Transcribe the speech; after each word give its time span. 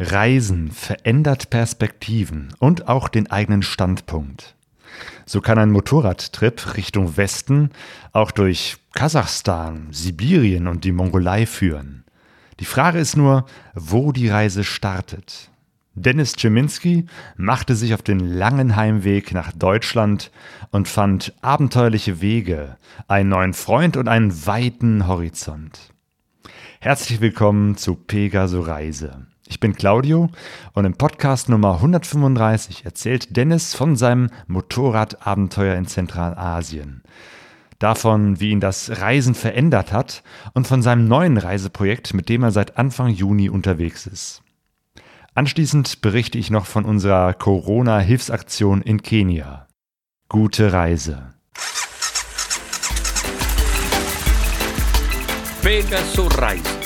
Reisen 0.00 0.70
verändert 0.70 1.50
Perspektiven 1.50 2.54
und 2.60 2.86
auch 2.86 3.08
den 3.08 3.30
eigenen 3.32 3.62
Standpunkt. 3.62 4.54
So 5.26 5.40
kann 5.40 5.58
ein 5.58 5.72
Motorradtrip 5.72 6.76
Richtung 6.76 7.16
Westen 7.16 7.70
auch 8.12 8.30
durch 8.30 8.76
Kasachstan, 8.94 9.88
Sibirien 9.90 10.68
und 10.68 10.84
die 10.84 10.92
Mongolei 10.92 11.46
führen. 11.46 12.04
Die 12.60 12.64
Frage 12.64 12.98
ist 12.98 13.16
nur, 13.16 13.46
wo 13.74 14.12
die 14.12 14.28
Reise 14.28 14.62
startet. 14.62 15.50
Dennis 15.94 16.34
Czeminski 16.34 17.06
machte 17.36 17.74
sich 17.74 17.92
auf 17.92 18.02
den 18.02 18.20
langen 18.20 18.76
Heimweg 18.76 19.34
nach 19.34 19.50
Deutschland 19.50 20.30
und 20.70 20.86
fand 20.86 21.34
abenteuerliche 21.40 22.20
Wege, 22.20 22.76
einen 23.08 23.30
neuen 23.30 23.52
Freund 23.52 23.96
und 23.96 24.06
einen 24.06 24.46
weiten 24.46 25.08
Horizont. 25.08 25.92
Herzlich 26.78 27.20
willkommen 27.20 27.76
zu 27.76 27.96
Pegaso 27.96 28.60
Reise. 28.60 29.26
Ich 29.50 29.60
bin 29.60 29.74
Claudio 29.74 30.28
und 30.74 30.84
im 30.84 30.92
Podcast 30.92 31.48
Nummer 31.48 31.76
135 31.76 32.84
erzählt 32.84 33.34
Dennis 33.34 33.74
von 33.74 33.96
seinem 33.96 34.28
Motorradabenteuer 34.46 35.74
in 35.74 35.86
Zentralasien. 35.86 37.02
Davon, 37.78 38.40
wie 38.40 38.50
ihn 38.50 38.60
das 38.60 39.00
Reisen 39.00 39.34
verändert 39.34 39.90
hat 39.90 40.22
und 40.52 40.66
von 40.66 40.82
seinem 40.82 41.08
neuen 41.08 41.38
Reiseprojekt, 41.38 42.12
mit 42.12 42.28
dem 42.28 42.42
er 42.42 42.50
seit 42.50 42.76
Anfang 42.76 43.08
Juni 43.08 43.48
unterwegs 43.48 44.06
ist. 44.06 44.42
Anschließend 45.34 46.02
berichte 46.02 46.36
ich 46.36 46.50
noch 46.50 46.66
von 46.66 46.84
unserer 46.84 47.32
Corona-Hilfsaktion 47.32 48.82
in 48.82 49.00
Kenia. 49.00 49.66
Gute 50.28 50.74
Reise. 50.74 51.32
Pegaso 55.62 56.26
Reise 56.26 56.77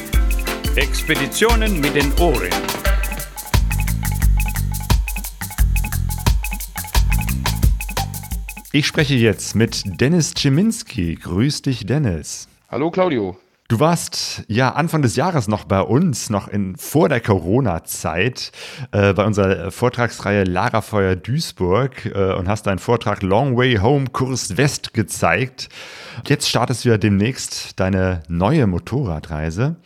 Expeditionen 0.76 1.80
mit 1.80 1.94
den 1.94 2.10
Ohren. 2.14 2.48
Ich 8.72 8.86
spreche 8.86 9.14
jetzt 9.14 9.54
mit 9.54 9.82
Dennis 10.00 10.32
Czeminski. 10.32 11.16
Grüß 11.16 11.60
dich, 11.60 11.84
Dennis. 11.84 12.48
Hallo, 12.70 12.90
Claudio. 12.90 13.36
Du 13.68 13.80
warst 13.80 14.44
ja 14.48 14.70
Anfang 14.70 15.02
des 15.02 15.16
Jahres 15.16 15.48
noch 15.48 15.64
bei 15.64 15.80
uns, 15.80 16.30
noch 16.30 16.48
in, 16.48 16.76
vor 16.76 17.08
der 17.08 17.20
Corona-Zeit, 17.20 18.52
äh, 18.92 19.14
bei 19.14 19.24
unserer 19.24 19.70
Vortragsreihe 19.70 20.44
Lagerfeuer 20.44 21.16
Duisburg 21.16 22.06
äh, 22.06 22.34
und 22.34 22.48
hast 22.48 22.66
deinen 22.66 22.78
Vortrag 22.78 23.22
Long 23.22 23.56
Way 23.56 23.76
Home 23.76 24.06
Kurs 24.12 24.56
West 24.56 24.92
gezeigt. 24.92 25.70
Jetzt 26.26 26.48
startest 26.48 26.84
du 26.84 26.90
ja 26.90 26.98
demnächst 26.98 27.80
deine 27.80 28.22
neue 28.28 28.66
Motorradreise. 28.66 29.76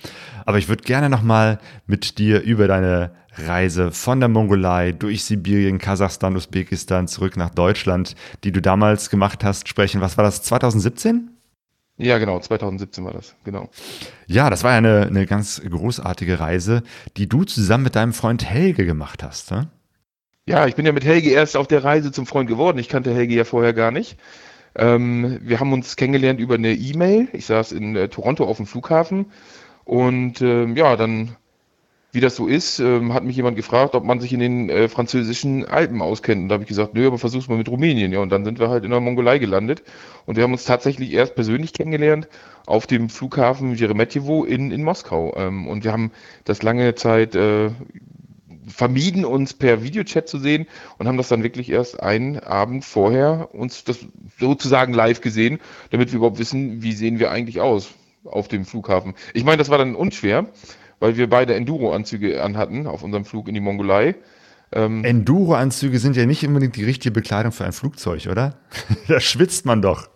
Aber 0.46 0.58
ich 0.58 0.68
würde 0.68 0.84
gerne 0.84 1.10
nochmal 1.10 1.58
mit 1.86 2.18
dir 2.18 2.40
über 2.40 2.68
deine 2.68 3.10
Reise 3.34 3.90
von 3.90 4.20
der 4.20 4.28
Mongolei 4.28 4.92
durch 4.92 5.24
Sibirien, 5.24 5.78
Kasachstan, 5.78 6.36
Usbekistan 6.36 7.08
zurück 7.08 7.36
nach 7.36 7.50
Deutschland, 7.50 8.14
die 8.44 8.52
du 8.52 8.62
damals 8.62 9.10
gemacht 9.10 9.44
hast, 9.44 9.68
sprechen. 9.68 10.00
Was 10.00 10.16
war 10.16 10.24
das, 10.24 10.42
2017? 10.42 11.30
Ja, 11.98 12.18
genau, 12.18 12.38
2017 12.38 13.04
war 13.04 13.12
das, 13.12 13.34
genau. 13.44 13.70
Ja, 14.26 14.48
das 14.48 14.62
war 14.62 14.72
ja 14.72 14.78
eine, 14.78 15.06
eine 15.06 15.26
ganz 15.26 15.60
großartige 15.68 16.38
Reise, 16.38 16.82
die 17.16 17.28
du 17.28 17.44
zusammen 17.44 17.84
mit 17.84 17.96
deinem 17.96 18.12
Freund 18.12 18.44
Helge 18.44 18.86
gemacht 18.86 19.22
hast. 19.22 19.50
Ne? 19.50 19.68
Ja, 20.46 20.66
ich 20.66 20.76
bin 20.76 20.86
ja 20.86 20.92
mit 20.92 21.04
Helge 21.04 21.30
erst 21.30 21.56
auf 21.56 21.66
der 21.66 21.82
Reise 21.82 22.12
zum 22.12 22.26
Freund 22.26 22.48
geworden. 22.48 22.78
Ich 22.78 22.88
kannte 22.88 23.12
Helge 23.12 23.34
ja 23.34 23.44
vorher 23.44 23.72
gar 23.72 23.90
nicht. 23.90 24.16
Ähm, 24.76 25.40
wir 25.42 25.58
haben 25.58 25.72
uns 25.72 25.96
kennengelernt 25.96 26.38
über 26.38 26.54
eine 26.54 26.74
E-Mail. 26.74 27.28
Ich 27.32 27.46
saß 27.46 27.72
in 27.72 27.96
äh, 27.96 28.08
Toronto 28.08 28.44
auf 28.44 28.58
dem 28.58 28.66
Flughafen 28.66 29.26
und 29.86 30.42
ähm, 30.42 30.76
ja, 30.76 30.96
dann, 30.96 31.36
wie 32.10 32.18
das 32.18 32.34
so 32.34 32.48
ist, 32.48 32.80
ähm, 32.80 33.14
hat 33.14 33.22
mich 33.22 33.36
jemand 33.36 33.56
gefragt, 33.56 33.94
ob 33.94 34.02
man 34.02 34.18
sich 34.18 34.32
in 34.32 34.40
den 34.40 34.68
äh, 34.68 34.88
französischen 34.88 35.64
Alpen 35.64 36.02
auskennt. 36.02 36.42
Und 36.42 36.48
da 36.48 36.54
habe 36.54 36.64
ich 36.64 36.68
gesagt, 36.68 36.94
nö, 36.94 37.06
aber 37.06 37.18
versuch's 37.18 37.46
mal 37.46 37.56
mit 37.56 37.68
Rumänien. 37.68 38.12
Ja, 38.12 38.18
und 38.18 38.30
dann 38.30 38.44
sind 38.44 38.58
wir 38.58 38.68
halt 38.68 38.84
in 38.84 38.90
der 38.90 38.98
Mongolei 38.98 39.38
gelandet. 39.38 39.84
Und 40.26 40.34
wir 40.34 40.42
haben 40.42 40.50
uns 40.50 40.64
tatsächlich 40.64 41.12
erst 41.12 41.36
persönlich 41.36 41.72
kennengelernt 41.72 42.28
auf 42.66 42.88
dem 42.88 43.08
Flughafen 43.08 43.76
Jeremetjevo 43.76 44.44
in, 44.44 44.72
in 44.72 44.82
Moskau. 44.82 45.32
Ähm, 45.36 45.68
und 45.68 45.84
wir 45.84 45.92
haben 45.92 46.10
das 46.44 46.64
lange 46.64 46.96
Zeit 46.96 47.36
äh, 47.36 47.70
vermieden, 48.66 49.24
uns 49.24 49.54
per 49.54 49.84
Videochat 49.84 50.28
zu 50.28 50.40
sehen 50.40 50.66
und 50.98 51.06
haben 51.06 51.16
das 51.16 51.28
dann 51.28 51.44
wirklich 51.44 51.70
erst 51.70 52.02
einen 52.02 52.40
Abend 52.40 52.84
vorher 52.84 53.50
uns 53.52 53.84
das 53.84 54.00
sozusagen 54.40 54.92
live 54.92 55.20
gesehen, 55.20 55.60
damit 55.90 56.10
wir 56.10 56.16
überhaupt 56.16 56.40
wissen, 56.40 56.82
wie 56.82 56.92
sehen 56.92 57.20
wir 57.20 57.30
eigentlich 57.30 57.60
aus 57.60 57.94
auf 58.28 58.48
dem 58.48 58.64
Flughafen. 58.64 59.14
Ich 59.34 59.44
meine, 59.44 59.58
das 59.58 59.68
war 59.68 59.78
dann 59.78 59.94
unschwer, 59.94 60.46
weil 61.00 61.16
wir 61.16 61.28
beide 61.28 61.54
Enduro-Anzüge 61.54 62.42
anhatten 62.42 62.86
auf 62.86 63.02
unserem 63.02 63.24
Flug 63.24 63.48
in 63.48 63.54
die 63.54 63.60
Mongolei. 63.60 64.16
Ähm, 64.72 65.04
Enduro-Anzüge 65.04 65.98
sind 65.98 66.16
ja 66.16 66.26
nicht 66.26 66.46
unbedingt 66.46 66.76
die 66.76 66.84
richtige 66.84 67.12
Bekleidung 67.12 67.52
für 67.52 67.64
ein 67.64 67.72
Flugzeug, 67.72 68.26
oder? 68.30 68.56
da 69.08 69.20
schwitzt 69.20 69.66
man 69.66 69.82
doch. 69.82 70.08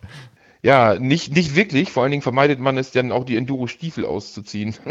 Ja, 0.63 0.99
nicht, 0.99 1.35
nicht 1.35 1.57
wirklich. 1.57 1.91
Vor 1.91 2.03
allen 2.03 2.11
Dingen 2.11 2.23
vermeidet 2.23 2.61
man 2.61 2.77
es 2.77 2.91
dann 2.91 3.13
auch, 3.13 3.25
die 3.25 3.37
Enduro-Stiefel 3.37 4.05
auszuziehen. 4.05 4.75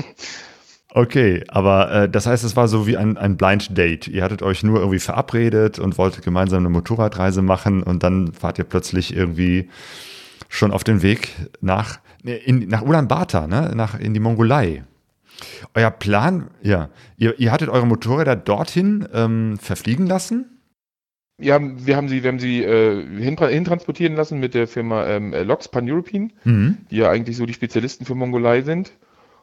Okay, 0.91 1.43
aber 1.49 1.91
äh, 1.91 2.09
das 2.09 2.25
heißt, 2.25 2.43
es 2.43 2.55
war 2.55 2.67
so 2.67 2.87
wie 2.87 2.97
ein, 2.97 3.15
ein 3.15 3.37
Blind 3.37 3.77
Date. 3.77 4.07
Ihr 4.07 4.23
hattet 4.23 4.41
euch 4.41 4.63
nur 4.63 4.79
irgendwie 4.79 4.99
verabredet 4.99 5.77
und 5.77 5.99
wolltet 5.99 6.23
gemeinsam 6.25 6.59
eine 6.59 6.69
Motorradreise 6.69 7.43
machen 7.43 7.83
und 7.83 8.01
dann 8.01 8.33
fahrt 8.33 8.57
ihr 8.57 8.63
plötzlich 8.63 9.15
irgendwie 9.15 9.69
schon 10.47 10.71
auf 10.71 10.83
den 10.83 11.03
Weg 11.03 11.29
nach, 11.61 11.99
in, 12.23 12.67
nach 12.67 12.81
Ulaanbaatar, 12.81 13.47
ne? 13.47 13.71
nach, 13.75 13.99
in 13.99 14.13
die 14.13 14.19
Mongolei. 14.19 14.83
Euer 15.73 15.91
Plan, 15.91 16.49
ja, 16.61 16.89
ihr, 17.17 17.39
ihr 17.39 17.51
hattet 17.51 17.69
eure 17.69 17.87
Motorräder 17.87 18.35
dorthin 18.35 19.07
ähm, 19.13 19.57
verfliegen 19.57 20.05
lassen? 20.05 20.59
Ja, 21.41 21.59
wir 21.61 21.95
haben 21.95 22.09
sie, 22.09 22.23
wir 22.23 22.27
haben 22.27 22.39
sie 22.39 22.63
äh, 22.63 23.05
hintransportieren 23.21 24.15
lassen 24.15 24.39
mit 24.39 24.53
der 24.53 24.67
Firma 24.67 25.07
ähm, 25.07 25.33
Lox 25.33 25.69
Pan 25.69 25.89
European, 25.89 26.33
mhm. 26.43 26.79
die 26.91 26.97
ja 26.97 27.09
eigentlich 27.09 27.37
so 27.37 27.45
die 27.45 27.53
Spezialisten 27.53 28.05
für 28.05 28.15
Mongolei 28.15 28.61
sind. 28.61 28.91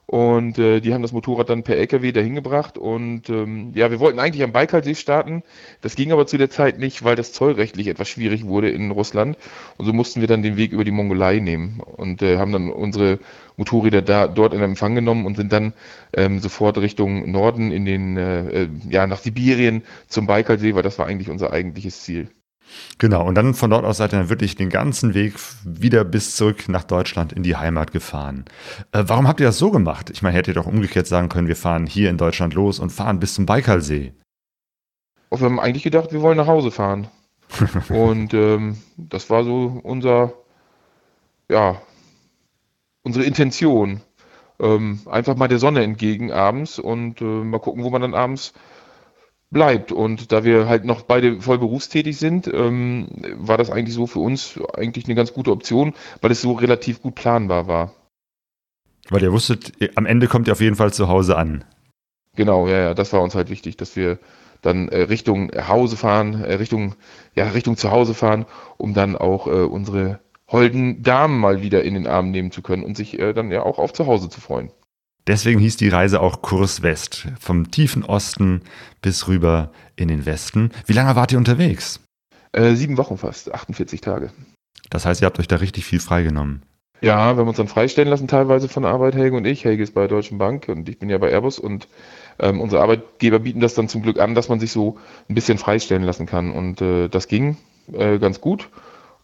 Und 0.06 0.56
äh, 0.58 0.78
die 0.80 0.94
haben 0.94 1.02
das 1.02 1.10
Motorrad 1.10 1.50
dann 1.50 1.64
per 1.64 1.76
LKW 1.76 2.12
dahin 2.12 2.36
gebracht. 2.36 2.78
Und 2.78 3.28
ähm, 3.28 3.72
ja, 3.74 3.90
wir 3.90 3.98
wollten 3.98 4.20
eigentlich 4.20 4.44
am 4.44 4.52
Baikalsee 4.52 4.94
starten. 4.94 5.42
Das 5.80 5.96
ging 5.96 6.12
aber 6.12 6.28
zu 6.28 6.38
der 6.38 6.48
Zeit 6.48 6.78
nicht, 6.78 7.02
weil 7.02 7.16
das 7.16 7.32
zollrechtlich 7.32 7.88
etwas 7.88 8.08
schwierig 8.08 8.46
wurde 8.46 8.70
in 8.70 8.92
Russland. 8.92 9.36
Und 9.76 9.86
so 9.86 9.92
mussten 9.92 10.20
wir 10.20 10.28
dann 10.28 10.42
den 10.42 10.56
Weg 10.56 10.72
über 10.72 10.84
die 10.84 10.92
Mongolei 10.92 11.40
nehmen 11.40 11.80
und 11.80 12.22
äh, 12.22 12.38
haben 12.38 12.52
dann 12.52 12.70
unsere 12.70 13.18
Motorräder 13.56 14.02
da 14.02 14.28
dort 14.28 14.54
in 14.54 14.62
Empfang 14.62 14.94
genommen 14.94 15.26
und 15.26 15.36
sind 15.36 15.52
dann 15.52 15.72
ähm, 16.12 16.38
sofort 16.38 16.78
Richtung 16.78 17.28
Norden 17.30 17.72
in 17.72 17.84
den 17.84 18.16
äh, 18.16 18.62
äh 18.62 18.68
ja 18.88 19.06
nach 19.08 19.18
Sibirien 19.18 19.82
zum 20.06 20.26
Baikalsee, 20.26 20.74
weil 20.76 20.82
das 20.82 20.98
war 21.00 21.06
eigentlich 21.06 21.30
unser 21.30 21.52
eigentliches 21.52 22.02
Ziel. 22.02 22.28
Genau, 22.98 23.26
und 23.26 23.34
dann 23.34 23.54
von 23.54 23.70
dort 23.70 23.84
aus 23.84 23.98
seid 23.98 24.12
ihr 24.12 24.18
dann 24.18 24.28
wirklich 24.28 24.56
den 24.56 24.70
ganzen 24.70 25.14
Weg 25.14 25.34
wieder 25.64 26.04
bis 26.04 26.36
zurück 26.36 26.68
nach 26.68 26.84
Deutschland 26.84 27.32
in 27.32 27.42
die 27.42 27.56
Heimat 27.56 27.92
gefahren. 27.92 28.44
Äh, 28.92 29.04
warum 29.06 29.28
habt 29.28 29.40
ihr 29.40 29.46
das 29.46 29.58
so 29.58 29.70
gemacht? 29.70 30.10
Ich 30.10 30.22
meine, 30.22 30.36
hättet 30.36 30.56
ihr 30.56 30.62
doch 30.62 30.66
umgekehrt 30.66 31.06
sagen 31.06 31.28
können, 31.28 31.48
wir 31.48 31.56
fahren 31.56 31.86
hier 31.86 32.10
in 32.10 32.18
Deutschland 32.18 32.54
los 32.54 32.78
und 32.78 32.90
fahren 32.90 33.20
bis 33.20 33.34
zum 33.34 33.46
Baikalsee. 33.46 34.14
wir 35.30 35.38
haben 35.38 35.60
eigentlich 35.60 35.82
gedacht, 35.82 36.12
wir 36.12 36.22
wollen 36.22 36.38
nach 36.38 36.46
Hause 36.46 36.70
fahren. 36.70 37.08
und 37.88 38.34
ähm, 38.34 38.78
das 38.96 39.30
war 39.30 39.44
so 39.44 39.80
unser, 39.82 40.32
ja, 41.48 41.80
unsere 43.02 43.24
Intention. 43.24 44.00
Ähm, 44.58 45.00
einfach 45.06 45.36
mal 45.36 45.48
der 45.48 45.58
Sonne 45.58 45.82
entgegen 45.82 46.32
abends 46.32 46.78
und 46.78 47.20
äh, 47.20 47.24
mal 47.24 47.60
gucken, 47.60 47.84
wo 47.84 47.90
man 47.90 48.00
dann 48.00 48.14
abends 48.14 48.54
bleibt. 49.50 49.92
Und 49.92 50.32
da 50.32 50.44
wir 50.44 50.68
halt 50.68 50.84
noch 50.84 51.02
beide 51.02 51.40
voll 51.40 51.58
berufstätig 51.58 52.18
sind, 52.18 52.48
ähm, 52.52 53.08
war 53.36 53.58
das 53.58 53.70
eigentlich 53.70 53.94
so 53.94 54.06
für 54.06 54.20
uns 54.20 54.58
eigentlich 54.74 55.06
eine 55.06 55.14
ganz 55.14 55.32
gute 55.32 55.52
Option, 55.52 55.94
weil 56.20 56.30
es 56.30 56.42
so 56.42 56.52
relativ 56.52 57.02
gut 57.02 57.14
planbar 57.14 57.66
war. 57.66 57.94
Weil 59.08 59.22
ihr 59.22 59.32
wusstet, 59.32 59.72
am 59.94 60.06
Ende 60.06 60.26
kommt 60.26 60.48
ihr 60.48 60.52
auf 60.52 60.60
jeden 60.60 60.76
Fall 60.76 60.92
zu 60.92 61.08
Hause 61.08 61.36
an. 61.36 61.64
Genau, 62.34 62.66
ja, 62.68 62.78
ja, 62.78 62.94
das 62.94 63.12
war 63.12 63.22
uns 63.22 63.34
halt 63.34 63.50
wichtig, 63.50 63.76
dass 63.76 63.96
wir 63.96 64.18
dann 64.62 64.88
äh, 64.88 65.02
Richtung 65.02 65.50
Hause 65.68 65.96
fahren, 65.96 66.42
äh, 66.42 66.54
Richtung, 66.54 66.96
ja, 67.34 67.48
Richtung 67.48 67.76
zu 67.76 67.90
Hause 67.90 68.14
fahren, 68.14 68.46
um 68.76 68.94
dann 68.94 69.16
auch 69.16 69.46
äh, 69.46 69.50
unsere 69.50 70.20
holden 70.48 71.02
Damen 71.02 71.38
mal 71.38 71.62
wieder 71.62 71.82
in 71.82 71.94
den 71.94 72.06
Arm 72.06 72.30
nehmen 72.30 72.50
zu 72.50 72.62
können 72.62 72.84
und 72.84 72.96
sich 72.96 73.18
äh, 73.18 73.32
dann 73.32 73.50
ja 73.50 73.62
auch 73.62 73.78
auf 73.78 73.92
zu 73.92 74.06
Hause 74.06 74.28
zu 74.28 74.40
freuen. 74.40 74.70
Deswegen 75.26 75.58
hieß 75.58 75.76
die 75.76 75.88
Reise 75.88 76.20
auch 76.20 76.40
Kurs 76.40 76.82
West, 76.82 77.26
vom 77.40 77.70
tiefen 77.70 78.04
Osten 78.04 78.62
bis 79.02 79.26
rüber 79.26 79.72
in 79.96 80.08
den 80.08 80.24
Westen. 80.24 80.70
Wie 80.86 80.92
lange 80.92 81.16
wart 81.16 81.32
ihr 81.32 81.38
unterwegs? 81.38 82.00
Äh, 82.52 82.74
sieben 82.74 82.96
Wochen 82.96 83.18
fast, 83.18 83.52
48 83.52 84.00
Tage. 84.00 84.30
Das 84.88 85.04
heißt, 85.04 85.20
ihr 85.20 85.26
habt 85.26 85.40
euch 85.40 85.48
da 85.48 85.56
richtig 85.56 85.84
viel 85.84 85.98
freigenommen. 85.98 86.62
Ja, 87.00 87.34
wir 87.34 87.40
haben 87.40 87.48
uns 87.48 87.58
dann 87.58 87.68
freistellen 87.68 88.08
lassen, 88.08 88.28
teilweise 88.28 88.68
von 88.68 88.84
Arbeit, 88.84 89.14
Helge 89.14 89.36
und 89.36 89.44
ich. 89.44 89.64
Helge 89.64 89.82
ist 89.82 89.94
bei 89.94 90.02
der 90.02 90.08
Deutschen 90.08 90.38
Bank 90.38 90.68
und 90.68 90.88
ich 90.88 90.98
bin 90.98 91.10
ja 91.10 91.18
bei 91.18 91.30
Airbus 91.30 91.58
und 91.58 91.88
ähm, 92.38 92.60
unsere 92.60 92.82
Arbeitgeber 92.82 93.40
bieten 93.40 93.60
das 93.60 93.74
dann 93.74 93.88
zum 93.88 94.02
Glück 94.02 94.18
an, 94.18 94.34
dass 94.34 94.48
man 94.48 94.60
sich 94.60 94.72
so 94.72 94.96
ein 95.28 95.34
bisschen 95.34 95.58
freistellen 95.58 96.04
lassen 96.04 96.26
kann. 96.26 96.52
Und 96.52 96.80
äh, 96.80 97.08
das 97.08 97.28
ging 97.28 97.56
äh, 97.92 98.18
ganz 98.18 98.40
gut. 98.40 98.70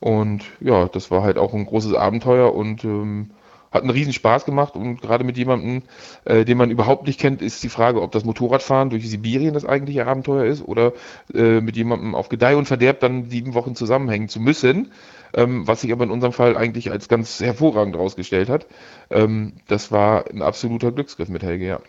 Und 0.00 0.44
ja, 0.60 0.88
das 0.88 1.10
war 1.10 1.22
halt 1.22 1.38
auch 1.38 1.54
ein 1.54 1.64
großes 1.64 1.94
Abenteuer 1.94 2.54
und 2.54 2.84
ähm, 2.84 3.30
hat 3.72 3.82
einen 3.82 3.90
riesen 3.90 4.12
Spaß 4.12 4.44
gemacht 4.44 4.76
und 4.76 5.00
gerade 5.00 5.24
mit 5.24 5.36
jemandem, 5.36 5.82
äh, 6.24 6.44
den 6.44 6.58
man 6.58 6.70
überhaupt 6.70 7.06
nicht 7.06 7.18
kennt, 7.18 7.42
ist 7.42 7.62
die 7.62 7.68
Frage, 7.68 8.02
ob 8.02 8.12
das 8.12 8.24
Motorradfahren 8.24 8.90
durch 8.90 9.08
Sibirien 9.08 9.54
das 9.54 9.64
eigentliche 9.64 10.06
Abenteuer 10.06 10.44
ist 10.44 10.62
oder 10.62 10.92
äh, 11.34 11.60
mit 11.60 11.76
jemandem 11.76 12.14
auf 12.14 12.28
Gedeih 12.28 12.56
und 12.56 12.66
Verderb 12.66 13.00
dann 13.00 13.30
sieben 13.30 13.54
Wochen 13.54 13.74
zusammenhängen 13.74 14.28
zu 14.28 14.40
müssen, 14.40 14.92
ähm, 15.34 15.66
was 15.66 15.80
sich 15.80 15.92
aber 15.92 16.04
in 16.04 16.10
unserem 16.10 16.32
Fall 16.32 16.56
eigentlich 16.56 16.90
als 16.90 17.08
ganz 17.08 17.40
hervorragend 17.40 17.96
herausgestellt 17.96 18.48
hat. 18.48 18.66
Ähm, 19.10 19.54
das 19.66 19.90
war 19.90 20.26
ein 20.30 20.42
absoluter 20.42 20.92
Glücksgriff 20.92 21.28
mit 21.28 21.42
Helge, 21.42 21.66
ja. 21.66 21.80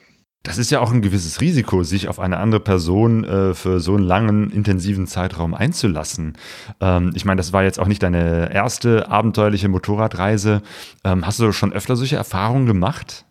Das 0.46 0.58
ist 0.58 0.72
ja 0.72 0.82
auch 0.82 0.92
ein 0.92 1.02
gewisses 1.02 1.40
Risiko, 1.40 1.84
sich 1.84 2.10
auf 2.10 2.20
eine 2.20 2.38
andere 2.38 2.60
Person 2.60 3.24
äh, 3.24 3.54
für 3.54 3.80
so 3.80 3.96
einen 3.96 4.04
langen, 4.04 4.52
intensiven 4.52 5.08
Zeitraum 5.08 5.54
einzulassen. 5.54 6.38
Ähm, 6.82 7.14
ich 7.16 7.24
meine, 7.24 7.38
das 7.38 7.54
war 7.54 7.64
jetzt 7.64 7.80
auch 7.80 7.88
nicht 7.88 8.04
deine 8.04 8.54
erste 8.54 9.10
abenteuerliche 9.10 9.70
Motorradreise. 9.70 10.62
Ähm, 11.06 11.26
hast 11.26 11.40
du 11.40 11.54
schon 11.54 11.72
öfter 11.72 11.96
solche 11.96 12.18
Erfahrungen 12.18 12.66
gemacht? 12.66 13.26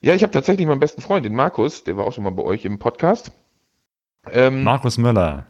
Ja, 0.00 0.14
ich 0.14 0.22
habe 0.22 0.32
tatsächlich 0.32 0.66
meinen 0.66 0.80
besten 0.80 1.02
Freund, 1.02 1.26
den 1.26 1.34
Markus, 1.34 1.84
der 1.84 1.98
war 1.98 2.06
auch 2.06 2.14
schon 2.14 2.24
mal 2.24 2.30
bei 2.30 2.42
euch 2.42 2.64
im 2.64 2.78
Podcast. 2.78 3.32
Ähm, 4.32 4.64
Markus 4.64 4.96
Möller. 4.96 5.46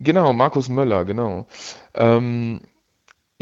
Genau, 0.00 0.34
Markus 0.34 0.68
Möller, 0.68 1.06
genau. 1.06 1.46
Ähm, 1.94 2.60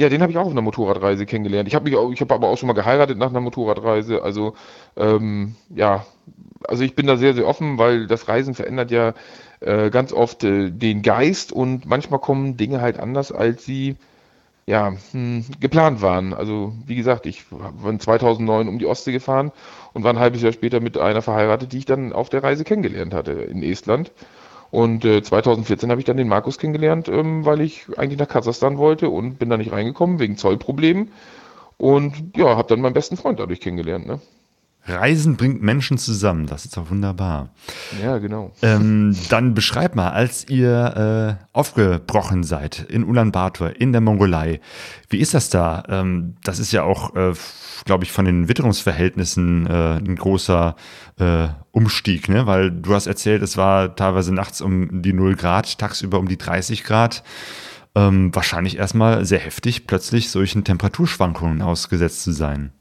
ja, 0.03 0.09
den 0.09 0.21
habe 0.21 0.33
ich 0.33 0.39
auch 0.39 0.47
auf 0.47 0.53
einer 0.53 0.63
Motorradreise 0.63 1.27
kennengelernt. 1.27 1.69
Ich 1.69 1.75
habe 1.77 1.85
mich 1.85 1.97
auch, 1.97 2.11
ich 2.11 2.21
habe 2.21 2.35
aber 2.35 2.49
auch 2.49 2.59
schon 2.59 2.67
mal 2.67 2.73
geheiratet 2.73 3.19
nach 3.19 3.31
einer 3.31 3.41
Motorradreise. 3.41 4.23
Also 4.23 4.55
ähm, 4.97 5.55
ja, 5.75 6.05
also 6.67 6.83
ich 6.83 6.97
bin 6.97 7.07
da 7.07 7.17
sehr, 7.17 7.35
sehr 7.35 7.47
offen, 7.47 7.79
weil 7.79 8.09
das 8.09 8.27
Reisen 8.27 8.55
verändert 8.55 8.91
ja 8.91 9.15
äh, 9.61 9.91
ganz 9.91 10.13
oft 10.13 10.43
äh, 10.43 10.71
den 10.71 11.03
Geist 11.03 11.53
und 11.53 11.87
manchmal 11.87 12.19
kommen 12.19 12.57
Dinge 12.57 12.81
halt 12.81 12.99
anders, 12.99 13.31
als 13.31 13.65
sie 13.65 13.97
ja, 14.67 14.93
hm, 15.13 15.45
geplant 15.61 16.03
waren. 16.03 16.35
Also 16.35 16.73
wie 16.85 16.97
gesagt, 16.97 17.27
ich 17.27 17.45
bin 17.85 18.01
2009 18.01 18.69
um 18.69 18.79
die 18.79 18.87
Ostsee 18.87 19.13
gefahren 19.13 19.53
und 19.93 20.03
war 20.03 20.13
ein 20.13 20.19
halbes 20.19 20.43
Jahr 20.43 20.53
später 20.53 20.81
mit 20.81 20.99
einer 20.99 21.23
verheiratet, 21.23 21.73
die 21.73 21.79
ich 21.79 21.85
dann 21.85 22.13
auf 22.13 22.29
der 22.29 22.43
Reise 22.43 22.65
kennengelernt 22.65 23.15
hatte 23.15 23.33
in 23.33 23.63
Estland. 23.63 24.11
Und 24.73 25.05
äh, 25.05 25.23
2014 25.23 25.91
habe 25.91 26.01
ich 26.01 26.07
dann 26.07 26.17
den 26.17 26.29
Markus 26.29 26.59
kennengelernt, 26.59 27.07
ähm, 27.07 27.45
weil 27.45 27.61
ich 27.61 27.87
eigentlich 27.99 28.19
nach 28.19 28.27
Kasachstan 28.27 28.79
wollte 28.79 29.11
und 29.11 29.39
bin 29.39 29.51
da 29.51 29.59
nicht 29.59 29.71
reingekommen 29.71 30.19
wegen 30.19 30.39
Zollproblemen. 30.39 31.13
Und 31.77 32.37
ja, 32.37 32.57
habe 32.57 32.69
dann 32.69 32.81
meinen 32.81 32.95
besten 32.95 33.19
Freund 33.19 33.39
dadurch 33.39 33.61
kennengelernt. 33.61 34.07
Ne? 34.07 34.19
Reisen 34.85 35.37
bringt 35.37 35.63
Menschen 35.63 35.97
zusammen, 35.97 36.47
das 36.47 36.65
ist 36.65 36.77
doch 36.77 36.91
wunderbar. 36.91 37.51
Ja, 38.03 38.19
genau. 38.19 38.53
Ähm, 38.63 39.17
dann 39.29 39.55
beschreib 39.55 39.95
mal, 39.95 40.11
als 40.11 40.49
ihr 40.49 41.39
äh, 41.39 41.45
aufgebrochen 41.53 42.43
seid 42.43 42.87
in 42.89 43.05
Ulaanbaatar, 43.05 43.77
in 43.81 43.93
der 43.93 44.01
Mongolei, 44.01 44.61
wie 45.09 45.19
ist 45.19 45.35
das 45.35 45.51
da? 45.51 45.85
Ähm, 45.89 46.35
das 46.43 46.59
ist 46.59 46.73
ja 46.73 46.83
auch, 46.83 47.15
äh, 47.15 47.33
glaube 47.85 48.03
ich, 48.03 48.11
von 48.11 48.25
den 48.25 48.49
Witterungsverhältnissen 48.49 49.67
äh, 49.67 49.99
ein 49.99 50.17
großer 50.17 50.75
äh, 51.19 51.49
Umstieg, 51.71 52.29
ne? 52.29 52.47
weil 52.47 52.73
du 52.73 52.95
hast 52.95 53.07
erzählt, 53.07 53.43
es 53.43 53.57
war 53.57 53.95
teilweise 53.95 54.35
nachts 54.35 54.61
um 54.61 55.01
die 55.01 55.13
0 55.13 55.37
Grad, 55.37 55.79
tagsüber 55.79 56.19
um 56.19 56.27
die 56.27 56.39
30 56.39 56.83
Grad. 56.83 57.23
Ähm, 57.95 58.35
wahrscheinlich 58.35 58.79
erstmal 58.79 59.25
sehr 59.27 59.39
heftig, 59.39 59.87
plötzlich 59.87 60.31
solchen 60.31 60.65
Temperaturschwankungen 60.65 61.63
ausgesetzt 61.63 62.23
zu 62.23 62.33
sein. 62.33 62.73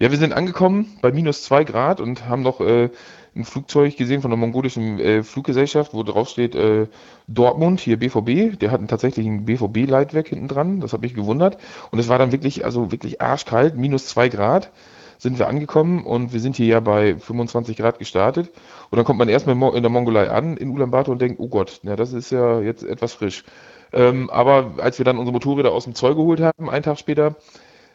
Ja, 0.00 0.12
wir 0.12 0.18
sind 0.18 0.32
angekommen 0.32 0.96
bei 1.02 1.10
minus 1.10 1.42
zwei 1.42 1.64
Grad 1.64 2.00
und 2.00 2.28
haben 2.28 2.42
noch 2.42 2.60
äh, 2.60 2.88
ein 3.34 3.44
Flugzeug 3.44 3.96
gesehen 3.96 4.22
von 4.22 4.30
der 4.30 4.38
mongolischen 4.38 5.00
äh, 5.00 5.24
Fluggesellschaft, 5.24 5.92
wo 5.92 6.04
drauf 6.04 6.28
steht 6.28 6.54
äh, 6.54 6.86
Dortmund, 7.26 7.80
hier 7.80 7.98
BVB. 7.98 8.60
Der 8.60 8.70
hat 8.70 8.86
tatsächlich 8.86 9.26
ein 9.26 9.44
BVB-Leitwerk 9.44 10.28
hinten 10.28 10.46
dran. 10.46 10.78
Das 10.78 10.92
hat 10.92 11.00
mich 11.00 11.14
gewundert. 11.14 11.58
Und 11.90 11.98
es 11.98 12.08
war 12.08 12.16
dann 12.16 12.30
wirklich, 12.30 12.64
also 12.64 12.92
wirklich 12.92 13.20
arschkalt, 13.20 13.76
minus 13.76 14.06
zwei 14.06 14.28
Grad 14.28 14.70
sind 15.18 15.40
wir 15.40 15.48
angekommen 15.48 16.06
und 16.06 16.32
wir 16.32 16.38
sind 16.38 16.54
hier 16.54 16.66
ja 16.66 16.78
bei 16.78 17.16
25 17.16 17.76
Grad 17.76 17.98
gestartet. 17.98 18.52
Und 18.90 18.98
dann 18.98 19.04
kommt 19.04 19.18
man 19.18 19.28
erstmal 19.28 19.56
in 19.74 19.82
der 19.82 19.90
Mongolei 19.90 20.30
an, 20.30 20.56
in 20.56 20.70
Ulaanbaatar 20.70 21.10
und 21.10 21.20
denkt, 21.20 21.40
oh 21.40 21.48
Gott, 21.48 21.80
na, 21.82 21.96
das 21.96 22.12
ist 22.12 22.30
ja 22.30 22.60
jetzt 22.60 22.84
etwas 22.84 23.14
frisch. 23.14 23.42
Ähm, 23.92 24.30
aber 24.30 24.74
als 24.78 24.98
wir 24.98 25.04
dann 25.04 25.18
unsere 25.18 25.32
Motorräder 25.32 25.72
aus 25.72 25.84
dem 25.84 25.96
Zoll 25.96 26.14
geholt 26.14 26.40
haben, 26.40 26.70
einen 26.70 26.84
Tag 26.84 27.00
später, 27.00 27.34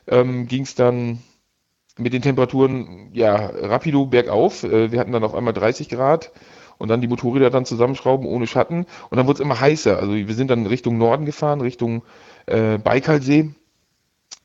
ähm, 0.07 0.47
ging 0.47 0.63
es 0.63 0.75
dann 0.75 1.19
mit 1.97 2.13
den 2.13 2.21
Temperaturen 2.21 3.09
ja 3.13 3.35
rapido 3.35 4.05
bergauf. 4.05 4.63
Äh, 4.63 4.91
wir 4.91 4.99
hatten 4.99 5.11
dann 5.11 5.23
auf 5.23 5.35
einmal 5.35 5.53
30 5.53 5.89
Grad 5.89 6.31
und 6.77 6.89
dann 6.89 7.01
die 7.01 7.07
Motorräder 7.07 7.49
dann 7.49 7.65
zusammenschrauben 7.65 8.25
ohne 8.25 8.47
Schatten 8.47 8.85
und 9.09 9.17
dann 9.17 9.27
wurde 9.27 9.37
es 9.37 9.45
immer 9.45 9.59
heißer. 9.59 9.97
Also 9.97 10.13
wir 10.13 10.33
sind 10.33 10.49
dann 10.49 10.65
Richtung 10.65 10.97
Norden 10.97 11.25
gefahren, 11.25 11.61
Richtung 11.61 12.03
äh, 12.45 12.77
Baikalsee. 12.77 13.53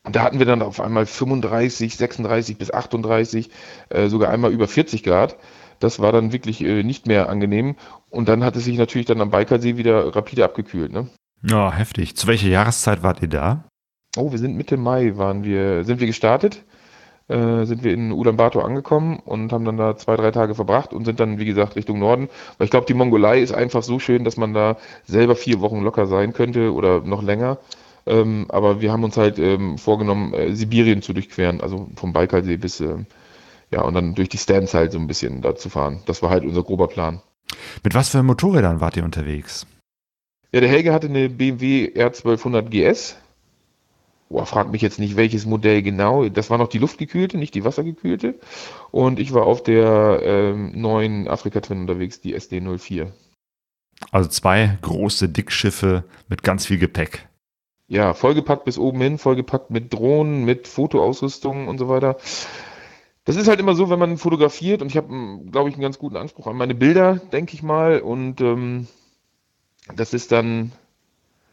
Und 0.05 0.15
da 0.15 0.23
hatten 0.23 0.39
wir 0.39 0.45
dann 0.45 0.61
auf 0.61 0.79
einmal 0.79 1.05
35, 1.05 1.97
36 1.97 2.57
bis 2.57 2.71
38, 2.71 3.49
äh, 3.89 4.07
sogar 4.07 4.29
einmal 4.29 4.51
über 4.51 4.67
40 4.67 5.03
Grad. 5.03 5.37
Das 5.79 5.99
war 5.99 6.11
dann 6.11 6.31
wirklich 6.31 6.63
äh, 6.63 6.83
nicht 6.83 7.05
mehr 7.05 7.29
angenehm. 7.29 7.75
Und 8.09 8.29
dann 8.29 8.43
hat 8.43 8.55
es 8.55 8.65
sich 8.65 8.77
natürlich 8.77 9.07
dann 9.07 9.21
am 9.21 9.29
Baikalsee 9.29 9.77
wieder 9.77 10.15
rapide 10.15 10.45
abgekühlt. 10.45 10.91
Ne? 10.91 11.09
Ja, 11.43 11.71
heftig. 11.73 12.15
Zu 12.15 12.27
welcher 12.27 12.47
Jahreszeit 12.47 13.03
wart 13.03 13.21
ihr 13.21 13.27
da? 13.27 13.65
Oh, 14.17 14.31
wir 14.31 14.39
sind 14.39 14.55
Mitte 14.55 14.77
Mai 14.77 15.17
waren 15.17 15.43
wir, 15.43 15.83
sind 15.83 15.99
wir 15.99 16.07
gestartet 16.07 16.63
äh, 17.29 17.65
sind 17.65 17.83
wir 17.83 17.93
in 17.93 18.11
Ulaanbaatar 18.11 18.65
angekommen 18.65 19.19
und 19.23 19.53
haben 19.53 19.63
dann 19.63 19.77
da 19.77 19.95
zwei, 19.95 20.15
drei 20.15 20.31
Tage 20.31 20.55
verbracht 20.55 20.93
und 20.93 21.05
sind 21.05 21.19
dann, 21.19 21.37
wie 21.39 21.45
gesagt, 21.45 21.75
Richtung 21.75 21.99
Norden. 21.99 22.27
Weil 22.57 22.65
ich 22.65 22.71
glaube, 22.71 22.87
die 22.87 22.93
Mongolei 22.93 23.39
ist 23.39 23.53
einfach 23.53 23.83
so 23.83 23.99
schön, 23.99 24.23
dass 24.23 24.35
man 24.35 24.53
da 24.53 24.77
selber 25.05 25.35
vier 25.35 25.61
Wochen 25.61 25.81
locker 25.81 26.07
sein 26.07 26.33
könnte 26.33 26.73
oder 26.73 27.01
noch 27.01 27.21
länger. 27.21 27.59
Ähm, 28.05 28.47
aber 28.49 28.81
wir 28.81 28.91
haben 28.91 29.03
uns 29.03 29.17
halt 29.17 29.37
ähm, 29.39 29.77
vorgenommen, 29.77 30.33
äh, 30.33 30.55
Sibirien 30.55 31.01
zu 31.01 31.13
durchqueren, 31.13 31.61
also 31.61 31.87
vom 31.95 32.13
Baikalsee 32.13 32.57
bis, 32.57 32.79
äh, 32.79 32.95
ja, 33.71 33.81
und 33.81 33.93
dann 33.93 34.15
durch 34.15 34.29
die 34.29 34.37
Stands 34.37 34.73
halt 34.73 34.91
so 34.91 34.97
ein 34.97 35.07
bisschen 35.07 35.41
da 35.41 35.55
zu 35.55 35.69
fahren. 35.69 36.01
Das 36.07 36.23
war 36.23 36.31
halt 36.31 36.43
unser 36.43 36.63
grober 36.63 36.87
Plan. 36.87 37.21
Mit 37.83 37.93
was 37.93 38.09
für 38.09 38.23
Motorrädern 38.23 38.81
wart 38.81 38.97
ihr 38.97 39.03
unterwegs? 39.03 39.67
Ja, 40.51 40.61
der 40.61 40.69
Helge 40.69 40.93
hatte 40.93 41.07
eine 41.07 41.29
BMW 41.29 41.91
R1200 41.95 42.63
GS 42.63 43.17
Boah, 44.29 44.45
frag 44.45 44.71
mich 44.71 44.83
jetzt 44.83 44.99
nicht, 44.99 45.15
welches 45.15 45.47
Modell 45.47 45.81
genau. 45.81 46.29
Das 46.29 46.51
war 46.51 46.59
noch 46.59 46.67
die 46.67 46.77
luftgekühlte, 46.77 47.37
nicht 47.37 47.55
die 47.55 47.65
wassergekühlte. 47.65 48.35
Und 48.91 49.19
ich 49.19 49.33
war 49.33 49.47
auf 49.47 49.63
der 49.63 50.21
ähm, 50.23 50.79
neuen 50.79 51.27
Afrika 51.27 51.61
Twin 51.61 51.81
unterwegs, 51.81 52.21
die 52.21 52.35
SD04. 52.35 53.07
Also 54.11 54.29
zwei 54.29 54.77
große 54.81 55.29
Dickschiffe 55.29 56.03
mit 56.27 56.43
ganz 56.43 56.67
viel 56.67 56.77
Gepäck. 56.77 57.27
Ja, 57.87 58.13
vollgepackt 58.13 58.65
bis 58.65 58.77
oben 58.77 59.01
hin, 59.01 59.17
vollgepackt 59.17 59.71
mit 59.71 59.91
Drohnen, 59.91 60.45
mit 60.45 60.67
Fotoausrüstung 60.67 61.67
und 61.67 61.79
so 61.79 61.89
weiter. 61.89 62.17
Das 63.25 63.35
ist 63.35 63.47
halt 63.47 63.59
immer 63.59 63.73
so, 63.73 63.89
wenn 63.89 63.99
man 63.99 64.17
fotografiert 64.17 64.83
und 64.83 64.89
ich 64.89 64.97
habe, 64.97 65.09
glaube 65.51 65.69
ich, 65.69 65.75
einen 65.75 65.81
ganz 65.81 65.97
guten 65.97 66.17
Anspruch 66.17 66.45
an 66.45 66.55
meine 66.55 66.75
Bilder, 66.75 67.15
denke 67.15 67.55
ich 67.55 67.63
mal. 67.63 67.99
Und 67.99 68.41
ähm, 68.41 68.87
das 69.95 70.13
ist 70.13 70.31
dann 70.31 70.71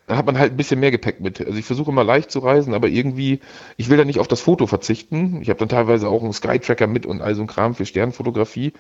dann 0.07 0.17
hat 0.17 0.27
man 0.27 0.39
halt 0.39 0.53
ein 0.53 0.57
bisschen 0.57 0.79
mehr 0.79 0.93
Gepäck 0.93 1.21
mit. 1.21 1.45
Also 1.45 1.59
ich 1.59 1.65
versuche 1.65 1.91
immer 1.91 2.05
leicht 2.05 2.31
zu 2.31 2.39
reisen, 2.39 2.75
aber 2.75 2.89
irgendwie, 2.89 3.41
ich 3.77 3.91
will 3.91 3.97
da 3.97 4.05
nicht 4.05 4.21
auf 4.21 4.29
das 4.29 4.41
Foto 4.41 4.69
verzichten. 4.69 5.41
Ich 5.43 5.49
habe 5.49 5.59
dann 5.59 5.69
teilweise 5.69 6.09
auch 6.09 6.23
einen 6.23 6.33
Skytracker 6.33 6.87
mit 6.87 7.07
und 7.07 7.21
all 7.21 7.35
so 7.35 7.43
ein 7.43 7.49
Kram 7.49 7.75
für 7.75 7.85
Sternfotografie 7.85 8.73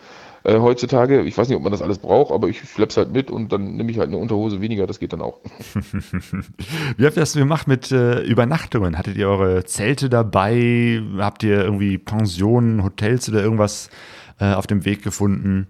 äh, 0.45 0.61
heutzutage. 0.61 1.23
Ich 1.23 1.37
weiß 1.37 1.49
nicht, 1.49 1.56
ob 1.56 1.64
man 1.64 1.73
das 1.73 1.83
alles 1.83 1.99
braucht, 1.99 2.33
aber 2.33 2.49
ich 2.49 2.61
schlepp's 2.61 2.97
halt 2.97 3.12
mit 3.12 3.33
und 3.33 3.52
dann 3.52 3.75
nehme 3.75 3.90
ich 3.90 3.99
halt 3.99 4.09
eine 4.09 4.18
Unterhose 4.18 4.61
weniger, 4.61 4.87
das 4.87 5.00
geht 5.00 5.12
dann 5.12 5.21
auch. 5.21 5.40
Wie 6.97 7.04
habt 7.04 7.16
ihr 7.16 7.21
das 7.21 7.33
gemacht 7.33 7.66
mit 7.66 7.90
äh, 7.90 8.21
Übernachtungen? 8.21 8.97
Hattet 8.97 9.16
ihr 9.16 9.28
eure 9.28 9.64
Zelte 9.64 10.09
dabei? 10.09 11.02
Habt 11.18 11.42
ihr 11.42 11.61
irgendwie 11.61 11.99
Pensionen, 11.99 12.85
Hotels 12.85 13.28
oder 13.28 13.42
irgendwas 13.42 13.90
äh, 14.38 14.52
auf 14.52 14.68
dem 14.68 14.85
Weg 14.85 15.02
gefunden? 15.02 15.66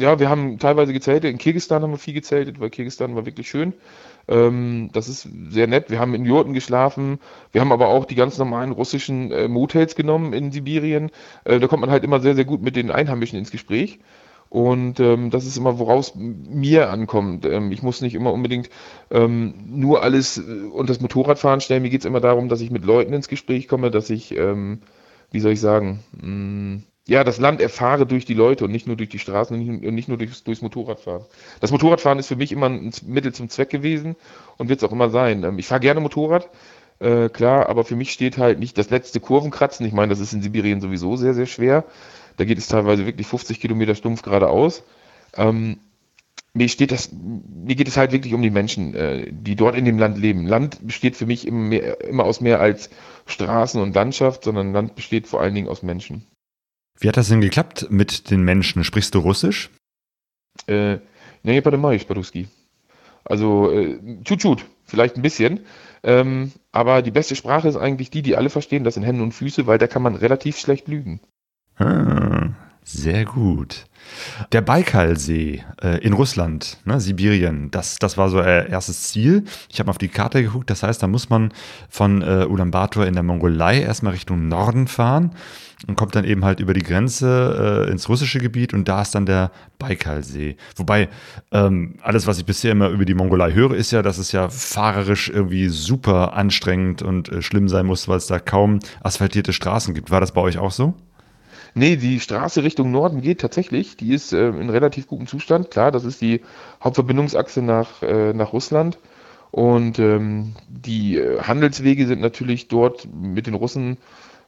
Ja, 0.00 0.20
wir 0.20 0.30
haben 0.30 0.58
teilweise 0.60 0.92
gezeltet. 0.92 1.32
In 1.32 1.38
Kirgistan 1.38 1.82
haben 1.82 1.90
wir 1.90 1.98
viel 1.98 2.14
gezeltet, 2.14 2.60
weil 2.60 2.70
Kirgistan 2.70 3.16
war 3.16 3.26
wirklich 3.26 3.48
schön. 3.48 3.72
Ähm, 4.28 4.90
das 4.92 5.08
ist 5.08 5.28
sehr 5.48 5.66
nett. 5.66 5.90
Wir 5.90 5.98
haben 5.98 6.14
in 6.14 6.24
Jurten 6.24 6.52
geschlafen. 6.52 7.18
Wir 7.52 7.60
haben 7.60 7.72
aber 7.72 7.88
auch 7.88 8.04
die 8.04 8.14
ganz 8.14 8.38
normalen 8.38 8.72
russischen 8.72 9.32
äh, 9.32 9.48
Motels 9.48 9.94
genommen 9.94 10.32
in 10.32 10.52
Sibirien. 10.52 11.10
Äh, 11.44 11.58
da 11.58 11.66
kommt 11.66 11.80
man 11.80 11.90
halt 11.90 12.04
immer 12.04 12.20
sehr, 12.20 12.34
sehr 12.34 12.44
gut 12.44 12.62
mit 12.62 12.76
den 12.76 12.90
Einheimischen 12.90 13.38
ins 13.38 13.50
Gespräch. 13.50 13.98
Und 14.50 14.98
ähm, 15.00 15.30
das 15.30 15.44
ist 15.44 15.58
immer, 15.58 15.78
woraus 15.78 16.14
mir 16.14 16.90
ankommt. 16.90 17.44
Ähm, 17.44 17.70
ich 17.70 17.82
muss 17.82 18.00
nicht 18.00 18.14
immer 18.14 18.32
unbedingt 18.32 18.70
ähm, 19.10 19.54
nur 19.66 20.02
alles 20.02 20.38
äh, 20.38 20.40
unter 20.72 20.92
das 20.92 21.02
Motorradfahren 21.02 21.60
stellen. 21.60 21.82
Mir 21.82 21.90
geht 21.90 22.00
es 22.00 22.06
immer 22.06 22.20
darum, 22.20 22.48
dass 22.48 22.60
ich 22.60 22.70
mit 22.70 22.84
Leuten 22.84 23.12
ins 23.12 23.28
Gespräch 23.28 23.68
komme, 23.68 23.90
dass 23.90 24.08
ich, 24.08 24.36
ähm, 24.36 24.80
wie 25.30 25.40
soll 25.40 25.52
ich 25.52 25.60
sagen, 25.60 26.00
mh, 26.12 26.26
mm, 26.26 26.82
ja, 27.08 27.24
das 27.24 27.38
Land 27.38 27.62
erfahre 27.62 28.04
durch 28.04 28.26
die 28.26 28.34
Leute 28.34 28.66
und 28.66 28.70
nicht 28.70 28.86
nur 28.86 28.94
durch 28.94 29.08
die 29.08 29.18
Straßen 29.18 29.56
und 29.56 29.94
nicht, 29.94 30.08
nur 30.08 30.18
durchs, 30.18 30.44
durchs 30.44 30.60
Motorradfahren. 30.60 31.24
Das 31.58 31.70
Motorradfahren 31.70 32.18
ist 32.18 32.26
für 32.26 32.36
mich 32.36 32.52
immer 32.52 32.68
ein 32.68 32.92
Mittel 33.06 33.32
zum 33.32 33.48
Zweck 33.48 33.70
gewesen 33.70 34.14
und 34.58 34.68
wird 34.68 34.82
es 34.82 34.86
auch 34.86 34.92
immer 34.92 35.08
sein. 35.08 35.42
Ähm, 35.42 35.58
ich 35.58 35.66
fahre 35.66 35.80
gerne 35.80 36.00
Motorrad, 36.00 36.50
äh, 36.98 37.30
klar, 37.30 37.70
aber 37.70 37.84
für 37.84 37.96
mich 37.96 38.12
steht 38.12 38.36
halt 38.36 38.58
nicht 38.58 38.76
das 38.76 38.90
letzte 38.90 39.20
Kurvenkratzen. 39.20 39.86
Ich 39.86 39.94
meine, 39.94 40.10
das 40.10 40.20
ist 40.20 40.34
in 40.34 40.42
Sibirien 40.42 40.82
sowieso 40.82 41.16
sehr, 41.16 41.32
sehr 41.32 41.46
schwer. 41.46 41.84
Da 42.36 42.44
geht 42.44 42.58
es 42.58 42.68
teilweise 42.68 43.06
wirklich 43.06 43.26
50 43.26 43.58
Kilometer 43.58 43.94
stumpf 43.94 44.20
geradeaus. 44.20 44.82
Ähm, 45.34 45.78
mir 46.52 46.68
steht 46.68 46.92
das, 46.92 47.10
mir 47.10 47.74
geht 47.74 47.88
es 47.88 47.96
halt 47.96 48.12
wirklich 48.12 48.34
um 48.34 48.42
die 48.42 48.50
Menschen, 48.50 48.94
äh, 48.94 49.32
die 49.32 49.56
dort 49.56 49.76
in 49.76 49.86
dem 49.86 49.98
Land 49.98 50.18
leben. 50.18 50.46
Land 50.46 50.86
besteht 50.86 51.16
für 51.16 51.24
mich 51.24 51.46
immer, 51.46 51.68
mehr, 51.68 52.02
immer 52.02 52.24
aus 52.24 52.42
mehr 52.42 52.60
als 52.60 52.90
Straßen 53.24 53.80
und 53.80 53.94
Landschaft, 53.94 54.44
sondern 54.44 54.74
Land 54.74 54.94
besteht 54.94 55.26
vor 55.26 55.40
allen 55.40 55.54
Dingen 55.54 55.68
aus 55.68 55.82
Menschen. 55.82 56.26
Wie 57.00 57.08
hat 57.08 57.16
das 57.16 57.28
denn 57.28 57.40
geklappt 57.40 57.86
mit 57.90 58.30
den 58.30 58.42
Menschen? 58.42 58.84
Sprichst 58.84 59.14
du 59.14 59.20
Russisch? 59.20 59.70
Äh, 60.66 60.98
nee, 61.42 61.64
warte 61.64 61.78
mal, 61.78 61.94
ich 61.94 62.08
Ruski. 62.10 62.48
Also, 63.24 63.70
äh, 63.70 63.98
tschut, 64.24 64.40
tschut, 64.40 64.64
vielleicht 64.84 65.16
ein 65.16 65.22
bisschen. 65.22 65.60
Ähm, 66.02 66.52
aber 66.72 67.02
die 67.02 67.10
beste 67.10 67.36
Sprache 67.36 67.68
ist 67.68 67.76
eigentlich 67.76 68.10
die, 68.10 68.22
die 68.22 68.36
alle 68.36 68.50
verstehen, 68.50 68.84
das 68.84 68.94
sind 68.94 69.02
Hände 69.02 69.22
und 69.22 69.32
Füße, 69.32 69.66
weil 69.66 69.78
da 69.78 69.86
kann 69.86 70.02
man 70.02 70.14
relativ 70.14 70.58
schlecht 70.58 70.88
lügen. 70.88 71.20
Hm 71.76 72.17
sehr 72.88 73.24
gut. 73.26 73.84
Der 74.52 74.62
Baikalsee 74.62 75.62
äh, 75.82 75.98
in 75.98 76.14
Russland, 76.14 76.78
ne, 76.86 76.98
Sibirien, 77.00 77.70
das, 77.70 77.98
das 77.98 78.16
war 78.16 78.30
so 78.30 78.40
äh, 78.40 78.70
erstes 78.70 79.02
Ziel. 79.04 79.44
Ich 79.68 79.78
habe 79.78 79.90
auf 79.90 79.98
die 79.98 80.08
Karte 80.08 80.42
geguckt, 80.42 80.70
das 80.70 80.82
heißt, 80.82 81.02
da 81.02 81.06
muss 81.06 81.28
man 81.28 81.52
von 81.90 82.22
äh, 82.22 82.46
Ulaanbaatar 82.48 83.06
in 83.06 83.12
der 83.12 83.22
Mongolei 83.22 83.80
erstmal 83.82 84.14
Richtung 84.14 84.48
Norden 84.48 84.86
fahren 84.86 85.32
und 85.86 85.96
kommt 85.96 86.16
dann 86.16 86.24
eben 86.24 86.46
halt 86.46 86.60
über 86.60 86.72
die 86.72 86.82
Grenze 86.82 87.86
äh, 87.86 87.90
ins 87.90 88.08
russische 88.08 88.38
Gebiet 88.38 88.72
und 88.72 88.88
da 88.88 89.02
ist 89.02 89.14
dann 89.14 89.26
der 89.26 89.50
Baikalsee. 89.78 90.56
Wobei 90.76 91.10
ähm, 91.52 91.96
alles, 92.00 92.26
was 92.26 92.38
ich 92.38 92.46
bisher 92.46 92.72
immer 92.72 92.88
über 92.88 93.04
die 93.04 93.14
Mongolei 93.14 93.52
höre, 93.52 93.74
ist 93.74 93.90
ja, 93.90 94.00
dass 94.00 94.16
es 94.16 94.32
ja 94.32 94.48
fahrerisch 94.48 95.28
irgendwie 95.28 95.68
super 95.68 96.32
anstrengend 96.32 97.02
und 97.02 97.28
äh, 97.28 97.42
schlimm 97.42 97.68
sein 97.68 97.84
muss, 97.84 98.08
weil 98.08 98.16
es 98.16 98.26
da 98.26 98.38
kaum 98.38 98.78
asphaltierte 99.02 99.52
Straßen 99.52 99.92
gibt. 99.92 100.10
War 100.10 100.22
das 100.22 100.32
bei 100.32 100.40
euch 100.40 100.56
auch 100.56 100.72
so? 100.72 100.94
Nee, 101.74 101.96
die 101.96 102.20
Straße 102.20 102.62
Richtung 102.62 102.90
Norden 102.90 103.20
geht 103.20 103.40
tatsächlich. 103.40 103.96
Die 103.96 104.12
ist 104.12 104.32
äh, 104.32 104.48
in 104.48 104.70
relativ 104.70 105.06
gutem 105.06 105.26
Zustand. 105.26 105.70
Klar, 105.70 105.90
das 105.90 106.04
ist 106.04 106.20
die 106.20 106.40
Hauptverbindungsachse 106.82 107.62
nach, 107.62 108.02
äh, 108.02 108.32
nach 108.32 108.52
Russland. 108.52 108.98
Und 109.50 109.98
ähm, 109.98 110.54
die 110.68 111.16
äh, 111.16 111.40
Handelswege 111.40 112.06
sind 112.06 112.20
natürlich 112.20 112.68
dort 112.68 113.08
mit 113.12 113.46
den 113.46 113.54
Russen 113.54 113.98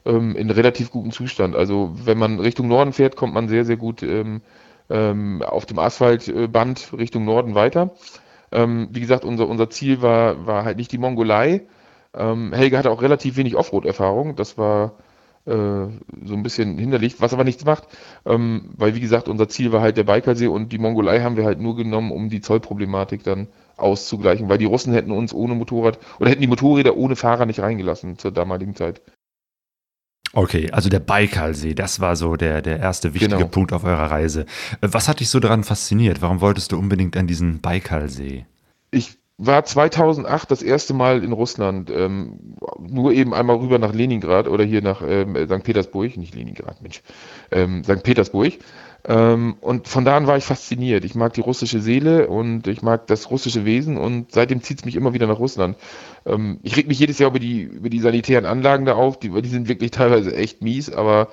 ähm, 0.05 0.35
in 0.35 0.49
relativ 0.49 0.91
gutem 0.91 1.11
Zustand. 1.11 1.55
Also 1.55 1.93
wenn 2.05 2.17
man 2.17 2.39
Richtung 2.39 2.67
Norden 2.67 2.93
fährt, 2.93 3.15
kommt 3.15 3.33
man 3.33 3.47
sehr, 3.47 3.65
sehr 3.65 3.77
gut 3.77 4.03
ähm, 4.03 4.41
ähm, 4.89 5.41
auf 5.41 5.65
dem 5.65 5.79
Asphaltband 5.79 6.93
Richtung 6.97 7.25
Norden 7.25 7.55
weiter. 7.55 7.91
Ähm, 8.51 8.89
wie 8.91 8.99
gesagt, 8.99 9.25
unser, 9.25 9.47
unser 9.47 9.69
Ziel 9.69 10.01
war, 10.01 10.45
war 10.45 10.65
halt 10.65 10.77
nicht 10.77 10.91
die 10.91 10.97
Mongolei. 10.97 11.61
Ähm, 12.13 12.53
Helge 12.53 12.77
hatte 12.77 12.91
auch 12.91 13.01
relativ 13.01 13.37
wenig 13.37 13.55
Offroad-Erfahrung. 13.55 14.35
Das 14.35 14.57
war 14.57 14.87
äh, 14.87 15.10
so 15.45 16.33
ein 16.35 16.43
bisschen 16.43 16.77
hinderlich, 16.77 17.19
was 17.19 17.33
aber 17.33 17.43
nichts 17.43 17.65
macht, 17.65 17.87
ähm, 18.25 18.69
weil 18.77 18.95
wie 18.95 18.99
gesagt, 18.99 19.27
unser 19.27 19.49
Ziel 19.49 19.71
war 19.71 19.81
halt 19.81 19.97
der 19.97 20.03
Baikalsee 20.03 20.47
und 20.47 20.71
die 20.71 20.77
Mongolei 20.77 21.21
haben 21.21 21.35
wir 21.35 21.45
halt 21.45 21.59
nur 21.59 21.75
genommen, 21.75 22.11
um 22.11 22.29
die 22.29 22.41
Zollproblematik 22.41 23.23
dann 23.23 23.47
auszugleichen, 23.77 24.49
weil 24.49 24.59
die 24.59 24.65
Russen 24.65 24.93
hätten 24.93 25.11
uns 25.11 25.33
ohne 25.33 25.55
Motorrad 25.55 25.97
oder 26.19 26.29
hätten 26.29 26.41
die 26.41 26.47
Motorräder 26.47 26.95
ohne 26.95 27.15
Fahrer 27.15 27.45
nicht 27.45 27.59
reingelassen 27.59 28.19
zur 28.19 28.31
damaligen 28.31 28.75
Zeit. 28.75 29.01
Okay, 30.33 30.71
also 30.71 30.89
der 30.89 30.99
Baikalsee, 30.99 31.73
das 31.73 31.99
war 31.99 32.15
so 32.15 32.35
der, 32.35 32.61
der 32.61 32.79
erste 32.79 33.13
wichtige 33.13 33.35
genau. 33.35 33.47
Punkt 33.47 33.73
auf 33.73 33.83
eurer 33.83 34.11
Reise. 34.11 34.45
Äh, 34.81 34.87
was 34.91 35.07
hat 35.09 35.19
dich 35.19 35.29
so 35.29 35.39
daran 35.39 35.63
fasziniert? 35.63 36.21
Warum 36.21 36.39
wolltest 36.39 36.71
du 36.71 36.77
unbedingt 36.77 37.17
an 37.17 37.27
diesen 37.27 37.59
Baikalsee? 37.59 38.45
Ich 38.91 39.17
war 39.43 39.65
2008 39.65 40.51
das 40.51 40.61
erste 40.61 40.93
Mal 40.93 41.23
in 41.23 41.31
Russland, 41.31 41.89
ähm, 41.89 42.55
nur 42.79 43.11
eben 43.11 43.33
einmal 43.33 43.55
rüber 43.55 43.79
nach 43.79 43.91
Leningrad 43.91 44.47
oder 44.47 44.63
hier 44.63 44.83
nach 44.83 45.01
ähm, 45.01 45.35
St. 45.35 45.63
Petersburg, 45.63 46.15
nicht 46.15 46.35
Leningrad, 46.35 46.81
Mensch, 46.83 47.01
ähm, 47.49 47.83
St. 47.83 48.03
Petersburg. 48.03 48.59
Ähm, 49.03 49.55
und 49.61 49.87
von 49.87 50.05
da 50.05 50.15
an 50.15 50.27
war 50.27 50.37
ich 50.37 50.43
fasziniert. 50.43 51.03
Ich 51.05 51.15
mag 51.15 51.33
die 51.33 51.41
russische 51.41 51.81
Seele 51.81 52.27
und 52.27 52.67
ich 52.67 52.83
mag 52.83 53.07
das 53.07 53.31
russische 53.31 53.65
Wesen 53.65 53.97
und 53.97 54.31
seitdem 54.31 54.61
zieht 54.61 54.79
es 54.79 54.85
mich 54.85 54.95
immer 54.95 55.13
wieder 55.13 55.25
nach 55.25 55.39
Russland. 55.39 55.75
Ähm, 56.27 56.59
ich 56.61 56.77
reg 56.77 56.87
mich 56.87 56.99
jedes 56.99 57.17
Jahr 57.17 57.31
über 57.31 57.39
die, 57.39 57.63
über 57.63 57.89
die 57.89 57.99
sanitären 57.99 58.45
Anlagen 58.45 58.85
da 58.85 58.93
auf, 58.93 59.17
die, 59.17 59.29
die 59.41 59.49
sind 59.49 59.67
wirklich 59.67 59.89
teilweise 59.89 60.35
echt 60.35 60.61
mies, 60.61 60.91
aber 60.91 61.29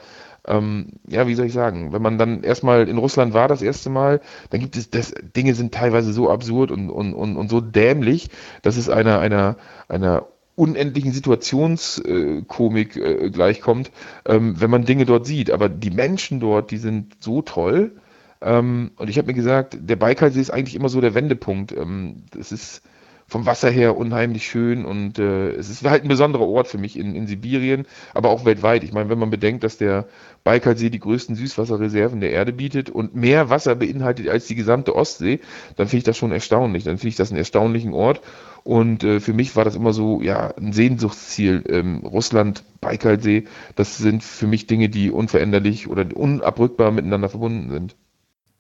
ähm, 0.49 0.95
ja, 1.07 1.27
wie 1.27 1.35
soll 1.35 1.47
ich 1.47 1.53
sagen, 1.53 1.93
wenn 1.93 2.03
man 2.03 2.19
dann 2.19 2.43
erstmal 2.43 2.89
in 2.89 2.99
Russland 2.99 3.35
war 3.35 3.49
das 3.49 3.63
erste 3.63 3.91
Mal, 3.91 4.21
dann 4.51 4.61
gibt 4.61 4.77
es, 4.77 4.91
das, 4.91 5.13
Dinge 5.37 5.55
sind 5.55 5.73
teilweise 5.75 6.13
so 6.13 6.31
absurd 6.31 6.71
und, 6.71 6.91
und, 6.91 7.15
und, 7.15 7.37
und 7.37 7.51
so 7.51 7.61
dämlich, 7.61 8.31
dass 8.63 8.77
es 8.77 8.89
einer, 8.89 9.21
einer, 9.21 9.57
einer 9.89 10.27
unendlichen 10.57 11.13
Situationskomik 11.13 12.97
äh, 12.97 13.31
gleichkommt, 13.31 13.93
ähm, 14.27 14.61
wenn 14.61 14.71
man 14.71 14.85
Dinge 14.85 15.05
dort 15.05 15.27
sieht. 15.27 15.51
Aber 15.51 15.69
die 15.69 15.91
Menschen 15.91 16.41
dort, 16.41 16.71
die 16.71 16.79
sind 16.79 17.17
so 17.21 17.43
toll. 17.43 17.93
Ähm, 18.41 18.91
und 18.97 19.09
ich 19.09 19.19
habe 19.19 19.29
mir 19.29 19.35
gesagt, 19.35 19.77
der 19.81 19.97
Baikalsee 19.97 20.41
ist 20.41 20.51
eigentlich 20.51 20.75
immer 20.75 20.89
so 20.89 21.01
der 21.01 21.15
Wendepunkt. 21.15 21.73
Ähm, 21.73 22.25
das 22.33 22.51
ist 22.51 22.83
vom 23.29 23.45
Wasser 23.45 23.71
her 23.71 23.97
unheimlich 23.97 24.49
schön 24.49 24.87
und 24.87 25.19
äh, 25.19 25.51
es 25.51 25.69
ist 25.69 25.85
halt 25.85 26.03
ein 26.03 26.09
besonderer 26.09 26.47
Ort 26.47 26.67
für 26.67 26.79
mich 26.79 26.99
in, 26.99 27.15
in 27.15 27.27
Sibirien, 27.27 27.87
aber 28.15 28.31
auch 28.31 28.47
weltweit. 28.47 28.83
Ich 28.83 28.93
meine, 28.93 29.11
wenn 29.11 29.19
man 29.19 29.29
bedenkt, 29.31 29.65
dass 29.65 29.77
der 29.77 30.07
Baikalsee 30.45 30.89
die 30.89 30.99
größten 30.99 31.37
Süßwasserreserven 31.37 32.21
der 32.21 32.31
Erde 32.31 32.55
bietet 32.55 32.89
und 32.89 33.15
mehr 33.15 33.51
Wasser 33.51 33.75
beinhaltet 33.75 34.29
als 34.29 34.47
die 34.47 34.55
gesamte 34.55 34.97
Ostsee, 34.97 35.41
dann 35.77 35.89
finde 35.89 35.99
ich 35.99 36.05
das 36.05 36.17
schon 36.17 36.33
erstaunlich. 36.33 36.85
Dann 36.85 36.97
finde 36.97 37.09
ich 37.09 37.17
das 37.17 37.31
einen 37.31 37.39
erstaunlichen 37.39 37.93
Ort 37.93 38.23
und 38.65 39.05
äh, 39.05 39.21
für 39.21 39.35
mich 39.35 39.57
war 39.57 39.65
das 39.65 39.77
immer 39.77 39.93
so, 39.93 40.23
ja, 40.23 40.55
ein 40.57 40.73
Sehnsuchtsziel. 40.73 41.65
Ähm, 41.69 41.99
Russland, 41.99 42.65
Baikalsee, 42.81 43.45
das 43.77 43.99
sind 43.99 44.23
für 44.23 44.47
mich 44.47 44.67
Dinge, 44.67 44.89
die 44.89 45.11
unveränderlich 45.11 45.89
oder 45.89 46.07
unabrückbar 46.15 46.93
miteinander 46.93 47.29
verbunden 47.29 47.71
sind. 47.71 47.97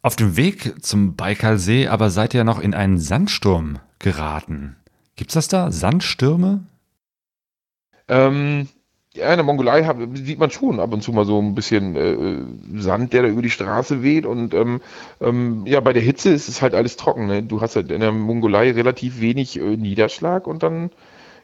Auf 0.00 0.16
dem 0.16 0.36
Weg 0.36 0.84
zum 0.84 1.16
Baikalsee 1.16 1.88
aber 1.88 2.10
seid 2.10 2.34
ihr 2.34 2.44
noch 2.44 2.60
in 2.60 2.74
einen 2.74 2.98
Sandsturm 2.98 3.78
geraten. 3.98 4.76
Gibt's 5.16 5.34
das 5.34 5.48
da? 5.48 5.72
Sandstürme? 5.72 6.64
Ähm, 8.06 8.68
ja, 9.14 9.30
in 9.30 9.36
der 9.36 9.44
Mongolei 9.44 9.84
hab, 9.84 9.98
sieht 10.14 10.38
man 10.38 10.50
schon 10.52 10.78
ab 10.78 10.92
und 10.92 11.02
zu 11.02 11.12
mal 11.12 11.24
so 11.24 11.40
ein 11.40 11.56
bisschen 11.56 11.96
äh, 11.96 12.80
Sand, 12.80 13.12
der 13.12 13.22
da 13.22 13.28
über 13.28 13.42
die 13.42 13.50
Straße 13.50 14.02
weht. 14.02 14.26
Und 14.26 14.54
ähm, 14.54 14.80
ähm, 15.20 15.66
ja, 15.66 15.80
bei 15.80 15.92
der 15.92 16.02
Hitze 16.02 16.30
ist 16.30 16.48
es 16.48 16.62
halt 16.62 16.74
alles 16.74 16.96
trocken. 16.96 17.26
Ne? 17.26 17.42
Du 17.42 17.60
hast 17.60 17.74
halt 17.74 17.90
in 17.90 18.00
der 18.00 18.12
Mongolei 18.12 18.70
relativ 18.70 19.20
wenig 19.20 19.58
äh, 19.58 19.76
Niederschlag 19.76 20.46
und 20.46 20.62
dann 20.62 20.90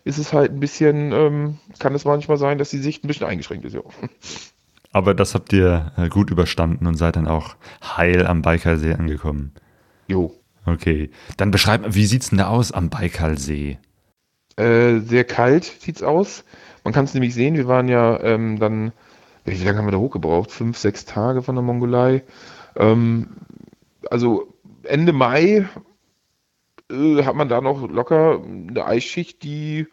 ist 0.04 0.18
es 0.18 0.32
halt 0.32 0.52
ein 0.52 0.60
bisschen, 0.60 1.12
ähm, 1.12 1.58
kann 1.80 1.94
es 1.94 2.04
manchmal 2.04 2.36
sein, 2.36 2.58
dass 2.58 2.70
die 2.70 2.78
Sicht 2.78 3.02
ein 3.02 3.08
bisschen 3.08 3.26
eingeschränkt 3.26 3.64
ist. 3.64 3.74
Ja. 3.74 3.80
Aber 4.94 5.12
das 5.12 5.34
habt 5.34 5.52
ihr 5.52 5.90
äh, 5.96 6.08
gut 6.08 6.30
überstanden 6.30 6.86
und 6.86 6.94
seid 6.94 7.16
dann 7.16 7.26
auch 7.26 7.56
heil 7.82 8.28
am 8.28 8.42
Baikalsee 8.42 8.94
angekommen. 8.94 9.52
Jo. 10.06 10.32
Okay. 10.66 11.10
Dann 11.36 11.50
beschreib, 11.50 11.82
wie 11.96 12.06
sieht's 12.06 12.30
denn 12.30 12.38
da 12.38 12.46
aus 12.46 12.70
am 12.70 12.90
Baikalsee? 12.90 13.78
Äh, 14.54 15.00
sehr 15.00 15.24
kalt 15.24 15.64
sieht's 15.64 16.04
aus. 16.04 16.44
Man 16.84 16.94
kann 16.94 17.06
es 17.06 17.12
nämlich 17.12 17.34
sehen, 17.34 17.56
wir 17.56 17.66
waren 17.66 17.88
ja 17.88 18.20
ähm, 18.20 18.60
dann, 18.60 18.92
wie 19.44 19.64
lange 19.64 19.78
haben 19.78 19.86
wir 19.88 19.92
da 19.92 19.98
hochgebraucht? 19.98 20.52
Fünf, 20.52 20.78
sechs 20.78 21.04
Tage 21.04 21.42
von 21.42 21.56
der 21.56 21.64
Mongolei. 21.64 22.22
Ähm, 22.76 23.30
also 24.12 24.54
Ende 24.84 25.12
Mai 25.12 25.68
äh, 26.88 27.24
hat 27.24 27.34
man 27.34 27.48
da 27.48 27.60
noch 27.60 27.90
locker 27.90 28.40
eine 28.44 28.86
Eisschicht, 28.86 29.42
die, 29.42 29.88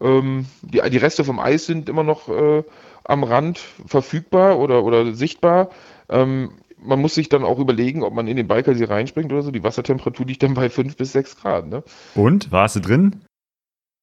ähm, 0.00 0.46
die, 0.62 0.80
die 0.88 0.96
Reste 0.96 1.24
vom 1.24 1.38
Eis 1.38 1.66
sind 1.66 1.90
immer 1.90 2.04
noch 2.04 2.30
äh, 2.30 2.62
am 3.04 3.24
Rand 3.24 3.58
verfügbar 3.86 4.58
oder, 4.58 4.84
oder 4.84 5.14
sichtbar. 5.14 5.70
Ähm, 6.08 6.50
man 6.82 7.00
muss 7.00 7.14
sich 7.14 7.28
dann 7.28 7.44
auch 7.44 7.58
überlegen, 7.58 8.02
ob 8.02 8.14
man 8.14 8.26
in 8.26 8.36
den 8.36 8.48
Baikalsee 8.48 8.84
reinspringt 8.84 9.32
oder 9.32 9.42
so. 9.42 9.50
Die 9.50 9.62
Wassertemperatur 9.62 10.26
liegt 10.26 10.42
dann 10.42 10.54
bei 10.54 10.70
5 10.70 10.96
bis 10.96 11.12
6 11.12 11.36
Grad. 11.36 11.68
Ne? 11.68 11.82
Und? 12.14 12.50
Warst 12.50 12.76
du 12.76 12.80
drin? 12.80 13.20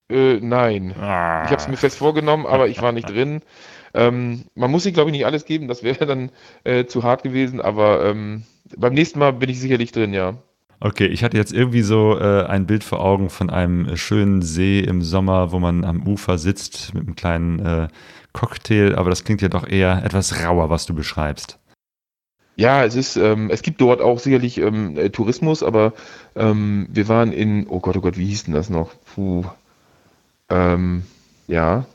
Äh, 0.09 0.39
nein. 0.39 0.93
Ah. 0.99 1.43
Ich 1.45 1.51
habe 1.51 1.61
es 1.61 1.67
mir 1.67 1.77
fest 1.77 1.97
vorgenommen, 1.97 2.45
aber 2.45 2.67
ich 2.67 2.81
war 2.81 2.91
nicht 2.91 3.09
drin. 3.09 3.41
Ähm, 3.93 4.43
man 4.55 4.71
muss 4.71 4.83
sich, 4.83 4.93
glaube 4.93 5.09
ich, 5.09 5.15
nicht 5.15 5.25
alles 5.25 5.45
geben. 5.45 5.67
Das 5.67 5.83
wäre 5.83 6.05
dann 6.05 6.31
äh, 6.63 6.85
zu 6.85 7.03
hart 7.03 7.23
gewesen. 7.23 7.61
Aber 7.61 8.05
ähm, 8.05 8.43
beim 8.77 8.93
nächsten 8.93 9.19
Mal 9.19 9.33
bin 9.33 9.49
ich 9.49 9.59
sicherlich 9.59 9.91
drin, 9.91 10.13
ja. 10.13 10.35
Okay, 10.79 11.07
ich 11.07 11.23
hatte 11.23 11.37
jetzt 11.37 11.53
irgendwie 11.53 11.81
so 11.81 12.19
äh, 12.19 12.45
ein 12.45 12.67
Bild 12.67 12.83
vor 12.83 12.99
Augen 12.99 13.31
von 13.31 13.49
einem 13.49 13.97
schönen 13.97 14.43
See 14.43 14.79
im 14.79 15.01
Sommer, 15.01 15.51
wo 15.51 15.57
man 15.57 15.83
am 15.83 16.05
Ufer 16.07 16.37
sitzt 16.37 16.93
mit 16.93 17.03
einem 17.03 17.15
kleinen 17.15 17.59
äh, 17.59 17.87
Cocktail, 18.38 18.96
aber 18.96 19.10
das 19.10 19.24
klingt 19.24 19.41
ja 19.41 19.50
doch 19.50 19.67
eher 19.67 20.03
etwas 20.06 20.44
rauer, 20.44 20.70
was 20.70 20.86
du 20.86 20.94
beschreibst. 20.94 21.58
Ja, 22.56 22.86
es 22.86 22.96
ist, 22.96 23.15
ähm, 23.17 23.50
es 23.50 23.63
gibt 23.63 23.82
dort 23.82 24.00
auch 24.00 24.20
sicherlich 24.20 24.60
ähm, 24.60 24.96
äh, 24.96 25.10
Tourismus, 25.10 25.63
aber 25.63 25.94
ähm, 26.36 26.88
wir 26.91 27.08
waren 27.08 27.32
in, 27.32 27.65
oh 27.67 27.79
Gott, 27.79 27.98
oh 27.98 28.01
Gott, 28.01 28.15
wie 28.15 28.27
hieß 28.27 28.44
denn 28.44 28.53
das 28.53 28.70
noch? 28.70 28.94
Puh. 29.15 29.44
Ähm, 30.50 31.03
ja. 31.48 31.86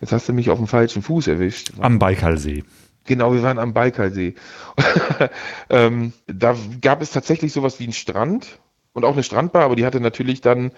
Jetzt 0.00 0.12
hast 0.12 0.28
du 0.30 0.32
mich 0.32 0.48
auf 0.48 0.56
dem 0.56 0.66
falschen 0.66 1.02
Fuß 1.02 1.26
erwischt. 1.26 1.72
Am 1.78 1.98
Baikalsee. 1.98 2.64
Genau, 3.04 3.34
wir 3.34 3.42
waren 3.42 3.58
am 3.58 3.74
Baikalsee. 3.74 4.34
ähm, 5.68 6.14
da 6.26 6.56
gab 6.80 7.02
es 7.02 7.10
tatsächlich 7.10 7.52
sowas 7.52 7.78
wie 7.80 7.84
einen 7.84 7.92
Strand 7.92 8.60
und 8.94 9.04
auch 9.04 9.12
eine 9.12 9.22
Strandbar, 9.22 9.64
aber 9.64 9.76
die 9.76 9.84
hatte 9.84 10.00
natürlich 10.00 10.40
dann 10.40 10.72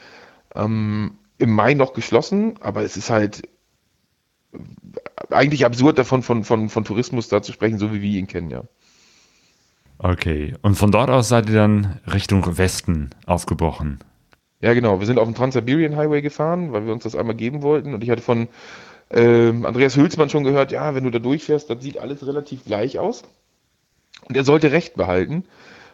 ähm, 0.56 1.18
im 1.38 1.52
Mai 1.52 1.74
noch 1.74 1.92
geschlossen, 1.92 2.54
aber 2.60 2.82
es 2.82 2.96
ist 2.96 3.10
halt 3.10 3.48
eigentlich 5.30 5.64
absurd 5.64 5.98
davon 5.98 6.22
von, 6.22 6.44
von, 6.44 6.68
von 6.68 6.84
Tourismus 6.84 7.28
da 7.28 7.42
zu 7.42 7.52
sprechen, 7.52 7.78
so 7.78 7.92
wie 7.92 8.02
wir 8.02 8.18
ihn 8.18 8.26
kennen, 8.26 8.50
ja. 8.50 8.64
Okay, 9.98 10.54
und 10.62 10.74
von 10.74 10.90
dort 10.90 11.08
aus 11.08 11.28
seid 11.28 11.48
ihr 11.48 11.54
dann 11.54 12.00
Richtung 12.12 12.58
Westen 12.58 13.10
aufgebrochen? 13.24 14.00
Ja, 14.60 14.74
genau. 14.74 15.00
Wir 15.00 15.06
sind 15.06 15.18
auf 15.18 15.26
dem 15.26 15.34
Trans-Siberian 15.34 15.96
Highway 15.96 16.22
gefahren, 16.22 16.72
weil 16.72 16.86
wir 16.86 16.92
uns 16.92 17.04
das 17.04 17.16
einmal 17.16 17.36
geben 17.36 17.62
wollten. 17.62 17.94
Und 17.94 18.02
ich 18.02 18.10
hatte 18.10 18.22
von 18.22 18.48
ähm, 19.10 19.64
Andreas 19.64 19.96
Hülsmann 19.96 20.30
schon 20.30 20.44
gehört, 20.44 20.72
ja, 20.72 20.94
wenn 20.94 21.04
du 21.04 21.10
da 21.10 21.18
durchfährst, 21.18 21.70
das 21.70 21.82
sieht 21.82 21.98
alles 21.98 22.26
relativ 22.26 22.64
gleich 22.64 22.98
aus. 22.98 23.22
Und 24.28 24.36
er 24.36 24.44
sollte 24.44 24.72
Recht 24.72 24.94
behalten. 24.94 25.44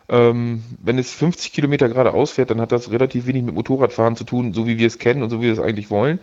Ähm, 0.09 0.63
wenn 0.83 0.99
es 0.99 1.13
50 1.13 1.53
Kilometer 1.53 1.89
geradeaus 1.89 2.33
fährt, 2.33 2.51
dann 2.51 2.61
hat 2.61 2.73
das 2.73 2.91
relativ 2.91 3.27
wenig 3.27 3.43
mit 3.43 3.55
Motorradfahren 3.55 4.17
zu 4.17 4.25
tun, 4.25 4.53
so 4.53 4.67
wie 4.67 4.79
wir 4.79 4.87
es 4.87 4.99
kennen 4.99 5.23
und 5.23 5.31
so 5.31 5.41
wie 5.41 5.47
wir 5.47 5.53
es 5.53 5.61
eigentlich 5.61 5.91
wollen. 5.91 6.19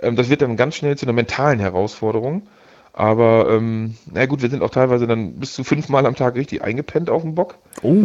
Ähm, 0.00 0.16
das 0.16 0.28
wird 0.28 0.42
dann 0.42 0.56
ganz 0.56 0.76
schnell 0.76 0.96
zu 0.96 1.06
einer 1.06 1.12
mentalen 1.12 1.58
Herausforderung. 1.58 2.48
Aber 2.92 3.50
ähm, 3.50 3.96
na 4.10 4.24
gut, 4.26 4.40
wir 4.40 4.48
sind 4.48 4.62
auch 4.62 4.70
teilweise 4.70 5.06
dann 5.06 5.34
bis 5.34 5.54
zu 5.54 5.64
fünfmal 5.64 6.06
am 6.06 6.16
Tag 6.16 6.34
richtig 6.34 6.62
eingepennt 6.62 7.10
auf 7.10 7.22
dem 7.22 7.34
Bock. 7.34 7.58
Oh. 7.82 8.04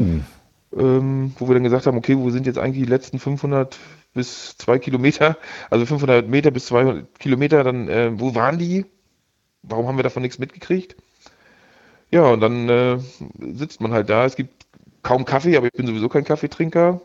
Ähm, 0.77 1.33
wo 1.37 1.47
wir 1.47 1.53
dann 1.53 1.63
gesagt 1.63 1.87
haben, 1.87 1.97
okay, 1.97 2.17
wo 2.17 2.29
sind 2.29 2.45
jetzt 2.45 2.59
eigentlich 2.59 2.83
die 2.83 2.89
letzten 2.89 3.19
500 3.19 3.77
bis 4.13 4.57
2 4.57 4.79
Kilometer, 4.79 5.37
also 5.69 5.85
500 5.85 6.27
Meter 6.27 6.51
bis 6.51 6.65
200 6.65 7.19
Kilometer, 7.19 7.63
dann, 7.63 7.87
äh, 7.87 8.11
wo 8.19 8.35
waren 8.35 8.59
die? 8.59 8.85
Warum 9.63 9.87
haben 9.87 9.97
wir 9.97 10.03
davon 10.03 10.23
nichts 10.23 10.39
mitgekriegt? 10.39 10.97
Ja, 12.09 12.23
und 12.23 12.41
dann 12.41 12.67
äh, 12.67 12.97
sitzt 13.53 13.79
man 13.79 13.93
halt 13.93 14.09
da. 14.09 14.25
Es 14.25 14.35
gibt 14.35 14.65
kaum 15.03 15.23
Kaffee, 15.23 15.55
aber 15.55 15.67
ich 15.67 15.73
bin 15.73 15.87
sowieso 15.87 16.09
kein 16.09 16.25
Kaffeetrinker. 16.25 16.99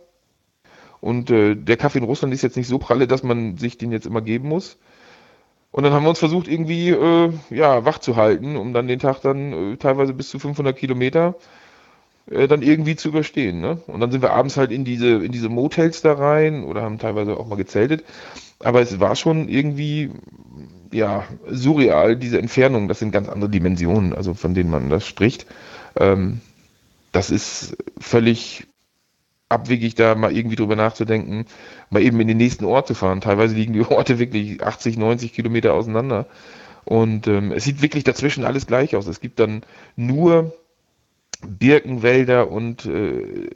Und 1.07 1.31
äh, 1.31 1.55
der 1.55 1.77
Kaffee 1.77 1.99
in 1.99 2.05
Russland 2.05 2.35
ist 2.35 2.43
jetzt 2.43 2.57
nicht 2.57 2.67
so 2.67 2.79
pralle, 2.79 3.07
dass 3.07 3.23
man 3.23 3.57
sich 3.59 3.79
den 3.79 3.93
jetzt 3.93 4.07
immer 4.07 4.23
geben 4.23 4.49
muss. 4.49 4.77
Und 5.71 5.85
dann 5.85 5.93
haben 5.93 6.03
wir 6.03 6.09
uns 6.09 6.19
versucht, 6.19 6.49
irgendwie 6.49 6.91
äh, 6.91 7.33
ja, 7.51 7.85
wach 7.85 8.01
zu 8.01 8.17
halten, 8.17 8.57
um 8.57 8.73
dann 8.73 8.89
den 8.89 8.99
Tag 8.99 9.21
dann 9.21 9.53
äh, 9.53 9.77
teilweise 9.77 10.15
bis 10.15 10.31
zu 10.31 10.41
500 10.41 10.77
Kilometer 10.77 11.37
äh, 12.29 12.49
dann 12.49 12.61
irgendwie 12.61 12.97
zu 12.97 13.11
überstehen. 13.11 13.61
Ne? 13.61 13.81
Und 13.87 14.01
dann 14.01 14.11
sind 14.11 14.21
wir 14.21 14.33
abends 14.33 14.57
halt 14.57 14.73
in 14.73 14.85
diese, 14.85 15.25
in 15.25 15.31
diese 15.31 15.49
Motels 15.49 16.03
da 16.03 16.15
rein 16.15 16.65
oder 16.65 16.83
haben 16.83 16.99
teilweise 16.99 17.37
auch 17.37 17.47
mal 17.47 17.55
gezeltet. 17.55 18.05
Aber 18.59 18.81
es 18.81 18.99
war 18.99 19.15
schon 19.15 19.49
irgendwie 19.49 20.11
ja, 20.91 21.23
surreal, 21.49 22.17
diese 22.17 22.41
Entfernung. 22.41 22.89
Das 22.89 22.99
sind 22.99 23.13
ganz 23.13 23.29
andere 23.29 23.51
Dimensionen, 23.51 24.13
also 24.13 24.35
von 24.35 24.55
denen 24.55 24.71
man 24.71 24.91
das 24.91 25.07
spricht. 25.07 25.47
Ähm, 25.95 26.41
das 27.13 27.31
ist 27.31 27.77
völlig 28.01 28.67
abwegig, 29.49 29.95
da 29.95 30.15
mal 30.15 30.37
irgendwie 30.37 30.57
drüber 30.57 30.77
nachzudenken, 30.77 31.47
mal 31.91 32.03
eben 32.03 32.21
in 32.21 32.29
den 32.29 32.37
nächsten 32.37 32.65
Ort 32.65 32.89
zu 32.89 32.95
fahren. 32.95 33.21
Teilweise 33.21 33.55
liegen 33.55 33.73
die 33.73 33.81
Orte 33.89 34.19
wirklich 34.19 34.63
80, 34.63 34.97
90 34.97 35.33
Kilometer 35.33 35.75
auseinander. 35.75 36.27
Und 36.85 37.27
ähm, 37.27 37.53
es 37.53 37.65
sieht 37.65 37.83
wirklich 37.83 38.05
dazwischen 38.05 38.45
alles 38.45 38.67
gleich 38.67 38.95
aus. 38.95 39.07
Es 39.07 39.21
gibt 39.21 39.41
dann 39.41 39.63
nur 39.97 40.57
Birkenwälder 41.47 42.51
und 42.51 42.87
äh, 42.87 43.51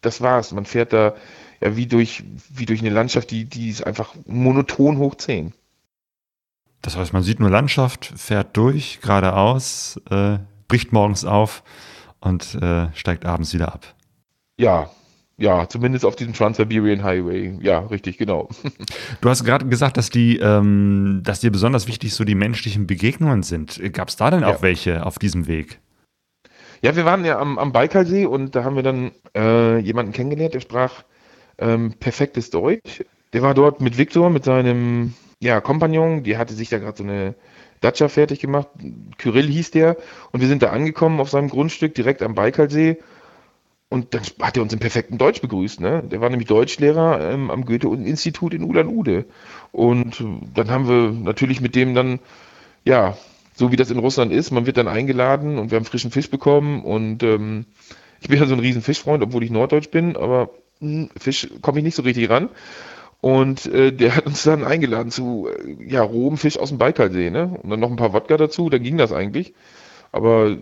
das 0.00 0.20
war's. 0.20 0.52
Man 0.52 0.66
fährt 0.66 0.92
da 0.92 1.14
ja 1.60 1.76
wie 1.76 1.86
durch, 1.86 2.24
wie 2.50 2.66
durch 2.66 2.80
eine 2.80 2.90
Landschaft, 2.90 3.30
die, 3.30 3.44
die 3.44 3.70
ist 3.70 3.86
einfach 3.86 4.14
monoton 4.26 4.98
hoch 4.98 5.14
10. 5.14 5.52
Das 6.82 6.96
heißt, 6.96 7.12
man 7.12 7.22
sieht 7.22 7.40
nur 7.40 7.48
Landschaft, 7.48 8.12
fährt 8.16 8.56
durch, 8.56 9.00
geradeaus, 9.00 10.00
äh, 10.10 10.38
bricht 10.68 10.92
morgens 10.92 11.24
auf 11.24 11.62
und 12.20 12.56
äh, 12.56 12.88
steigt 12.94 13.24
abends 13.24 13.54
wieder 13.54 13.72
ab. 13.72 13.94
Ja, 14.58 14.90
ja, 15.36 15.68
zumindest 15.68 16.04
auf 16.04 16.16
diesem 16.16 16.32
Trans-Siberian 16.32 17.02
Highway. 17.02 17.58
Ja, 17.60 17.80
richtig, 17.80 18.18
genau. 18.18 18.48
Du 19.20 19.30
hast 19.30 19.44
gerade 19.44 19.66
gesagt, 19.66 19.96
dass 19.96 20.10
die, 20.10 20.38
ähm, 20.38 21.22
dass 21.24 21.40
dir 21.40 21.50
besonders 21.50 21.88
wichtig 21.88 22.12
so 22.14 22.24
die 22.24 22.34
menschlichen 22.34 22.86
Begegnungen 22.86 23.42
sind. 23.42 23.80
Gab 23.92 24.08
es 24.08 24.16
da 24.16 24.30
denn 24.30 24.44
auch 24.44 24.62
welche 24.62 25.06
auf 25.06 25.18
diesem 25.18 25.46
Weg? 25.46 25.80
Ja, 26.82 26.94
wir 26.96 27.04
waren 27.04 27.24
ja 27.24 27.38
am, 27.38 27.58
am 27.58 27.72
Baikalsee 27.72 28.26
und 28.26 28.54
da 28.54 28.64
haben 28.64 28.76
wir 28.76 28.82
dann 28.82 29.12
äh, 29.34 29.78
jemanden 29.78 30.12
kennengelernt, 30.12 30.54
der 30.54 30.60
sprach 30.60 31.04
ähm, 31.58 31.94
perfektes 31.98 32.50
Deutsch. 32.50 33.04
Der 33.32 33.42
war 33.42 33.54
dort 33.54 33.80
mit 33.80 33.96
Viktor, 33.96 34.28
mit 34.30 34.44
seinem 34.44 35.14
ja, 35.40 35.60
Kompagnon, 35.60 36.22
die 36.22 36.36
hatte 36.36 36.54
sich 36.54 36.68
da 36.68 36.78
gerade 36.78 36.98
so 36.98 37.04
eine 37.04 37.34
Dacia 37.80 38.08
fertig 38.08 38.40
gemacht. 38.40 38.68
Kyrill 39.18 39.46
hieß 39.46 39.70
der. 39.70 39.96
Und 40.32 40.40
wir 40.40 40.48
sind 40.48 40.62
da 40.62 40.70
angekommen 40.70 41.20
auf 41.20 41.30
seinem 41.30 41.48
Grundstück 41.48 41.94
direkt 41.94 42.22
am 42.22 42.34
Baikalsee 42.34 42.98
und 43.94 44.12
dann 44.12 44.22
hat 44.42 44.56
er 44.56 44.62
uns 44.64 44.72
im 44.72 44.80
perfekten 44.80 45.18
Deutsch 45.18 45.40
begrüßt. 45.40 45.78
Ne? 45.80 46.02
Der 46.02 46.20
war 46.20 46.28
nämlich 46.28 46.48
Deutschlehrer 46.48 47.30
ähm, 47.30 47.48
am 47.48 47.64
Goethe-Institut 47.64 48.52
in 48.52 48.64
Ulan-Ude. 48.64 49.24
Und 49.70 50.20
dann 50.52 50.68
haben 50.68 50.88
wir 50.88 51.12
natürlich 51.12 51.60
mit 51.60 51.76
dem 51.76 51.94
dann, 51.94 52.18
ja, 52.84 53.16
so 53.54 53.70
wie 53.70 53.76
das 53.76 53.92
in 53.92 54.00
Russland 54.00 54.32
ist, 54.32 54.50
man 54.50 54.66
wird 54.66 54.78
dann 54.78 54.88
eingeladen 54.88 55.58
und 55.58 55.70
wir 55.70 55.76
haben 55.76 55.84
frischen 55.84 56.10
Fisch 56.10 56.28
bekommen. 56.28 56.82
Und 56.82 57.22
ähm, 57.22 57.66
ich 58.20 58.26
bin 58.26 58.40
ja 58.40 58.46
so 58.46 58.54
ein 58.54 58.60
riesen 58.60 58.82
Fischfreund, 58.82 59.22
obwohl 59.22 59.44
ich 59.44 59.52
Norddeutsch 59.52 59.90
bin, 59.90 60.16
aber 60.16 60.50
mh, 60.80 61.02
hm, 61.02 61.10
Fisch 61.16 61.48
komme 61.62 61.78
ich 61.78 61.84
nicht 61.84 61.94
so 61.94 62.02
richtig 62.02 62.28
ran. 62.28 62.48
Und 63.20 63.66
äh, 63.66 63.92
der 63.92 64.16
hat 64.16 64.26
uns 64.26 64.42
dann 64.42 64.64
eingeladen 64.64 65.12
zu 65.12 65.46
äh, 65.48 65.88
ja, 65.88 66.02
rohem 66.02 66.36
Fisch 66.36 66.58
aus 66.58 66.70
dem 66.70 66.78
Baikalsee, 66.78 67.30
ne? 67.30 67.56
Und 67.62 67.70
dann 67.70 67.78
noch 67.78 67.90
ein 67.90 67.96
paar 67.96 68.12
Wodka 68.12 68.36
dazu, 68.36 68.70
dann 68.70 68.82
ging 68.82 68.98
das 68.98 69.12
eigentlich. 69.12 69.54
Aber 70.10 70.56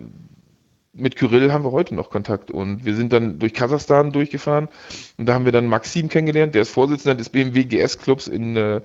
mit 0.93 1.15
Kyrill 1.15 1.51
haben 1.51 1.63
wir 1.63 1.71
heute 1.71 1.95
noch 1.95 2.09
Kontakt 2.09 2.51
und 2.51 2.85
wir 2.85 2.95
sind 2.95 3.11
dann 3.11 3.39
durch 3.39 3.53
Kasachstan 3.53 4.11
durchgefahren 4.11 4.69
und 5.17 5.25
da 5.25 5.33
haben 5.33 5.45
wir 5.45 5.51
dann 5.51 5.67
Maxim 5.67 6.07
kennengelernt, 6.07 6.55
der 6.55 6.61
ist 6.61 6.69
Vorsitzender 6.69 7.15
des 7.15 7.29
BMW 7.29 7.63
GS 7.63 7.97
Clubs 7.97 8.27
in, 8.27 8.55
äh, 8.55 8.81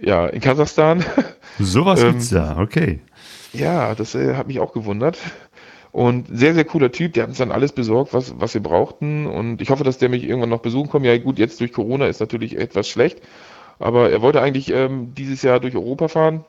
ja, 0.00 0.26
in 0.26 0.40
Kasachstan. 0.40 1.04
Sowas 1.58 2.02
ähm, 2.02 2.12
gibt's 2.12 2.30
ja, 2.30 2.58
okay. 2.58 3.00
Ja, 3.52 3.94
das 3.94 4.14
äh, 4.14 4.34
hat 4.34 4.48
mich 4.48 4.60
auch 4.60 4.72
gewundert. 4.72 5.18
Und 5.92 6.26
sehr, 6.32 6.54
sehr 6.54 6.64
cooler 6.64 6.90
Typ, 6.90 7.12
der 7.12 7.24
hat 7.24 7.28
uns 7.28 7.38
dann 7.38 7.52
alles 7.52 7.72
besorgt, 7.72 8.14
was, 8.14 8.40
was 8.40 8.54
wir 8.54 8.62
brauchten. 8.62 9.26
Und 9.26 9.60
ich 9.60 9.68
hoffe, 9.68 9.84
dass 9.84 9.98
der 9.98 10.08
mich 10.08 10.24
irgendwann 10.24 10.48
noch 10.48 10.62
besuchen 10.62 10.88
kommt. 10.88 11.04
Ja, 11.04 11.16
gut, 11.18 11.38
jetzt 11.38 11.60
durch 11.60 11.72
Corona 11.72 12.06
ist 12.06 12.18
natürlich 12.18 12.56
etwas 12.56 12.88
schlecht. 12.88 13.20
Aber 13.78 14.10
er 14.10 14.22
wollte 14.22 14.40
eigentlich 14.40 14.72
ähm, 14.72 15.12
dieses 15.14 15.42
Jahr 15.42 15.60
durch 15.60 15.76
Europa 15.76 16.08
fahren. 16.08 16.46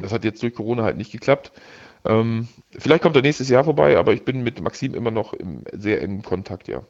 Das 0.00 0.12
hat 0.12 0.24
jetzt 0.24 0.40
durch 0.42 0.54
Corona 0.54 0.84
halt 0.84 0.96
nicht 0.96 1.10
geklappt. 1.10 1.50
Ähm, 2.06 2.48
vielleicht 2.76 3.02
kommt 3.02 3.16
er 3.16 3.22
nächstes 3.22 3.48
Jahr 3.48 3.64
vorbei, 3.64 3.96
aber 3.96 4.12
ich 4.12 4.24
bin 4.24 4.42
mit 4.42 4.60
Maxim 4.60 4.94
immer 4.94 5.10
noch 5.10 5.32
im 5.32 5.64
sehr 5.72 6.02
engen 6.02 6.22
Kontakt, 6.22 6.68
ja. 6.68 6.82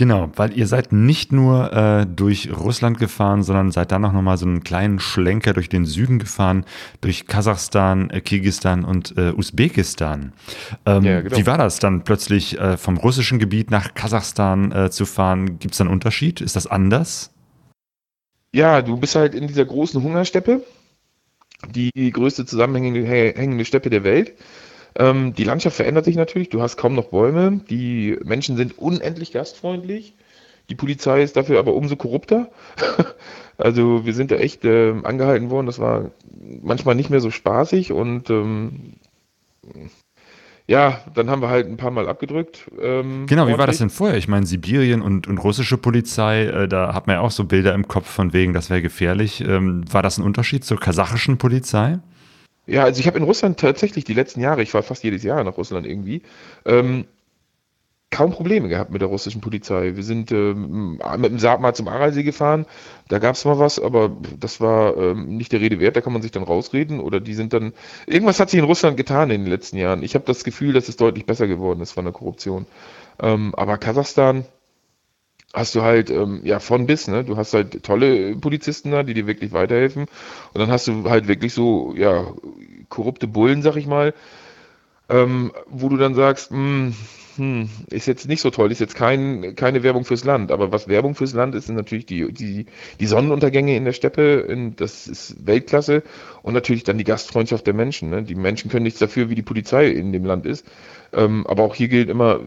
Genau, 0.00 0.30
weil 0.36 0.56
ihr 0.56 0.68
seid 0.68 0.92
nicht 0.92 1.32
nur 1.32 1.72
äh, 1.72 2.06
durch 2.06 2.56
Russland 2.56 3.00
gefahren, 3.00 3.42
sondern 3.42 3.72
seid 3.72 3.90
dann 3.90 4.04
auch 4.04 4.12
nochmal 4.12 4.38
so 4.38 4.46
einen 4.46 4.62
kleinen 4.62 5.00
Schlenker 5.00 5.52
durch 5.54 5.68
den 5.68 5.84
Süden 5.84 6.20
gefahren, 6.20 6.64
durch 7.00 7.26
Kasachstan, 7.26 8.08
äh, 8.10 8.20
Kirgistan 8.20 8.84
und 8.84 9.18
äh, 9.18 9.32
Usbekistan. 9.32 10.34
Ähm, 10.86 11.02
ja, 11.02 11.20
genau. 11.20 11.36
Wie 11.36 11.46
war 11.46 11.58
das 11.58 11.80
dann 11.80 12.04
plötzlich 12.04 12.60
äh, 12.60 12.76
vom 12.76 12.96
russischen 12.96 13.40
Gebiet 13.40 13.72
nach 13.72 13.94
Kasachstan 13.94 14.70
äh, 14.70 14.90
zu 14.90 15.04
fahren? 15.04 15.58
Gibt 15.58 15.74
es 15.74 15.78
da 15.78 15.84
einen 15.84 15.92
Unterschied? 15.92 16.40
Ist 16.40 16.54
das 16.54 16.68
anders? 16.68 17.32
Ja, 18.54 18.82
du 18.82 18.98
bist 18.98 19.16
halt 19.16 19.34
in 19.34 19.48
dieser 19.48 19.64
großen 19.64 20.00
Hungersteppe 20.00 20.62
die 21.66 22.10
größte 22.10 22.46
zusammenhängende 22.46 23.64
Steppe 23.64 23.90
der 23.90 24.04
Welt. 24.04 24.34
Ähm, 24.96 25.34
die 25.34 25.44
Landschaft 25.44 25.76
verändert 25.76 26.04
sich 26.04 26.16
natürlich. 26.16 26.48
Du 26.48 26.60
hast 26.60 26.76
kaum 26.76 26.94
noch 26.94 27.06
Bäume. 27.06 27.60
Die 27.68 28.18
Menschen 28.24 28.56
sind 28.56 28.78
unendlich 28.78 29.32
gastfreundlich. 29.32 30.14
Die 30.70 30.74
Polizei 30.74 31.22
ist 31.22 31.36
dafür 31.36 31.58
aber 31.58 31.74
umso 31.74 31.96
korrupter. 31.96 32.50
also 33.58 34.04
wir 34.04 34.14
sind 34.14 34.30
da 34.30 34.36
echt 34.36 34.64
äh, 34.64 34.94
angehalten 35.02 35.50
worden. 35.50 35.66
Das 35.66 35.78
war 35.78 36.10
manchmal 36.62 36.94
nicht 36.94 37.10
mehr 37.10 37.20
so 37.20 37.30
spaßig 37.30 37.92
und 37.92 38.28
ähm, 38.30 38.94
ja, 40.68 41.00
dann 41.14 41.30
haben 41.30 41.40
wir 41.40 41.48
halt 41.48 41.66
ein 41.66 41.78
paar 41.78 41.90
Mal 41.90 42.06
abgedrückt. 42.06 42.70
Ähm, 42.80 43.26
genau, 43.26 43.48
wie 43.48 43.56
war 43.56 43.66
das 43.66 43.78
denn 43.78 43.88
vorher? 43.88 44.18
Ich 44.18 44.28
meine, 44.28 44.44
Sibirien 44.44 45.00
und, 45.00 45.26
und 45.26 45.38
russische 45.38 45.78
Polizei, 45.78 46.44
äh, 46.44 46.68
da 46.68 46.92
hat 46.94 47.06
man 47.06 47.16
ja 47.16 47.20
auch 47.22 47.30
so 47.30 47.44
Bilder 47.44 47.74
im 47.74 47.88
Kopf 47.88 48.06
von 48.06 48.34
wegen, 48.34 48.52
das 48.52 48.68
wäre 48.68 48.82
gefährlich. 48.82 49.40
Ähm, 49.40 49.82
war 49.90 50.02
das 50.02 50.18
ein 50.18 50.24
Unterschied 50.24 50.64
zur 50.64 50.78
kasachischen 50.78 51.38
Polizei? 51.38 52.00
Ja, 52.66 52.84
also 52.84 53.00
ich 53.00 53.06
habe 53.06 53.16
in 53.16 53.24
Russland 53.24 53.58
tatsächlich 53.58 54.04
die 54.04 54.12
letzten 54.12 54.40
Jahre, 54.40 54.60
ich 54.62 54.74
war 54.74 54.82
fast 54.82 55.02
jedes 55.02 55.22
Jahr 55.22 55.42
nach 55.42 55.56
Russland 55.56 55.86
irgendwie, 55.86 56.20
ähm, 56.66 57.06
kaum 58.10 58.30
Probleme 58.30 58.68
gehabt 58.68 58.90
mit 58.90 59.02
der 59.02 59.08
russischen 59.08 59.40
Polizei. 59.40 59.94
Wir 59.94 60.02
sind 60.02 60.32
ähm, 60.32 60.98
mit 61.18 61.30
dem 61.30 61.38
Saab 61.38 61.60
mal 61.60 61.74
zum 61.74 61.88
Aralsee 61.88 62.22
gefahren, 62.22 62.64
da 63.08 63.18
gab 63.18 63.34
es 63.34 63.44
mal 63.44 63.58
was, 63.58 63.78
aber 63.78 64.16
das 64.38 64.60
war 64.60 64.96
ähm, 64.96 65.36
nicht 65.36 65.52
der 65.52 65.60
Rede 65.60 65.78
wert, 65.78 65.96
da 65.96 66.00
kann 66.00 66.12
man 66.12 66.22
sich 66.22 66.30
dann 66.30 66.42
rausreden 66.42 67.00
oder 67.00 67.20
die 67.20 67.34
sind 67.34 67.52
dann, 67.52 67.72
irgendwas 68.06 68.40
hat 68.40 68.50
sich 68.50 68.58
in 68.58 68.64
Russland 68.64 68.96
getan 68.96 69.30
in 69.30 69.42
den 69.42 69.50
letzten 69.50 69.76
Jahren. 69.76 70.02
Ich 70.02 70.14
habe 70.14 70.24
das 70.24 70.44
Gefühl, 70.44 70.72
dass 70.72 70.88
es 70.88 70.96
deutlich 70.96 71.26
besser 71.26 71.46
geworden 71.46 71.80
ist 71.80 71.92
von 71.92 72.04
der 72.04 72.14
Korruption. 72.14 72.66
Ähm, 73.20 73.54
aber 73.56 73.76
Kasachstan 73.78 74.46
hast 75.52 75.74
du 75.74 75.82
halt, 75.82 76.10
ähm, 76.10 76.40
ja, 76.44 76.60
von 76.60 76.86
bis, 76.86 77.08
ne? 77.08 77.24
Du 77.24 77.36
hast 77.36 77.54
halt 77.54 77.82
tolle 77.82 78.36
Polizisten 78.36 78.90
da, 78.90 79.02
die 79.02 79.14
dir 79.14 79.26
wirklich 79.26 79.52
weiterhelfen 79.52 80.02
und 80.02 80.60
dann 80.60 80.70
hast 80.70 80.88
du 80.88 81.08
halt 81.10 81.28
wirklich 81.28 81.52
so, 81.54 81.94
ja, 81.96 82.32
korrupte 82.88 83.26
Bullen, 83.26 83.62
sag 83.62 83.76
ich 83.76 83.86
mal, 83.86 84.14
ähm, 85.08 85.52
wo 85.66 85.88
du 85.88 85.96
dann 85.96 86.14
sagst, 86.14 86.50
mh, 86.52 86.92
hm, 87.38 87.68
ist 87.88 88.06
jetzt 88.06 88.26
nicht 88.26 88.40
so 88.40 88.50
toll, 88.50 88.72
ist 88.72 88.80
jetzt 88.80 88.96
kein, 88.96 89.54
keine 89.54 89.84
Werbung 89.84 90.04
fürs 90.04 90.24
Land. 90.24 90.50
Aber 90.50 90.72
was 90.72 90.88
Werbung 90.88 91.14
fürs 91.14 91.32
Land 91.32 91.54
ist, 91.54 91.66
sind 91.66 91.76
natürlich 91.76 92.04
die, 92.04 92.32
die, 92.32 92.66
die 92.98 93.06
Sonnenuntergänge 93.06 93.76
in 93.76 93.84
der 93.84 93.92
Steppe, 93.92 94.40
in, 94.48 94.74
das 94.74 95.06
ist 95.06 95.46
Weltklasse. 95.46 96.02
Und 96.42 96.54
natürlich 96.54 96.82
dann 96.82 96.98
die 96.98 97.04
Gastfreundschaft 97.04 97.66
der 97.66 97.74
Menschen. 97.74 98.10
Ne? 98.10 98.24
Die 98.24 98.34
Menschen 98.34 98.70
können 98.70 98.82
nichts 98.82 98.98
dafür, 98.98 99.30
wie 99.30 99.36
die 99.36 99.42
Polizei 99.42 99.88
in 99.88 100.12
dem 100.12 100.24
Land 100.24 100.46
ist. 100.46 100.66
Ähm, 101.12 101.46
aber 101.46 101.62
auch 101.62 101.76
hier 101.76 101.88
gilt 101.88 102.10
immer, 102.10 102.40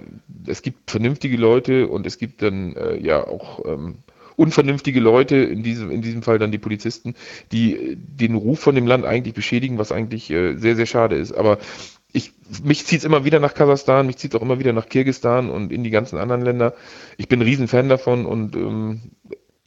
es 0.46 0.62
gibt 0.62 0.92
vernünftige 0.92 1.38
Leute 1.38 1.88
und 1.88 2.06
es 2.06 2.18
gibt 2.18 2.42
dann 2.42 2.76
äh, 2.76 2.98
ja 2.98 3.26
auch 3.26 3.66
ähm, 3.66 4.00
unvernünftige 4.36 5.00
Leute, 5.00 5.38
in 5.38 5.64
diesem, 5.64 5.90
in 5.90 6.02
diesem 6.02 6.22
Fall 6.22 6.38
dann 6.38 6.52
die 6.52 6.58
Polizisten, 6.58 7.16
die 7.52 7.96
den 7.96 8.36
Ruf 8.36 8.60
von 8.60 8.76
dem 8.76 8.88
Land 8.88 9.06
eigentlich 9.06 9.34
beschädigen, 9.36 9.78
was 9.78 9.92
eigentlich 9.92 10.30
äh, 10.32 10.56
sehr, 10.56 10.76
sehr 10.76 10.86
schade 10.86 11.16
ist. 11.16 11.32
Aber 11.32 11.60
ich, 12.14 12.34
mich 12.64 12.86
zieht 12.86 13.00
es 13.00 13.06
immer 13.06 13.24
wieder 13.26 13.40
nach 13.40 13.54
Kasachstan, 13.54 14.06
mich 14.06 14.18
zieht 14.18 14.34
es 14.34 14.40
auch 14.40 14.44
immer 14.44 14.60
wieder 14.60 14.74
nach 14.74 14.90
Kirgistan 14.90 15.50
und 15.50 15.72
in 15.72 15.84
die 15.84 15.90
ganzen 15.90 16.18
anderen 16.18 16.42
Länder. 16.42 16.74
Ich 17.18 17.28
bin 17.28 17.40
ein 17.40 17.44
Riesenfan 17.44 17.90
davon 17.90 18.26
und 18.26 18.56
ähm, 18.56 19.12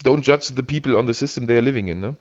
don't 0.04 0.22
judge 0.22 0.52
the 0.54 0.62
people 0.62 0.96
on 0.96 1.06
the 1.06 1.14
system 1.14 1.46
they 1.46 1.56
are 1.56 1.64
living 1.64 1.88
in, 1.88 2.00
ne? 2.00 2.16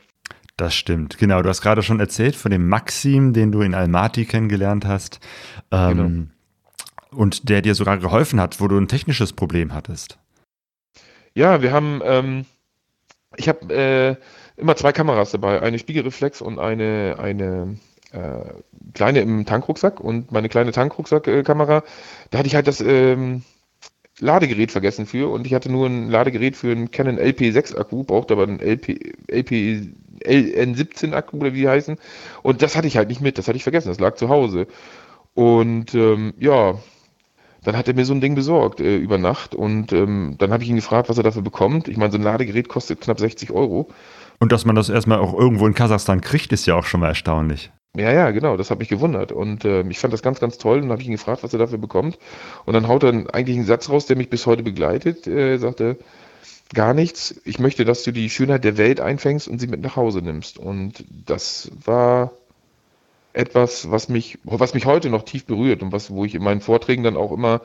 Das 0.55 0.75
stimmt, 0.75 1.17
genau. 1.17 1.41
Du 1.41 1.49
hast 1.49 1.61
gerade 1.61 1.81
schon 1.81 1.99
erzählt 1.99 2.35
von 2.35 2.51
dem 2.51 2.67
Maxim, 2.67 3.33
den 3.33 3.51
du 3.51 3.61
in 3.61 3.73
Almaty 3.73 4.25
kennengelernt 4.25 4.85
hast. 4.85 5.19
Ähm, 5.71 5.97
genau. 5.97 7.19
Und 7.19 7.49
der 7.49 7.61
dir 7.61 7.75
sogar 7.75 7.97
geholfen 7.97 8.39
hat, 8.39 8.59
wo 8.59 8.67
du 8.67 8.77
ein 8.77 8.87
technisches 8.87 9.33
Problem 9.33 9.73
hattest. 9.73 10.19
Ja, 11.33 11.61
wir 11.61 11.71
haben, 11.71 12.01
ähm, 12.05 12.45
ich 13.35 13.49
habe 13.49 13.73
äh, 13.73 14.15
immer 14.55 14.75
zwei 14.75 14.91
Kameras 14.91 15.31
dabei, 15.31 15.61
eine 15.61 15.79
Spiegelreflex 15.79 16.41
und 16.41 16.59
eine, 16.59 17.15
eine 17.19 17.77
kleine 18.93 19.21
im 19.21 19.45
Tankrucksack 19.45 19.99
und 19.99 20.31
meine 20.31 20.49
kleine 20.49 20.71
Tankrucksackkamera, 20.71 21.83
da 22.29 22.37
hatte 22.37 22.47
ich 22.47 22.55
halt 22.55 22.67
das 22.67 22.81
ähm, 22.81 23.43
Ladegerät 24.19 24.71
vergessen 24.71 25.05
für 25.05 25.31
und 25.31 25.47
ich 25.47 25.53
hatte 25.53 25.71
nur 25.71 25.87
ein 25.87 26.09
Ladegerät 26.09 26.55
für 26.55 26.71
einen 26.71 26.91
Canon 26.91 27.17
LP6 27.17 27.77
Akku, 27.77 28.03
brauchte 28.03 28.33
aber 28.33 28.43
einen 28.43 28.59
LP, 28.59 29.15
LP 29.31 29.93
LN17 30.23 31.13
Akku 31.13 31.37
oder 31.37 31.53
wie 31.53 31.61
die 31.61 31.69
heißen 31.69 31.97
und 32.43 32.61
das 32.61 32.75
hatte 32.75 32.87
ich 32.87 32.97
halt 32.97 33.09
nicht 33.09 33.21
mit, 33.21 33.37
das 33.37 33.47
hatte 33.47 33.57
ich 33.57 33.63
vergessen, 33.63 33.87
das 33.87 33.99
lag 33.99 34.15
zu 34.15 34.29
Hause 34.29 34.67
und 35.33 35.95
ähm, 35.95 36.33
ja, 36.37 36.75
dann 37.63 37.77
hat 37.77 37.87
er 37.87 37.95
mir 37.95 38.05
so 38.05 38.13
ein 38.13 38.21
Ding 38.21 38.35
besorgt 38.35 38.79
äh, 38.81 38.97
über 38.97 39.17
Nacht 39.17 39.55
und 39.55 39.93
ähm, 39.93 40.35
dann 40.37 40.51
habe 40.51 40.63
ich 40.63 40.69
ihn 40.69 40.75
gefragt, 40.75 41.09
was 41.09 41.17
er 41.17 41.23
dafür 41.23 41.41
bekommt. 41.41 41.87
Ich 41.87 41.97
meine, 41.97 42.11
so 42.11 42.17
ein 42.17 42.23
Ladegerät 42.23 42.67
kostet 42.67 43.01
knapp 43.01 43.19
60 43.19 43.51
Euro. 43.51 43.89
Und 44.39 44.51
dass 44.51 44.65
man 44.65 44.75
das 44.75 44.89
erstmal 44.89 45.19
auch 45.19 45.33
irgendwo 45.33 45.65
in 45.65 45.73
Kasachstan 45.73 46.21
kriegt, 46.21 46.51
ist 46.51 46.65
ja 46.65 46.75
auch 46.75 46.85
schon 46.85 46.99
mal 46.99 47.07
erstaunlich. 47.07 47.71
Ja, 47.95 48.11
ja, 48.11 48.31
genau, 48.31 48.57
das 48.57 48.71
hat 48.71 48.79
mich 48.79 48.89
gewundert. 48.89 49.31
Und 49.31 49.65
äh, 49.65 49.81
ich 49.87 49.99
fand 49.99 50.13
das 50.13 50.23
ganz, 50.23 50.39
ganz 50.39 50.57
toll 50.57 50.81
und 50.81 50.91
habe 50.91 51.03
ihn 51.03 51.11
gefragt, 51.11 51.43
was 51.43 51.53
er 51.53 51.59
dafür 51.59 51.77
bekommt. 51.77 52.17
Und 52.65 52.73
dann 52.73 52.87
haut 52.87 53.03
er 53.03 53.09
eigentlich 53.33 53.55
einen 53.55 53.67
Satz 53.67 53.87
raus, 53.89 54.07
der 54.07 54.17
mich 54.17 54.29
bis 54.29 54.47
heute 54.47 54.63
begleitet. 54.63 55.27
Er 55.27 55.59
sagte, 55.59 55.97
gar 56.73 56.95
nichts. 56.95 57.39
Ich 57.45 57.59
möchte, 57.59 57.85
dass 57.85 58.03
du 58.03 58.11
die 58.11 58.31
Schönheit 58.31 58.63
der 58.63 58.77
Welt 58.77 58.99
einfängst 58.99 59.47
und 59.47 59.59
sie 59.59 59.67
mit 59.67 59.81
nach 59.81 59.95
Hause 59.95 60.23
nimmst. 60.23 60.57
Und 60.57 61.05
das 61.09 61.71
war 61.85 62.31
etwas, 63.33 63.91
was 63.91 64.09
mich, 64.09 64.39
was 64.43 64.73
mich 64.73 64.85
heute 64.85 65.09
noch 65.11 65.23
tief 65.23 65.45
berührt 65.45 65.83
und 65.83 65.91
was, 65.91 66.09
wo 66.11 66.25
ich 66.25 66.33
in 66.35 66.43
meinen 66.43 66.61
Vorträgen 66.61 67.03
dann 67.03 67.17
auch 67.17 67.31
immer 67.31 67.61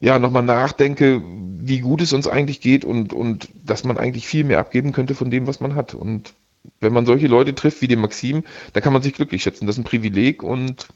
ja, 0.00 0.18
nochmal 0.18 0.42
nachdenke, 0.42 1.22
wie 1.24 1.80
gut 1.80 2.00
es 2.02 2.14
uns 2.14 2.28
eigentlich 2.28 2.60
geht 2.62 2.84
und, 2.84 3.12
und 3.12 3.48
dass 3.64 3.84
man 3.84 3.98
eigentlich 3.98 4.26
viel 4.26 4.44
mehr 4.44 4.58
abgeben 4.58 4.92
könnte 4.92 5.14
von 5.14 5.30
dem, 5.30 5.46
was 5.46 5.60
man 5.60 5.74
hat. 5.74 5.94
Und 5.94 6.34
wenn 6.80 6.92
man 6.92 7.06
solche 7.06 7.26
Leute 7.26 7.54
trifft 7.54 7.82
wie 7.82 7.88
den 7.88 8.00
Maxim, 8.00 8.44
da 8.72 8.80
kann 8.80 8.92
man 8.92 9.02
sich 9.02 9.14
glücklich 9.14 9.42
schätzen. 9.42 9.66
Das 9.66 9.76
ist 9.76 9.80
ein 9.80 9.84
Privileg 9.84 10.42
und 10.42 10.88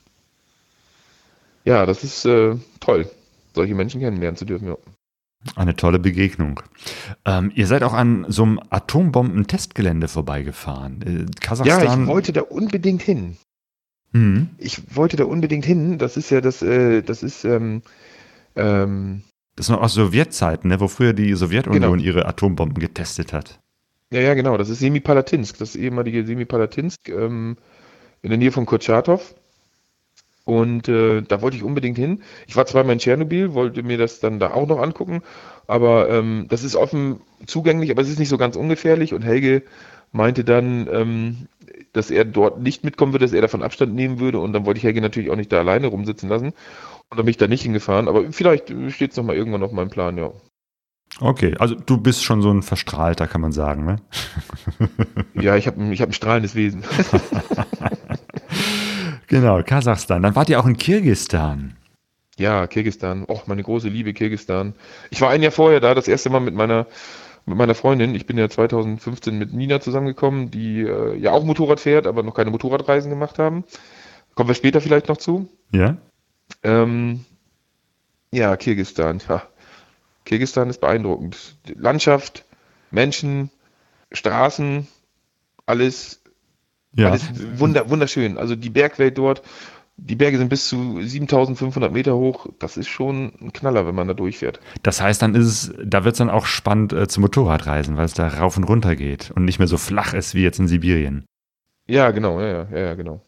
ja, 1.64 1.86
das 1.86 2.04
ist 2.04 2.24
äh, 2.24 2.56
toll, 2.80 3.10
solche 3.54 3.74
Menschen 3.74 4.00
kennenlernen 4.00 4.36
zu 4.36 4.44
dürfen. 4.44 4.68
Ja. 4.68 4.76
Eine 5.54 5.76
tolle 5.76 5.98
Begegnung. 5.98 6.60
Ähm, 7.24 7.52
ihr 7.54 7.66
seid 7.66 7.82
auch 7.82 7.92
an 7.92 8.26
so 8.28 8.42
einem 8.42 8.60
Atombomben-Testgelände 8.70 10.08
vorbeigefahren. 10.08 11.02
Äh, 11.02 11.40
Kasachstan. 11.40 11.84
Ja, 11.84 12.02
ich 12.02 12.06
wollte 12.08 12.32
da 12.32 12.40
unbedingt 12.42 13.02
hin. 13.02 13.36
Mhm. 14.12 14.48
Ich 14.58 14.96
wollte 14.96 15.16
da 15.16 15.24
unbedingt 15.24 15.64
hin. 15.64 15.98
Das 15.98 16.16
ist 16.16 16.30
ja 16.30 16.40
das, 16.40 16.62
äh, 16.62 17.02
das 17.02 17.22
ist, 17.22 17.44
ähm, 17.44 17.82
ähm, 18.56 19.22
das 19.54 19.66
ist 19.66 19.70
noch 19.70 19.82
aus 19.82 19.94
Sowjetzeiten, 19.94 20.70
ne, 20.70 20.80
wo 20.80 20.88
früher 20.88 21.12
die 21.12 21.34
Sowjetunion 21.34 21.98
genau. 21.98 22.04
ihre 22.04 22.26
Atombomben 22.26 22.78
getestet 22.78 23.32
hat. 23.32 23.60
Ja, 24.12 24.20
ja, 24.20 24.34
genau. 24.34 24.56
Das 24.56 24.68
ist 24.70 24.78
Semipalatinsk, 24.80 25.58
das 25.58 25.76
ehemalige 25.76 26.24
Semipalatinsk 26.24 27.08
ähm, 27.08 27.56
in 28.22 28.30
der 28.30 28.38
Nähe 28.38 28.52
von 28.52 28.66
Kurchatov. 28.66 29.34
Und 30.44 30.88
äh, 30.88 31.20
da 31.22 31.42
wollte 31.42 31.58
ich 31.58 31.62
unbedingt 31.62 31.98
hin. 31.98 32.22
Ich 32.46 32.56
war 32.56 32.64
zweimal 32.64 32.94
in 32.94 32.98
Tschernobyl, 33.00 33.52
wollte 33.52 33.82
mir 33.82 33.98
das 33.98 34.18
dann 34.20 34.38
da 34.38 34.52
auch 34.52 34.66
noch 34.66 34.78
angucken, 34.80 35.20
aber 35.66 36.08
ähm, 36.08 36.46
das 36.48 36.64
ist 36.64 36.74
offen 36.74 37.20
zugänglich, 37.46 37.90
aber 37.90 38.00
es 38.00 38.08
ist 38.08 38.18
nicht 38.18 38.30
so 38.30 38.38
ganz 38.38 38.56
ungefährlich. 38.56 39.12
Und 39.12 39.22
Helge 39.22 39.62
meinte 40.10 40.44
dann, 40.44 40.88
ähm, 40.90 41.48
dass 41.92 42.10
er 42.10 42.24
dort 42.24 42.60
nicht 42.62 42.82
mitkommen 42.82 43.12
würde, 43.12 43.26
dass 43.26 43.34
er 43.34 43.42
davon 43.42 43.62
Abstand 43.62 43.94
nehmen 43.94 44.20
würde. 44.20 44.38
Und 44.40 44.54
dann 44.54 44.64
wollte 44.64 44.78
ich 44.78 44.84
Helge 44.84 45.02
natürlich 45.02 45.30
auch 45.30 45.36
nicht 45.36 45.52
da 45.52 45.58
alleine 45.58 45.88
rumsitzen 45.88 46.30
lassen. 46.30 46.46
Und 47.10 47.18
dann 47.18 47.26
bin 47.26 47.30
ich 47.30 47.38
da 47.38 47.48
nicht 47.48 47.62
hingefahren. 47.62 48.08
Aber 48.08 48.32
vielleicht 48.32 48.72
steht 48.90 49.12
es 49.12 49.16
nochmal 49.18 49.36
irgendwann 49.36 49.62
auf 49.64 49.72
meinem 49.72 49.90
Plan, 49.90 50.18
ja. 50.18 50.32
Okay, 51.20 51.54
also 51.58 51.74
du 51.74 51.98
bist 51.98 52.24
schon 52.24 52.42
so 52.42 52.50
ein 52.50 52.62
Verstrahlter, 52.62 53.26
kann 53.26 53.40
man 53.40 53.52
sagen, 53.52 53.84
ne? 53.84 53.96
ja, 55.34 55.56
ich 55.56 55.66
habe 55.66 55.92
ich 55.92 56.00
hab 56.00 56.10
ein 56.10 56.12
strahlendes 56.12 56.54
Wesen. 56.54 56.84
genau, 59.26 59.62
Kasachstan. 59.62 60.22
Dann 60.22 60.36
wart 60.36 60.48
ihr 60.48 60.60
auch 60.60 60.66
in 60.66 60.76
Kirgistan. 60.76 61.76
Ja, 62.36 62.66
Kirgistan. 62.68 63.24
Och, 63.28 63.48
meine 63.48 63.64
große 63.64 63.88
Liebe 63.88 64.12
Kirgistan. 64.12 64.74
Ich 65.10 65.20
war 65.20 65.30
ein 65.30 65.42
Jahr 65.42 65.50
vorher 65.50 65.80
da, 65.80 65.94
das 65.94 66.06
erste 66.06 66.30
Mal 66.30 66.40
mit 66.40 66.54
meiner 66.54 66.86
mit 67.48 67.56
meiner 67.56 67.74
Freundin. 67.74 68.14
Ich 68.14 68.26
bin 68.26 68.38
ja 68.38 68.48
2015 68.48 69.36
mit 69.36 69.52
Nina 69.52 69.80
zusammengekommen, 69.80 70.50
die 70.50 70.82
äh, 70.82 71.16
ja 71.16 71.32
auch 71.32 71.44
Motorrad 71.44 71.80
fährt, 71.80 72.06
aber 72.06 72.22
noch 72.22 72.34
keine 72.34 72.50
Motorradreisen 72.50 73.10
gemacht 73.10 73.38
haben. 73.38 73.64
Kommen 74.34 74.48
wir 74.48 74.54
später 74.54 74.80
vielleicht 74.80 75.08
noch 75.08 75.16
zu. 75.16 75.48
Ja. 75.72 75.96
Ähm, 76.62 77.24
ja, 78.30 78.56
Kirgistan. 78.56 79.20
Ja. 79.28 79.42
Kirgisistan 80.28 80.68
ist 80.68 80.80
beeindruckend. 80.80 81.56
Landschaft, 81.74 82.44
Menschen, 82.90 83.50
Straßen, 84.12 84.86
alles, 85.64 86.22
ja. 86.92 87.08
alles 87.08 87.24
wunder, 87.58 87.88
wunderschön. 87.88 88.36
Also 88.36 88.54
die 88.54 88.68
Bergwelt 88.68 89.16
dort, 89.16 89.42
die 89.96 90.16
Berge 90.16 90.36
sind 90.36 90.50
bis 90.50 90.68
zu 90.68 91.00
7500 91.00 91.90
Meter 91.90 92.14
hoch. 92.14 92.46
Das 92.58 92.76
ist 92.76 92.88
schon 92.88 93.32
ein 93.40 93.52
Knaller, 93.54 93.86
wenn 93.86 93.94
man 93.94 94.06
da 94.06 94.12
durchfährt. 94.12 94.60
Das 94.82 95.00
heißt, 95.00 95.22
dann 95.22 95.34
ist 95.34 95.46
es, 95.46 95.74
da 95.82 96.04
wird 96.04 96.12
es 96.14 96.18
dann 96.18 96.30
auch 96.30 96.44
spannend 96.44 96.92
äh, 96.92 97.08
zum 97.08 97.22
Motorradreisen, 97.22 97.96
weil 97.96 98.04
es 98.04 98.14
da 98.14 98.28
rauf 98.28 98.58
und 98.58 98.64
runter 98.64 98.96
geht 98.96 99.30
und 99.30 99.46
nicht 99.46 99.58
mehr 99.58 99.66
so 99.66 99.78
flach 99.78 100.12
ist 100.12 100.34
wie 100.34 100.42
jetzt 100.42 100.60
in 100.60 100.68
Sibirien. 100.68 101.24
Ja, 101.86 102.10
genau, 102.10 102.38
ja, 102.38 102.68
ja, 102.70 102.78
ja, 102.78 102.94
genau. 102.94 103.22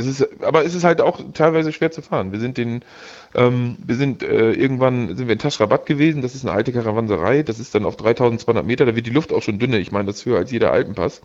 Es 0.00 0.20
ist, 0.20 0.42
aber 0.42 0.64
es 0.64 0.74
ist 0.74 0.84
halt 0.84 1.00
auch 1.00 1.20
teilweise 1.34 1.72
schwer 1.72 1.90
zu 1.90 2.02
fahren. 2.02 2.32
Wir 2.32 2.40
sind 2.40 2.56
den, 2.56 2.82
ähm, 3.34 3.76
wir 3.84 3.96
sind 3.96 4.22
äh, 4.22 4.52
irgendwann 4.52 5.16
sind 5.16 5.28
wir 5.28 5.32
in 5.32 5.38
Taschrabat 5.38 5.86
gewesen. 5.86 6.22
Das 6.22 6.34
ist 6.34 6.44
eine 6.44 6.54
alte 6.54 6.72
Karawanserei. 6.72 7.42
Das 7.42 7.58
ist 7.58 7.74
dann 7.74 7.84
auf 7.84 7.96
3200 7.96 8.64
Meter. 8.64 8.86
Da 8.86 8.96
wird 8.96 9.06
die 9.06 9.10
Luft 9.10 9.32
auch 9.32 9.42
schon 9.42 9.58
dünner. 9.58 9.78
Ich 9.78 9.92
meine, 9.92 10.06
das 10.06 10.16
ist 10.16 10.26
höher 10.26 10.38
als 10.38 10.50
jeder 10.50 10.72
Alpenpass. 10.72 11.22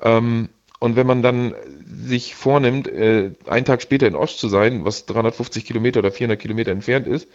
Ähm, 0.00 0.48
und 0.78 0.96
wenn 0.96 1.06
man 1.06 1.22
dann 1.22 1.54
sich 1.86 2.34
vornimmt, 2.34 2.88
äh, 2.88 3.32
einen 3.46 3.64
Tag 3.64 3.82
später 3.82 4.06
in 4.06 4.14
Ost 4.14 4.38
zu 4.38 4.48
sein, 4.48 4.84
was 4.84 5.06
350 5.06 5.64
Kilometer 5.64 6.00
oder 6.00 6.12
400 6.12 6.38
Kilometer 6.38 6.72
entfernt 6.72 7.06
ist, 7.06 7.28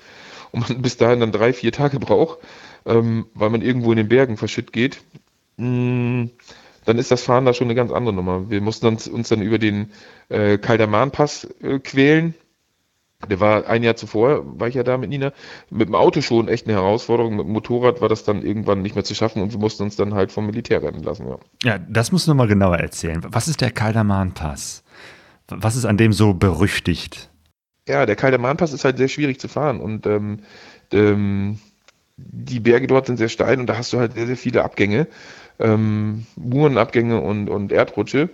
und 0.52 0.70
man 0.70 0.82
bis 0.82 0.98
dahin 0.98 1.20
dann 1.20 1.32
drei, 1.32 1.54
vier 1.54 1.72
Tage 1.72 2.00
braucht, 2.00 2.40
ähm, 2.86 3.26
weil 3.34 3.50
man 3.50 3.62
irgendwo 3.62 3.92
in 3.92 3.98
den 3.98 4.08
Bergen 4.08 4.38
verschütt 4.38 4.74
geht, 4.74 5.02
mh, 5.58 5.68
mm, 5.68 6.30
dann 6.86 6.98
ist 6.98 7.12
das 7.12 7.24
Fahren 7.24 7.46
da 7.46 7.54
schon 7.54 7.68
eine 7.68 7.76
ganz 7.76 7.92
andere 7.92 8.14
Nummer. 8.14 8.50
Wir 8.50 8.62
mussten 8.62 8.88
uns, 8.88 9.08
uns 9.08 9.30
dann 9.30 9.42
über 9.42 9.60
den 9.60 9.92
äh, 10.30 10.58
Kaldermanpass 10.58 11.48
äh, 11.62 11.80
quälen. 11.80 12.36
Der 13.28 13.42
war 13.42 13.68
ein 13.68 13.84
Jahr 13.84 13.98
zuvor, 13.98 14.60
war 14.60 14.70
ich 14.70 14.76
ja 14.76 14.84
da 14.84 14.98
mit 14.98 15.10
Nina. 15.10 15.34
Mit 15.70 15.90
dem 15.90 15.96
Auto 15.96 16.22
schon 16.22 16.48
echt 16.48 16.68
eine 16.68 16.76
Herausforderung. 16.76 17.36
Mit 17.36 17.46
dem 17.48 17.52
Motorrad 17.52 18.00
war 18.00 18.08
das 18.08 18.24
dann 18.24 18.44
irgendwann 18.44 18.82
nicht 18.82 18.96
mehr 18.96 19.04
zu 19.04 19.14
schaffen 19.14 19.42
und 19.42 19.52
wir 19.52 19.60
mussten 19.60 19.84
uns 19.84 19.98
dann 19.98 20.14
halt 20.14 20.32
vom 20.32 20.46
Militär 20.46 20.82
rennen 20.82 21.04
lassen. 21.04 21.28
Ja, 21.28 21.38
ja 21.64 21.80
das 21.90 22.14
musst 22.14 22.28
du 22.28 22.32
nochmal 22.32 22.48
genauer 22.48 22.78
erzählen. 22.78 23.22
Was 23.28 23.50
ist 23.50 23.60
der 23.60 23.72
Kaldermanpass? 23.72 24.84
Was 25.50 25.76
ist 25.76 25.86
an 25.86 25.98
dem 25.98 26.14
so 26.14 26.34
berüchtigt? 26.34 27.30
Ja, 27.90 28.06
der 28.06 28.16
Kaldermanpass 28.16 28.72
ist 28.72 28.86
halt 28.86 28.98
sehr 28.98 29.08
schwierig 29.10 29.40
zu 29.40 29.48
fahren 29.48 29.82
und 29.82 30.06
ähm, 30.06 30.40
ähm, 30.94 31.60
die 32.16 32.60
Berge 32.60 32.88
dort 32.88 33.08
sind 33.08 33.18
sehr 33.18 33.30
steil 33.30 33.60
und 33.60 33.68
da 33.68 33.78
hast 33.78 33.92
du 33.92 34.00
halt 34.00 34.14
sehr, 34.14 34.28
sehr 34.28 34.38
viele 34.38 34.64
Abgänge 34.64 35.08
ähm, 35.60 36.26
und, 36.36 37.50
und 37.50 37.72
Erdrutsche. 37.72 38.30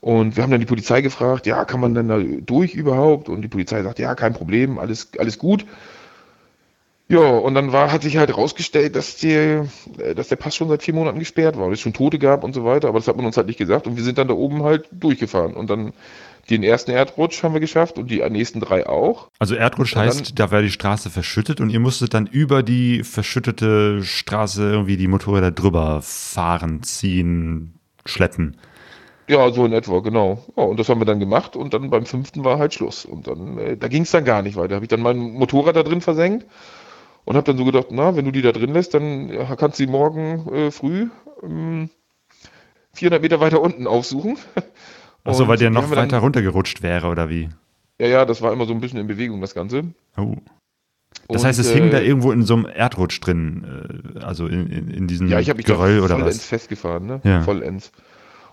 Und 0.00 0.36
wir 0.36 0.42
haben 0.42 0.50
dann 0.50 0.60
die 0.60 0.66
Polizei 0.66 1.02
gefragt, 1.02 1.46
ja, 1.46 1.64
kann 1.64 1.80
man 1.80 1.94
denn 1.94 2.08
da 2.08 2.18
durch 2.18 2.74
überhaupt? 2.74 3.28
Und 3.28 3.42
die 3.42 3.48
Polizei 3.48 3.82
sagt, 3.82 3.98
ja, 3.98 4.14
kein 4.14 4.32
Problem, 4.32 4.78
alles, 4.78 5.10
alles 5.18 5.38
gut. 5.38 5.66
Ja, 7.08 7.18
und 7.18 7.54
dann 7.54 7.72
war, 7.72 7.90
hat 7.90 8.02
sich 8.02 8.16
halt 8.18 8.36
rausgestellt, 8.36 8.94
dass, 8.94 9.22
äh, 9.24 9.64
dass 10.14 10.28
der 10.28 10.36
Pass 10.36 10.54
schon 10.54 10.68
seit 10.68 10.84
vier 10.84 10.94
Monaten 10.94 11.18
gesperrt 11.18 11.58
war 11.58 11.66
und 11.66 11.72
es 11.72 11.80
schon 11.80 11.92
Tote 11.92 12.20
gab 12.20 12.44
und 12.44 12.54
so 12.54 12.64
weiter, 12.64 12.88
aber 12.88 13.00
das 13.00 13.08
hat 13.08 13.16
man 13.16 13.26
uns 13.26 13.36
halt 13.36 13.48
nicht 13.48 13.58
gesagt 13.58 13.88
und 13.88 13.96
wir 13.96 14.04
sind 14.04 14.16
dann 14.16 14.28
da 14.28 14.34
oben 14.34 14.62
halt 14.62 14.88
durchgefahren 14.92 15.54
und 15.54 15.68
dann 15.68 15.92
den 16.50 16.62
ersten 16.62 16.90
Erdrutsch 16.90 17.42
haben 17.42 17.54
wir 17.54 17.60
geschafft 17.60 17.98
und 17.98 18.10
die 18.10 18.20
nächsten 18.28 18.60
drei 18.60 18.86
auch. 18.86 19.28
Also 19.38 19.54
Erdrutsch 19.54 19.94
dann- 19.94 20.06
heißt, 20.06 20.38
da 20.38 20.50
wäre 20.50 20.62
die 20.62 20.70
Straße 20.70 21.08
verschüttet 21.10 21.60
und 21.60 21.70
ihr 21.70 21.80
musstet 21.80 22.12
dann 22.14 22.26
über 22.26 22.62
die 22.62 23.04
verschüttete 23.04 24.02
Straße 24.02 24.70
irgendwie 24.70 24.96
die 24.96 25.08
Motorräder 25.08 25.52
drüber 25.52 26.00
fahren, 26.02 26.82
ziehen, 26.82 27.74
schleppen. 28.04 28.56
Ja, 29.28 29.52
so 29.52 29.64
in 29.64 29.72
etwa, 29.72 30.00
genau. 30.00 30.44
Ja, 30.56 30.64
und 30.64 30.80
das 30.80 30.88
haben 30.88 31.00
wir 31.00 31.04
dann 31.04 31.20
gemacht 31.20 31.54
und 31.54 31.72
dann 31.72 31.88
beim 31.88 32.04
fünften 32.04 32.42
war 32.42 32.58
halt 32.58 32.74
Schluss. 32.74 33.04
Und 33.04 33.28
dann, 33.28 33.58
äh, 33.58 33.76
da 33.76 33.86
ging 33.86 34.02
es 34.02 34.10
dann 34.10 34.24
gar 34.24 34.42
nicht 34.42 34.56
weiter. 34.56 34.74
Habe 34.74 34.84
ich 34.84 34.88
dann 34.88 35.02
mein 35.02 35.18
Motorrad 35.18 35.76
da 35.76 35.84
drin 35.84 36.00
versenkt 36.00 36.46
und 37.24 37.36
habe 37.36 37.46
dann 37.46 37.56
so 37.56 37.64
gedacht, 37.64 37.86
na, 37.90 38.16
wenn 38.16 38.24
du 38.24 38.32
die 38.32 38.42
da 38.42 38.50
drin 38.50 38.72
lässt, 38.72 38.92
dann 38.92 39.28
ja, 39.28 39.54
kannst 39.54 39.78
du 39.78 39.86
die 39.86 39.92
morgen 39.92 40.52
äh, 40.52 40.70
früh 40.72 41.08
ähm, 41.44 41.90
400 42.94 43.22
Meter 43.22 43.38
weiter 43.38 43.60
unten 43.60 43.86
aufsuchen. 43.86 44.36
Achso, 45.24 45.48
weil 45.48 45.58
der 45.58 45.70
noch 45.70 45.90
weiter 45.90 46.18
runtergerutscht 46.18 46.82
wäre 46.82 47.08
oder 47.08 47.28
wie? 47.28 47.48
Ja, 48.00 48.06
ja, 48.06 48.24
das 48.24 48.40
war 48.40 48.52
immer 48.52 48.64
so 48.66 48.72
ein 48.72 48.80
bisschen 48.80 48.98
in 48.98 49.06
Bewegung, 49.06 49.40
das 49.40 49.54
Ganze. 49.54 49.84
Oh. 50.16 50.36
Das 51.28 51.42
Und, 51.42 51.48
heißt, 51.48 51.58
es 51.58 51.70
äh, 51.70 51.74
hing 51.74 51.90
da 51.90 52.00
irgendwo 52.00 52.32
in 52.32 52.44
so 52.44 52.54
einem 52.54 52.66
Erdrutsch 52.66 53.20
drin, 53.20 54.14
äh, 54.16 54.18
also 54.20 54.46
in, 54.46 54.66
in, 54.68 54.88
in 54.88 55.06
diesem 55.06 55.28
Ja, 55.28 55.38
ich 55.38 55.48
habe 55.48 55.58
mich 55.58 55.66
da 55.66 55.74
oder 55.74 56.08
vollends 56.08 56.38
was? 56.38 56.44
festgefahren, 56.44 57.06
ne? 57.06 57.20
Ja. 57.24 57.42
Vollends. 57.42 57.92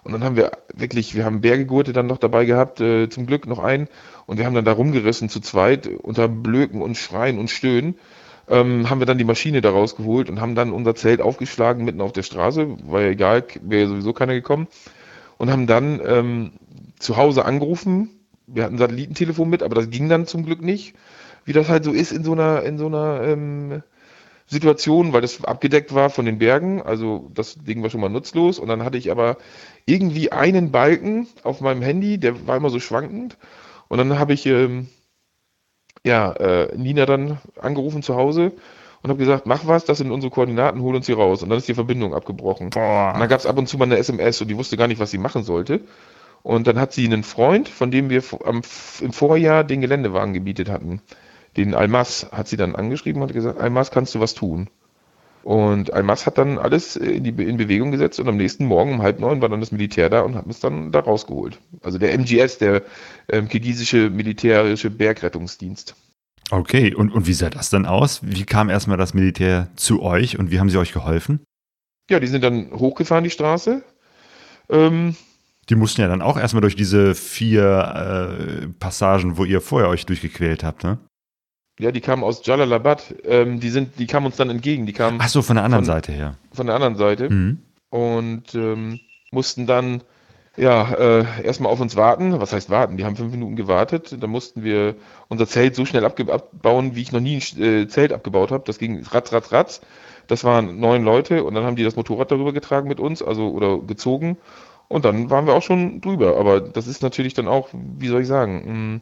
Und 0.03 0.13
dann 0.13 0.23
haben 0.23 0.35
wir 0.35 0.51
wirklich, 0.73 1.15
wir 1.15 1.25
haben 1.25 1.41
Bergegurte 1.41 1.91
dann 1.91 2.07
noch 2.07 2.17
dabei 2.17 2.45
gehabt, 2.45 2.79
äh, 2.79 3.09
zum 3.09 3.25
Glück 3.25 3.45
noch 3.47 3.59
einen. 3.59 3.87
Und 4.25 4.37
wir 4.37 4.45
haben 4.45 4.53
dann 4.53 4.65
da 4.65 4.71
rumgerissen 4.71 5.29
zu 5.29 5.39
zweit, 5.39 5.87
unter 5.87 6.27
Blöken 6.27 6.81
und 6.81 6.97
Schreien 6.97 7.39
und 7.39 7.49
Stöhnen. 7.49 7.95
Ähm, 8.49 8.89
haben 8.89 8.99
wir 8.99 9.05
dann 9.05 9.17
die 9.17 9.25
Maschine 9.25 9.59
da 9.59 9.71
rausgeholt 9.71 10.29
und 10.29 10.39
haben 10.39 10.55
dann 10.55 10.71
unser 10.71 10.95
Zelt 10.95 11.21
aufgeschlagen 11.21 11.83
mitten 11.83 11.99
auf 11.99 12.13
der 12.13 12.23
Straße, 12.23 12.77
war 12.85 13.01
ja 13.01 13.09
egal, 13.09 13.43
wäre 13.61 13.83
ja 13.83 13.87
sowieso 13.89 14.13
keiner 14.13 14.33
gekommen. 14.33 14.67
Und 15.37 15.51
haben 15.51 15.67
dann 15.67 16.01
ähm, 16.05 16.51
zu 16.99 17.17
Hause 17.17 17.45
angerufen. 17.45 18.09
Wir 18.47 18.63
hatten 18.63 18.75
ein 18.75 18.79
Satellitentelefon 18.79 19.49
mit, 19.49 19.63
aber 19.63 19.75
das 19.75 19.89
ging 19.89 20.09
dann 20.09 20.25
zum 20.25 20.45
Glück 20.45 20.61
nicht. 20.61 20.95
Wie 21.45 21.53
das 21.53 21.69
halt 21.69 21.83
so 21.83 21.91
ist 21.91 22.11
in 22.11 22.23
so 22.23 22.33
einer, 22.33 22.63
in 22.63 22.77
so 22.77 22.87
einer 22.87 23.21
ähm, 23.23 23.83
Situation, 24.47 25.13
weil 25.13 25.21
das 25.21 25.43
abgedeckt 25.43 25.93
war 25.93 26.09
von 26.09 26.25
den 26.25 26.39
Bergen. 26.39 26.81
Also 26.81 27.29
das 27.33 27.55
Ding 27.55 27.83
war 27.83 27.89
schon 27.89 28.01
mal 28.01 28.09
nutzlos. 28.09 28.59
Und 28.59 28.67
dann 28.67 28.83
hatte 28.83 28.97
ich 28.97 29.11
aber 29.11 29.37
irgendwie 29.85 30.31
einen 30.31 30.71
Balken 30.71 31.27
auf 31.43 31.61
meinem 31.61 31.81
Handy, 31.81 32.17
der 32.17 32.47
war 32.47 32.57
immer 32.57 32.69
so 32.69 32.79
schwankend. 32.79 33.37
Und 33.89 33.97
dann 33.97 34.17
habe 34.17 34.33
ich 34.33 34.45
ähm, 34.45 34.87
ja, 36.05 36.31
äh, 36.33 36.75
Nina 36.75 37.05
dann 37.05 37.39
angerufen 37.59 38.01
zu 38.01 38.15
Hause 38.15 38.53
und 39.07 39.11
habe 39.11 39.19
gesagt, 39.19 39.45
mach 39.45 39.65
was, 39.65 39.85
das 39.85 39.99
sind 39.99 40.11
unsere 40.11 40.31
Koordinaten, 40.31 40.81
hol 40.81 40.95
uns 40.95 41.05
hier 41.05 41.15
raus. 41.15 41.41
Und 41.41 41.49
dann 41.49 41.57
ist 41.57 41.67
die 41.67 41.73
Verbindung 41.73 42.13
abgebrochen. 42.13 42.67
Und 42.67 42.75
dann 42.75 43.17
Boah. 43.17 43.27
gab 43.27 43.39
es 43.39 43.45
ab 43.45 43.57
und 43.57 43.67
zu 43.67 43.77
mal 43.77 43.85
eine 43.85 43.97
SMS 43.97 44.41
und 44.41 44.49
die 44.49 44.57
wusste 44.57 44.75
gar 44.75 44.87
nicht, 44.87 44.99
was 44.99 45.11
sie 45.11 45.17
machen 45.17 45.43
sollte. 45.43 45.79
Und 46.43 46.67
dann 46.67 46.77
hat 46.77 46.91
sie 46.91 47.05
einen 47.05 47.23
Freund, 47.23 47.69
von 47.69 47.89
dem 47.89 48.09
wir 48.09 48.21
am, 48.43 48.61
im 49.01 49.13
Vorjahr 49.13 49.63
den 49.63 49.79
Geländewagen 49.79 50.33
gemietet 50.33 50.69
hatten, 50.69 51.01
den 51.55 51.73
Almas, 51.73 52.27
hat 52.31 52.49
sie 52.49 52.57
dann 52.57 52.75
angeschrieben 52.75 53.21
und 53.21 53.29
hat 53.29 53.33
gesagt, 53.33 53.59
Almas, 53.59 53.91
kannst 53.91 54.13
du 54.13 54.19
was 54.19 54.33
tun? 54.33 54.69
Und 55.43 55.93
Almas 55.93 56.25
hat 56.25 56.37
dann 56.37 56.57
alles 56.57 56.97
in, 56.97 57.23
die, 57.23 57.29
in 57.29 57.55
Bewegung 57.55 57.91
gesetzt 57.91 58.19
und 58.19 58.27
am 58.27 58.35
nächsten 58.35 58.65
Morgen 58.65 58.95
um 58.95 59.01
halb 59.01 59.21
neun 59.21 59.41
war 59.41 59.47
dann 59.47 59.61
das 59.61 59.71
Militär 59.71 60.09
da 60.09 60.21
und 60.21 60.35
hat 60.35 60.45
uns 60.45 60.59
dann 60.59 60.91
da 60.91 60.99
rausgeholt. 60.99 61.59
Also 61.81 61.97
der 61.97 62.13
MGS, 62.13 62.57
der 62.57 62.81
ähm, 63.29 63.47
kirgisische 63.47 64.09
militärische 64.09 64.89
Bergrettungsdienst. 64.89 65.95
Okay, 66.49 66.93
und, 66.93 67.11
und 67.11 67.27
wie 67.27 67.33
sah 67.33 67.49
das 67.49 67.69
dann 67.69 67.85
aus? 67.85 68.21
Wie 68.23 68.45
kam 68.45 68.69
erstmal 68.69 68.97
das 68.97 69.13
Militär 69.13 69.67
zu 69.75 70.01
euch 70.01 70.39
und 70.39 70.49
wie 70.51 70.59
haben 70.59 70.69
sie 70.69 70.77
euch 70.77 70.93
geholfen? 70.93 71.41
Ja, 72.09 72.19
die 72.21 72.27
sind 72.27 72.43
dann 72.43 72.71
hochgefahren, 72.71 73.23
die 73.25 73.29
Straße. 73.29 73.83
Ähm, 74.69 75.15
Die 75.69 75.75
mussten 75.75 75.99
ja 76.01 76.07
dann 76.07 76.21
auch 76.21 76.37
erstmal 76.37 76.61
durch 76.61 76.75
diese 76.77 77.15
vier 77.15 78.61
äh, 78.63 78.67
Passagen, 78.79 79.37
wo 79.37 79.43
ihr 79.43 79.59
vorher 79.59 79.89
euch 79.89 80.05
durchgequält 80.05 80.63
habt, 80.63 80.83
ne? 80.83 80.97
ja, 81.79 81.91
die 81.91 82.01
kamen 82.01 82.23
aus 82.23 82.43
Jalalabad. 82.45 83.13
Ähm, 83.25 83.59
die, 83.59 83.69
sind, 83.69 83.99
die 83.99 84.07
kamen 84.07 84.25
uns 84.27 84.35
dann 84.37 84.49
entgegen. 84.49 84.85
Die 84.87 84.93
kamen 84.93 85.19
Ach 85.21 85.27
so, 85.29 85.41
von 85.43 85.57
der 85.57 85.65
anderen 85.65 85.83
Von- 85.85 85.93
Seite 85.93 86.11
her. 86.11 86.35
von 86.53 86.65
der 86.65 86.75
anderen 86.75 86.95
Seite. 86.95 87.29
Mhm. 87.29 87.59
und 87.91 88.55
ähm, 88.55 88.99
mussten 89.31 89.67
dann 89.67 90.01
ja 90.57 90.93
äh, 90.93 91.25
erstmal 91.43 91.71
auf 91.71 91.79
uns 91.79 91.95
warten. 91.95 92.39
Was 92.39 92.51
heißt 92.51 92.69
warten? 92.69 92.97
Die 92.97 93.05
haben 93.05 93.15
fünf 93.15 93.31
Minuten 93.31 93.55
gewartet. 93.55 94.17
Dann 94.19 94.29
mussten 94.29 94.63
wir 94.63 94.95
unser 95.29 95.47
Zelt 95.47 95.75
so 95.75 95.85
schnell 95.85 96.05
abbauen, 96.05 96.95
wie 96.95 97.01
ich 97.01 97.11
noch 97.11 97.19
nie 97.19 97.37
ein 97.37 97.61
äh, 97.63 97.87
Zelt 97.87 98.11
abgebaut 98.11 98.51
habe. 98.51 98.63
Das 98.65 98.79
ging 98.79 99.03
ratz, 99.03 99.31
ratz, 99.31 99.51
ratz. 99.51 99.81
Das 100.27 100.43
waren 100.43 100.79
neun 100.79 101.03
Leute 101.03 101.43
und 101.43 101.53
dann 101.53 101.63
haben 101.63 101.77
die 101.77 101.83
das 101.83 101.95
Motorrad 101.95 102.31
darüber 102.31 102.51
getragen 102.51 102.89
mit 102.89 102.99
uns, 102.99 103.21
also 103.21 103.49
oder 103.51 103.77
gezogen. 103.79 104.37
Und 104.89 105.05
dann 105.05 105.29
waren 105.29 105.45
wir 105.47 105.53
auch 105.53 105.63
schon 105.63 106.01
drüber. 106.01 106.37
Aber 106.37 106.59
das 106.59 106.87
ist 106.87 107.01
natürlich 107.01 107.33
dann 107.33 107.47
auch, 107.47 107.69
wie 107.71 108.07
soll 108.07 108.21
ich 108.21 108.27
sagen, 108.27 108.63
mh, 108.65 109.01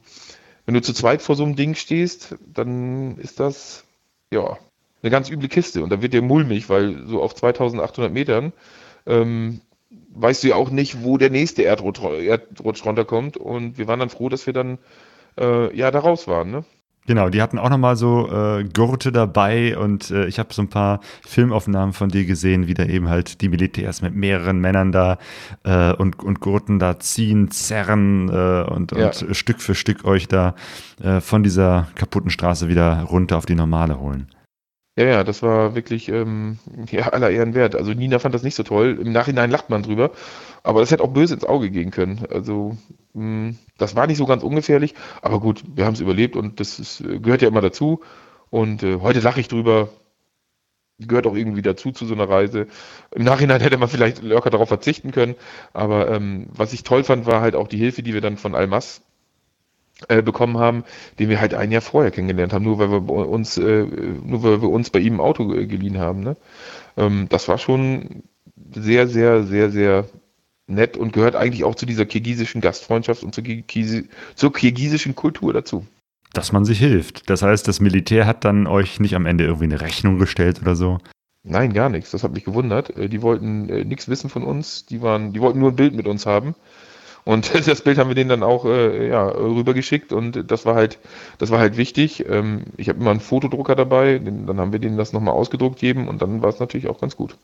wenn 0.66 0.74
du 0.74 0.82
zu 0.82 0.94
zweit 0.94 1.22
vor 1.22 1.36
so 1.36 1.44
einem 1.44 1.56
Ding 1.56 1.76
stehst, 1.76 2.36
dann 2.54 3.18
ist 3.18 3.40
das 3.40 3.86
ja 4.32 4.58
eine 5.02 5.12
ganz 5.12 5.30
üble 5.30 5.48
Kiste 5.48 5.84
und 5.84 5.92
da 5.92 6.02
wird 6.02 6.14
dir 6.14 6.24
mulmig, 6.24 6.70
weil 6.70 7.06
so 7.06 7.22
auf 7.22 7.36
2800 7.36 8.12
Metern 8.12 8.54
ähm, 9.06 9.62
weißt 10.16 10.44
du 10.44 10.48
ja 10.50 10.56
auch 10.56 10.70
nicht, 10.70 11.04
wo 11.04 11.18
der 11.18 11.30
nächste 11.30 11.64
Erdrutsch, 11.64 12.02
Erdrutsch 12.02 12.86
runterkommt 12.86 13.38
und 13.38 13.78
wir 13.78 13.88
waren 13.88 14.00
dann 14.00 14.10
froh, 14.10 14.30
dass 14.30 14.46
wir 14.46 14.54
dann 14.54 14.80
äh, 15.40 15.76
ja 15.76 15.92
da 15.92 16.00
raus 16.00 16.28
waren, 16.28 16.52
ne? 16.52 16.66
Genau, 17.08 17.30
die 17.30 17.40
hatten 17.44 17.60
auch 17.60 17.70
nochmal 17.70 17.96
so 17.98 18.28
äh, 18.32 18.64
Gurte 18.64 19.12
dabei 19.12 19.78
und 19.78 20.10
äh, 20.10 20.26
ich 20.26 20.40
habe 20.40 20.52
so 20.56 20.64
ein 20.64 20.70
paar 20.70 21.02
Filmaufnahmen 21.28 21.94
von 21.94 22.10
dir 22.10 22.26
gesehen, 22.26 22.66
wie 22.68 22.74
da 22.74 22.84
eben 22.86 23.10
halt 23.10 23.42
die 23.42 23.50
Militärs 23.50 24.02
mit 24.02 24.16
mehreren 24.16 24.60
Männern 24.60 24.92
da 24.92 25.20
äh, 25.64 25.94
und, 25.94 26.24
und 26.24 26.40
Gurten 26.40 26.80
da 26.80 27.00
ziehen, 27.00 27.52
zerren 27.52 28.30
äh, 28.30 28.64
und, 28.72 28.92
Ja. 28.94 29.08
und 29.08 29.36
Stück 29.36 29.62
für 29.62 29.76
Stück 29.76 30.04
euch 30.04 30.28
da 30.28 30.56
äh, 31.00 31.22
von 31.22 31.44
dieser 31.44 31.88
kaputten 31.94 32.32
Straße 32.32 32.70
wieder 32.70 33.04
runter 33.04 33.38
auf 33.38 33.46
die 33.46 33.56
normale 33.56 34.00
holen. 34.00 34.28
Ja, 34.98 35.04
ja, 35.06 35.24
das 35.26 35.44
war 35.44 35.76
wirklich 35.76 36.08
ähm, 36.08 36.58
ja, 36.90 37.10
aller 37.10 37.30
Ehren 37.30 37.54
wert. 37.54 37.76
Also 37.76 37.92
Nina 37.92 38.18
fand 38.20 38.34
das 38.34 38.44
nicht 38.44 38.56
so 38.56 38.64
toll. 38.64 38.98
Im 39.02 39.12
Nachhinein 39.12 39.52
lacht 39.52 39.70
man 39.70 39.84
drüber. 39.84 40.12
Aber 40.64 40.80
das 40.80 40.90
hätte 40.92 41.04
auch 41.04 41.10
böse 41.14 41.34
ins 41.34 41.44
Auge 41.44 41.70
gehen 41.70 41.92
können. 41.92 42.26
Also 42.32 42.78
mh, 43.14 43.56
das 43.78 43.96
war 43.98 44.08
nicht 44.08 44.18
so 44.18 44.26
ganz 44.26 44.42
ungefährlich. 44.44 44.96
Aber 45.22 45.42
gut, 45.42 45.64
wir 45.76 45.86
haben 45.86 45.94
es 45.96 46.00
überlebt 46.00 46.38
und 46.38 46.60
das 46.62 46.80
ist, 46.80 47.02
äh, 47.02 47.20
gehört 47.20 47.42
ja 47.42 47.50
immer 47.50 47.62
dazu. 47.62 48.02
Und 48.50 48.84
äh, 48.84 49.00
heute 49.02 49.20
lache 49.20 49.42
ich 49.42 49.50
drüber. 49.50 49.90
Gehört 50.98 51.28
auch 51.28 51.36
irgendwie 51.36 51.62
dazu 51.62 51.92
zu 51.92 52.06
so 52.06 52.14
einer 52.14 52.30
Reise. 52.30 52.68
Im 53.12 53.24
Nachhinein 53.26 53.60
hätte 53.60 53.78
man 53.78 53.90
vielleicht 53.90 54.24
locker 54.24 54.50
darauf 54.50 54.70
verzichten 54.70 55.12
können. 55.12 55.36
Aber 55.74 56.10
ähm, 56.10 56.48
was 56.54 56.72
ich 56.72 56.84
toll 56.84 57.04
fand, 57.04 57.26
war 57.26 57.42
halt 57.42 57.56
auch 57.56 57.68
die 57.68 57.78
Hilfe, 57.78 58.02
die 58.02 58.14
wir 58.14 58.22
dann 58.22 58.38
von 58.38 58.56
Almas 58.56 59.02
äh, 60.10 60.22
bekommen 60.22 60.58
haben, 60.58 60.84
den 61.20 61.30
wir 61.30 61.40
halt 61.40 61.54
ein 61.54 61.72
Jahr 61.72 61.82
vorher 61.82 62.12
kennengelernt 62.12 62.52
haben, 62.52 62.66
nur 62.66 62.80
weil 62.80 62.92
wir 62.92 63.10
uns, 63.10 63.58
äh, 63.58 63.86
nur 64.26 64.44
weil 64.44 64.62
wir 64.62 64.70
uns 64.70 64.90
bei 64.90 65.00
ihm 65.00 65.16
ein 65.16 65.20
Auto 65.22 65.54
äh, 65.54 65.66
geliehen 65.68 66.00
haben. 66.00 66.20
Ne? 66.20 66.36
Ähm, 66.98 67.28
das 67.30 67.48
war 67.48 67.58
schon 67.58 68.24
sehr, 68.74 69.08
sehr, 69.08 69.44
sehr, 69.44 69.72
sehr 69.72 70.06
nett 70.68 70.98
und 70.98 71.14
gehört 71.14 71.36
eigentlich 71.36 71.64
auch 71.64 71.76
zu 71.76 71.86
dieser 71.86 72.06
kirgisischen 72.06 72.60
Gastfreundschaft 72.60 73.24
und 73.24 73.34
zur, 73.34 73.44
Kirgisi 73.44 74.10
zur 74.36 74.52
kirgisischen 74.52 75.16
Kultur 75.16 75.54
dazu. 75.54 75.86
Dass 76.34 76.52
man 76.52 76.66
sich 76.66 76.80
hilft. 76.80 77.30
Das 77.30 77.42
heißt, 77.42 77.66
das 77.68 77.80
Militär 77.80 78.26
hat 78.26 78.44
dann 78.44 78.68
euch 78.68 79.00
nicht 79.00 79.16
am 79.16 79.26
Ende 79.26 79.46
irgendwie 79.46 79.66
eine 79.66 79.80
Rechnung 79.80 80.20
gestellt 80.20 80.62
oder 80.62 80.76
so. 80.76 80.98
Nein, 81.44 81.74
gar 81.74 81.90
nichts. 81.90 82.12
Das 82.12 82.24
hat 82.24 82.34
mich 82.34 82.44
gewundert. 82.44 82.98
Äh, 82.98 83.08
Die 83.08 83.22
wollten 83.22 83.68
nichts 83.88 84.10
wissen 84.10 84.30
von 84.30 84.44
uns. 84.44 84.86
Die 84.88 85.02
waren, 85.02 85.32
die 85.32 85.40
wollten 85.40 85.60
nur 85.60 85.70
ein 85.70 85.76
Bild 85.76 85.94
mit 85.94 86.08
uns 86.08 86.26
haben. 86.26 86.56
Und 87.26 87.54
das 87.68 87.82
Bild 87.82 87.98
haben 87.98 88.08
wir 88.08 88.16
denen 88.16 88.30
dann 88.30 88.44
auch 88.44 88.66
äh, 88.66 89.10
ja, 89.10 89.28
rübergeschickt 89.28 90.14
und 90.14 90.50
das 90.50 90.66
war 90.66 90.76
halt, 90.76 91.00
das 91.40 91.50
war 91.52 91.60
halt 91.60 91.76
wichtig. 91.76 92.26
Ähm, 92.30 92.66
ich 92.78 92.88
habe 92.88 93.00
immer 93.00 93.12
einen 93.12 93.20
Fotodrucker 93.20 93.76
dabei, 93.76 94.20
den, 94.20 94.46
dann 94.46 94.60
haben 94.60 94.72
wir 94.72 94.80
denen 94.80 94.98
das 94.98 95.12
nochmal 95.12 95.34
ausgedruckt 95.34 95.80
geben 95.80 96.08
und 96.08 96.22
dann 96.22 96.42
war 96.42 96.50
es 96.50 96.60
natürlich 96.60 96.88
auch 96.88 97.02
ganz 97.02 97.18
gut. 97.18 97.36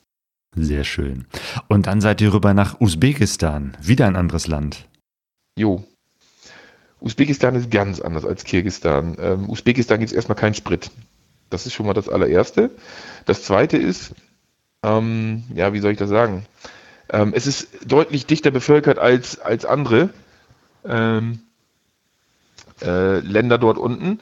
Sehr 0.56 0.84
schön. 0.84 1.26
Und 1.68 1.88
dann 1.88 2.02
seid 2.02 2.22
ihr 2.22 2.34
rüber 2.34 2.54
nach 2.54 2.80
Usbekistan, 2.80 3.76
wieder 3.82 4.06
ein 4.06 4.16
anderes 4.16 4.48
Land. 4.48 4.86
Jo. 5.58 5.84
Usbekistan 7.00 7.56
ist 7.56 7.72
ganz 7.72 8.00
anders 8.00 8.26
als 8.26 8.44
Kirgistan. 8.44 9.18
Ähm, 9.20 9.50
Usbekistan 9.50 10.00
gibt 10.00 10.12
es 10.12 10.16
erstmal 10.16 10.38
keinen 10.38 10.54
Sprit. 10.54 10.92
Das 11.50 11.66
ist 11.66 11.74
schon 11.74 11.88
mal 11.88 11.94
das 11.94 12.08
allererste. 12.08 12.70
Das 13.26 13.44
zweite 13.44 13.78
ist, 13.78 14.14
ähm, 14.84 15.44
ja, 15.56 15.74
wie 15.74 15.80
soll 15.80 15.94
ich 15.94 15.98
das 15.98 16.10
sagen? 16.10 16.46
Ähm, 17.12 17.34
es 17.36 17.46
ist 17.46 17.68
deutlich 17.86 18.26
dichter 18.26 18.52
bevölkert 18.52 18.98
als, 18.98 19.40
als 19.40 19.66
andere 19.66 20.10
ähm, 20.86 21.40
äh, 22.82 23.20
Länder 23.20 23.58
dort 23.58 23.78
unten. 23.78 24.20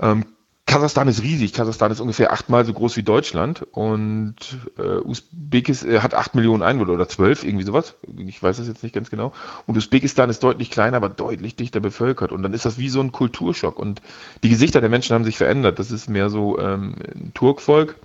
Ähm, 0.00 0.24
Kasachstan 0.70 1.08
ist 1.08 1.22
riesig. 1.22 1.52
Kasachstan 1.52 1.90
ist 1.90 2.00
ungefähr 2.00 2.32
achtmal 2.32 2.64
so 2.64 2.72
groß 2.72 2.96
wie 2.96 3.02
Deutschland 3.02 3.66
und 3.72 4.36
äh, 4.78 4.98
Usbekistan 4.98 5.90
äh, 5.90 5.98
hat 5.98 6.14
acht 6.14 6.36
Millionen 6.36 6.62
Einwohner 6.62 6.92
oder 6.92 7.08
zwölf, 7.08 7.42
irgendwie 7.44 7.64
sowas. 7.64 7.96
Ich 8.16 8.40
weiß 8.40 8.58
das 8.58 8.68
jetzt 8.68 8.84
nicht 8.84 8.94
ganz 8.94 9.10
genau. 9.10 9.32
Und 9.66 9.76
Usbekistan 9.76 10.30
ist 10.30 10.44
deutlich 10.44 10.70
kleiner, 10.70 10.96
aber 10.96 11.08
deutlich 11.08 11.56
dichter 11.56 11.80
bevölkert. 11.80 12.30
Und 12.30 12.44
dann 12.44 12.54
ist 12.54 12.66
das 12.66 12.78
wie 12.78 12.88
so 12.88 13.00
ein 13.00 13.10
Kulturschock. 13.10 13.80
Und 13.80 14.00
die 14.44 14.48
Gesichter 14.48 14.80
der 14.80 14.90
Menschen 14.90 15.12
haben 15.14 15.24
sich 15.24 15.36
verändert. 15.36 15.80
Das 15.80 15.90
ist 15.90 16.08
mehr 16.08 16.30
so 16.30 16.58
ähm, 16.58 16.94
ein 17.14 17.32
Turkvolk. 17.34 17.96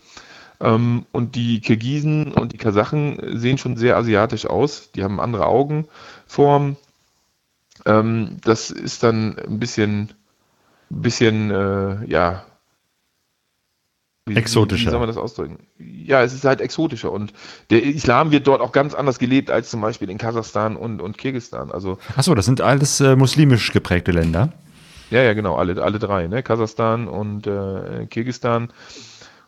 Ähm, 0.65 1.05
und 1.11 1.35
die 1.35 1.61
Kirgisen 1.61 2.33
und 2.33 2.53
die 2.53 2.57
Kasachen 2.57 3.19
sehen 3.37 3.59
schon 3.59 3.77
sehr 3.77 3.97
asiatisch 3.97 4.47
aus. 4.47 4.91
Die 4.93 5.03
haben 5.03 5.19
andere 5.19 5.45
Augenformen. 5.45 6.75
Ähm, 7.85 8.37
das 8.43 8.71
ist 8.71 9.03
dann 9.03 9.37
ein 9.37 9.59
bisschen, 9.59 10.13
bisschen, 10.89 11.51
äh, 11.51 12.05
ja. 12.07 12.45
Wie, 14.25 14.35
exotischer. 14.35 14.87
Wie, 14.87 14.89
soll 14.89 14.99
man 14.99 15.07
das 15.07 15.17
ausdrücken? 15.17 15.67
Ja, 15.77 16.23
es 16.23 16.33
ist 16.33 16.45
halt 16.45 16.61
exotischer 16.61 17.11
und 17.11 17.31
der 17.69 17.83
Islam 17.83 18.31
wird 18.31 18.47
dort 18.47 18.59
auch 18.59 18.71
ganz 18.71 18.95
anders 18.95 19.19
gelebt 19.19 19.51
als 19.51 19.69
zum 19.69 19.81
Beispiel 19.81 20.09
in 20.09 20.17
Kasachstan 20.17 20.77
und, 20.77 20.99
und 20.99 21.19
Kirgisistan. 21.19 21.69
Also, 21.69 21.99
Achso, 22.15 22.33
das 22.33 22.45
sind 22.45 22.59
alles 22.59 22.99
äh, 23.01 23.15
muslimisch 23.15 23.71
geprägte 23.71 24.11
Länder. 24.11 24.51
Ja, 25.11 25.21
ja, 25.21 25.33
genau, 25.33 25.57
alle, 25.57 25.79
alle 25.83 25.99
drei, 25.99 26.25
ne? 26.25 26.41
Kasachstan 26.41 27.07
und 27.07 27.45
äh, 27.45 28.07
Kirgisistan 28.07 28.69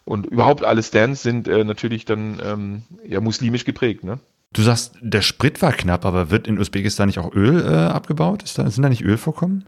und 0.08 0.26
überhaupt 0.26 0.63
alle 0.63 0.82
Stands 0.82 1.22
sind 1.22 1.48
äh, 1.48 1.63
natürlich 1.63 2.06
dann 2.06 2.41
ähm, 2.43 2.84
ja 3.06 3.22
muslimisch 3.22 3.65
geprägt, 3.65 4.04
ne? 4.04 4.20
Du 4.54 4.62
sagst, 4.62 4.96
der 5.02 5.22
Sprit 5.22 5.62
war 5.62 5.74
knapp, 5.74 6.06
aber 6.06 6.32
wird 6.32 6.48
in 6.48 6.58
Usbekistan 6.58 7.08
nicht 7.08 7.20
auch 7.20 7.34
Öl 7.34 7.62
äh, 7.62 7.76
abgebaut? 7.76 8.43
Ist 8.43 8.58
da, 8.58 8.70
sind 8.70 8.82
da 8.82 8.89
nicht 8.89 9.04
Ölvorkommen? 9.04 9.65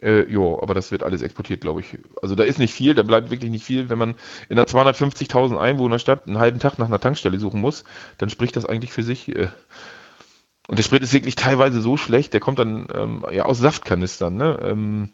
Äh, 0.00 0.22
jo, 0.30 0.60
aber 0.60 0.74
das 0.74 0.90
wird 0.90 1.02
alles 1.02 1.22
exportiert, 1.22 1.60
glaube 1.60 1.80
ich. 1.80 1.98
Also 2.22 2.34
da 2.34 2.44
ist 2.44 2.58
nicht 2.58 2.74
viel, 2.74 2.94
da 2.94 3.02
bleibt 3.02 3.30
wirklich 3.30 3.50
nicht 3.50 3.64
viel. 3.64 3.88
Wenn 3.88 3.98
man 3.98 4.14
in 4.48 4.58
einer 4.58 4.66
250.000 4.66 5.58
Einwohnerstadt 5.58 6.26
einen 6.26 6.38
halben 6.38 6.58
Tag 6.58 6.78
nach 6.78 6.86
einer 6.86 7.00
Tankstelle 7.00 7.38
suchen 7.38 7.60
muss, 7.60 7.84
dann 8.18 8.30
spricht 8.30 8.56
das 8.56 8.66
eigentlich 8.66 8.92
für 8.92 9.02
sich. 9.02 9.28
Äh. 9.28 9.48
Und 10.68 10.78
der 10.78 10.82
Sprit 10.82 11.02
ist 11.02 11.12
wirklich 11.12 11.36
teilweise 11.36 11.80
so 11.80 11.96
schlecht, 11.96 12.32
der 12.32 12.40
kommt 12.40 12.58
dann 12.58 12.88
ähm, 12.94 13.24
ja 13.30 13.44
aus 13.44 13.58
Saftkanistern. 13.58 14.36
Ne? 14.36 14.58
Ähm, 14.62 15.10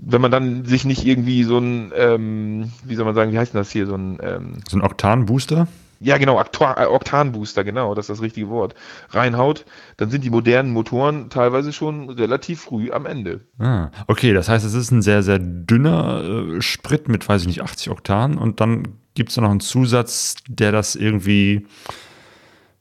wenn 0.00 0.20
man 0.20 0.30
dann 0.30 0.64
sich 0.64 0.84
nicht 0.84 1.06
irgendwie 1.06 1.44
so 1.44 1.58
ein, 1.58 1.92
ähm, 1.96 2.72
wie 2.84 2.94
soll 2.94 3.04
man 3.04 3.14
sagen, 3.14 3.32
wie 3.32 3.38
heißt 3.38 3.54
denn 3.54 3.60
das 3.60 3.70
hier, 3.70 3.86
so 3.86 3.94
ein... 3.94 4.18
Ähm, 4.22 4.54
so 4.68 4.76
ein 4.76 4.82
Oktanbooster? 4.82 5.66
ja 6.00 6.18
genau, 6.18 6.40
äh, 6.40 6.84
Oktanbooster, 6.86 7.64
genau, 7.64 7.94
das 7.94 8.04
ist 8.04 8.16
das 8.16 8.22
richtige 8.22 8.48
Wort, 8.48 8.74
reinhaut, 9.10 9.64
dann 9.96 10.10
sind 10.10 10.24
die 10.24 10.30
modernen 10.30 10.72
Motoren 10.72 11.30
teilweise 11.30 11.72
schon 11.72 12.10
relativ 12.10 12.60
früh 12.60 12.90
am 12.90 13.06
Ende. 13.06 13.40
Ah, 13.58 13.90
okay, 14.06 14.32
das 14.32 14.48
heißt, 14.48 14.64
es 14.64 14.74
ist 14.74 14.90
ein 14.90 15.02
sehr, 15.02 15.22
sehr 15.22 15.38
dünner 15.38 16.22
äh, 16.56 16.62
Sprit 16.62 17.08
mit, 17.08 17.28
weiß 17.28 17.42
ich 17.42 17.48
nicht, 17.48 17.62
80 17.62 17.90
Oktan 17.90 18.38
und 18.38 18.60
dann 18.60 18.88
gibt 19.14 19.30
es 19.30 19.36
noch 19.36 19.50
einen 19.50 19.60
Zusatz, 19.60 20.36
der 20.48 20.72
das 20.72 20.94
irgendwie 20.94 21.66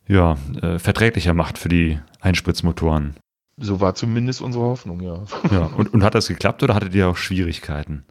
ja, 0.08 0.38
äh, 0.62 0.78
verträglicher 0.80 1.34
macht 1.34 1.58
für 1.58 1.70
die 1.70 2.00
Einspritzmotoren. 2.20 3.16
So 3.58 3.80
war 3.80 3.96
zumindest 3.96 4.42
unsere 4.42 4.66
Hoffnung, 4.66 5.00
ja. 5.02 5.24
Ja, 5.52 5.66
und, 5.78 5.94
und 5.94 6.04
hat 6.04 6.16
das 6.16 6.28
geklappt 6.28 6.62
oder 6.64 6.76
hattet 6.76 6.94
ihr 6.94 7.08
auch 7.08 7.18
Schwierigkeiten? 7.18 8.06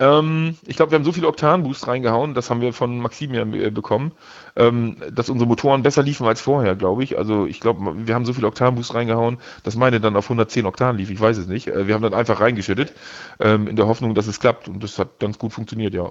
Ähm, 0.00 0.56
ich 0.64 0.76
glaube, 0.76 0.92
wir 0.92 0.96
haben 0.96 1.04
so 1.04 1.12
viel 1.12 1.24
Oktanboost 1.24 1.88
reingehauen, 1.88 2.34
das 2.34 2.50
haben 2.50 2.60
wir 2.60 2.72
von 2.72 3.00
Maximian 3.00 3.52
äh, 3.52 3.70
bekommen, 3.70 4.12
ähm, 4.54 4.96
dass 5.12 5.28
unsere 5.28 5.48
Motoren 5.48 5.82
besser 5.82 6.04
liefen 6.04 6.24
als 6.26 6.40
vorher, 6.40 6.76
glaube 6.76 7.02
ich. 7.02 7.18
Also 7.18 7.46
ich 7.46 7.58
glaube, 7.58 8.06
wir 8.06 8.14
haben 8.14 8.24
so 8.24 8.32
viel 8.32 8.44
Oktanboost 8.44 8.94
reingehauen, 8.94 9.38
dass 9.64 9.74
meine 9.74 10.00
dann 10.00 10.14
auf 10.14 10.26
110 10.26 10.66
Oktan 10.66 10.96
lief, 10.98 11.10
ich 11.10 11.20
weiß 11.20 11.38
es 11.38 11.48
nicht. 11.48 11.66
Äh, 11.66 11.88
wir 11.88 11.94
haben 11.94 12.02
dann 12.02 12.14
einfach 12.14 12.40
reingeschüttet, 12.40 12.94
ähm, 13.40 13.66
in 13.66 13.74
der 13.74 13.88
Hoffnung, 13.88 14.14
dass 14.14 14.28
es 14.28 14.38
klappt 14.38 14.68
und 14.68 14.82
das 14.84 14.98
hat 14.98 15.18
ganz 15.18 15.38
gut 15.38 15.52
funktioniert, 15.52 15.94
ja. 15.94 16.10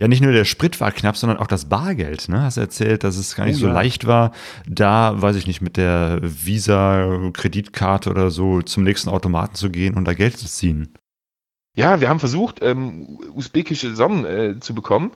Ja, 0.00 0.08
nicht 0.08 0.22
nur 0.22 0.32
der 0.32 0.44
Sprit 0.44 0.80
war 0.80 0.90
knapp, 0.90 1.16
sondern 1.16 1.38
auch 1.38 1.46
das 1.46 1.66
Bargeld. 1.66 2.28
Ne? 2.28 2.42
Hast 2.42 2.56
du 2.56 2.60
erzählt, 2.60 3.04
dass 3.04 3.16
es 3.16 3.36
gar 3.36 3.46
nicht 3.46 3.56
oh, 3.56 3.60
so 3.60 3.66
ja. 3.68 3.72
leicht 3.72 4.06
war, 4.06 4.32
da, 4.66 5.20
weiß 5.20 5.36
ich 5.36 5.46
nicht, 5.46 5.60
mit 5.60 5.76
der 5.76 6.18
Visa-Kreditkarte 6.22 8.10
oder 8.10 8.30
so 8.30 8.62
zum 8.62 8.82
nächsten 8.82 9.10
Automaten 9.10 9.54
zu 9.54 9.70
gehen 9.70 9.94
und 9.94 10.06
da 10.06 10.14
Geld 10.14 10.36
zu 10.36 10.46
ziehen. 10.46 10.94
Ja, 11.76 12.00
wir 12.00 12.08
haben 12.08 12.18
versucht, 12.18 12.58
ähm, 12.62 13.20
usbekische 13.32 13.94
Sonnen 13.94 14.24
äh, 14.24 14.60
zu 14.60 14.74
bekommen. 14.74 15.12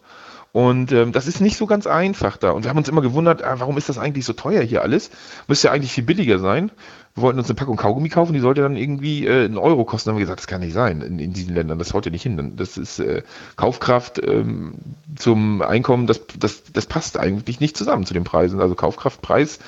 Und 0.52 0.92
ähm, 0.92 1.10
das 1.10 1.26
ist 1.26 1.40
nicht 1.40 1.56
so 1.56 1.66
ganz 1.66 1.88
einfach 1.88 2.36
da. 2.36 2.52
Und 2.52 2.62
wir 2.62 2.70
haben 2.70 2.78
uns 2.78 2.88
immer 2.88 3.02
gewundert, 3.02 3.42
ah, 3.42 3.58
warum 3.58 3.76
ist 3.76 3.88
das 3.88 3.98
eigentlich 3.98 4.24
so 4.24 4.34
teuer 4.34 4.62
hier 4.62 4.82
alles? 4.82 5.10
Müsste 5.48 5.66
ja 5.66 5.72
eigentlich 5.72 5.90
viel 5.90 6.04
billiger 6.04 6.38
sein. 6.38 6.70
Wir 7.14 7.22
wollten 7.22 7.38
uns 7.38 7.48
eine 7.48 7.54
Packung 7.54 7.76
Kaugummi 7.76 8.08
kaufen, 8.08 8.32
die 8.32 8.40
sollte 8.40 8.62
dann 8.62 8.76
irgendwie 8.76 9.26
äh, 9.26 9.44
einen 9.44 9.56
Euro 9.56 9.84
kosten. 9.84 10.08
Dann 10.08 10.14
haben 10.14 10.18
wir 10.18 10.24
gesagt, 10.24 10.40
das 10.40 10.46
kann 10.48 10.60
nicht 10.60 10.72
sein 10.72 11.00
in, 11.00 11.20
in 11.20 11.32
diesen 11.32 11.54
Ländern. 11.54 11.78
Das 11.78 11.94
haut 11.94 12.06
ja 12.06 12.10
nicht 12.10 12.24
hin. 12.24 12.56
Das 12.56 12.76
ist 12.76 12.98
äh, 12.98 13.22
Kaufkraft 13.54 14.20
ähm, 14.26 14.74
zum 15.14 15.62
Einkommen, 15.62 16.08
das, 16.08 16.22
das, 16.38 16.64
das 16.72 16.86
passt 16.86 17.18
eigentlich 17.18 17.60
nicht 17.60 17.76
zusammen 17.76 18.04
zu 18.04 18.14
den 18.14 18.24
Preisen. 18.24 18.60
Also 18.60 18.74
Kaufkraftpreis 18.74 19.60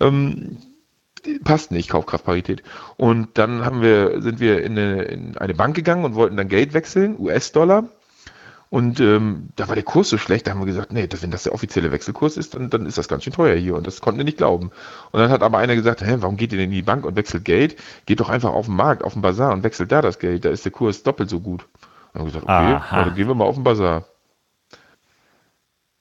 ähm, 0.00 0.56
passt 1.42 1.72
nicht, 1.72 1.90
Kaufkraftparität. 1.90 2.62
Und 2.96 3.36
dann 3.36 3.66
haben 3.66 3.82
wir, 3.82 4.22
sind 4.22 4.40
wir 4.40 4.62
in 4.62 4.72
eine, 4.72 5.02
in 5.02 5.36
eine 5.36 5.54
Bank 5.54 5.76
gegangen 5.76 6.04
und 6.06 6.14
wollten 6.14 6.38
dann 6.38 6.48
Geld 6.48 6.72
wechseln, 6.72 7.16
US-Dollar. 7.18 7.84
Und 8.74 8.98
ähm, 8.98 9.50
da 9.54 9.68
war 9.68 9.76
der 9.76 9.84
Kurs 9.84 10.08
so 10.08 10.18
schlecht, 10.18 10.48
da 10.48 10.50
haben 10.50 10.58
wir 10.58 10.66
gesagt, 10.66 10.92
nee, 10.92 11.06
wenn 11.20 11.30
das 11.30 11.44
der 11.44 11.54
offizielle 11.54 11.92
Wechselkurs 11.92 12.36
ist, 12.36 12.56
dann, 12.56 12.70
dann 12.70 12.86
ist 12.86 12.98
das 12.98 13.06
ganz 13.06 13.22
schön 13.22 13.32
teuer 13.32 13.54
hier. 13.54 13.76
Und 13.76 13.86
das 13.86 14.00
konnten 14.00 14.18
wir 14.18 14.24
nicht 14.24 14.38
glauben. 14.38 14.72
Und 15.12 15.20
dann 15.20 15.30
hat 15.30 15.44
aber 15.44 15.58
einer 15.58 15.76
gesagt, 15.76 16.02
hä, 16.02 16.16
warum 16.18 16.36
geht 16.36 16.50
ihr 16.50 16.58
denn 16.58 16.70
in 16.70 16.74
die 16.74 16.82
Bank 16.82 17.06
und 17.06 17.14
wechselt 17.14 17.44
Geld? 17.44 17.76
Geht 18.06 18.18
doch 18.18 18.30
einfach 18.30 18.50
auf 18.50 18.66
den 18.66 18.74
Markt, 18.74 19.04
auf 19.04 19.12
den 19.12 19.22
Bazar 19.22 19.52
und 19.52 19.62
wechselt 19.62 19.92
da 19.92 20.02
das 20.02 20.18
Geld. 20.18 20.44
Da 20.44 20.50
ist 20.50 20.64
der 20.64 20.72
Kurs 20.72 21.04
doppelt 21.04 21.30
so 21.30 21.38
gut. 21.38 21.68
Und 22.14 22.20
haben 22.20 22.26
wir 22.26 22.32
gesagt, 22.32 22.46
okay, 22.46 22.80
dann 22.90 23.14
gehen 23.14 23.28
wir 23.28 23.36
mal 23.36 23.44
auf 23.44 23.54
den 23.54 23.62
Bazar. 23.62 24.06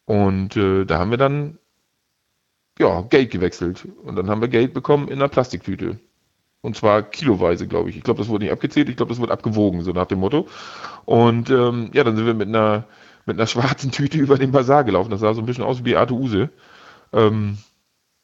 Und 0.05 0.57
äh, 0.57 0.85
da 0.85 0.97
haben 0.97 1.11
wir 1.11 1.19
dann 1.19 1.59
ja, 2.79 3.01
Geld 3.01 3.29
gewechselt. 3.29 3.87
Und 4.03 4.15
dann 4.15 4.31
haben 4.31 4.41
wir 4.41 4.47
Geld 4.47 4.73
bekommen 4.73 5.09
in 5.09 5.19
einer 5.19 5.29
Plastiktüte. 5.29 5.99
Und 6.63 6.77
zwar 6.77 7.03
kiloweise, 7.03 7.67
glaube 7.67 7.89
ich. 7.89 7.97
Ich 7.97 8.03
glaube, 8.03 8.19
das 8.19 8.29
wurde 8.29 8.45
nicht 8.45 8.53
abgezählt, 8.53 8.87
ich 8.87 8.95
glaube, 8.95 9.09
das 9.09 9.19
wurde 9.19 9.33
abgewogen, 9.33 9.83
so 9.83 9.91
nach 9.91 10.05
dem 10.05 10.19
Motto. 10.19 10.47
Und 11.05 11.49
ähm, 11.49 11.91
ja, 11.93 12.03
dann 12.03 12.15
sind 12.15 12.25
wir 12.25 12.33
mit 12.33 12.47
einer, 12.47 12.85
mit 13.25 13.37
einer 13.37 13.47
schwarzen 13.53 13.91
Tüte 13.91 14.17
über 14.17 14.37
den 14.37 14.51
Bazar 14.51 14.83
gelaufen. 14.83 15.11
Das 15.11 15.21
sah 15.21 15.33
so 15.33 15.41
ein 15.41 15.45
bisschen 15.45 15.63
aus 15.63 15.79
wie 15.79 15.83
Beate 15.83 16.13
Use. 16.13 16.49
Ähm, 17.11 17.57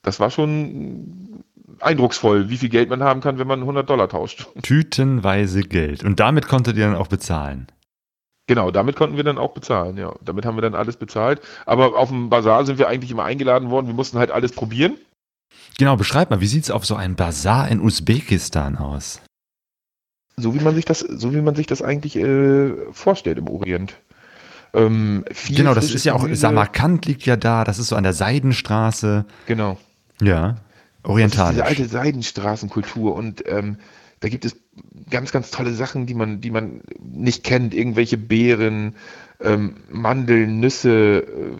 das 0.01 0.19
war 0.19 0.31
schon 0.31 1.43
eindrucksvoll, 1.79 2.49
wie 2.49 2.57
viel 2.57 2.69
Geld 2.69 2.89
man 2.89 3.03
haben 3.03 3.21
kann, 3.21 3.37
wenn 3.37 3.47
man 3.47 3.61
100 3.61 3.89
Dollar 3.89 4.09
tauscht. 4.09 4.47
Tütenweise 4.61 5.61
Geld. 5.61 6.03
Und 6.03 6.19
damit 6.19 6.47
konntet 6.47 6.77
ihr 6.77 6.85
dann 6.85 6.95
auch 6.95 7.07
bezahlen. 7.07 7.67
Genau, 8.47 8.71
damit 8.71 8.95
konnten 8.95 9.15
wir 9.15 9.23
dann 9.23 9.37
auch 9.37 9.53
bezahlen, 9.53 9.95
ja. 9.97 10.11
Damit 10.25 10.43
haben 10.43 10.57
wir 10.57 10.63
dann 10.63 10.73
alles 10.73 10.97
bezahlt. 10.97 11.39
Aber 11.67 11.95
auf 11.95 12.09
dem 12.09 12.29
Bazar 12.29 12.65
sind 12.65 12.79
wir 12.79 12.87
eigentlich 12.87 13.11
immer 13.11 13.23
eingeladen 13.23 13.69
worden. 13.69 13.85
Wir 13.85 13.93
mussten 13.93 14.17
halt 14.17 14.31
alles 14.31 14.53
probieren. 14.53 14.97
Genau, 15.77 15.95
beschreib 15.95 16.31
mal, 16.31 16.41
wie 16.41 16.47
sieht 16.47 16.63
es 16.63 16.71
auf 16.71 16.85
so 16.85 16.95
einem 16.95 17.15
Bazar 17.15 17.69
in 17.69 17.79
Usbekistan 17.79 18.75
aus? 18.75 19.21
So 20.39 20.55
wie 20.55 20.59
man 20.59 20.75
sich 20.75 20.85
das, 20.85 20.99
so 20.99 21.33
wie 21.33 21.41
man 21.41 21.55
sich 21.55 21.67
das 21.67 21.81
eigentlich 21.81 22.15
äh, 22.15 22.71
vorstellt 22.91 23.37
im 23.37 23.47
Orient. 23.47 23.95
Ähm, 24.73 25.25
genau, 25.47 25.73
das 25.73 25.93
ist 25.93 26.05
ja 26.05 26.13
auch, 26.13 26.27
Samarkand 26.31 27.05
liegt 27.05 27.25
ja 27.25 27.35
da, 27.35 27.63
das 27.63 27.79
ist 27.79 27.87
so 27.87 27.95
an 27.95 28.03
der 28.03 28.13
Seidenstraße. 28.13 29.25
Genau. 29.47 29.77
Ja, 30.21 30.57
orientalisch. 31.03 31.55
diese 31.55 31.65
alte 31.65 31.85
Seidenstraßenkultur 31.85 33.15
und 33.15 33.43
ähm, 33.47 33.77
da 34.19 34.29
gibt 34.29 34.45
es 34.45 34.57
ganz, 35.09 35.31
ganz 35.31 35.49
tolle 35.49 35.73
Sachen, 35.73 36.05
die 36.05 36.13
man, 36.13 36.41
die 36.41 36.51
man 36.51 36.81
nicht 36.99 37.43
kennt. 37.43 37.73
Irgendwelche 37.73 38.17
Beeren, 38.17 38.95
ähm, 39.39 39.77
Mandeln, 39.89 40.59
Nüsse, 40.59 41.19
äh, 41.19 41.55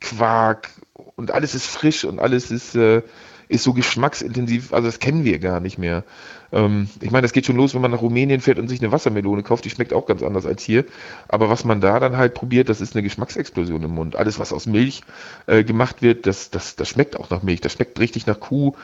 Quark 0.00 0.70
und 1.16 1.30
alles 1.30 1.54
ist 1.54 1.66
frisch 1.66 2.04
und 2.04 2.18
alles 2.20 2.50
ist, 2.50 2.74
äh, 2.74 3.02
ist 3.48 3.64
so 3.64 3.72
geschmacksintensiv. 3.72 4.72
Also 4.72 4.86
das 4.88 4.98
kennen 4.98 5.24
wir 5.24 5.38
gar 5.38 5.60
nicht 5.60 5.78
mehr. 5.78 6.04
Ähm, 6.52 6.88
ich 7.00 7.10
meine, 7.10 7.22
das 7.22 7.32
geht 7.32 7.46
schon 7.46 7.56
los, 7.56 7.74
wenn 7.74 7.82
man 7.82 7.90
nach 7.90 8.02
Rumänien 8.02 8.40
fährt 8.40 8.58
und 8.58 8.68
sich 8.68 8.80
eine 8.80 8.92
Wassermelone 8.92 9.42
kauft. 9.42 9.64
Die 9.64 9.70
schmeckt 9.70 9.92
auch 9.92 10.06
ganz 10.06 10.22
anders 10.22 10.46
als 10.46 10.62
hier. 10.62 10.84
Aber 11.28 11.50
was 11.50 11.64
man 11.64 11.80
da 11.80 12.00
dann 12.00 12.16
halt 12.16 12.34
probiert, 12.34 12.68
das 12.68 12.80
ist 12.80 12.94
eine 12.94 13.02
Geschmacksexplosion 13.02 13.82
im 13.82 13.90
Mund. 13.92 14.16
Alles, 14.16 14.38
was 14.38 14.52
aus 14.52 14.66
Milch 14.66 15.02
äh, 15.46 15.64
gemacht 15.64 16.02
wird, 16.02 16.26
das, 16.26 16.50
das, 16.50 16.76
das 16.76 16.88
schmeckt 16.88 17.16
auch 17.18 17.30
nach 17.30 17.42
Milch. 17.42 17.60
Das 17.60 17.72
schmeckt 17.72 17.98
richtig 17.98 18.26
nach 18.26 18.40
Kuh. 18.40 18.74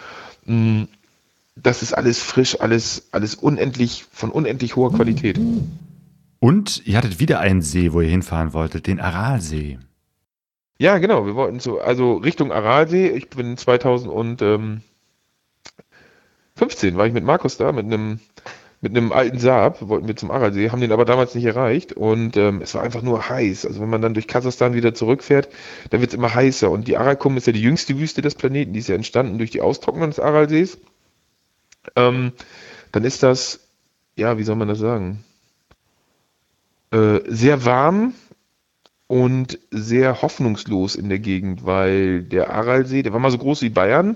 Mm, 0.44 0.84
das 1.56 1.82
ist 1.82 1.92
alles 1.92 2.20
frisch, 2.20 2.60
alles, 2.60 3.08
alles 3.12 3.34
unendlich, 3.34 4.06
von 4.12 4.30
unendlich 4.30 4.76
hoher 4.76 4.92
Qualität. 4.92 5.38
Und 6.38 6.82
ihr 6.86 6.96
hattet 6.96 7.20
wieder 7.20 7.40
einen 7.40 7.60
See, 7.60 7.92
wo 7.92 8.00
ihr 8.00 8.08
hinfahren 8.08 8.52
wolltet, 8.54 8.86
den 8.86 8.98
Aralsee. 8.98 9.78
Ja, 10.80 10.98
genau, 10.98 11.26
wir 11.26 11.34
wollten 11.34 11.60
so, 11.60 11.78
also 11.80 12.14
Richtung 12.14 12.52
Aralsee. 12.52 13.08
Ich 13.10 13.28
bin 13.28 13.56
2015 13.58 14.82
war 16.94 17.06
ich 17.06 17.12
mit 17.12 17.22
Markus 17.24 17.58
da, 17.58 17.70
mit 17.72 17.84
einem, 17.84 18.18
mit 18.80 18.96
einem 18.96 19.12
alten 19.12 19.38
Saab, 19.38 19.86
wollten 19.88 20.08
wir 20.08 20.16
zum 20.16 20.30
Aralsee, 20.30 20.70
haben 20.70 20.80
den 20.80 20.92
aber 20.92 21.04
damals 21.04 21.34
nicht 21.34 21.44
erreicht 21.44 21.92
und 21.92 22.36
ähm, 22.38 22.62
es 22.62 22.74
war 22.74 22.82
einfach 22.82 23.02
nur 23.02 23.28
heiß. 23.28 23.66
Also 23.66 23.80
wenn 23.82 23.90
man 23.90 24.00
dann 24.02 24.14
durch 24.14 24.26
Kasachstan 24.26 24.72
wieder 24.74 24.94
zurückfährt, 24.94 25.50
dann 25.90 26.00
wird 26.00 26.12
es 26.12 26.16
immer 26.16 26.34
heißer. 26.34 26.70
Und 26.70 26.88
die 26.88 26.96
Arakum 26.96 27.36
ist 27.36 27.46
ja 27.46 27.52
die 27.52 27.62
jüngste 27.62 27.98
Wüste 27.98 28.22
des 28.22 28.34
Planeten, 28.34 28.72
die 28.72 28.80
ist 28.80 28.88
ja 28.88 28.94
entstanden 28.94 29.38
durch 29.38 29.50
die 29.50 29.60
Austrocknung 29.60 30.08
des 30.08 30.18
Aralsees 30.20 30.78
ähm, 31.96 32.32
dann 32.92 33.04
ist 33.04 33.22
das, 33.22 33.60
ja, 34.16 34.38
wie 34.38 34.44
soll 34.44 34.56
man 34.56 34.68
das 34.68 34.78
sagen? 34.78 35.24
äh, 36.92 37.20
sehr 37.26 37.64
warm 37.64 38.14
und 39.10 39.58
sehr 39.72 40.22
hoffnungslos 40.22 40.94
in 40.94 41.08
der 41.08 41.18
Gegend, 41.18 41.66
weil 41.66 42.22
der 42.22 42.54
Aralsee, 42.54 43.02
der 43.02 43.12
war 43.12 43.18
mal 43.18 43.32
so 43.32 43.38
groß 43.38 43.60
wie 43.62 43.68
Bayern. 43.68 44.14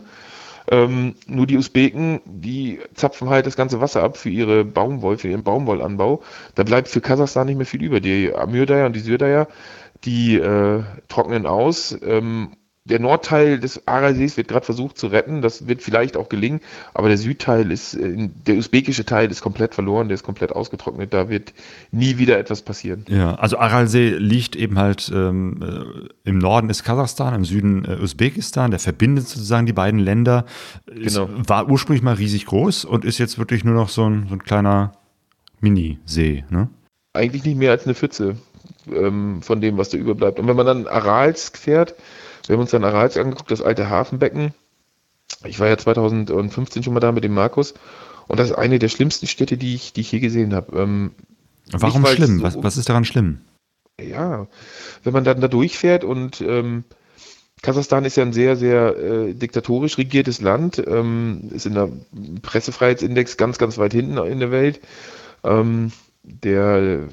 Ähm, 0.71 1.17
nur 1.27 1.49
die 1.49 1.59
Usbeken, 1.59 2.21
die 2.25 2.79
zapfen 2.95 3.29
halt 3.29 3.45
das 3.45 3.57
ganze 3.57 3.81
Wasser 3.81 4.05
ab 4.05 4.17
für 4.17 4.31
ihre 4.31 4.65
Baumwoll, 4.65 5.19
für 5.19 5.27
ihren 5.27 5.43
Baumwollanbau. 5.43 6.23
Da 6.55 6.63
bleibt 6.63 6.87
für 6.87 7.01
Kasachstan 7.01 7.49
nicht 7.49 7.57
mehr 7.57 7.67
viel 7.67 7.83
über. 7.83 7.99
Die 7.99 8.33
Amürdaya 8.33 8.87
und 8.87 8.95
die 8.95 9.01
Sürdaya, 9.01 9.49
die 10.05 10.37
äh, 10.37 10.85
trocknen 11.09 11.45
aus 11.45 11.99
ähm, 12.07 12.53
der 12.87 13.01
Nordteil 13.01 13.59
des 13.59 13.89
Aralsees 13.89 14.37
wird 14.37 14.49
gerade 14.49 14.67
versucht 14.67 14.99
zu 14.99 15.07
retten. 15.07 15.41
Das 15.41 15.67
wird 15.67 15.81
vielleicht 15.81 16.19
auch 16.19 16.29
gelingen, 16.29 16.61
aber 16.93 17.09
der 17.09 17.17
Südteil 17.17 17.73
ist, 17.73 17.95
äh, 17.95 18.29
der 18.47 18.57
usbekische 18.57 19.07
Teil 19.07 19.31
ist 19.31 19.41
komplett 19.41 19.75
verloren, 19.75 20.09
der 20.09 20.17
ist 20.17 20.23
komplett 20.23 20.53
ausgetrocknet. 20.53 21.15
Da 21.15 21.31
wird 21.31 21.55
nie 21.93 22.19
wieder 22.19 22.39
etwas 22.39 22.61
passieren. 22.61 23.07
Ja, 23.09 23.37
also 23.37 23.59
Aralsee 23.59 24.11
liegt 24.11 24.55
eben 24.55 24.79
halt 24.79 25.11
ähm, 25.15 25.63
äh, 25.63 26.29
im 26.29 26.37
Norden 26.37 26.69
ist 26.69 26.85
Kasachstan, 26.85 27.35
im 27.35 27.45
Süden 27.47 27.87
äh, 27.87 28.03
Usbekistan. 28.03 28.71
Der 28.71 28.81
verbindet 28.81 29.29
sozusagen 29.29 29.65
die 29.65 29.73
beiden 29.73 30.01
Länder. 30.01 30.45
Ist, 30.87 31.17
genau. 31.17 31.31
War 31.47 31.71
ursprünglich 31.71 32.03
mal 32.03 32.15
riesig 32.15 32.45
groß 32.45 32.85
und 32.85 33.07
ist 33.07 33.17
jetzt 33.17 33.39
wirklich 33.39 33.65
nur 33.65 33.75
noch 33.75 33.89
so 33.89 34.09
ein, 34.09 34.27
so 34.29 34.35
ein 34.35 34.43
kleiner 34.43 34.93
Mini-See. 35.61 36.45
Ne? 36.51 36.69
Eigentlich 37.15 37.45
nicht 37.45 37.57
mehr 37.57 37.71
als 37.71 37.87
eine 37.87 37.95
Pfütze 37.95 38.37
ähm, 38.93 39.41
von 39.41 39.63
dem, 39.63 39.79
was 39.79 39.89
da 39.89 39.97
überbleibt. 39.97 40.39
Und 40.39 40.49
wenn 40.49 40.57
man 40.57 40.67
dann 40.67 40.87
Aralsk 40.87 41.57
fährt, 41.57 41.95
wir 42.47 42.55
haben 42.55 42.61
uns 42.61 42.71
dann 42.71 42.85
Arals 42.85 43.17
angeguckt, 43.17 43.51
das 43.51 43.63
alte 43.63 43.89
Hafenbecken. 43.89 44.53
Ich 45.45 45.61
war 45.61 45.69
ja 45.69 45.79
2015 45.79 46.83
schon 46.83 46.95
mal 46.95 47.01
da 47.01 47.13
mit 47.13 47.25
dem 47.25 47.35
Markus. 47.35 47.75
Und 48.27 48.39
das 48.39 48.51
ist 48.51 48.57
eine 48.57 48.79
der 48.79 48.89
schlimmsten 48.89 49.27
Städte, 49.27 49.57
die 49.57 49.75
ich, 49.75 49.93
die 49.93 50.03
ich 50.03 50.13
je 50.13 50.21
gesehen 50.21 50.55
habe. 50.55 50.77
Ähm, 50.79 51.13
Warum 51.71 52.03
nicht, 52.03 52.15
schlimm? 52.15 52.39
So, 52.39 52.43
was, 52.43 52.63
was 52.63 52.77
ist 52.77 52.89
daran 52.89 53.05
schlimm? 53.05 53.41
Ja, 54.01 54.49
wenn 55.03 55.13
man 55.13 55.25
dann 55.25 55.41
da 55.41 55.49
durchfährt 55.49 56.05
und 56.05 56.41
ähm, 56.41 56.85
Kasachstan 57.63 58.05
ist 58.05 58.17
ja 58.17 58.25
ein 58.25 58.33
sehr, 58.33 58.57
sehr 58.57 58.97
äh, 58.97 59.35
diktatorisch 59.35 59.97
regiertes 59.97 60.41
Land, 60.41 60.83
ähm, 60.87 61.51
ist 61.55 61.65
in 61.65 61.75
der 61.75 61.91
Pressefreiheitsindex 62.43 63.37
ganz, 63.37 63.57
ganz 63.57 63.79
weit 63.79 63.95
hinten 63.95 64.19
in 64.19 64.41
der 64.41 64.51
Welt. 64.51 64.81
Ähm, 65.45 65.93
der 66.25 67.09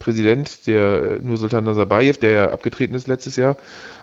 Präsident, 0.00 0.66
der 0.66 1.20
Nursultan 1.22 1.64
Nazarbayev, 1.64 2.18
der 2.18 2.30
ja 2.30 2.50
abgetreten 2.50 2.94
ist 2.94 3.06
letztes 3.06 3.36
Jahr, 3.36 3.56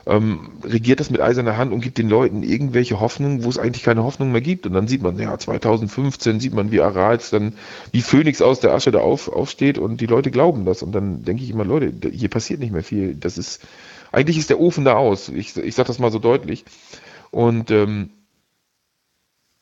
ähm, 0.06 0.52
regiert 0.64 1.00
das 1.00 1.10
mit 1.10 1.22
eiserner 1.22 1.58
Hand 1.58 1.74
und 1.74 1.82
gibt 1.82 1.98
den 1.98 2.10
Leuten 2.10 2.44
irgendwelche 2.44 3.00
Hoffnungen, 3.00 3.44
wo 3.44 3.50
es 3.50 3.58
eigentlich 3.58 3.84
keine 3.84 4.04
Hoffnung 4.04 4.32
mehr 4.32 4.42
gibt. 4.42 4.66
Und 4.66 4.74
dann 4.74 4.88
sieht 4.88 5.02
man, 5.02 5.20
ja, 5.20 5.38
2015 5.38 6.40
sieht 6.40 6.54
man, 6.54 6.72
wie 6.72 6.82
Arals 6.82 7.30
dann 7.30 7.54
wie 7.92 8.02
Phönix 8.02 8.42
aus 8.42 8.62
der 8.62 8.74
Asche 8.74 8.92
da 8.92 9.00
auf, 9.00 9.28
aufsteht 9.28 9.78
und 9.78 10.00
die 10.00 10.06
Leute 10.06 10.32
glauben 10.32 10.66
das. 10.66 10.82
Und 10.82 10.94
dann 10.94 11.24
denke 11.24 11.44
ich 11.44 11.50
immer, 11.50 11.66
Leute, 11.66 12.10
hier 12.10 12.30
passiert 12.30 12.60
nicht 12.60 12.74
mehr 12.74 12.84
viel. 12.84 13.16
Das 13.16 13.38
ist, 13.38 13.62
eigentlich 14.12 14.38
ist 14.38 14.50
der 14.50 14.60
Ofen 14.60 14.86
da 14.86 14.96
aus. 14.96 15.30
Ich, 15.30 15.58
ich 15.58 15.76
sage 15.76 15.88
das 15.88 16.00
mal 16.00 16.12
so 16.12 16.20
deutlich. 16.20 16.64
Und 17.32 17.72
ähm, 17.72 18.12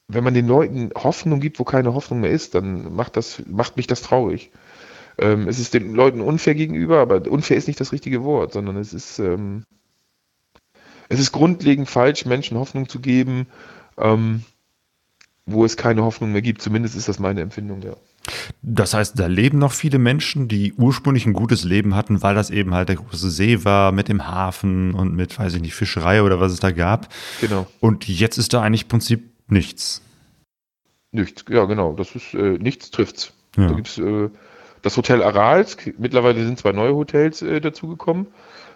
wenn 0.08 0.24
man 0.24 0.34
den 0.34 0.48
Leuten 0.48 0.92
Hoffnung 0.96 1.40
gibt, 1.40 1.60
wo 1.60 1.64
keine 1.64 1.94
Hoffnung 1.94 2.22
mehr 2.22 2.32
ist, 2.32 2.56
dann 2.56 2.96
macht 2.96 3.16
das, 3.16 3.42
macht 3.48 3.78
mich 3.78 3.88
das 3.88 4.02
traurig. 4.02 4.52
Ähm, 5.18 5.48
es 5.48 5.60
ist 5.60 5.74
den 5.74 5.94
Leuten 5.94 6.22
unfair 6.22 6.56
gegenüber, 6.56 7.00
aber 7.00 7.30
unfair 7.30 7.58
ist 7.58 7.68
nicht 7.68 7.80
das 7.80 7.92
richtige 7.92 8.24
Wort, 8.24 8.54
sondern 8.54 8.78
es 8.78 8.94
ist, 8.94 9.20
ähm, 9.20 9.64
es 11.10 11.20
ist 11.20 11.32
grundlegend 11.32 11.90
falsch, 11.90 12.26
Menschen 12.26 12.58
Hoffnung 12.58 12.88
zu 12.88 13.00
geben, 13.00 13.48
ähm, 13.98 14.44
wo 15.46 15.66
es 15.66 15.78
keine 15.78 16.04
Hoffnung 16.04 16.32
mehr 16.32 16.42
gibt. 16.42 16.62
Zumindest 16.62 16.96
ist 16.96 17.08
das 17.08 17.20
meine 17.20 17.42
Empfindung, 17.42 17.82
ja. 17.82 17.96
Das 18.62 18.94
heißt, 18.94 19.18
da 19.18 19.26
leben 19.28 19.58
noch 19.58 19.72
viele 19.72 19.98
Menschen, 19.98 20.48
die 20.48 20.74
ursprünglich 20.74 21.26
ein 21.26 21.34
gutes 21.34 21.64
Leben 21.64 21.96
hatten, 21.96 22.22
weil 22.22 22.36
das 22.36 22.50
eben 22.50 22.74
halt 22.74 22.90
der 22.90 22.98
große 22.98 23.30
See 23.30 23.66
war 23.66 23.92
mit 23.92 24.08
dem 24.08 24.28
Hafen 24.28 24.94
und 24.94 25.16
mit, 25.16 25.38
weiß 25.38 25.56
ich 25.56 25.62
nicht, 25.62 25.74
Fischerei 25.74 26.22
oder 26.22 26.40
was 26.40 26.52
es 26.52 26.60
da 26.60 26.72
gab. 26.72 27.10
Genau. 27.40 27.68
Und 27.80 28.08
jetzt 28.08 28.38
ist 28.38 28.54
da 28.54 28.62
eigentlich 28.62 28.84
im 28.84 28.90
Prinzip 28.90 29.32
nichts. 29.48 30.02
Nichts, 31.12 31.44
ja, 31.50 31.66
genau. 31.66 31.94
Das 31.94 32.16
ist 32.16 32.34
äh, 32.34 32.58
nichts 32.60 32.92
trifft's. 32.92 33.34
Ja. 33.58 33.68
Da 33.68 33.74
gibt's 33.74 33.98
äh, 33.98 34.30
das 34.82 34.98
Hotel 34.98 35.24
Arals, 35.24 35.78
mittlerweile 35.98 36.44
sind 36.44 36.60
zwei 36.60 36.72
neue 36.72 36.96
Hotels 36.96 37.42
äh, 37.42 37.62
dazugekommen, 37.62 38.28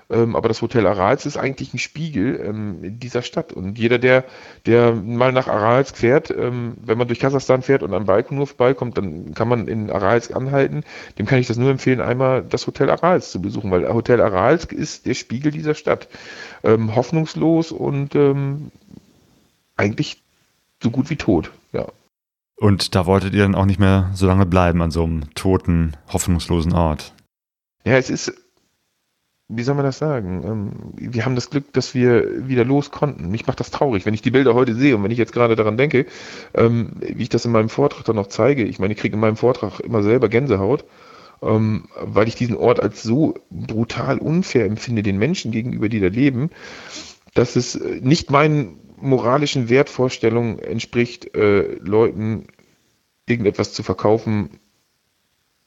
ähm, 0.10 0.36
aber 0.36 0.47
das 0.47 0.62
Hotel 0.62 0.86
Arals 0.86 1.26
ist 1.26 1.38
eigentlich 1.38 1.74
ein 1.74 1.80
Spiegel 1.80 2.39
ähm, 2.43 2.99
dieser 2.99 3.22
Stadt. 3.22 3.53
Und 3.53 3.80
jeder, 3.80 3.97
der, 3.97 4.24
der 4.66 4.93
mal 4.93 5.32
nach 5.32 5.47
Arals 5.47 5.91
fährt, 5.91 6.30
ähm, 6.30 6.78
wenn 6.84 6.97
man 6.97 7.08
durch 7.08 7.20
Kasachstan 7.20 7.64
fährt 7.64 7.82
und 7.82 7.93
am 7.93 8.06
Baikonur 8.06 8.47
vorbeikommt, 8.47 8.97
dann 8.97 9.34
kann 9.34 9.47
man 9.47 9.68
in 9.68 9.89
Arals 9.89 10.32
anhalten. 10.32 10.84
Dem 11.18 11.26
kann 11.26 11.39
ich 11.39 11.47
das 11.47 11.58
nur 11.58 11.72
empfehlen, 11.72 12.01
einmal 12.01 12.43
das 12.43 12.68
Hotel 12.68 12.89
Arals 12.89 13.32
zu 13.32 13.41
besuchen, 13.41 13.72
weil 13.72 13.91
Hotel 13.91 14.22
Arals 14.22 14.66
ist 14.66 15.06
der 15.08 15.16
Spiegel 15.16 15.51
dieser 15.51 15.74
Stadt. 15.74 16.08
Ähm, 16.64 16.95
hoffnungslos 16.95 17.72
und 17.72 18.16
ähm, 18.16 18.72
eigentlich 19.76 20.22
so 20.82 20.91
gut 20.91 21.10
wie 21.10 21.18
tot, 21.18 21.51
ja. 21.74 21.88
Und 22.58 22.95
da 22.95 23.06
wolltet 23.06 23.34
ihr 23.34 23.43
dann 23.43 23.56
auch 23.56 23.66
nicht 23.66 23.80
mehr 23.80 24.12
so 24.14 24.26
lange 24.26 24.45
bleiben 24.45 24.82
an 24.82 24.91
so 24.91 25.03
einem 25.03 25.34
toten, 25.36 25.97
hoffnungslosen 26.12 26.74
Ort. 26.74 27.14
Ja, 27.84 27.97
es 27.97 28.10
ist, 28.10 28.34
wie 29.47 29.64
soll 29.64 29.76
man 29.76 29.86
das 29.86 29.97
sagen? 29.97 30.43
Ähm, 30.43 31.12
wir 31.14 31.26
haben 31.26 31.36
das 31.36 31.49
Glück, 31.49 31.74
dass 31.74 31.93
wir 31.93 32.47
wieder 32.47 32.64
los 32.64 32.91
konnten. 32.91 33.30
Mich 33.30 33.45
macht 33.45 33.60
das 33.60 33.72
traurig, 33.72 34.06
wenn 34.06 34.14
ich 34.14 34.22
die 34.22 34.32
Bilder 34.32 34.56
heute 34.56 34.74
sehe 34.74 34.95
und 34.95 35.03
wenn 35.03 35.12
ich 35.12 35.18
jetzt 35.18 35.34
gerade 35.34 35.56
daran 35.56 35.78
denke, 35.78 36.06
ähm, 36.53 36.93
wie 36.99 37.24
ich 37.24 37.30
das 37.30 37.45
in 37.45 37.51
meinem 37.51 37.70
Vortrag 37.70 38.06
dann 38.06 38.16
noch 38.16 38.28
zeige. 38.28 38.64
Ich 38.64 38.80
meine, 38.80 38.93
ich 38.93 38.99
kriege 38.99 39.16
in 39.16 39.22
meinem 39.22 39.38
Vortrag 39.38 39.82
immer 39.82 40.01
selber 40.01 40.30
Gänsehaut, 40.30 40.86
ähm, 41.43 41.88
weil 42.01 42.30
ich 42.30 42.36
diesen 42.36 42.56
Ort 42.56 42.80
als 42.80 43.03
so 43.03 43.36
brutal 43.51 44.18
unfair 44.18 44.66
empfinde 44.66 45.03
den 45.03 45.18
Menschen 45.18 45.51
gegenüber, 45.51 45.89
die 45.89 45.99
da 45.99 46.08
leben, 46.08 46.49
dass 47.34 47.58
es 47.58 47.78
nicht 48.01 48.32
meinen 48.32 48.80
moralischen 48.98 49.70
Wertvorstellungen 49.70 50.60
entspricht, 50.60 51.36
äh, 51.36 51.78
Leuten 51.80 52.48
irgendetwas 53.28 53.74
zu 53.74 53.84
verkaufen, 53.84 54.50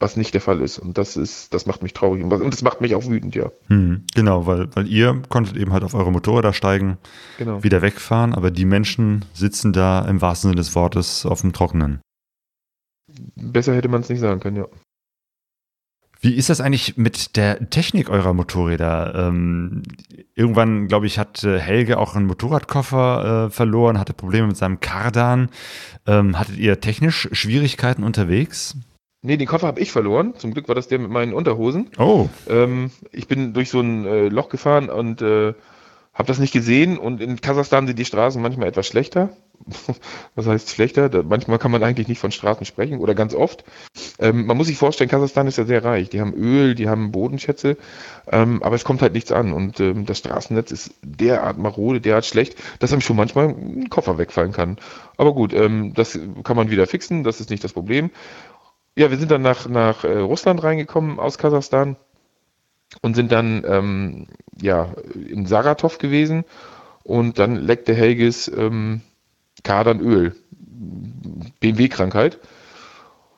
was 0.00 0.16
nicht 0.16 0.32
der 0.32 0.40
Fall 0.40 0.60
ist. 0.60 0.78
Und 0.78 0.96
das 0.96 1.16
ist, 1.16 1.52
das 1.52 1.66
macht 1.66 1.82
mich 1.82 1.92
traurig 1.92 2.22
und 2.22 2.52
das 2.52 2.62
macht 2.62 2.80
mich 2.80 2.94
auch 2.94 3.06
wütend, 3.06 3.34
ja. 3.34 3.50
Hm, 3.66 4.04
genau, 4.14 4.46
weil, 4.46 4.68
weil 4.74 4.86
ihr 4.86 5.22
konntet 5.28 5.56
eben 5.56 5.72
halt 5.72 5.82
auf 5.82 5.94
eure 5.94 6.12
Motorräder 6.12 6.52
steigen, 6.52 6.98
genau. 7.36 7.62
wieder 7.64 7.82
wegfahren, 7.82 8.34
aber 8.34 8.50
die 8.50 8.64
Menschen 8.64 9.24
sitzen 9.34 9.72
da 9.72 10.04
im 10.06 10.20
wahrsten 10.20 10.50
Sinne 10.50 10.60
des 10.60 10.74
Wortes 10.74 11.26
auf 11.26 11.40
dem 11.40 11.52
Trockenen. 11.52 12.00
Besser 13.34 13.74
hätte 13.74 13.88
man 13.88 14.02
es 14.02 14.08
nicht 14.08 14.20
sagen 14.20 14.40
können, 14.40 14.56
ja. 14.56 14.66
Wie 16.20 16.34
ist 16.34 16.50
das 16.50 16.60
eigentlich 16.60 16.96
mit 16.96 17.36
der 17.36 17.70
Technik 17.70 18.10
eurer 18.10 18.34
Motorräder? 18.34 19.28
Ähm, 19.28 19.84
irgendwann, 20.34 20.88
glaube 20.88 21.06
ich, 21.06 21.18
hat 21.18 21.44
äh, 21.44 21.60
Helge 21.60 21.98
auch 21.98 22.16
einen 22.16 22.26
Motorradkoffer 22.26 23.46
äh, 23.46 23.50
verloren, 23.50 23.98
hatte 23.98 24.14
Probleme 24.14 24.48
mit 24.48 24.56
seinem 24.56 24.80
Kardan. 24.80 25.48
Ähm, 26.06 26.38
hattet 26.38 26.58
ihr 26.58 26.80
technisch 26.80 27.28
Schwierigkeiten 27.32 28.02
unterwegs? 28.02 28.76
Nee, 29.22 29.36
den 29.36 29.46
Koffer 29.46 29.68
habe 29.68 29.80
ich 29.80 29.92
verloren. 29.92 30.34
Zum 30.36 30.52
Glück 30.54 30.68
war 30.68 30.74
das 30.74 30.88
der 30.88 30.98
mit 30.98 31.10
meinen 31.10 31.32
Unterhosen. 31.34 31.90
Oh. 31.98 32.28
Ähm, 32.48 32.90
ich 33.12 33.28
bin 33.28 33.52
durch 33.52 33.70
so 33.70 33.80
ein 33.80 34.04
äh, 34.04 34.28
Loch 34.28 34.48
gefahren 34.48 34.90
und 34.90 35.22
äh, 35.22 35.54
habe 36.14 36.26
das 36.26 36.38
nicht 36.40 36.52
gesehen. 36.52 36.98
Und 36.98 37.20
in 37.20 37.40
Kasachstan 37.40 37.86
sind 37.86 37.98
die 37.98 38.04
Straßen 38.04 38.42
manchmal 38.42 38.68
etwas 38.68 38.86
schlechter. 38.88 39.30
Was 40.34 40.46
heißt 40.46 40.70
schlechter? 40.70 41.08
Da, 41.08 41.22
manchmal 41.22 41.58
kann 41.58 41.70
man 41.70 41.82
eigentlich 41.82 42.08
nicht 42.08 42.20
von 42.20 42.30
Straßen 42.30 42.66
sprechen 42.66 42.98
oder 42.98 43.14
ganz 43.14 43.34
oft. 43.34 43.64
Ähm, 44.18 44.46
man 44.46 44.56
muss 44.56 44.68
sich 44.68 44.76
vorstellen, 44.76 45.10
Kasachstan 45.10 45.46
ist 45.46 45.58
ja 45.58 45.64
sehr 45.64 45.84
reich. 45.84 46.10
Die 46.10 46.20
haben 46.20 46.34
Öl, 46.34 46.74
die 46.74 46.88
haben 46.88 47.12
Bodenschätze, 47.12 47.76
ähm, 48.30 48.62
aber 48.62 48.76
es 48.76 48.84
kommt 48.84 49.02
halt 49.02 49.12
nichts 49.12 49.32
an. 49.32 49.52
Und 49.52 49.80
ähm, 49.80 50.06
das 50.06 50.18
Straßennetz 50.18 50.70
ist 50.70 50.94
derart 51.02 51.58
marode, 51.58 52.00
derart 52.00 52.26
schlecht, 52.26 52.56
dass 52.78 52.92
einem 52.92 53.02
schon 53.02 53.16
manchmal 53.16 53.48
ein 53.48 53.90
Koffer 53.90 54.18
wegfallen 54.18 54.52
kann. 54.52 54.78
Aber 55.16 55.34
gut, 55.34 55.52
ähm, 55.52 55.94
das 55.94 56.18
kann 56.44 56.56
man 56.56 56.70
wieder 56.70 56.86
fixen, 56.86 57.24
das 57.24 57.40
ist 57.40 57.50
nicht 57.50 57.64
das 57.64 57.72
Problem. 57.72 58.10
Ja, 58.96 59.10
wir 59.10 59.18
sind 59.18 59.30
dann 59.30 59.42
nach, 59.42 59.68
nach 59.68 60.04
äh, 60.04 60.18
Russland 60.18 60.62
reingekommen 60.62 61.20
aus 61.20 61.38
Kasachstan 61.38 61.96
und 63.02 63.14
sind 63.14 63.32
dann 63.32 63.64
ähm, 63.66 64.26
ja, 64.60 64.92
in 65.14 65.46
Saratov 65.46 65.98
gewesen 65.98 66.44
und 67.04 67.38
dann 67.38 67.56
leckte 67.56 67.94
Helges 67.94 68.48
ähm, 68.48 69.02
Kadern 69.68 70.00
Öl, 70.00 70.34
BMW-Krankheit. 71.60 72.38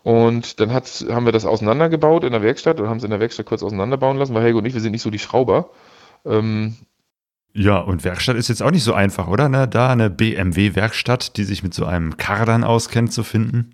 Und 0.04 0.60
dann 0.60 0.72
haben 0.72 1.24
wir 1.24 1.32
das 1.32 1.44
auseinandergebaut 1.44 2.22
in 2.22 2.30
der 2.30 2.40
Werkstatt 2.40 2.78
und 2.78 2.88
haben 2.88 2.98
es 2.98 3.04
in 3.04 3.10
der 3.10 3.18
Werkstatt 3.18 3.46
kurz 3.46 3.64
auseinanderbauen 3.64 4.16
lassen, 4.16 4.32
weil 4.32 4.44
Helge 4.44 4.58
und 4.58 4.64
ich, 4.64 4.72
wir 4.72 4.80
sind 4.80 4.92
nicht 4.92 5.02
so 5.02 5.10
die 5.10 5.18
Schrauber. 5.18 5.70
Ähm, 6.24 6.76
ja, 7.52 7.78
und 7.78 8.04
Werkstatt 8.04 8.36
ist 8.36 8.48
jetzt 8.48 8.62
auch 8.62 8.70
nicht 8.70 8.84
so 8.84 8.94
einfach, 8.94 9.26
oder? 9.26 9.48
Ne? 9.48 9.66
Da 9.66 9.90
eine 9.90 10.08
BMW-Werkstatt, 10.08 11.36
die 11.36 11.42
sich 11.42 11.64
mit 11.64 11.74
so 11.74 11.84
einem 11.84 12.16
Kardan 12.16 12.62
auskennt, 12.62 13.12
zu 13.12 13.24
finden? 13.24 13.72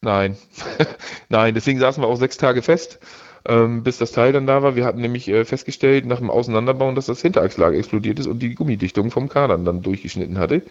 Nein. 0.00 0.38
Nein, 1.28 1.52
deswegen 1.52 1.80
saßen 1.80 2.02
wir 2.02 2.08
auch 2.08 2.16
sechs 2.16 2.38
Tage 2.38 2.62
fest 2.62 2.98
ähm, 3.46 3.82
bis 3.82 3.98
das 3.98 4.12
Teil 4.12 4.32
dann 4.32 4.46
da 4.46 4.62
war. 4.62 4.76
Wir 4.76 4.84
hatten 4.84 5.00
nämlich 5.00 5.28
äh, 5.28 5.44
festgestellt 5.44 6.06
nach 6.06 6.18
dem 6.18 6.30
Auseinanderbauen, 6.30 6.94
dass 6.94 7.06
das 7.06 7.22
Hinterachslager 7.22 7.76
explodiert 7.76 8.18
ist 8.18 8.26
und 8.26 8.40
die 8.40 8.54
Gummidichtung 8.54 9.10
vom 9.10 9.28
Kadern 9.28 9.64
dann 9.64 9.82
durchgeschnitten 9.82 10.38
hatte. 10.38 10.62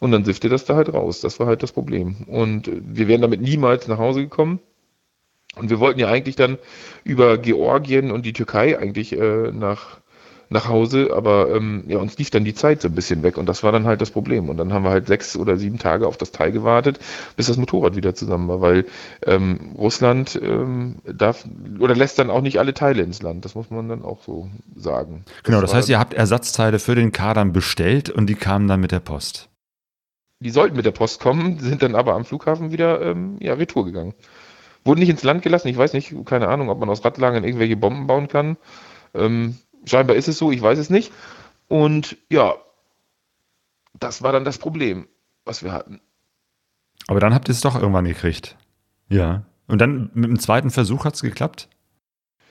Und 0.00 0.12
dann 0.12 0.24
siffte 0.24 0.48
das 0.48 0.64
da 0.64 0.76
halt 0.76 0.92
raus. 0.92 1.20
Das 1.20 1.40
war 1.40 1.46
halt 1.46 1.62
das 1.62 1.72
Problem. 1.72 2.16
Und 2.26 2.68
äh, 2.68 2.80
wir 2.84 3.08
wären 3.08 3.22
damit 3.22 3.40
niemals 3.40 3.88
nach 3.88 3.98
Hause 3.98 4.22
gekommen. 4.22 4.60
Und 5.56 5.70
wir 5.70 5.80
wollten 5.80 5.98
ja 5.98 6.08
eigentlich 6.08 6.36
dann 6.36 6.58
über 7.04 7.38
Georgien 7.38 8.10
und 8.10 8.26
die 8.26 8.32
Türkei 8.32 8.78
eigentlich 8.78 9.18
äh, 9.18 9.50
nach, 9.50 9.98
nach 10.50 10.68
Hause, 10.68 11.10
aber 11.14 11.54
ähm, 11.54 11.84
ja, 11.88 11.98
uns 11.98 12.16
lief 12.18 12.30
dann 12.30 12.44
die 12.44 12.54
Zeit 12.54 12.80
so 12.80 12.88
ein 12.88 12.94
bisschen 12.94 13.22
weg 13.22 13.36
und 13.36 13.46
das 13.46 13.62
war 13.62 13.72
dann 13.72 13.86
halt 13.86 14.00
das 14.00 14.10
Problem. 14.10 14.48
Und 14.48 14.56
dann 14.56 14.72
haben 14.72 14.84
wir 14.84 14.90
halt 14.90 15.06
sechs 15.06 15.36
oder 15.36 15.56
sieben 15.56 15.78
Tage 15.78 16.06
auf 16.06 16.16
das 16.16 16.32
Teil 16.32 16.52
gewartet, 16.52 16.98
bis 17.36 17.46
das 17.46 17.56
Motorrad 17.56 17.96
wieder 17.96 18.14
zusammen 18.14 18.48
war, 18.48 18.60
weil 18.60 18.86
ähm, 19.26 19.74
Russland 19.76 20.38
ähm, 20.42 20.96
darf 21.04 21.44
oder 21.78 21.94
lässt 21.94 22.18
dann 22.18 22.30
auch 22.30 22.40
nicht 22.40 22.58
alle 22.58 22.74
Teile 22.74 23.02
ins 23.02 23.22
Land. 23.22 23.44
Das 23.44 23.54
muss 23.54 23.70
man 23.70 23.88
dann 23.88 24.02
auch 24.02 24.22
so 24.22 24.48
sagen. 24.74 25.24
Genau, 25.42 25.60
das, 25.60 25.70
das 25.70 25.78
heißt, 25.78 25.88
ihr 25.90 25.98
habt 25.98 26.14
Ersatzteile 26.14 26.78
für 26.78 26.94
den 26.94 27.12
Kadern 27.12 27.52
bestellt 27.52 28.10
und 28.10 28.26
die 28.26 28.34
kamen 28.34 28.68
dann 28.68 28.80
mit 28.80 28.92
der 28.92 29.00
Post. 29.00 29.48
Die 30.40 30.50
sollten 30.50 30.76
mit 30.76 30.86
der 30.86 30.92
Post 30.92 31.20
kommen, 31.20 31.58
sind 31.58 31.82
dann 31.82 31.94
aber 31.94 32.14
am 32.14 32.24
Flughafen 32.24 32.70
wieder 32.70 33.02
ähm, 33.02 33.36
ja, 33.40 33.54
retour 33.54 33.84
gegangen. 33.84 34.14
Wurden 34.84 35.00
nicht 35.00 35.08
ins 35.08 35.24
Land 35.24 35.42
gelassen. 35.42 35.68
Ich 35.68 35.76
weiß 35.76 35.92
nicht, 35.92 36.14
keine 36.24 36.48
Ahnung, 36.48 36.70
ob 36.70 36.78
man 36.78 36.88
aus 36.88 37.04
Radlagern 37.04 37.44
irgendwelche 37.44 37.76
Bomben 37.76 38.06
bauen 38.06 38.28
kann. 38.28 38.56
Ähm, 39.14 39.58
scheinbar 39.84 40.16
ist 40.16 40.28
es 40.28 40.38
so, 40.38 40.50
ich 40.50 40.62
weiß 40.62 40.78
es 40.78 40.90
nicht. 40.90 41.12
Und 41.68 42.16
ja, 42.30 42.54
das 43.98 44.22
war 44.22 44.32
dann 44.32 44.44
das 44.44 44.58
Problem, 44.58 45.06
was 45.44 45.62
wir 45.62 45.72
hatten. 45.72 46.00
Aber 47.06 47.20
dann 47.20 47.34
habt 47.34 47.48
ihr 47.48 47.52
es 47.52 47.60
doch 47.60 47.74
irgendwann 47.74 48.04
gekriegt. 48.04 48.56
Ja. 49.08 49.44
Und 49.66 49.80
dann 49.80 50.10
mit 50.14 50.30
dem 50.30 50.38
zweiten 50.38 50.70
Versuch 50.70 51.04
hat 51.04 51.14
es 51.14 51.22
geklappt? 51.22 51.68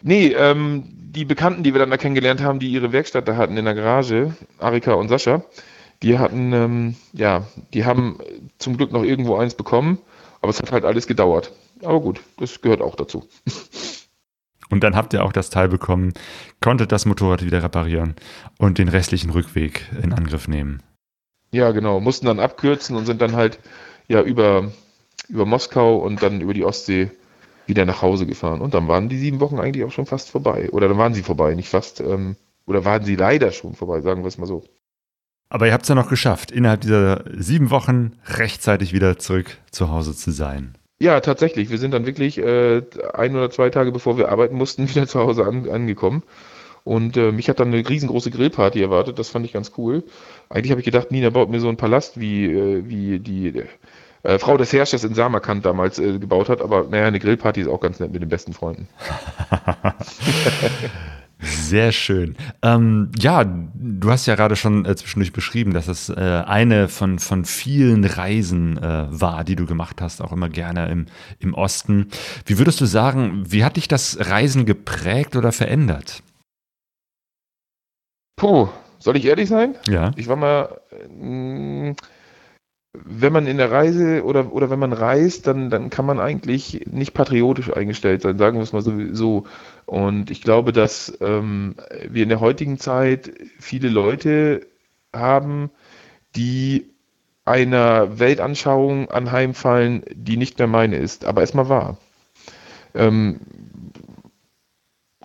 Nee, 0.01 0.28
ähm, 0.28 0.84
die 0.93 1.25
Bekannten, 1.25 1.63
die 1.63 1.73
wir 1.73 1.80
dann 1.80 1.89
da 1.89 1.97
kennengelernt 1.97 2.41
haben, 2.41 2.59
die 2.59 2.71
ihre 2.71 2.91
Werkstatt 2.91 3.28
da 3.28 3.36
hatten 3.36 3.57
in 3.57 3.65
der 3.65 3.73
Garage, 3.73 4.36
Arika 4.59 4.93
und 4.93 5.09
Sascha, 5.09 5.43
die 6.03 6.19
hatten, 6.19 6.53
ähm, 6.53 6.95
ja, 7.13 7.47
die 7.73 7.86
haben 7.86 8.19
zum 8.59 8.78
Glück 8.78 8.91
noch 8.91 9.03
irgendwo 9.03 9.36
eins 9.38 9.55
bekommen, 9.55 9.97
aber 10.41 10.51
es 10.51 10.61
hat 10.61 10.71
halt 10.71 10.86
alles 10.86 11.07
gedauert. 11.07 11.51
Aber 11.84 11.99
gut, 12.01 12.21
das 12.38 12.61
gehört 12.61 12.82
auch 12.82 12.95
dazu. 12.95 13.28
Und 14.70 14.84
dann 14.84 14.95
habt 14.95 15.13
ihr 15.13 15.24
auch 15.24 15.32
das 15.32 15.49
Teil 15.49 15.70
bekommen, 15.70 16.13
konntet 16.61 16.91
das 16.91 17.05
Motorrad 17.05 17.43
wieder 17.43 17.63
reparieren 17.63 18.15
und 18.59 18.78
den 18.78 18.89
restlichen 18.89 19.30
Rückweg 19.30 19.88
in 20.01 20.13
Angriff 20.13 20.47
nehmen. 20.47 20.84
Ja, 21.51 21.72
genau. 21.72 21.99
Mussten 21.99 22.26
dann 22.26 22.39
abkürzen 22.39 22.95
und 22.95 23.05
sind 23.05 23.22
dann 23.22 23.36
halt 23.36 23.59
ja 24.07 24.22
über, 24.22 24.72
über 25.30 25.45
Moskau 25.45 25.97
und 25.97 26.22
dann 26.22 26.41
über 26.41 26.53
die 26.53 26.65
Ostsee 26.65 27.11
wieder 27.65 27.86
nach 27.86 28.01
Hause 28.01 28.26
gefahren. 28.26 28.61
Und 28.61 28.74
dann 28.74 28.88
waren 28.88 29.09
die 29.09 29.18
sieben 29.18 29.39
Wochen 29.39 29.59
eigentlich 29.59 29.86
auch 29.86 29.91
schon 29.91 30.05
fast 30.05 30.30
vorbei. 30.30 30.70
Oder 30.72 30.88
dann 30.88 30.97
waren 30.97 31.13
sie 31.13 31.24
vorbei, 31.24 31.53
nicht 31.53 31.70
fast. 31.70 31.99
Ähm, 31.99 32.36
oder 32.65 32.84
waren 32.86 33.03
sie 33.03 33.15
leider 33.15 33.51
schon 33.51 33.76
vorbei, 33.76 34.01
sagen 34.01 34.24
wir 34.24 34.28
es 34.28 34.38
mal 34.38 34.45
so. 34.45 34.63
Aber 35.49 35.68
ihr 35.68 35.74
habt 35.74 35.84
es 35.84 35.89
ja 35.89 35.95
noch 35.95 36.09
geschafft, 36.09 36.51
innerhalb 36.51 36.82
dieser 36.82 37.24
sieben 37.34 37.70
Wochen 37.70 38.18
rechtzeitig 38.26 38.91
wieder 38.91 39.18
zurück 39.18 39.57
zu 39.72 39.89
Hause 39.89 40.13
zu 40.13 40.32
sein. 40.32 40.76
Ja, 41.00 41.20
tatsächlich. 41.20 41.70
Wir 41.70 41.78
sind 41.78 41.91
dann 41.91 42.08
wirklich 42.08 42.39
äh, 42.39 42.82
ein 43.14 43.36
oder 43.36 43.52
zwei 43.52 43.70
Tage 43.70 43.91
bevor 43.91 44.18
wir 44.18 44.30
arbeiten 44.30 44.56
mussten, 44.56 44.89
wieder 44.89 45.08
zu 45.08 45.20
Hause 45.20 45.45
an, 45.45 45.70
angekommen. 45.70 46.24
Und 46.84 47.18
äh, 47.18 47.32
mich 47.32 47.50
hat 47.50 47.60
dann 47.60 47.74
eine 47.74 47.88
riesengroße 47.88 48.32
Grillparty 48.32 48.82
erwartet. 48.82 49.20
Das 49.20 49.30
fand 49.30 49.45
ich 49.45 49.54
ganz 49.54 49.74
cool. 49.78 50.04
Eigentlich 50.50 50.72
habe 50.72 50.80
ich 50.80 50.86
gedacht, 50.86 51.12
Nina 51.12 51.30
baut 51.30 51.50
mir 51.50 51.60
so 51.60 51.68
einen 51.68 51.78
Palast, 51.78 52.20
wie, 52.20 52.45
äh, 52.45 52.84
wie 52.88 53.20
die 53.20 53.64
äh, 54.24 54.39
Frau 54.39 54.58
des 54.58 54.72
Herrschers 54.72 55.04
in 55.04 55.14
Samarkand 55.14 55.66
damals 55.66 56.00
äh, 56.00 56.18
gebaut 56.18 56.50
hat. 56.50 56.62
Aber 56.62 56.86
naja, 56.89 57.08
eine 57.08 57.20
Grillparty 57.20 57.62
ist 57.62 57.68
auch 57.68 57.82
ganz 57.82 58.00
nett 58.00 58.14
mit 58.14 58.22
den 58.22 58.30
besten 58.30 58.54
Freunden. 58.54 58.88
Sehr 61.39 61.91
schön. 61.91 62.35
Ähm, 62.63 63.11
ja, 63.17 63.43
du 63.43 64.09
hast 64.09 64.25
ja 64.25 64.35
gerade 64.35 64.55
schon 64.55 64.85
äh, 64.85 64.95
zwischendurch 64.95 65.33
beschrieben, 65.33 65.73
dass 65.73 65.88
es 65.88 66.09
äh, 66.09 66.43
eine 66.45 66.88
von, 66.89 67.19
von 67.19 67.45
vielen 67.45 68.05
Reisen 68.05 68.77
äh, 68.77 69.07
war, 69.09 69.43
die 69.43 69.55
du 69.55 69.65
gemacht 69.67 70.01
hast, 70.01 70.21
auch 70.21 70.31
immer 70.31 70.49
gerne 70.49 70.89
im, 70.89 71.05
im 71.39 71.53
Osten. 71.53 72.07
Wie 72.45 72.57
würdest 72.57 72.81
du 72.81 72.85
sagen, 72.85 73.43
wie 73.47 73.63
hat 73.63 73.77
dich 73.77 73.88
das 73.88 74.17
Reisen 74.19 74.65
geprägt 74.65 75.35
oder 75.35 75.51
verändert? 75.51 76.23
Puh, 78.35 78.69
soll 78.97 79.17
ich 79.17 79.25
ehrlich 79.25 79.49
sein? 79.49 79.75
Ja. 79.88 80.11
Ich 80.15 80.27
war 80.27 80.35
mal. 80.35 80.81
Mh, 81.09 81.89
mm, 81.91 81.95
wenn 83.06 83.34
man 83.34 83.48
in 83.48 83.58
der 83.58 83.72
Reise 83.72 84.24
oder, 84.24 84.52
oder 84.54 84.70
wenn 84.70 84.80
man 84.80 84.93
reist, 84.93 85.48
dann, 85.48 85.70
dann 85.70 85.89
kann 85.89 86.06
man 86.06 86.20
eigentlich 86.20 86.86
nicht 86.89 87.14
patriotisch 87.14 87.72
eingestellt 87.72 88.22
sein, 88.22 88.38
sagen 88.38 88.58
wir 88.58 88.64
es 88.64 88.74
mal 88.74 88.82
so. 88.82 89.45
Und 89.86 90.32
ich 90.32 90.41
glaube, 90.41 90.74
dass 90.74 91.18
ähm, 91.22 91.76
wir 92.10 92.24
in 92.24 92.30
der 92.30 92.39
heutigen 92.39 92.78
Zeit 92.78 93.32
viele 93.60 93.89
Leute 93.89 94.68
haben, 95.14 95.70
die 96.36 96.89
einer 97.45 98.20
Weltanschauung 98.20 99.10
anheimfallen, 99.10 100.04
die 100.14 100.38
nicht 100.38 100.60
mehr 100.60 100.68
meine 100.68 100.98
ist, 100.98 101.26
aber 101.26 101.41
erstmal 101.41 101.70
wahr. 101.70 101.98
Ähm, 102.93 103.39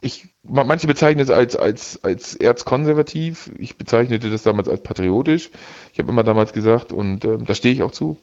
ich, 0.03 0.29
manche 0.43 0.89
bezeichnen 0.89 1.23
es 1.23 1.31
als, 1.31 1.57
als, 1.57 2.03
als 2.03 2.35
erzkonservativ. 2.35 3.51
Ich 3.57 3.79
bezeichnete 3.79 4.31
das 4.31 4.43
damals 4.43 4.69
als 4.69 4.83
patriotisch. 4.83 5.51
Ich 5.93 5.99
habe 6.01 6.11
immer 6.11 6.25
damals 6.25 6.53
gesagt, 6.53 6.93
und 6.93 7.25
äh, 7.25 7.39
da 7.39 7.55
stehe 7.55 7.73
ich 7.73 7.83
auch 7.83 7.93
zu, 7.93 8.19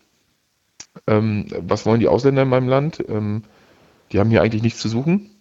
ähm, 1.08 1.48
was 1.58 1.86
wollen 1.86 2.02
die 2.02 2.10
Ausländer 2.10 2.44
in 2.44 2.50
meinem 2.50 2.68
Land? 2.68 3.04
Ähm, 3.08 3.44
die 4.12 4.20
haben 4.20 4.30
hier 4.30 4.42
eigentlich 4.42 4.62
nichts 4.62 4.82
zu 4.82 4.90
suchen. 4.90 5.32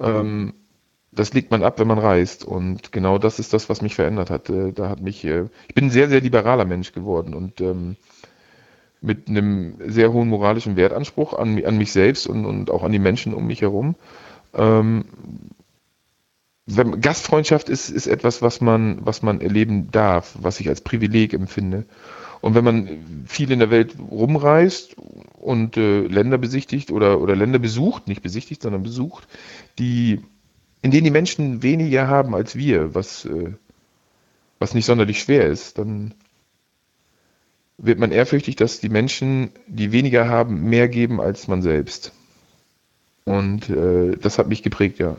Ähm, 0.00 0.54
das 1.12 1.34
legt 1.34 1.50
man 1.50 1.62
ab, 1.62 1.78
wenn 1.78 1.88
man 1.88 1.98
reist. 1.98 2.46
Und 2.46 2.90
genau 2.90 3.18
das 3.18 3.38
ist 3.38 3.52
das, 3.52 3.68
was 3.68 3.82
mich 3.82 3.94
verändert 3.94 4.30
hat. 4.30 4.48
Äh, 4.48 4.72
da 4.72 4.88
hat 4.88 5.00
mich, 5.00 5.22
äh, 5.24 5.46
ich 5.68 5.74
bin 5.74 5.86
ein 5.86 5.90
sehr, 5.90 6.08
sehr 6.08 6.22
liberaler 6.22 6.64
Mensch 6.64 6.92
geworden 6.92 7.34
und 7.34 7.60
ähm, 7.60 7.96
mit 9.02 9.28
einem 9.28 9.76
sehr 9.86 10.12
hohen 10.14 10.28
moralischen 10.28 10.76
Wertanspruch 10.76 11.34
an, 11.34 11.62
an 11.62 11.76
mich 11.76 11.92
selbst 11.92 12.26
und, 12.26 12.46
und 12.46 12.70
auch 12.70 12.82
an 12.82 12.92
die 12.92 12.98
Menschen 12.98 13.34
um 13.34 13.46
mich 13.46 13.60
herum. 13.60 13.96
Ähm, 14.54 15.04
wenn, 16.68 17.00
Gastfreundschaft 17.00 17.68
ist, 17.68 17.88
ist 17.88 18.06
etwas, 18.06 18.42
was 18.42 18.60
man, 18.60 18.98
was 19.04 19.22
man 19.22 19.40
erleben 19.40 19.90
darf, 19.90 20.36
was 20.38 20.60
ich 20.60 20.68
als 20.68 20.82
Privileg 20.82 21.32
empfinde. 21.32 21.86
Und 22.40 22.54
wenn 22.54 22.64
man 22.64 23.24
viel 23.26 23.50
in 23.50 23.58
der 23.58 23.70
Welt 23.70 23.96
rumreist 23.98 24.94
und 25.38 25.76
äh, 25.76 26.02
Länder 26.02 26.38
besichtigt 26.38 26.92
oder, 26.92 27.20
oder 27.20 27.34
Länder 27.34 27.58
besucht, 27.58 28.06
nicht 28.06 28.22
besichtigt, 28.22 28.62
sondern 28.62 28.82
besucht, 28.82 29.26
die, 29.78 30.20
in 30.82 30.90
denen 30.90 31.04
die 31.04 31.10
Menschen 31.10 31.62
weniger 31.62 32.06
haben 32.06 32.34
als 32.34 32.54
wir, 32.54 32.94
was, 32.94 33.24
äh, 33.24 33.54
was 34.58 34.74
nicht 34.74 34.84
sonderlich 34.84 35.20
schwer 35.20 35.46
ist, 35.46 35.78
dann 35.78 36.14
wird 37.78 37.98
man 37.98 38.12
ehrfürchtig, 38.12 38.56
dass 38.56 38.78
die 38.78 38.88
Menschen, 38.88 39.50
die 39.66 39.90
weniger 39.90 40.28
haben, 40.28 40.68
mehr 40.68 40.88
geben 40.88 41.20
als 41.20 41.48
man 41.48 41.62
selbst. 41.62 42.12
Und 43.24 43.70
äh, 43.70 44.16
das 44.16 44.38
hat 44.38 44.48
mich 44.48 44.62
geprägt, 44.62 44.98
ja 44.98 45.16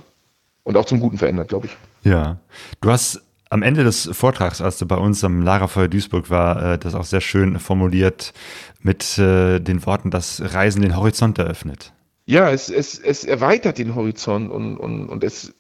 und 0.69 0.77
auch 0.77 0.85
zum 0.85 0.99
Guten 0.99 1.17
verändert, 1.17 1.47
glaube 1.47 1.65
ich. 1.65 1.75
Ja. 2.07 2.37
Du 2.79 2.91
hast 2.91 3.23
am 3.49 3.63
Ende 3.63 3.83
des 3.83 4.07
Vortrags, 4.13 4.61
als 4.61 4.77
du 4.77 4.85
bei 4.85 4.97
uns 4.97 5.23
am 5.23 5.41
Lagerfeuer 5.41 5.87
Duisburg 5.87 6.29
war, 6.29 6.73
äh, 6.73 6.77
das 6.77 6.93
auch 6.93 7.05
sehr 7.05 7.21
schön 7.21 7.57
formuliert 7.57 8.33
mit 8.79 9.17
äh, 9.17 9.59
den 9.59 9.83
Worten, 9.87 10.11
dass 10.11 10.53
Reisen 10.53 10.83
den 10.83 10.95
Horizont 10.95 11.39
eröffnet. 11.39 11.91
Ja, 12.27 12.51
es, 12.51 12.69
es, 12.69 12.99
es 12.99 13.23
erweitert 13.23 13.79
den 13.79 13.95
Horizont 13.95 14.51
und, 14.51 14.77
und, 14.77 15.09
und 15.09 15.23
es 15.23 15.55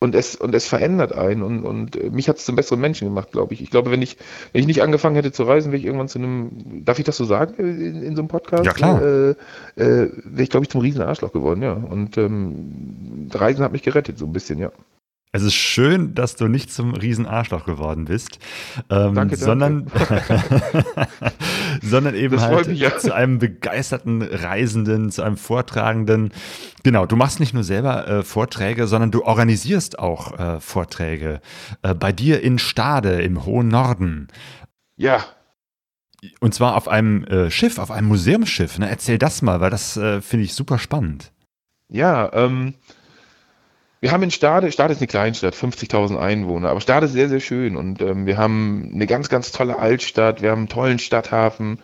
und 0.00 0.14
es, 0.14 0.36
und 0.36 0.54
es 0.54 0.66
verändert 0.66 1.12
einen 1.12 1.42
und, 1.42 1.64
und 1.64 1.96
äh, 1.96 2.10
mich 2.10 2.28
hat 2.28 2.38
es 2.38 2.44
zum 2.44 2.54
besseren 2.54 2.80
Menschen 2.80 3.08
gemacht, 3.08 3.32
glaube 3.32 3.54
ich. 3.54 3.62
Ich 3.62 3.70
glaube, 3.70 3.90
wenn 3.90 4.00
ich, 4.00 4.16
wenn 4.52 4.60
ich 4.60 4.66
nicht 4.66 4.82
angefangen 4.82 5.16
hätte 5.16 5.32
zu 5.32 5.42
reisen, 5.42 5.72
wäre 5.72 5.78
ich 5.78 5.84
irgendwann 5.84 6.08
zu 6.08 6.18
einem, 6.18 6.84
darf 6.84 6.98
ich 6.98 7.04
das 7.04 7.16
so 7.16 7.24
sagen 7.24 7.54
in, 7.54 8.02
in 8.02 8.16
so 8.16 8.22
einem 8.22 8.28
Podcast? 8.28 8.64
Ja, 8.64 8.72
klar. 8.72 9.02
Äh, 9.02 9.30
äh, 9.30 9.36
wäre 9.76 10.42
ich, 10.42 10.50
glaube 10.50 10.64
ich, 10.64 10.70
zum 10.70 10.82
riesen 10.82 11.02
Arschloch 11.02 11.32
geworden, 11.32 11.62
ja. 11.62 11.72
Und 11.72 12.16
ähm, 12.16 13.28
Reisen 13.32 13.64
hat 13.64 13.72
mich 13.72 13.82
gerettet, 13.82 14.18
so 14.18 14.26
ein 14.26 14.32
bisschen, 14.32 14.58
ja. 14.58 14.70
Es 15.30 15.42
ist 15.42 15.54
schön, 15.54 16.14
dass 16.14 16.36
du 16.36 16.48
nicht 16.48 16.72
zum 16.72 16.94
Riesenarschloch 16.94 17.66
geworden 17.66 18.06
bist, 18.06 18.38
ähm, 18.88 19.14
danke, 19.14 19.36
sondern, 19.36 19.86
sondern 21.82 22.14
eben 22.14 22.40
halt 22.40 22.68
mich, 22.68 22.80
ja. 22.80 22.96
zu 22.96 23.14
einem 23.14 23.38
begeisterten 23.38 24.22
Reisenden, 24.22 25.10
zu 25.10 25.22
einem 25.22 25.36
Vortragenden. 25.36 26.32
Genau, 26.82 27.04
du 27.04 27.16
machst 27.16 27.40
nicht 27.40 27.52
nur 27.52 27.64
selber 27.64 28.08
äh, 28.08 28.22
Vorträge, 28.22 28.86
sondern 28.86 29.10
du 29.10 29.24
organisierst 29.24 29.98
auch 29.98 30.38
äh, 30.38 30.60
Vorträge. 30.60 31.40
Äh, 31.82 31.94
bei 31.94 32.12
dir 32.12 32.42
in 32.42 32.58
Stade 32.58 33.20
im 33.20 33.44
hohen 33.44 33.68
Norden. 33.68 34.28
Ja. 34.96 35.24
Und 36.40 36.54
zwar 36.54 36.74
auf 36.74 36.88
einem 36.88 37.24
äh, 37.24 37.50
Schiff, 37.50 37.78
auf 37.78 37.90
einem 37.90 38.08
Museumsschiff. 38.08 38.78
Ne? 38.78 38.88
Erzähl 38.88 39.18
das 39.18 39.42
mal, 39.42 39.60
weil 39.60 39.70
das 39.70 39.96
äh, 39.98 40.22
finde 40.22 40.46
ich 40.46 40.54
super 40.54 40.78
spannend. 40.78 41.32
Ja, 41.90 42.32
ähm, 42.32 42.74
wir 44.00 44.12
haben 44.12 44.22
in 44.22 44.30
Stade, 44.30 44.70
Stade 44.72 44.92
ist 44.92 45.00
eine 45.00 45.08
Kleinstadt, 45.08 45.54
50.000 45.54 46.18
Einwohner, 46.18 46.70
aber 46.70 46.80
Stade 46.80 47.06
ist 47.06 47.12
sehr, 47.12 47.28
sehr 47.28 47.40
schön 47.40 47.76
und 47.76 48.00
ähm, 48.00 48.26
wir 48.26 48.36
haben 48.36 48.90
eine 48.94 49.06
ganz, 49.06 49.28
ganz 49.28 49.52
tolle 49.52 49.78
Altstadt, 49.78 50.42
wir 50.42 50.50
haben 50.50 50.60
einen 50.60 50.68
tollen 50.68 50.98
Stadthafen 50.98 51.78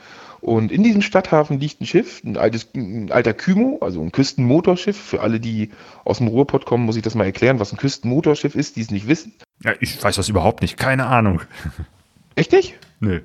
und 0.45 0.71
in 0.71 0.83
diesem 0.83 1.01
Stadthafen 1.01 1.59
liegt 1.59 1.81
ein 1.81 1.87
Schiff, 1.87 2.23
ein, 2.23 2.37
altes, 2.37 2.69
ein 2.75 3.11
alter 3.11 3.33
Kymo, 3.33 3.79
also 3.81 4.03
ein 4.03 4.13
Küstenmotorschiff. 4.13 4.95
Für 4.95 5.23
alle, 5.23 5.41
die 5.41 5.71
aus 6.05 6.19
dem 6.19 6.29
Ruhrpott 6.29 6.67
kommen, 6.67 6.85
muss 6.85 6.97
ich 6.97 7.03
das 7.03 7.15
mal 7.15 7.25
erklären, 7.25 7.61
was 7.61 7.73
ein 7.73 7.79
Küstenmotorschiff 7.79 8.55
ist, 8.55 8.77
die 8.77 8.83
es 8.83 8.91
nicht 8.91 9.09
wissen. 9.09 9.33
Ja, 9.63 9.73
ich 9.81 10.03
weiß 10.05 10.17
das 10.17 10.29
überhaupt 10.29 10.61
nicht, 10.61 10.77
keine 10.77 11.07
Ahnung. 11.07 11.41
Echt 12.35 12.53
nicht? 12.53 12.75
Nö. 13.01 13.23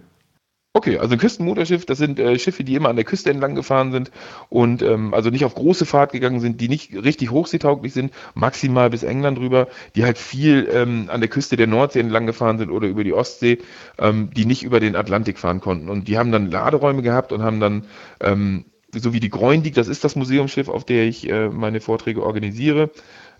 Okay, 0.73 0.99
also 0.99 1.17
Küstenmotorschiff, 1.17 1.87
das 1.87 1.97
sind 1.97 2.19
äh, 2.19 2.37
Schiffe, 2.37 2.63
die 2.63 2.75
immer 2.75 2.89
an 2.89 2.95
der 2.95 3.03
Küste 3.03 3.31
entlang 3.31 3.55
gefahren 3.55 3.91
sind 3.91 4.11
und 4.49 4.83
ähm, 4.83 5.15
also 5.15 5.31
nicht 5.31 5.43
auf 5.43 5.55
große 5.55 5.83
Fahrt 5.87 6.11
gegangen 6.11 6.41
sind, 6.41 6.61
die 6.61 6.69
nicht 6.69 6.93
richtig 6.93 7.31
hochseetauglich 7.31 7.91
sind, 7.91 8.13
maximal 8.35 8.91
bis 8.91 9.01
England 9.01 9.39
rüber, 9.39 9.67
die 9.95 10.03
halt 10.03 10.19
viel 10.19 10.69
ähm, 10.71 11.09
an 11.11 11.21
der 11.21 11.29
Küste 11.29 11.55
der 11.57 11.65
Nordsee 11.65 12.01
entlang 12.01 12.27
gefahren 12.27 12.59
sind 12.59 12.69
oder 12.69 12.87
über 12.87 13.03
die 13.03 13.13
Ostsee, 13.13 13.57
ähm, 13.97 14.29
die 14.35 14.45
nicht 14.45 14.61
über 14.61 14.79
den 14.79 14.95
Atlantik 14.95 15.39
fahren 15.39 15.59
konnten. 15.59 15.89
Und 15.89 16.07
die 16.07 16.19
haben 16.19 16.31
dann 16.31 16.51
Laderäume 16.51 17.01
gehabt 17.01 17.31
und 17.31 17.41
haben 17.41 17.59
dann, 17.59 17.85
ähm, 18.21 18.65
so 18.93 19.11
wie 19.11 19.19
die 19.19 19.29
Groindig, 19.29 19.73
das 19.73 19.87
ist 19.87 20.03
das 20.03 20.15
Museumsschiff, 20.15 20.69
auf 20.69 20.85
der 20.85 21.05
ich 21.07 21.27
äh, 21.27 21.49
meine 21.49 21.81
Vorträge 21.81 22.21
organisiere, 22.21 22.91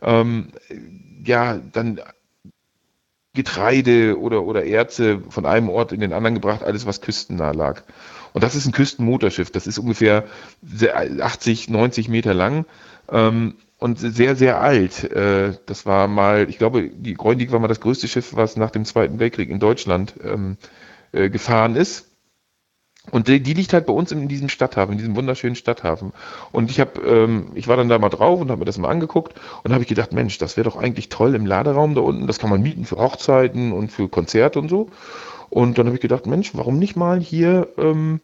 ähm, 0.02 0.48
ja, 1.24 1.60
dann 1.74 2.02
Getreide 3.34 4.20
oder, 4.20 4.44
oder 4.44 4.66
Erze 4.66 5.22
von 5.30 5.46
einem 5.46 5.70
Ort 5.70 5.92
in 5.92 6.00
den 6.00 6.14
anderen 6.14 6.36
gebracht, 6.36 6.64
alles 6.64 6.86
was 6.86 7.02
küstennah 7.02 7.52
lag. 7.52 7.84
Und 8.34 8.44
das 8.44 8.56
ist 8.56 8.66
ein 8.66 8.72
Küstenmotorschiff, 8.72 9.52
das 9.52 9.68
ist 9.68 9.78
ungefähr 9.78 10.26
80, 11.20 11.70
90 11.70 12.10
Meter 12.10 12.34
lang 12.34 12.66
ähm, 13.12 13.56
und 13.78 14.00
sehr, 14.00 14.36
sehr 14.36 14.62
alt. 14.62 15.04
Äh, 15.04 15.54
das 15.66 15.86
war 15.86 16.08
mal, 16.08 16.50
ich 16.50 16.58
glaube, 16.58 16.90
die 16.90 17.14
Greunig 17.14 17.52
war 17.52 17.60
mal 17.60 17.68
das 17.68 17.82
größte 17.82 18.08
Schiff, 18.08 18.36
was 18.36 18.56
nach 18.58 18.72
dem 18.72 18.86
Zweiten 18.86 19.20
Weltkrieg 19.20 19.50
in 19.50 19.60
Deutschland 19.60 20.16
ähm, 20.24 20.58
äh, 21.12 21.30
gefahren 21.30 21.76
ist. 21.76 22.09
Und 23.12 23.28
die, 23.28 23.42
die, 23.42 23.54
liegt 23.54 23.74
halt 23.74 23.86
bei 23.86 23.94
uns 23.94 24.12
in 24.12 24.28
diesem 24.28 24.50
Stadthafen, 24.50 24.92
in 24.92 24.98
diesem 24.98 25.16
wunderschönen 25.16 25.56
Stadthafen. 25.56 26.14
Und 26.52 26.70
ich 26.70 26.80
habe, 26.80 27.02
ähm, 27.02 27.52
ich 27.56 27.68
war 27.68 27.78
dann 27.78 27.90
da 27.90 27.98
mal 27.98 28.10
drauf 28.10 28.40
und 28.40 28.52
habe 28.52 28.60
mir 28.60 28.66
das 28.66 28.78
mal 28.78 28.90
angeguckt 28.90 29.34
und 29.64 29.72
habe 29.72 29.82
ich 29.82 29.88
gedacht, 29.88 30.14
Mensch, 30.14 30.38
das 30.38 30.58
wäre 30.58 30.70
doch 30.70 30.76
eigentlich 30.76 31.10
toll 31.10 31.34
im 31.34 31.46
Laderaum 31.46 31.96
da 31.96 32.02
unten. 32.02 32.28
Das 32.28 32.40
kann 32.40 32.50
man 32.50 32.62
mieten 32.62 32.86
für 32.86 32.98
Hochzeiten 32.98 33.72
und 33.72 33.92
für 33.92 34.10
Konzerte 34.10 34.60
und 34.60 34.70
so. 34.70 34.90
Und 35.50 35.78
dann 35.78 35.88
habe 35.88 35.96
ich 35.96 36.02
gedacht, 36.02 36.28
Mensch, 36.28 36.52
warum 36.54 36.78
nicht 36.78 36.96
mal 36.96 37.20
hier 37.20 37.70
ähm, 37.78 38.22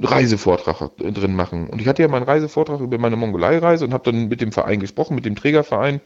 Reisevortrag 0.00 0.96
drin 0.96 1.34
machen? 1.34 1.68
Und 1.68 1.80
ich 1.80 1.88
hatte 1.88 2.02
ja 2.02 2.08
meinen 2.08 2.22
Reisevortrag 2.22 2.80
über 2.80 2.98
meine 2.98 3.16
Mongolei-Reise 3.16 3.84
und 3.84 3.92
habe 3.92 4.10
dann 4.10 4.28
mit 4.28 4.40
dem 4.40 4.52
Verein 4.52 4.80
gesprochen, 4.80 5.14
mit 5.14 5.26
dem 5.26 5.36
Trägerverein. 5.36 6.00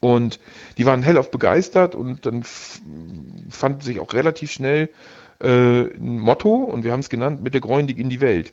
Und 0.00 0.38
die 0.76 0.86
waren 0.86 1.02
hellauf 1.02 1.30
begeistert 1.30 1.94
und 1.94 2.26
dann 2.26 2.44
fand 3.48 3.82
sich 3.82 4.00
auch 4.00 4.12
relativ 4.12 4.50
schnell 4.50 4.90
äh, 5.40 5.82
ein 5.96 6.18
Motto 6.18 6.54
und 6.54 6.84
wir 6.84 6.92
haben 6.92 7.00
es 7.00 7.08
genannt, 7.08 7.42
mit 7.42 7.54
der 7.54 7.60
Greunig 7.60 7.98
in 7.98 8.08
die 8.08 8.20
Welt. 8.20 8.52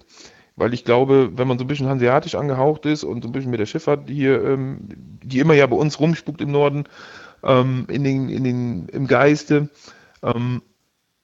Weil 0.55 0.73
ich 0.73 0.83
glaube, 0.83 1.31
wenn 1.35 1.47
man 1.47 1.57
so 1.57 1.63
ein 1.63 1.67
bisschen 1.67 1.87
hanseatisch 1.87 2.35
angehaucht 2.35 2.85
ist 2.85 3.03
und 3.03 3.23
so 3.23 3.29
ein 3.29 3.31
bisschen 3.31 3.51
mit 3.51 3.59
der 3.59 3.65
Schifffahrt 3.65 4.09
hier, 4.09 4.43
ähm, 4.43 4.79
die 5.23 5.39
immer 5.39 5.53
ja 5.53 5.65
bei 5.65 5.75
uns 5.77 5.99
rumspuckt 5.99 6.41
im 6.41 6.51
Norden, 6.51 6.83
ähm, 7.43 7.85
in 7.89 8.03
den, 8.03 8.29
in 8.29 8.43
den, 8.43 8.89
im 8.89 9.07
Geiste, 9.07 9.69
ähm, 10.23 10.61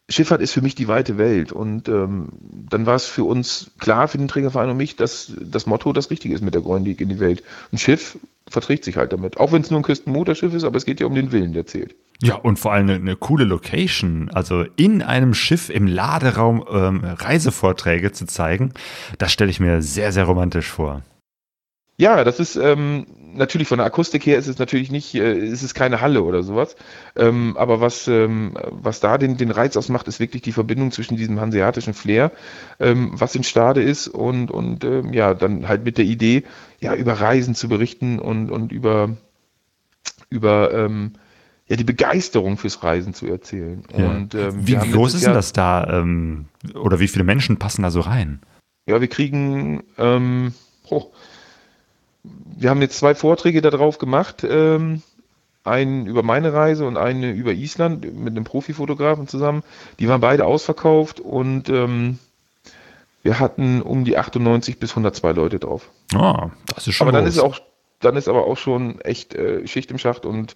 Schifffahrt 0.09 0.41
ist 0.41 0.53
für 0.53 0.61
mich 0.61 0.75
die 0.75 0.87
weite 0.87 1.17
Welt. 1.17 1.51
Und 1.51 1.89
ähm, 1.89 2.29
dann 2.69 2.85
war 2.85 2.95
es 2.95 3.05
für 3.05 3.25
uns 3.25 3.71
klar, 3.77 4.07
für 4.07 4.17
den 4.17 4.29
Trägerverein 4.29 4.69
und 4.69 4.77
mich, 4.77 4.95
dass 4.95 5.33
das 5.39 5.65
Motto 5.65 5.91
das 5.91 6.09
Richtige 6.09 6.33
ist 6.33 6.41
mit 6.41 6.53
der 6.53 6.61
Greunig 6.61 7.01
in 7.01 7.09
die 7.09 7.19
Welt. 7.19 7.43
Ein 7.73 7.77
Schiff 7.77 8.17
verträgt 8.49 8.85
sich 8.85 8.95
halt 8.95 9.11
damit. 9.11 9.37
Auch 9.37 9.51
wenn 9.51 9.61
es 9.61 9.69
nur 9.69 9.79
ein 9.79 9.83
Küstenmotorschiff 9.83 10.53
ist, 10.53 10.63
aber 10.63 10.77
es 10.77 10.85
geht 10.85 11.01
ja 11.01 11.07
um 11.07 11.15
den 11.15 11.33
Willen, 11.33 11.51
der 11.51 11.65
zählt. 11.65 11.95
Ja, 12.21 12.35
und 12.35 12.57
vor 12.57 12.71
allem 12.71 12.89
eine, 12.89 12.95
eine 12.95 13.15
coole 13.17 13.43
Location. 13.43 14.29
Also 14.33 14.63
in 14.77 15.01
einem 15.01 15.33
Schiff 15.33 15.69
im 15.69 15.87
Laderaum 15.87 16.63
ähm, 16.71 17.01
Reisevorträge 17.03 18.13
zu 18.13 18.25
zeigen, 18.25 18.73
das 19.17 19.33
stelle 19.33 19.51
ich 19.51 19.59
mir 19.59 19.81
sehr, 19.81 20.13
sehr 20.13 20.23
romantisch 20.23 20.67
vor. 20.67 21.03
Ja, 21.99 22.23
das 22.23 22.39
ist 22.39 22.55
ähm, 22.55 23.07
natürlich 23.37 23.67
von 23.67 23.77
der 23.77 23.87
Akustik 23.87 24.25
her 24.25 24.37
ist 24.37 24.47
es 24.47 24.57
natürlich 24.57 24.91
nicht, 24.91 25.15
äh, 25.15 25.37
ist 25.37 25.63
es 25.63 25.73
keine 25.73 26.01
Halle 26.01 26.23
oder 26.23 26.43
sowas. 26.43 26.75
Ähm, 27.15 27.55
aber 27.57 27.79
was, 27.79 28.07
ähm, 28.07 28.57
was 28.69 28.99
da 28.99 29.17
den, 29.17 29.37
den 29.37 29.51
Reiz 29.51 29.77
ausmacht, 29.77 30.07
ist 30.07 30.19
wirklich 30.19 30.41
die 30.41 30.51
Verbindung 30.51 30.91
zwischen 30.91 31.15
diesem 31.15 31.39
hanseatischen 31.39 31.93
Flair, 31.93 32.31
ähm, 32.79 33.11
was 33.13 33.35
in 33.35 33.43
Stade 33.43 33.81
ist 33.81 34.07
und, 34.07 34.51
und 34.51 34.83
ähm, 34.83 35.13
ja, 35.13 35.33
dann 35.33 35.67
halt 35.67 35.85
mit 35.85 35.97
der 35.97 36.05
Idee, 36.05 36.43
ja, 36.79 36.93
über 36.93 37.13
Reisen 37.13 37.55
zu 37.55 37.69
berichten 37.69 38.19
und, 38.19 38.51
und 38.51 38.71
über, 38.71 39.15
über 40.29 40.73
ähm, 40.73 41.13
ja, 41.67 41.75
die 41.75 41.83
Begeisterung 41.83 42.57
fürs 42.57 42.83
Reisen 42.83 43.13
zu 43.13 43.27
erzählen. 43.27 43.83
Ja. 43.95 44.09
Und, 44.09 44.35
ähm, 44.35 44.67
wie, 44.67 44.75
groß 44.75 45.13
ist 45.15 45.25
denn 45.25 45.33
das 45.33 45.53
da? 45.53 45.85
Ähm, 46.01 46.45
oder 46.75 46.99
wie 46.99 47.07
viele 47.07 47.25
Menschen 47.25 47.57
passen 47.57 47.83
da 47.83 47.91
so 47.91 48.01
rein? 48.01 48.41
Ja, 48.85 49.01
wir 49.01 49.09
kriegen, 49.09 49.83
ähm, 49.97 50.53
oh, 50.89 51.11
wir 52.57 52.69
haben 52.69 52.81
jetzt 52.81 52.97
zwei 52.97 53.15
Vorträge 53.15 53.61
darauf 53.61 53.97
gemacht. 53.97 54.45
Ähm, 54.47 55.01
einen 55.67 56.07
über 56.07 56.23
meine 56.23 56.53
Reise 56.53 56.87
und 56.87 56.97
einen 56.97 57.35
über 57.35 57.51
Island 57.51 58.17
mit 58.17 58.31
einem 58.31 58.45
Profifotografen 58.45 59.27
zusammen. 59.27 59.63
Die 59.99 60.07
waren 60.07 60.21
beide 60.21 60.45
ausverkauft 60.45 61.19
und 61.19 61.69
ähm, 61.69 62.19
wir 63.21 63.39
hatten 63.39 63.81
um 63.81 64.05
die 64.05 64.17
98 64.17 64.79
bis 64.79 64.91
102 64.91 65.33
Leute 65.33 65.59
drauf. 65.59 65.91
Ah, 66.15 66.49
das 66.73 66.87
ist 66.87 66.95
schon. 66.95 67.07
Aber 67.07 67.17
dann 67.17 67.27
ist 67.27 67.39
auch, 67.39 67.59
dann 67.99 68.15
ist 68.15 68.29
aber 68.29 68.47
auch 68.47 68.57
schon 68.57 69.01
echt 69.01 69.35
äh, 69.35 69.67
Schicht 69.67 69.91
im 69.91 69.97
Schacht 69.97 70.25
und 70.25 70.55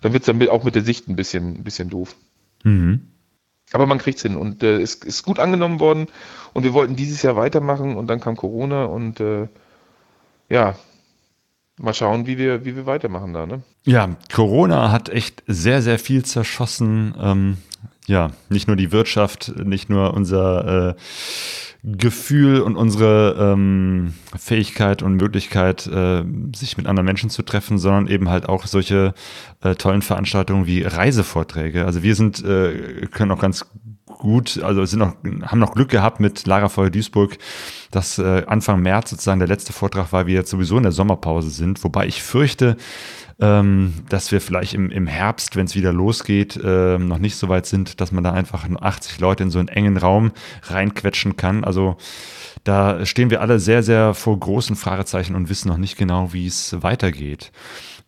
dann 0.00 0.12
wird 0.12 0.22
es 0.22 0.26
dann 0.26 0.38
mit, 0.38 0.48
auch 0.48 0.62
mit 0.62 0.74
der 0.74 0.82
Sicht 0.82 1.08
ein 1.08 1.16
bisschen, 1.16 1.56
ein 1.56 1.64
bisschen 1.64 1.90
doof. 1.90 2.14
Mhm. 2.62 3.08
Aber 3.72 3.86
man 3.86 3.98
kriegt 3.98 4.18
es 4.18 4.22
hin 4.22 4.36
und 4.36 4.62
äh, 4.62 4.80
es 4.80 4.94
ist 4.96 5.24
gut 5.24 5.38
angenommen 5.38 5.80
worden 5.80 6.06
und 6.52 6.62
wir 6.62 6.74
wollten 6.74 6.94
dieses 6.94 7.22
Jahr 7.22 7.36
weitermachen 7.36 7.96
und 7.96 8.06
dann 8.06 8.20
kam 8.20 8.36
Corona 8.36 8.84
und 8.84 9.18
äh, 9.18 9.48
ja, 10.48 10.76
mal 11.82 11.94
schauen, 11.94 12.26
wie 12.26 12.38
wir, 12.38 12.64
wie 12.64 12.76
wir 12.76 12.86
weitermachen 12.86 13.32
da. 13.32 13.46
Ne? 13.46 13.62
Ja, 13.84 14.16
Corona 14.32 14.90
hat 14.90 15.08
echt 15.08 15.42
sehr, 15.46 15.82
sehr 15.82 15.98
viel 15.98 16.24
zerschossen. 16.24 17.14
Ähm, 17.20 17.58
ja, 18.06 18.30
nicht 18.48 18.66
nur 18.66 18.76
die 18.76 18.92
Wirtschaft, 18.92 19.52
nicht 19.64 19.88
nur 19.88 20.14
unser 20.14 20.90
äh, 20.90 20.94
Gefühl 21.84 22.60
und 22.60 22.76
unsere 22.76 23.52
ähm, 23.52 24.14
Fähigkeit 24.36 25.02
und 25.02 25.16
Möglichkeit, 25.16 25.86
äh, 25.88 26.22
sich 26.54 26.76
mit 26.76 26.86
anderen 26.86 27.06
Menschen 27.06 27.28
zu 27.28 27.42
treffen, 27.42 27.78
sondern 27.78 28.06
eben 28.06 28.28
halt 28.28 28.48
auch 28.48 28.66
solche 28.66 29.14
äh, 29.62 29.74
tollen 29.74 30.02
Veranstaltungen 30.02 30.66
wie 30.66 30.82
Reisevorträge. 30.82 31.84
Also 31.84 32.04
wir 32.04 32.14
sind, 32.14 32.44
äh, 32.44 33.06
können 33.10 33.32
auch 33.32 33.40
ganz 33.40 33.66
gut, 34.22 34.62
also 34.62 34.84
sind 34.84 35.00
noch, 35.00 35.16
haben 35.42 35.58
noch 35.58 35.74
Glück 35.74 35.88
gehabt 35.88 36.20
mit 36.20 36.46
Lagerfeuer 36.46 36.90
Duisburg, 36.90 37.38
dass 37.90 38.18
äh, 38.18 38.44
Anfang 38.46 38.80
März 38.80 39.10
sozusagen 39.10 39.40
der 39.40 39.48
letzte 39.48 39.72
Vortrag 39.72 40.12
war, 40.12 40.28
wir 40.28 40.34
jetzt 40.34 40.50
sowieso 40.50 40.76
in 40.76 40.84
der 40.84 40.92
Sommerpause 40.92 41.50
sind, 41.50 41.82
wobei 41.82 42.06
ich 42.06 42.22
fürchte, 42.22 42.76
ähm, 43.40 43.94
dass 44.08 44.30
wir 44.30 44.40
vielleicht 44.40 44.74
im, 44.74 44.92
im 44.92 45.08
Herbst, 45.08 45.56
wenn 45.56 45.66
es 45.66 45.74
wieder 45.74 45.92
losgeht, 45.92 46.56
äh, 46.62 46.98
noch 46.98 47.18
nicht 47.18 47.34
so 47.34 47.48
weit 47.48 47.66
sind, 47.66 48.00
dass 48.00 48.12
man 48.12 48.22
da 48.22 48.32
einfach 48.32 48.64
80 48.64 49.18
Leute 49.18 49.42
in 49.42 49.50
so 49.50 49.58
einen 49.58 49.66
engen 49.66 49.96
Raum 49.96 50.30
reinquetschen 50.62 51.36
kann. 51.36 51.64
Also 51.64 51.96
da 52.62 53.04
stehen 53.04 53.30
wir 53.30 53.40
alle 53.40 53.58
sehr, 53.58 53.82
sehr 53.82 54.14
vor 54.14 54.38
großen 54.38 54.76
Fragezeichen 54.76 55.34
und 55.34 55.48
wissen 55.48 55.66
noch 55.66 55.78
nicht 55.78 55.98
genau, 55.98 56.32
wie 56.32 56.46
es 56.46 56.80
weitergeht. 56.80 57.50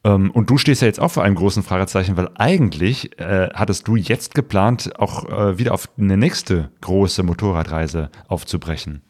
Ähm, 0.05 0.31
und 0.31 0.51
du 0.51 0.59
stehst 0.59 0.83
ja 0.83 0.87
jetzt 0.87 1.01
auch 1.01 1.11
vor 1.11 1.23
einem 1.23 1.35
großen 1.35 1.63
Fragezeichen, 1.63 2.17
weil 2.17 2.29
eigentlich 2.37 3.19
äh, 3.19 3.49
hattest 3.55 3.89
du 3.89 3.97
jetzt 3.97 4.35
geplant, 4.35 4.93
auch 4.99 5.25
äh, 5.25 5.59
wieder 5.59 5.73
auf 5.73 5.89
eine 5.99 6.17
nächste 6.17 6.71
große 6.83 7.23
Motorradreise 7.23 8.11
aufzubrechen. 8.29 9.03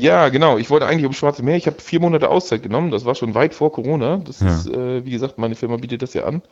Ja, 0.00 0.30
genau. 0.30 0.56
Ich 0.56 0.70
wollte 0.70 0.86
eigentlich 0.86 1.04
um 1.04 1.12
Schwarze 1.12 1.42
Meer. 1.42 1.56
Ich 1.56 1.66
habe 1.66 1.78
vier 1.80 2.00
Monate 2.00 2.30
Auszeit 2.30 2.62
genommen. 2.62 2.90
Das 2.90 3.04
war 3.04 3.14
schon 3.14 3.34
weit 3.34 3.52
vor 3.52 3.70
Corona. 3.70 4.16
Das 4.16 4.40
ja. 4.40 4.48
ist, 4.48 4.66
äh, 4.66 5.04
wie 5.04 5.10
gesagt, 5.10 5.36
meine 5.36 5.56
Firma 5.56 5.76
bietet 5.76 6.00
das 6.00 6.14
ja 6.14 6.24
an. 6.24 6.42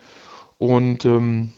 Und 0.59 1.07
ähm, 1.07 1.55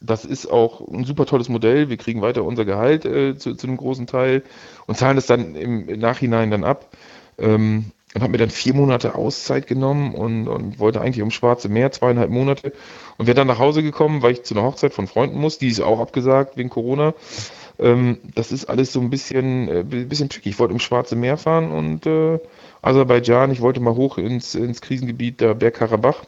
das 0.00 0.26
ist 0.26 0.46
auch 0.46 0.86
ein 0.88 1.04
super 1.04 1.24
tolles 1.24 1.48
Modell. 1.48 1.88
Wir 1.88 1.96
kriegen 1.96 2.20
weiter 2.20 2.44
unser 2.44 2.66
Gehalt 2.66 3.06
äh, 3.06 3.36
zu, 3.36 3.54
zu, 3.54 3.66
einem 3.66 3.78
großen 3.78 4.06
Teil 4.06 4.42
und 4.86 4.96
zahlen 4.96 5.16
das 5.16 5.26
dann 5.26 5.54
im, 5.54 5.86
Nachhinein 5.98 6.50
dann 6.50 6.64
ab. 6.64 6.90
Ähm, 7.38 7.92
und 8.14 8.22
habe 8.22 8.32
mir 8.32 8.38
dann 8.38 8.50
vier 8.50 8.74
Monate 8.74 9.14
Auszeit 9.14 9.66
genommen 9.66 10.14
und, 10.14 10.48
und 10.48 10.78
wollte 10.78 11.00
eigentlich 11.00 11.22
um 11.22 11.30
Schwarze 11.30 11.68
Meer, 11.68 11.92
zweieinhalb 11.92 12.30
Monate. 12.30 12.72
Und 13.18 13.26
wäre 13.26 13.36
dann 13.36 13.46
nach 13.46 13.58
Hause 13.58 13.82
gekommen, 13.82 14.22
weil 14.22 14.32
ich 14.32 14.42
zu 14.42 14.54
einer 14.54 14.64
Hochzeit 14.64 14.94
von 14.94 15.06
Freunden 15.06 15.38
muss. 15.38 15.58
Die 15.58 15.68
ist 15.68 15.80
auch 15.80 16.00
abgesagt 16.00 16.56
wegen 16.56 16.70
Corona. 16.70 17.14
Ähm, 17.78 18.18
das 18.34 18.50
ist 18.50 18.64
alles 18.66 18.92
so 18.92 19.00
ein 19.00 19.10
bisschen, 19.10 19.68
äh, 19.68 19.84
bisschen 19.84 20.28
tricky. 20.28 20.48
Ich 20.48 20.58
wollte 20.58 20.72
ums 20.72 20.82
Schwarze 20.82 21.14
Meer 21.14 21.36
fahren 21.36 21.70
und 21.70 22.04
äh, 22.06 22.40
Aserbaidschan, 22.82 23.52
ich 23.52 23.60
wollte 23.60 23.80
mal 23.80 23.94
hoch 23.94 24.18
ins, 24.18 24.54
ins 24.54 24.80
Krisengebiet 24.80 25.40
der 25.40 25.54
Bergkarabach, 25.54 26.24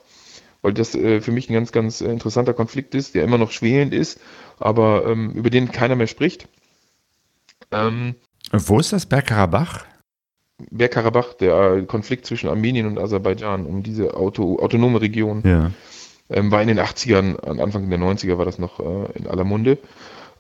weil 0.62 0.74
das 0.74 0.95
äh, 0.95 1.20
für 1.20 1.33
mich 1.33 1.51
ein 1.51 1.55
ganz, 1.55 1.72
ganz 1.72 2.01
interessanter 2.01 2.55
Konflikt 2.55 2.95
ist, 2.95 3.14
der 3.14 3.24
immer 3.24 3.39
noch 3.39 3.51
schwelend 3.51 3.93
ist, 3.93 4.20
aber 4.59 5.07
ähm, 5.07 5.33
über 5.33 5.51
den 5.51 5.72
keiner 5.72 5.97
mehr 5.97 6.07
spricht. 6.07 6.47
Ähm, 7.70 8.14
Wo 8.53 8.78
ist 8.78 8.93
das 8.93 9.07
Bergkarabach? 9.07 9.85
Bergkarabach, 10.71 11.35
der 11.35 11.83
Konflikt 11.83 12.27
zwischen 12.27 12.49
Armenien 12.49 12.87
und 12.87 12.99
Aserbaidschan 12.99 13.67
um 13.67 13.83
diese 13.83 14.15
Auto, 14.15 14.59
autonome 14.59 15.01
Region. 15.01 15.43
Ja. 15.45 15.71
Ähm, 16.31 16.51
war 16.51 16.63
in 16.63 16.69
den 16.69 16.81
80ern, 16.81 17.61
Anfang 17.61 17.91
der 17.91 17.99
90er 17.99 18.39
war 18.39 18.45
das 18.45 18.59
noch 18.59 18.81
äh, 18.81 19.19
in 19.19 19.27
aller 19.27 19.45
Munde. 19.45 19.79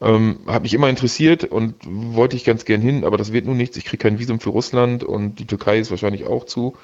Ähm, 0.00 0.38
hat 0.46 0.62
mich 0.62 0.74
immer 0.74 0.88
interessiert 0.88 1.44
und 1.44 1.74
wollte 1.86 2.34
ich 2.34 2.44
ganz 2.44 2.64
gern 2.64 2.80
hin, 2.80 3.04
aber 3.04 3.18
das 3.18 3.32
wird 3.32 3.46
nun 3.46 3.56
nichts. 3.56 3.76
Ich 3.76 3.84
kriege 3.84 4.02
kein 4.02 4.18
Visum 4.18 4.40
für 4.40 4.50
Russland 4.50 5.04
und 5.04 5.38
die 5.38 5.46
Türkei 5.46 5.78
ist 5.78 5.90
wahrscheinlich 5.90 6.26
auch 6.26 6.44
zu 6.44 6.74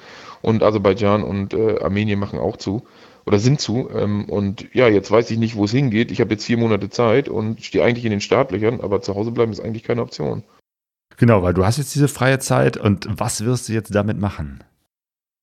und 0.41 0.63
Aserbaidschan 0.63 1.23
und 1.23 1.53
äh, 1.53 1.79
Armenien 1.81 2.19
machen 2.19 2.39
auch 2.39 2.55
zu. 2.55 2.83
oder 3.25 3.39
sind 3.39 3.59
zu. 3.59 3.89
Ähm, 3.93 4.25
und 4.25 4.67
ja, 4.73 4.87
jetzt 4.87 5.11
weiß 5.11 5.29
ich 5.31 5.37
nicht, 5.37 5.55
wo 5.55 5.65
es 5.65 5.71
hingeht. 5.71 6.11
Ich 6.11 6.21
habe 6.21 6.31
jetzt 6.31 6.45
vier 6.45 6.57
Monate 6.57 6.89
Zeit 6.89 7.29
und 7.29 7.63
stehe 7.63 7.83
eigentlich 7.83 8.05
in 8.05 8.11
den 8.11 8.21
Startlöchern, 8.21 8.79
aber 8.81 9.01
zu 9.01 9.15
Hause 9.15 9.31
bleiben 9.31 9.51
ist 9.51 9.59
eigentlich 9.59 9.83
keine 9.83 10.01
Option. 10.01 10.43
Genau, 11.19 11.43
weil 11.43 11.53
du 11.53 11.65
hast 11.65 11.77
jetzt 11.77 11.93
diese 11.93 12.07
freie 12.07 12.39
Zeit 12.39 12.77
und 12.77 13.07
was 13.11 13.43
wirst 13.43 13.67
du 13.67 13.73
jetzt 13.73 13.93
damit 13.93 14.17
machen? 14.17 14.63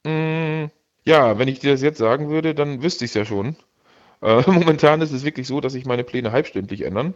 Mm, 0.04 0.70
ja, 1.04 1.38
wenn 1.38 1.48
ich 1.48 1.58
dir 1.58 1.72
das 1.72 1.82
jetzt 1.82 1.98
sagen 1.98 2.30
würde, 2.30 2.54
dann 2.54 2.82
wüsste 2.82 3.04
ich 3.04 3.10
es 3.10 3.14
ja 3.14 3.26
schon. 3.26 3.56
Äh, 4.22 4.42
momentan 4.50 5.02
ist 5.02 5.12
es 5.12 5.22
wirklich 5.22 5.46
so, 5.46 5.60
dass 5.60 5.74
sich 5.74 5.84
meine 5.84 6.02
Pläne 6.02 6.32
halbstündlich 6.32 6.82
ändern. 6.82 7.14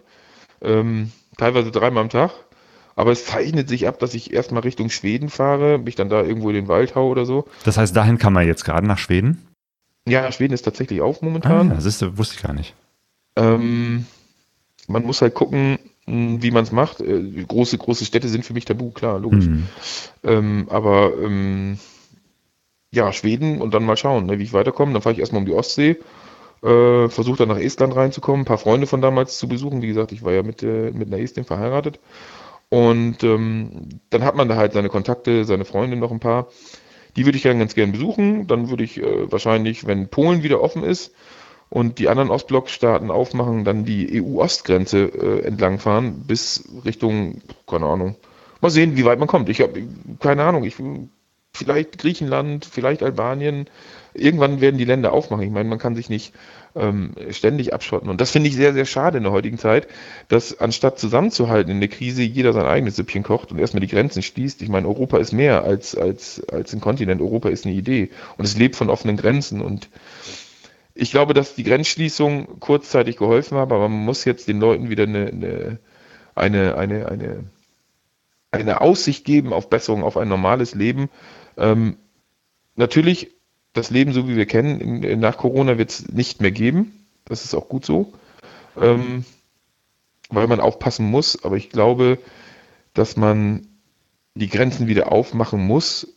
Ähm, 0.61 1.11
teilweise 1.39 1.71
dreimal 1.71 2.03
am 2.03 2.11
Tag. 2.11 2.33
Aber 2.97 3.13
es 3.13 3.25
zeichnet 3.25 3.67
sich 3.71 3.89
ab, 3.89 3.99
dass 3.99 4.13
ich 4.13 4.31
erstmal 4.31 4.61
Richtung 4.61 4.91
Schweden 4.91 5.31
fahre, 5.31 5.79
mich 5.79 5.95
dann 5.95 6.11
da 6.11 6.23
irgendwo 6.23 6.51
in 6.51 6.57
den 6.57 6.69
Wald 6.69 6.95
hau 6.95 7.09
oder 7.09 7.25
so. 7.25 7.49
Das 7.65 7.79
heißt, 7.79 7.97
dahin 7.97 8.19
kann 8.19 8.35
man 8.35 8.47
jetzt 8.47 8.65
gerade 8.65 8.87
nach 8.87 8.99
Schweden? 8.99 9.49
Ja, 10.07 10.31
Schweden 10.33 10.53
ist 10.53 10.63
tatsächlich 10.63 11.01
auf 11.01 11.23
momentan. 11.23 11.71
Ah, 11.71 11.75
das 11.77 11.87
ist, 11.87 12.19
wusste 12.19 12.35
ich 12.35 12.43
gar 12.43 12.53
nicht. 12.53 12.75
Ähm, 13.37 14.05
man 14.87 15.03
muss 15.05 15.23
halt 15.23 15.33
gucken, 15.33 15.79
wie 16.11 16.51
man 16.51 16.65
es 16.65 16.73
macht. 16.73 17.01
Äh, 17.01 17.45
große, 17.47 17.79
große 17.79 18.05
Städte 18.05 18.29
sind 18.29 18.45
für 18.45 18.55
mich 18.55 18.65
tabu, 18.65 18.91
klar, 18.91 19.19
logisch. 19.19 19.47
Mhm. 19.47 19.67
Ähm, 20.25 20.67
aber 20.71 21.13
ähm, 21.23 21.79
ja, 22.93 23.13
Schweden 23.13 23.61
und 23.61 23.73
dann 23.73 23.85
mal 23.85 23.97
schauen, 23.97 24.27
ne, 24.27 24.39
wie 24.39 24.45
ich 24.45 24.53
weiterkomme. 24.53 24.93
Dann 24.93 25.03
fahre 25.03 25.15
ich 25.15 25.21
erstmal 25.21 25.41
um 25.41 25.47
die 25.47 25.55
Ostsee, 25.55 25.99
äh, 26.63 27.09
versuche 27.09 27.39
dann 27.39 27.49
nach 27.49 27.59
Estland 27.59 27.95
reinzukommen, 27.95 28.43
ein 28.43 28.47
paar 28.47 28.59
Freunde 28.59 28.87
von 28.87 29.01
damals 29.01 29.39
zu 29.39 29.49
besuchen. 29.49 29.83
Wie 29.83 29.89
gesagt, 29.89 30.13
ich 30.13 30.23
war 30.23 30.33
ja 30.33 30.43
mit, 30.43 30.63
äh, 30.63 30.91
mit 30.91 31.09
einer 31.09 31.23
Estin 31.23 31.45
verheiratet. 31.45 32.01
Und 32.69 33.25
ähm, 33.25 33.89
dann 34.11 34.25
hat 34.25 34.37
man 34.37 34.49
da 34.49 34.57
halt 34.57 34.73
seine 34.73 34.89
Kontakte, 34.89 35.45
seine 35.45 35.65
Freunde 35.65 35.97
noch 35.97 36.13
ein 36.13 36.21
paar. 36.21 36.49
Die 37.17 37.25
würde 37.25 37.37
ich 37.37 37.43
dann 37.43 37.59
ganz 37.59 37.75
gern 37.75 37.93
besuchen. 37.93 38.47
Dann 38.47 38.71
würde 38.71 38.85
ich 38.85 38.99
äh, 38.99 39.31
wahrscheinlich, 39.31 39.87
wenn 39.87 40.09
Polen 40.09 40.43
wieder 40.43 40.61
offen 40.61 40.85
ist 40.85 41.13
und 41.71 41.99
die 41.99 42.09
anderen 42.09 42.31
Ostblockstaaten 42.31 43.11
aufmachen, 43.11 43.65
dann 43.65 43.85
die 43.85 44.21
EU-Ostgrenze 44.21 45.05
äh, 45.05 45.47
entlangfahren 45.47 46.25
bis 46.27 46.69
Richtung, 46.85 47.41
keine 47.67 47.87
Ahnung. 47.87 48.17
Mal 48.61 48.71
sehen, 48.71 48.97
wie 48.97 49.05
weit 49.05 49.19
man 49.19 49.29
kommt. 49.29 49.49
Ich 49.49 49.61
habe 49.61 49.83
keine 50.19 50.43
Ahnung. 50.43 50.65
Ich 50.65 50.77
vielleicht 51.53 51.99
Griechenland, 51.99 52.65
vielleicht 52.65 53.03
Albanien. 53.03 53.67
Irgendwann 54.13 54.61
werden 54.61 54.79
die 54.79 54.85
Länder 54.85 55.13
aufmachen. 55.13 55.45
Ich 55.45 55.51
meine, 55.51 55.69
man 55.69 55.79
kann 55.79 55.95
sich 55.95 56.11
nicht 56.11 56.35
ähm, 56.75 57.13
ständig 57.31 57.73
abschotten. 57.73 58.09
Und 58.09 58.21
das 58.21 58.31
finde 58.31 58.49
ich 58.49 58.57
sehr, 58.57 58.73
sehr 58.73 58.85
schade 58.85 59.19
in 59.19 59.25
der 59.25 59.33
heutigen 59.33 59.59
Zeit, 59.59 59.87
dass 60.29 60.59
anstatt 60.59 60.99
zusammenzuhalten 60.99 61.71
in 61.71 61.81
der 61.81 61.89
Krise 61.89 62.23
jeder 62.23 62.53
sein 62.53 62.67
eigenes 62.67 62.97
Süppchen 62.97 63.23
kocht 63.23 63.53
und 63.53 63.59
erstmal 63.59 63.81
die 63.81 63.89
Grenzen 63.89 64.23
schließt. 64.23 64.63
Ich 64.63 64.69
meine, 64.69 64.89
Europa 64.89 65.19
ist 65.19 65.33
mehr 65.33 65.65
als, 65.65 65.97
als, 65.97 66.43
als 66.49 66.73
ein 66.73 66.81
Kontinent. 66.81 67.21
Europa 67.21 67.49
ist 67.49 67.65
eine 67.65 67.75
Idee 67.75 68.11
und 68.37 68.45
es 68.45 68.57
lebt 68.57 68.77
von 68.77 68.91
offenen 68.91 69.17
Grenzen. 69.17 69.61
Und 69.61 69.89
ich 71.01 71.11
glaube, 71.11 71.33
dass 71.33 71.55
die 71.55 71.65
Grenzschließung 71.65 72.61
kurzzeitig 72.61 73.17
geholfen 73.17 73.57
hat, 73.57 73.73
aber 73.73 73.89
man 73.89 74.05
muss 74.05 74.27
jetzt 74.27 74.49
den 74.49 74.61
Leuten 74.61 74.91
wieder 74.91 75.05
eine, 75.05 75.79
eine, 76.35 76.77
eine, 76.77 77.09
eine, 77.09 77.45
eine, 78.51 78.81
Aussicht 78.83 79.25
geben 79.25 79.55
auf 79.55 79.71
Besserung, 79.71 80.03
auf 80.03 80.19
ein 80.19 80.29
normales 80.29 80.75
Leben. 80.75 81.09
Ähm, 81.57 81.97
natürlich, 82.77 83.31
das 83.73 83.91
Leben, 83.91 84.13
so 84.13 84.29
wie 84.29 84.37
wir 84.37 84.45
kennen, 84.45 85.21
nach 85.21 85.39
Corona 85.39 85.79
wird 85.79 85.91
es 85.91 86.09
nicht 86.09 86.43
mehr 86.43 86.51
geben. 86.51 87.07
Das 87.25 87.45
ist 87.45 87.55
auch 87.55 87.69
gut 87.69 87.87
so, 87.87 88.13
ähm, 88.79 89.25
weil 90.29 90.49
man 90.49 90.61
aufpassen 90.61 91.07
muss. 91.07 91.43
Aber 91.45 91.57
ich 91.57 91.71
glaube, 91.71 92.19
dass 92.93 93.17
man 93.17 93.69
die 94.35 94.49
Grenzen 94.49 94.87
wieder 94.87 95.11
aufmachen 95.11 95.67
muss, 95.67 96.13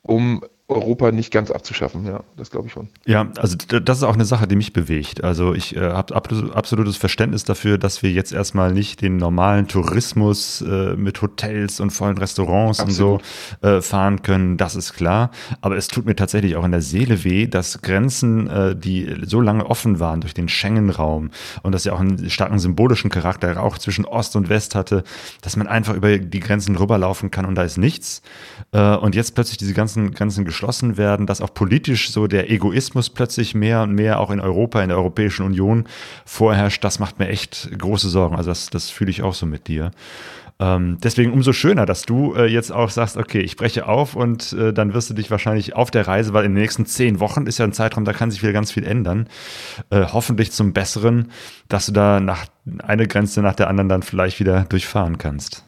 um 0.00 0.42
Europa 0.68 1.12
nicht 1.12 1.32
ganz 1.32 1.52
abzuschaffen, 1.52 2.04
ja, 2.06 2.24
das 2.36 2.50
glaube 2.50 2.66
ich 2.66 2.72
schon. 2.72 2.88
Ja, 3.06 3.30
also 3.36 3.56
das 3.56 3.98
ist 3.98 4.02
auch 4.02 4.14
eine 4.14 4.24
Sache, 4.24 4.48
die 4.48 4.56
mich 4.56 4.72
bewegt. 4.72 5.22
Also 5.22 5.54
ich 5.54 5.76
äh, 5.76 5.92
habe 5.92 6.16
absolutes 6.16 6.96
Verständnis 6.96 7.44
dafür, 7.44 7.78
dass 7.78 8.02
wir 8.02 8.10
jetzt 8.10 8.32
erstmal 8.32 8.72
nicht 8.72 9.00
den 9.00 9.16
normalen 9.16 9.68
Tourismus 9.68 10.62
äh, 10.62 10.96
mit 10.96 11.22
Hotels 11.22 11.78
und 11.78 11.90
vollen 11.90 12.18
Restaurants 12.18 12.80
Absolut. 12.80 13.22
und 13.62 13.62
so 13.62 13.68
äh, 13.68 13.80
fahren 13.80 14.22
können, 14.22 14.56
das 14.56 14.74
ist 14.74 14.94
klar. 14.94 15.30
Aber 15.60 15.76
es 15.76 15.86
tut 15.86 16.04
mir 16.04 16.16
tatsächlich 16.16 16.56
auch 16.56 16.64
in 16.64 16.72
der 16.72 16.82
Seele 16.82 17.22
weh, 17.22 17.46
dass 17.46 17.80
Grenzen, 17.80 18.48
äh, 18.48 18.74
die 18.74 19.14
so 19.22 19.40
lange 19.40 19.66
offen 19.66 20.00
waren 20.00 20.20
durch 20.20 20.34
den 20.34 20.48
Schengen-Raum 20.48 21.30
und 21.62 21.72
das 21.72 21.84
ja 21.84 21.92
auch 21.92 22.00
einen 22.00 22.28
starken 22.28 22.58
symbolischen 22.58 23.08
Charakter 23.10 23.62
auch 23.62 23.78
zwischen 23.78 24.04
Ost 24.04 24.34
und 24.34 24.48
West 24.48 24.74
hatte, 24.74 25.04
dass 25.42 25.56
man 25.56 25.68
einfach 25.68 25.94
über 25.94 26.18
die 26.18 26.40
Grenzen 26.40 26.74
rüberlaufen 26.74 27.30
kann 27.30 27.44
und 27.44 27.54
da 27.54 27.62
ist 27.62 27.78
nichts. 27.78 28.20
Äh, 28.72 28.96
und 28.96 29.14
jetzt 29.14 29.36
plötzlich 29.36 29.58
diese 29.58 29.72
ganzen 29.72 30.10
Grenzen 30.10 30.44
geschlossen 30.56 30.96
werden, 30.96 31.26
dass 31.26 31.42
auch 31.42 31.52
politisch 31.52 32.10
so 32.10 32.26
der 32.26 32.50
Egoismus 32.50 33.10
plötzlich 33.10 33.54
mehr 33.54 33.82
und 33.82 33.92
mehr 33.92 34.18
auch 34.20 34.30
in 34.30 34.40
Europa, 34.40 34.82
in 34.82 34.88
der 34.88 34.96
Europäischen 34.96 35.44
Union 35.44 35.84
vorherrscht, 36.24 36.82
das 36.82 36.98
macht 36.98 37.18
mir 37.18 37.28
echt 37.28 37.68
große 37.76 38.08
Sorgen. 38.08 38.36
Also 38.36 38.50
das, 38.50 38.70
das 38.70 38.88
fühle 38.88 39.10
ich 39.10 39.22
auch 39.22 39.34
so 39.34 39.44
mit 39.44 39.68
dir. 39.68 39.90
Ähm, 40.58 40.96
deswegen 41.02 41.34
umso 41.34 41.52
schöner, 41.52 41.84
dass 41.84 42.06
du 42.06 42.34
äh, 42.34 42.46
jetzt 42.46 42.72
auch 42.72 42.88
sagst, 42.88 43.18
okay, 43.18 43.40
ich 43.40 43.56
breche 43.56 43.86
auf 43.86 44.16
und 44.16 44.54
äh, 44.54 44.72
dann 44.72 44.94
wirst 44.94 45.10
du 45.10 45.14
dich 45.14 45.30
wahrscheinlich 45.30 45.76
auf 45.76 45.90
der 45.90 46.08
Reise, 46.08 46.32
weil 46.32 46.46
in 46.46 46.54
den 46.54 46.62
nächsten 46.62 46.86
zehn 46.86 47.20
Wochen 47.20 47.46
ist 47.46 47.58
ja 47.58 47.66
ein 47.66 47.74
Zeitraum, 47.74 48.06
da 48.06 48.14
kann 48.14 48.30
sich 48.30 48.42
wieder 48.42 48.54
ganz 48.54 48.72
viel 48.72 48.84
ändern. 48.84 49.28
Äh, 49.90 50.06
hoffentlich 50.10 50.52
zum 50.52 50.72
Besseren, 50.72 51.30
dass 51.68 51.84
du 51.84 51.92
da 51.92 52.20
nach 52.20 52.46
eine 52.82 53.06
Grenze 53.06 53.42
nach 53.42 53.54
der 53.54 53.68
anderen 53.68 53.90
dann 53.90 54.02
vielleicht 54.02 54.40
wieder 54.40 54.64
durchfahren 54.64 55.18
kannst. 55.18 55.66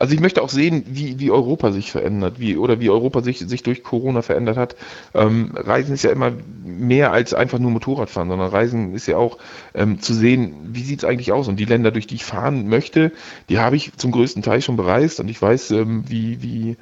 Also 0.00 0.14
ich 0.14 0.20
möchte 0.20 0.40
auch 0.40 0.48
sehen, 0.48 0.82
wie, 0.86 1.20
wie 1.20 1.30
Europa 1.30 1.72
sich 1.72 1.92
verändert, 1.92 2.40
wie 2.40 2.56
oder 2.56 2.80
wie 2.80 2.88
Europa 2.88 3.20
sich, 3.20 3.40
sich 3.40 3.62
durch 3.62 3.82
Corona 3.82 4.22
verändert 4.22 4.56
hat. 4.56 4.74
Ähm, 5.12 5.52
Reisen 5.54 5.92
ist 5.92 6.04
ja 6.04 6.10
immer 6.10 6.32
mehr 6.64 7.12
als 7.12 7.34
einfach 7.34 7.58
nur 7.58 7.70
Motorradfahren, 7.70 8.30
sondern 8.30 8.48
Reisen 8.48 8.94
ist 8.94 9.06
ja 9.06 9.18
auch 9.18 9.36
ähm, 9.74 10.00
zu 10.00 10.14
sehen, 10.14 10.54
wie 10.72 10.84
sieht 10.84 11.00
es 11.00 11.04
eigentlich 11.04 11.32
aus. 11.32 11.48
Und 11.48 11.60
die 11.60 11.66
Länder, 11.66 11.90
durch 11.90 12.06
die 12.06 12.14
ich 12.14 12.24
fahren 12.24 12.66
möchte, 12.66 13.12
die 13.50 13.58
habe 13.58 13.76
ich 13.76 13.92
zum 13.98 14.10
größten 14.10 14.42
Teil 14.42 14.62
schon 14.62 14.78
bereist 14.78 15.20
und 15.20 15.28
ich 15.28 15.42
weiß, 15.42 15.72
ähm, 15.72 16.04
wie, 16.08 16.42
wie, 16.42 16.78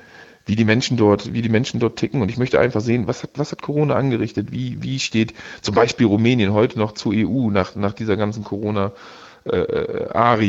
wie 0.46 0.54
die 0.54 0.64
Menschen 0.64 0.96
dort, 0.96 1.32
wie 1.32 1.42
die 1.42 1.48
Menschen 1.48 1.80
dort 1.80 1.98
ticken. 1.98 2.22
Und 2.22 2.30
ich 2.30 2.38
möchte 2.38 2.60
einfach 2.60 2.82
sehen, 2.82 3.08
was 3.08 3.24
hat, 3.24 3.30
was 3.34 3.50
hat 3.50 3.62
Corona 3.62 3.96
angerichtet? 3.96 4.52
Wie, 4.52 4.80
wie 4.80 5.00
steht 5.00 5.34
zum 5.60 5.74
Beispiel 5.74 6.06
Rumänien 6.06 6.52
heute 6.52 6.78
noch 6.78 6.92
zur 6.92 7.14
EU 7.16 7.50
nach, 7.50 7.74
nach 7.74 7.94
dieser 7.94 8.16
ganzen 8.16 8.44
Corona-Arie? 8.44 8.94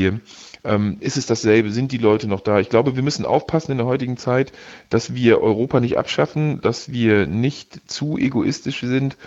Äh, 0.05 0.19
ähm, 0.63 0.97
ist 0.99 1.17
es 1.17 1.25
dasselbe? 1.25 1.71
Sind 1.71 1.91
die 1.91 1.97
Leute 1.97 2.27
noch 2.27 2.41
da? 2.41 2.59
Ich 2.59 2.69
glaube, 2.69 2.95
wir 2.95 3.03
müssen 3.03 3.25
aufpassen 3.25 3.71
in 3.71 3.77
der 3.77 3.87
heutigen 3.87 4.17
Zeit, 4.17 4.51
dass 4.89 5.13
wir 5.13 5.41
Europa 5.41 5.79
nicht 5.79 5.97
abschaffen, 5.97 6.61
dass 6.61 6.91
wir 6.91 7.27
nicht 7.27 7.89
zu 7.89 8.17
egoistisch 8.17 8.81
sind 8.81 9.17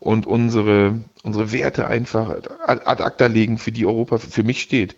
und 0.00 0.26
unsere, 0.26 1.00
unsere 1.22 1.52
Werte 1.52 1.86
einfach 1.86 2.30
ad, 2.66 2.82
acta 2.86 3.26
legen, 3.26 3.58
für 3.58 3.72
die 3.72 3.86
Europa 3.86 4.18
für 4.18 4.42
mich 4.42 4.60
steht. 4.60 4.96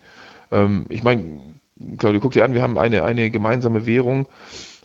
Ähm, 0.51 0.85
ich 0.89 1.03
meine, 1.03 1.39
Claudio, 1.97 2.21
guck 2.21 2.31
dir 2.31 2.45
an, 2.45 2.53
wir 2.53 2.61
haben 2.61 2.77
eine, 2.77 3.03
eine 3.03 3.29
gemeinsame 3.29 3.85
Währung. 3.85 4.27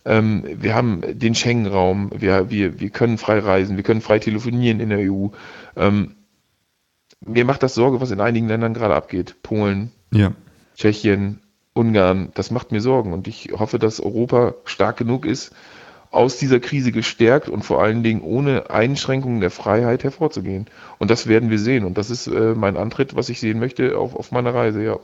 Ähm, 0.04 0.44
wir 0.44 0.74
haben 0.74 1.02
den 1.06 1.34
Schengen-Raum, 1.34 2.11
wir, 2.16 2.50
wir, 2.50 2.80
wir 2.80 2.90
können 2.90 3.18
frei 3.18 3.38
reisen, 3.38 3.76
wir 3.76 3.84
können 3.84 4.00
frei 4.00 4.18
telefonieren 4.18 4.80
in 4.80 4.88
der 4.88 5.11
EU. 5.11 5.28
Ähm, 5.76 6.16
mir 7.20 7.44
macht 7.44 7.62
das 7.62 7.74
Sorge, 7.74 8.00
was 8.00 8.11
in 8.11 8.20
einigen 8.20 8.48
Ländern 8.48 8.74
gerade 8.74 8.94
abgeht. 8.94 9.36
Polen, 9.42 9.92
ja. 10.12 10.32
Tschechien, 10.81 11.41
Ungarn, 11.74 12.31
das 12.35 12.51
macht 12.51 12.72
mir 12.72 12.81
Sorgen. 12.81 13.12
Und 13.12 13.28
ich 13.28 13.51
hoffe, 13.53 13.78
dass 13.78 14.01
Europa 14.01 14.55
stark 14.64 14.97
genug 14.97 15.26
ist, 15.26 15.53
aus 16.11 16.39
dieser 16.39 16.59
Krise 16.59 16.91
gestärkt 16.91 17.51
und 17.51 17.64
vor 17.64 17.83
allen 17.83 18.03
Dingen 18.03 18.22
ohne 18.22 18.70
Einschränkungen 18.70 19.41
der 19.41 19.51
Freiheit 19.51 20.03
hervorzugehen. 20.03 20.66
Und 20.99 21.11
das 21.11 21.26
werden 21.26 21.51
wir 21.51 21.59
sehen. 21.59 21.85
Und 21.85 21.99
das 21.99 22.09
ist 22.09 22.28
äh, 22.28 22.55
mein 22.55 22.78
Antritt, 22.78 23.14
was 23.14 23.28
ich 23.28 23.41
sehen 23.41 23.61
möchte 23.61 23.99
auf, 23.99 24.16
auf 24.16 24.33
meiner 24.33 24.55
Reise, 24.55 24.83
ja. 24.83 24.99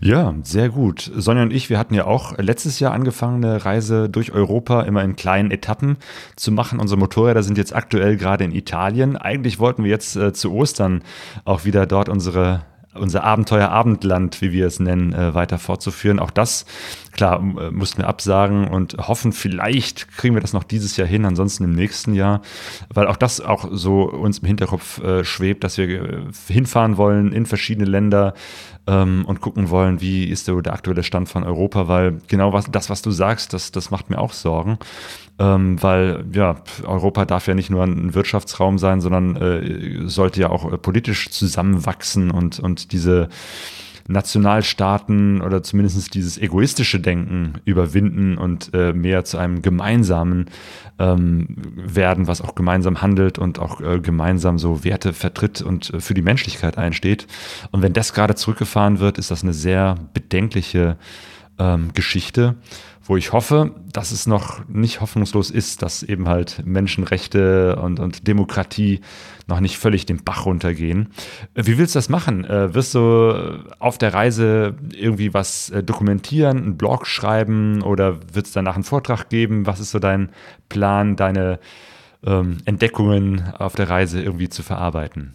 Ja, 0.00 0.34
sehr 0.44 0.68
gut. 0.68 1.10
Sonja 1.14 1.42
und 1.42 1.52
ich, 1.52 1.70
wir 1.70 1.78
hatten 1.78 1.94
ja 1.94 2.04
auch 2.04 2.38
letztes 2.38 2.80
Jahr 2.80 2.92
angefangen, 2.92 3.44
eine 3.44 3.64
Reise 3.64 4.08
durch 4.08 4.32
Europa 4.32 4.82
immer 4.82 5.02
in 5.02 5.16
kleinen 5.16 5.50
Etappen 5.50 5.96
zu 6.36 6.52
machen. 6.52 6.78
Unsere 6.78 6.98
Motorräder 6.98 7.42
sind 7.42 7.58
jetzt 7.58 7.74
aktuell 7.74 8.16
gerade 8.16 8.44
in 8.44 8.52
Italien. 8.52 9.16
Eigentlich 9.16 9.58
wollten 9.58 9.82
wir 9.82 9.90
jetzt 9.90 10.16
äh, 10.16 10.32
zu 10.32 10.52
Ostern 10.52 11.02
auch 11.44 11.64
wieder 11.64 11.86
dort 11.86 12.08
unsere 12.08 12.62
unser 12.94 13.22
Abenteuer 13.24 13.68
Abendland, 13.68 14.40
wie 14.42 14.52
wir 14.52 14.66
es 14.66 14.80
nennen, 14.80 15.12
äh, 15.12 15.34
weiter 15.34 15.58
fortzuführen. 15.58 16.18
Auch 16.18 16.30
das, 16.30 16.66
klar, 17.12 17.38
äh, 17.38 17.70
mussten 17.70 17.98
wir 17.98 18.08
absagen 18.08 18.66
und 18.66 18.96
hoffen, 18.98 19.32
vielleicht 19.32 20.10
kriegen 20.16 20.34
wir 20.34 20.40
das 20.40 20.52
noch 20.52 20.64
dieses 20.64 20.96
Jahr 20.96 21.06
hin, 21.06 21.24
ansonsten 21.24 21.64
im 21.64 21.72
nächsten 21.72 22.14
Jahr, 22.14 22.42
weil 22.92 23.06
auch 23.06 23.16
das 23.16 23.40
auch 23.40 23.68
so 23.70 24.02
uns 24.02 24.40
im 24.40 24.46
Hinterkopf 24.46 25.00
äh, 25.02 25.24
schwebt, 25.24 25.62
dass 25.62 25.78
wir 25.78 25.88
äh, 25.88 26.22
hinfahren 26.48 26.96
wollen 26.96 27.32
in 27.32 27.46
verschiedene 27.46 27.88
Länder 27.88 28.34
ähm, 28.86 29.24
und 29.26 29.40
gucken 29.40 29.70
wollen, 29.70 30.00
wie 30.00 30.24
ist 30.24 30.48
der, 30.48 30.60
der 30.62 30.72
aktuelle 30.72 31.02
Stand 31.02 31.28
von 31.28 31.44
Europa, 31.44 31.88
weil 31.88 32.20
genau 32.28 32.52
was, 32.52 32.70
das, 32.70 32.90
was 32.90 33.02
du 33.02 33.10
sagst, 33.10 33.52
das, 33.52 33.72
das 33.72 33.90
macht 33.90 34.10
mir 34.10 34.18
auch 34.18 34.32
Sorgen. 34.32 34.78
Ähm, 35.38 35.82
weil 35.82 36.24
ja, 36.32 36.56
Europa 36.84 37.24
darf 37.24 37.46
ja 37.46 37.54
nicht 37.54 37.70
nur 37.70 37.82
ein 37.82 38.14
Wirtschaftsraum 38.14 38.78
sein, 38.78 39.00
sondern 39.00 39.36
äh, 39.36 40.06
sollte 40.06 40.40
ja 40.40 40.50
auch 40.50 40.70
äh, 40.70 40.76
politisch 40.76 41.30
zusammenwachsen 41.30 42.30
und, 42.30 42.60
und 42.60 42.92
diese 42.92 43.28
Nationalstaaten 44.08 45.40
oder 45.40 45.62
zumindest 45.62 46.14
dieses 46.14 46.38
egoistische 46.38 47.00
Denken 47.00 47.54
überwinden 47.64 48.38
und 48.38 48.72
äh, 48.74 48.92
mehr 48.92 49.24
zu 49.24 49.38
einem 49.38 49.62
gemeinsamen 49.62 50.46
ähm, 50.98 51.56
werden, 51.74 52.26
was 52.26 52.40
auch 52.40 52.54
gemeinsam 52.54 53.02
handelt 53.02 53.38
und 53.38 53.58
auch 53.58 53.80
äh, 53.80 54.00
gemeinsam 54.00 54.58
so 54.58 54.84
Werte 54.84 55.12
vertritt 55.12 55.62
und 55.62 55.94
äh, 55.94 56.00
für 56.00 56.14
die 56.14 56.22
Menschlichkeit 56.22 56.78
einsteht. 56.78 57.26
Und 57.70 57.82
wenn 57.82 57.92
das 57.92 58.12
gerade 58.12 58.34
zurückgefahren 58.34 58.98
wird, 59.00 59.18
ist 59.18 59.30
das 59.30 59.42
eine 59.42 59.54
sehr 59.54 59.96
bedenkliche 60.12 60.96
ähm, 61.58 61.90
Geschichte 61.94 62.56
wo 63.10 63.16
ich 63.16 63.32
hoffe, 63.32 63.74
dass 63.92 64.12
es 64.12 64.28
noch 64.28 64.68
nicht 64.68 65.00
hoffnungslos 65.00 65.50
ist, 65.50 65.82
dass 65.82 66.04
eben 66.04 66.28
halt 66.28 66.62
Menschenrechte 66.64 67.74
und, 67.74 67.98
und 67.98 68.28
Demokratie 68.28 69.00
noch 69.48 69.58
nicht 69.58 69.78
völlig 69.78 70.06
den 70.06 70.22
Bach 70.22 70.46
runtergehen. 70.46 71.08
Wie 71.56 71.76
willst 71.76 71.96
du 71.96 71.98
das 71.98 72.08
machen? 72.08 72.44
Äh, 72.44 72.72
wirst 72.72 72.94
du 72.94 73.64
auf 73.80 73.98
der 73.98 74.14
Reise 74.14 74.76
irgendwie 74.92 75.34
was 75.34 75.70
äh, 75.70 75.82
dokumentieren, 75.82 76.58
einen 76.58 76.76
Blog 76.76 77.08
schreiben 77.08 77.82
oder 77.82 78.20
wird 78.32 78.46
es 78.46 78.52
danach 78.52 78.76
einen 78.76 78.84
Vortrag 78.84 79.28
geben? 79.28 79.66
Was 79.66 79.80
ist 79.80 79.90
so 79.90 79.98
dein 79.98 80.30
Plan, 80.68 81.16
deine 81.16 81.58
ähm, 82.24 82.58
Entdeckungen 82.64 83.42
auf 83.58 83.74
der 83.74 83.90
Reise 83.90 84.22
irgendwie 84.22 84.50
zu 84.50 84.62
verarbeiten? 84.62 85.34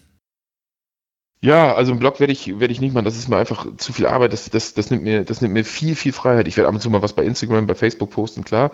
Ja, 1.46 1.76
also 1.76 1.92
im 1.92 2.00
Blog 2.00 2.20
werde 2.20 2.34
ich, 2.34 2.60
werde 2.60 2.72
ich 2.72 2.82
nicht 2.82 2.96
machen. 2.96 3.06
Das 3.06 3.16
ist 3.16 3.28
mir 3.30 3.38
einfach 3.38 3.68
zu 3.78 3.94
viel 3.94 4.08
Arbeit. 4.08 4.34
Das, 4.34 4.50
das, 4.50 4.74
das, 4.74 4.90
nimmt 4.90 5.04
mir, 5.04 5.24
das 5.24 5.42
nimmt 5.42 5.54
mir 5.54 5.64
viel, 5.64 5.96
viel 5.96 6.12
Freiheit. 6.12 6.48
Ich 6.48 6.58
werde 6.58 6.68
ab 6.68 6.74
und 6.74 6.82
zu 6.82 6.90
mal 6.90 7.04
was 7.04 7.14
bei 7.14 7.24
Instagram, 7.24 7.68
bei 7.68 7.76
Facebook 7.76 8.10
posten, 8.10 8.44
klar. 8.44 8.72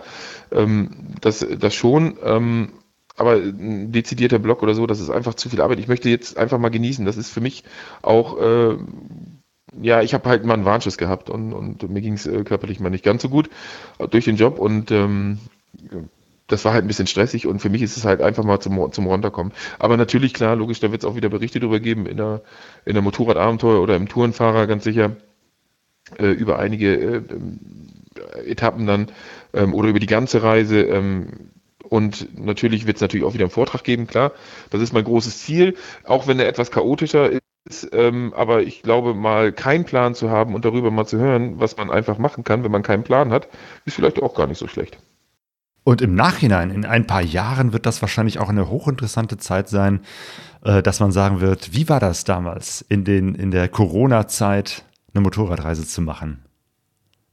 Ähm, 0.50 0.88
das, 1.20 1.46
das 1.58 1.74
schon. 1.74 2.16
Ähm, 2.24 2.72
aber 3.14 3.34
ein 3.34 3.92
dezidierter 3.92 4.38
Blog 4.38 4.62
oder 4.62 4.74
so, 4.74 4.86
das 4.86 5.00
ist 5.00 5.10
einfach 5.10 5.34
zu 5.34 5.50
viel 5.50 5.60
Arbeit. 5.60 5.80
Ich 5.80 5.88
möchte 5.88 6.08
jetzt 6.08 6.38
einfach 6.38 6.56
mal 6.56 6.70
genießen. 6.70 7.04
Das 7.04 7.18
ist 7.18 7.28
für 7.28 7.42
mich 7.42 7.62
auch, 8.00 8.40
äh, 8.40 8.78
ja, 9.82 10.00
ich 10.00 10.14
habe 10.14 10.26
halt 10.30 10.46
mal 10.46 10.54
einen 10.54 10.64
Warnschuss 10.64 10.96
gehabt 10.96 11.28
und, 11.28 11.52
und 11.52 11.90
mir 11.90 12.00
ging 12.00 12.14
es 12.14 12.26
äh, 12.26 12.42
körperlich 12.42 12.80
mal 12.80 12.88
nicht 12.88 13.04
ganz 13.04 13.20
so 13.20 13.28
gut 13.28 13.50
durch 14.10 14.24
den 14.24 14.36
Job 14.36 14.58
und 14.58 14.90
ähm, 14.90 15.40
das 16.46 16.64
war 16.64 16.72
halt 16.72 16.84
ein 16.84 16.88
bisschen 16.88 17.06
stressig 17.06 17.46
und 17.46 17.60
für 17.60 17.70
mich 17.70 17.82
ist 17.82 17.96
es 17.96 18.04
halt 18.04 18.20
einfach 18.20 18.44
mal 18.44 18.60
zum, 18.60 18.92
zum 18.92 19.06
Runterkommen. 19.06 19.52
Aber 19.78 19.96
natürlich, 19.96 20.34
klar, 20.34 20.56
logisch, 20.56 20.80
da 20.80 20.90
wird 20.90 21.02
es 21.02 21.08
auch 21.08 21.16
wieder 21.16 21.28
Berichte 21.28 21.60
darüber 21.60 21.80
geben 21.80 22.06
in 22.06 22.16
der, 22.16 22.42
in 22.84 22.94
der 22.94 23.02
Motorradabenteuer 23.02 23.80
oder 23.80 23.96
im 23.96 24.08
Tourenfahrer, 24.08 24.66
ganz 24.66 24.84
sicher, 24.84 25.16
äh, 26.18 26.26
über 26.26 26.58
einige 26.58 26.94
äh, 26.94 27.22
Etappen 28.44 28.86
dann 28.86 29.08
ähm, 29.54 29.74
oder 29.74 29.88
über 29.88 30.00
die 30.00 30.06
ganze 30.06 30.42
Reise. 30.42 30.82
Ähm, 30.82 31.50
und 31.88 32.38
natürlich 32.38 32.86
wird 32.86 32.96
es 32.96 33.00
natürlich 33.02 33.26
auch 33.26 33.34
wieder 33.34 33.44
einen 33.44 33.50
Vortrag 33.50 33.84
geben, 33.84 34.06
klar. 34.06 34.32
Das 34.70 34.80
ist 34.80 34.92
mein 34.92 35.04
großes 35.04 35.42
Ziel, 35.42 35.76
auch 36.04 36.26
wenn 36.26 36.38
er 36.38 36.48
etwas 36.48 36.70
chaotischer 36.70 37.30
ist. 37.30 37.88
Ähm, 37.92 38.32
aber 38.34 38.62
ich 38.62 38.82
glaube, 38.82 39.14
mal 39.14 39.52
keinen 39.52 39.84
Plan 39.84 40.14
zu 40.14 40.30
haben 40.30 40.54
und 40.54 40.64
darüber 40.64 40.90
mal 40.90 41.06
zu 41.06 41.18
hören, 41.18 41.60
was 41.60 41.76
man 41.76 41.90
einfach 41.90 42.18
machen 42.18 42.44
kann, 42.44 42.64
wenn 42.64 42.72
man 42.72 42.82
keinen 42.82 43.04
Plan 43.04 43.30
hat, 43.30 43.48
ist 43.84 43.94
vielleicht 43.94 44.22
auch 44.22 44.34
gar 44.34 44.46
nicht 44.46 44.58
so 44.58 44.68
schlecht. 44.68 44.98
Und 45.84 46.00
im 46.00 46.14
Nachhinein, 46.14 46.70
in 46.70 46.84
ein 46.84 47.06
paar 47.06 47.22
Jahren, 47.22 47.72
wird 47.72 47.86
das 47.86 48.02
wahrscheinlich 48.02 48.38
auch 48.38 48.48
eine 48.48 48.68
hochinteressante 48.68 49.36
Zeit 49.36 49.68
sein, 49.68 50.00
äh, 50.64 50.82
dass 50.82 51.00
man 51.00 51.10
sagen 51.10 51.40
wird, 51.40 51.74
wie 51.74 51.88
war 51.88 51.98
das 51.98 52.24
damals 52.24 52.84
in, 52.88 53.04
den, 53.04 53.34
in 53.34 53.50
der 53.50 53.68
Corona-Zeit, 53.68 54.84
eine 55.12 55.22
Motorradreise 55.22 55.86
zu 55.86 56.00
machen? 56.00 56.44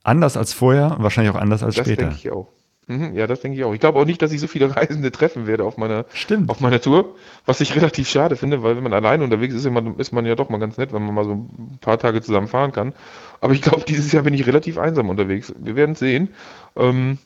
Anders 0.03 0.35
als 0.35 0.53
vorher 0.53 0.95
und 0.97 1.03
wahrscheinlich 1.03 1.33
auch 1.33 1.39
anders 1.39 1.61
als 1.61 1.75
das 1.75 1.85
später. 1.85 2.05
Das 2.07 2.21
denke 2.21 2.27
ich 2.27 2.31
auch. 2.31 2.47
Mhm, 2.89 3.15
ja, 3.15 3.27
das 3.27 3.41
denke 3.41 3.55
ich 3.55 3.63
auch. 3.63 3.73
Ich 3.73 3.79
glaube 3.79 3.99
auch 3.99 4.05
nicht, 4.05 4.19
dass 4.19 4.31
ich 4.31 4.39
so 4.41 4.47
viele 4.47 4.75
Reisende 4.75 5.11
treffen 5.11 5.45
werde 5.45 5.63
auf 5.63 5.77
meiner, 5.77 6.05
Stimmt. 6.11 6.49
auf 6.49 6.59
meiner 6.59 6.81
Tour, 6.81 7.13
was 7.45 7.61
ich 7.61 7.75
relativ 7.75 8.09
schade 8.09 8.35
finde, 8.35 8.63
weil 8.63 8.75
wenn 8.75 8.83
man 8.83 8.93
alleine 8.93 9.23
unterwegs 9.23 9.53
ist, 9.53 9.63
ist 9.63 9.71
man, 9.71 9.95
ist 9.99 10.11
man 10.11 10.25
ja 10.25 10.33
doch 10.33 10.49
mal 10.49 10.57
ganz 10.57 10.77
nett, 10.79 10.91
wenn 10.91 11.05
man 11.05 11.13
mal 11.13 11.23
so 11.23 11.33
ein 11.33 11.77
paar 11.81 11.99
Tage 11.99 12.23
zusammen 12.23 12.47
fahren 12.47 12.71
kann. 12.71 12.93
Aber 13.41 13.53
ich 13.53 13.61
glaube, 13.61 13.83
dieses 13.87 14.11
Jahr 14.11 14.23
bin 14.23 14.33
ich 14.33 14.47
relativ 14.47 14.79
einsam 14.79 15.09
unterwegs. 15.09 15.53
Wir 15.59 15.75
werden 15.75 15.91
es 15.91 15.99
sehen. 15.99 16.29
Ähm, 16.75 17.19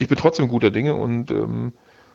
ich 0.00 0.08
bin 0.08 0.18
trotzdem 0.18 0.48
guter 0.48 0.70
Dinge 0.70 0.94
und 0.94 1.30
ähm, 1.30 1.72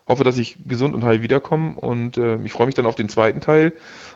hoffe, 0.07 0.23
dass 0.23 0.37
ich 0.37 0.57
gesund 0.67 0.95
und 0.95 1.03
heil 1.03 1.21
wiederkomme. 1.21 1.75
Und 1.75 2.17
äh, 2.17 2.37
ich 2.43 2.51
freue 2.51 2.65
mich 2.65 2.75
dann 2.75 2.87
auf 2.87 2.95
den 2.95 3.09
zweiten 3.09 3.41
Teil. 3.41 3.73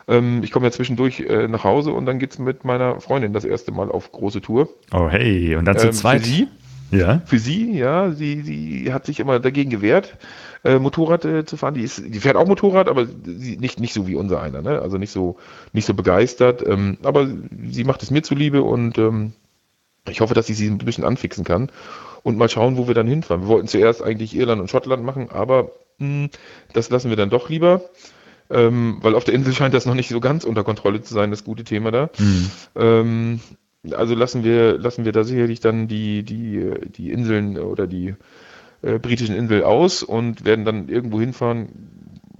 Ähm, 0.08 0.42
ich 0.42 0.50
komme 0.50 0.66
ja 0.66 0.72
zwischendurch 0.72 1.20
äh, 1.20 1.46
nach 1.48 1.64
Hause 1.64 1.92
und 1.92 2.04
dann 2.04 2.18
geht 2.18 2.32
es 2.32 2.38
mit 2.38 2.64
meiner 2.64 3.00
Freundin 3.00 3.32
das 3.32 3.44
erste 3.44 3.70
Mal 3.70 3.90
auf 3.90 4.10
große 4.10 4.40
Tour. 4.40 4.68
Oh 4.92 5.08
hey, 5.08 5.54
und 5.54 5.64
dann 5.64 5.78
zu 5.78 5.86
ähm, 5.86 5.92
zweit? 5.92 6.22
Für 6.22 6.26
sie, 6.26 6.48
ja. 6.90 7.22
Für 7.24 7.38
sie, 7.38 7.78
ja, 7.78 8.10
sie, 8.10 8.42
sie 8.42 8.92
hat 8.92 9.06
sich 9.06 9.20
immer 9.20 9.38
dagegen 9.38 9.70
gewehrt, 9.70 10.16
äh, 10.64 10.80
Motorrad 10.80 11.24
äh, 11.24 11.44
zu 11.44 11.56
fahren. 11.56 11.74
Die, 11.74 11.82
ist, 11.82 12.02
die 12.04 12.18
fährt 12.18 12.34
auch 12.34 12.48
Motorrad, 12.48 12.88
aber 12.88 13.06
sie, 13.06 13.56
nicht, 13.56 13.78
nicht 13.78 13.94
so 13.94 14.08
wie 14.08 14.16
unser 14.16 14.42
einer, 14.42 14.62
ne? 14.62 14.82
Also 14.82 14.98
nicht 14.98 15.12
so, 15.12 15.36
nicht 15.72 15.86
so 15.86 15.94
begeistert. 15.94 16.66
Ähm, 16.66 16.98
aber 17.04 17.28
sie 17.70 17.84
macht 17.84 18.02
es 18.02 18.10
mir 18.10 18.22
zuliebe 18.22 18.64
und 18.64 18.98
ähm, 18.98 19.32
ich 20.08 20.20
hoffe, 20.20 20.34
dass 20.34 20.48
ich 20.48 20.56
sie 20.56 20.66
ein 20.66 20.78
bisschen 20.78 21.04
anfixen 21.04 21.44
kann 21.44 21.70
und 22.22 22.36
mal 22.36 22.48
schauen, 22.48 22.76
wo 22.76 22.86
wir 22.86 22.94
dann 22.94 23.06
hinfahren. 23.06 23.42
Wir 23.42 23.48
wollten 23.48 23.68
zuerst 23.68 24.02
eigentlich 24.02 24.34
Irland 24.36 24.60
und 24.60 24.70
Schottland 24.70 25.04
machen, 25.04 25.30
aber 25.30 25.72
mh, 25.98 26.24
hm, 26.24 26.30
das 26.72 26.90
lassen 26.90 27.10
wir 27.10 27.16
dann 27.16 27.30
doch 27.30 27.48
lieber. 27.48 27.82
Ähm, 28.52 28.98
weil 29.00 29.14
auf 29.14 29.22
der 29.22 29.34
Insel 29.34 29.52
scheint 29.52 29.74
das 29.74 29.86
noch 29.86 29.94
nicht 29.94 30.08
so 30.08 30.18
ganz 30.18 30.42
unter 30.42 30.64
Kontrolle 30.64 31.00
zu 31.02 31.14
sein, 31.14 31.30
das 31.30 31.44
gute 31.44 31.62
Thema 31.62 31.92
da. 31.92 32.10
Mhm. 32.18 32.50
Ähm, 32.74 33.40
also 33.92 34.14
lassen 34.14 34.42
wir, 34.42 34.76
lassen 34.76 35.04
wir 35.04 35.12
da 35.12 35.22
sicherlich 35.22 35.60
dann 35.60 35.86
die, 35.86 36.24
die, 36.24 36.74
die 36.86 37.12
Inseln 37.12 37.58
oder 37.58 37.86
die 37.86 38.14
äh, 38.82 38.98
britischen 38.98 39.36
Inseln 39.36 39.62
aus 39.62 40.02
und 40.02 40.44
werden 40.44 40.64
dann 40.64 40.88
irgendwo 40.88 41.20
hinfahren. 41.20 41.68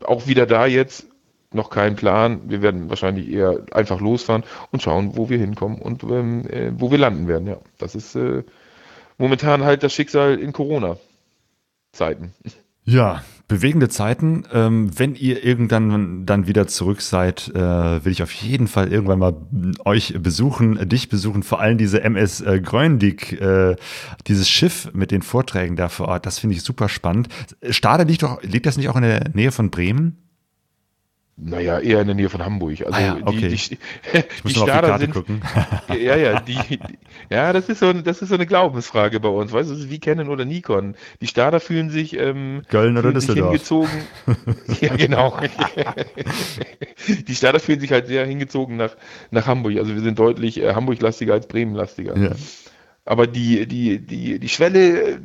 Auch 0.05 0.27
wieder 0.27 0.47
da 0.47 0.67
jetzt 0.67 1.07
noch 1.53 1.71
kein 1.71 1.97
Plan. 1.97 2.43
Wir 2.49 2.63
werden 2.63 2.91
wahrscheinlich 2.91 3.31
eher 3.31 3.65
einfach 3.73 4.01
losfahren 4.01 4.45
und 4.71 4.83
schauen, 4.83 5.17
wo 5.17 5.29
wir 5.29 5.39
hinkommen 5.39 5.81
und 5.81 6.03
ähm, 6.05 6.47
äh, 6.49 6.73
wo 6.75 6.91
wir 6.91 6.99
landen 6.99 7.29
werden. 7.29 7.47
Ja, 7.47 7.59
das 7.79 7.95
ist 7.95 8.15
äh, 8.17 8.43
momentan 9.21 9.63
halt 9.65 9.83
das 9.83 9.93
Schicksal 9.93 10.39
in 10.39 10.53
Corona-Zeiten. 10.53 12.33
Ja, 12.85 13.23
bewegende 13.47 13.89
Zeiten. 13.89 14.45
Ähm, 14.53 14.99
wenn 14.99 15.15
ihr 15.15 15.45
irgendwann 15.45 16.25
dann 16.25 16.47
wieder 16.47 16.67
zurück 16.67 17.03
seid, 17.03 17.49
äh, 17.55 18.05
will 18.05 18.13
ich 18.13 18.23
auf 18.23 18.33
jeden 18.33 18.67
Fall 18.67 18.91
irgendwann 18.91 19.19
mal 19.19 19.37
euch 19.85 20.15
besuchen, 20.19 20.89
dich 20.89 21.11
besuchen, 21.11 21.43
vor 21.43 21.61
allem 21.61 21.77
diese 21.77 22.03
MS 22.03 22.41
äh, 22.41 22.61
Gröndig, 22.61 23.41
äh, 23.41 23.77
dieses 24.27 24.49
Schiff 24.49 24.91
mit 24.95 25.11
den 25.11 25.23
Vorträgen 25.23 25.77
da 25.77 25.89
vor 25.89 26.09
Ort. 26.09 26.25
Das 26.25 26.39
finde 26.39 26.57
ich 26.57 26.63
super 26.63 26.89
spannend. 26.89 27.29
Stade 27.69 28.05
liegt 28.05 28.23
doch, 28.23 28.43
liegt 28.43 28.65
das 28.65 28.79
nicht 28.79 28.89
auch 28.89 28.97
in 28.97 29.03
der 29.03 29.29
Nähe 29.35 29.53
von 29.53 29.71
Bremen? 29.71 30.30
Naja, 31.43 31.79
eher 31.79 32.03
in 32.03 32.07
der 32.07 32.15
Nähe 32.15 32.29
von 32.29 32.45
Hamburg. 32.45 32.83
Also 32.85 32.93
ah 32.93 33.01
ja, 33.01 33.17
okay. 33.25 33.49
die, 33.49 33.49
die, 33.49 33.55
ich 33.55 34.45
muss 34.45 34.53
die 34.53 34.59
Starter 34.59 34.99
sind, 34.99 35.13
gucken. 35.13 35.41
ja, 35.89 36.15
ja, 36.17 36.41
die, 36.41 36.79
ja, 37.31 37.53
das 37.55 37.71
ist 37.71 37.81
so, 37.81 37.95
das 37.95 38.21
ist 38.21 38.29
so 38.29 38.35
eine 38.35 38.47
Glaubensfrage 38.47 39.21
bei 39.21 39.29
uns. 39.29 39.51
Weißt 39.51 39.71
du, 39.71 39.89
wie 39.89 39.99
Canon 39.99 40.29
oder 40.29 40.45
Nikon. 40.45 40.97
Die 41.23 41.27
Starter 41.27 41.59
fühlen 41.61 41.89
sich, 41.89 42.19
ähm, 42.19 42.63
Köln 42.69 42.99
oder 42.99 43.13
Düsseldorf. 43.13 43.53
hingezogen. 43.53 43.91
ja, 44.81 44.95
genau. 44.97 45.39
die 47.27 47.35
Starter 47.35 47.61
fühlen 47.61 47.81
sich 47.81 47.91
halt 47.91 48.07
sehr 48.07 48.27
hingezogen 48.27 48.77
nach, 48.77 48.97
nach 49.31 49.47
Hamburg. 49.47 49.79
Also 49.79 49.95
wir 49.95 50.03
sind 50.03 50.19
deutlich 50.19 50.61
äh, 50.61 50.75
Hamburg-lastiger 50.75 51.33
als 51.33 51.49
Bremen-lastiger. 51.49 52.19
Ja. 52.19 52.33
Aber 53.07 53.27
die, 53.27 53.67
die, 53.67 53.99
die, 53.99 54.39
die 54.39 54.49
Schwelle, 54.49 55.21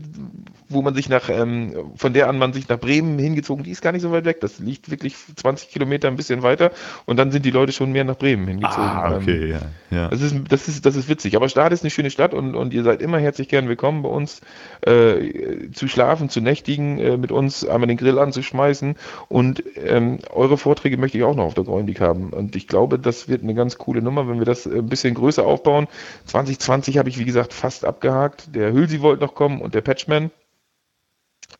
wo 0.69 0.81
man 0.81 0.95
sich 0.95 1.09
nach, 1.09 1.29
ähm, 1.29 1.73
von 1.95 2.13
der 2.13 2.27
an 2.29 2.37
man 2.37 2.53
sich 2.53 2.67
nach 2.67 2.79
Bremen 2.79 3.19
hingezogen, 3.19 3.63
die 3.63 3.71
ist 3.71 3.81
gar 3.81 3.91
nicht 3.91 4.01
so 4.01 4.11
weit 4.11 4.25
weg. 4.25 4.41
Das 4.41 4.59
liegt 4.59 4.89
wirklich 4.89 5.15
20 5.35 5.69
Kilometer 5.69 6.07
ein 6.07 6.15
bisschen 6.15 6.43
weiter 6.43 6.71
und 7.05 7.17
dann 7.17 7.31
sind 7.31 7.45
die 7.45 7.51
Leute 7.51 7.71
schon 7.71 7.91
mehr 7.91 8.03
nach 8.03 8.17
Bremen 8.17 8.47
hingezogen. 8.47 8.83
Ah, 8.83 9.15
okay, 9.15 9.51
ähm, 9.51 9.59
ja, 9.91 9.97
ja. 9.97 10.07
Das 10.09 10.21
ist, 10.21 10.35
das 10.49 10.67
ist, 10.67 10.85
das 10.85 10.95
ist 10.95 11.09
witzig. 11.09 11.35
Aber 11.35 11.49
Stade 11.49 11.73
ist 11.73 11.83
eine 11.83 11.91
schöne 11.91 12.09
Stadt 12.09 12.33
und, 12.33 12.55
und 12.55 12.73
ihr 12.73 12.83
seid 12.83 13.01
immer 13.01 13.19
herzlich 13.19 13.47
gern 13.47 13.67
willkommen 13.67 14.01
bei 14.01 14.09
uns, 14.09 14.41
äh, 14.81 15.69
zu 15.71 15.87
schlafen, 15.87 16.29
zu 16.29 16.41
nächtigen, 16.41 16.97
äh, 16.99 17.17
mit 17.17 17.31
uns 17.31 17.65
einmal 17.65 17.87
den 17.87 17.97
Grill 17.97 18.19
anzuschmeißen 18.19 18.95
und 19.27 19.63
ähm, 19.75 20.19
eure 20.31 20.57
Vorträge 20.57 20.97
möchte 20.97 21.17
ich 21.17 21.23
auch 21.23 21.35
noch 21.35 21.45
auf 21.45 21.53
der 21.53 21.63
Gründig 21.63 22.01
haben. 22.01 22.29
Und 22.31 22.55
ich 22.55 22.67
glaube, 22.67 22.99
das 22.99 23.27
wird 23.27 23.43
eine 23.43 23.53
ganz 23.53 23.77
coole 23.77 24.01
Nummer, 24.01 24.27
wenn 24.27 24.39
wir 24.39 24.45
das 24.45 24.65
ein 24.65 24.87
bisschen 24.87 25.13
größer 25.13 25.45
aufbauen. 25.45 25.87
2020 26.25 26.97
habe 26.97 27.09
ich, 27.09 27.19
wie 27.19 27.25
gesagt, 27.25 27.53
fast 27.53 27.85
abgehakt. 27.85 28.55
Der 28.55 28.71
Hülsi 28.71 29.01
wollte 29.01 29.23
noch 29.23 29.35
kommen 29.35 29.61
und 29.61 29.75
der 29.75 29.81
Patchman. 29.81 30.31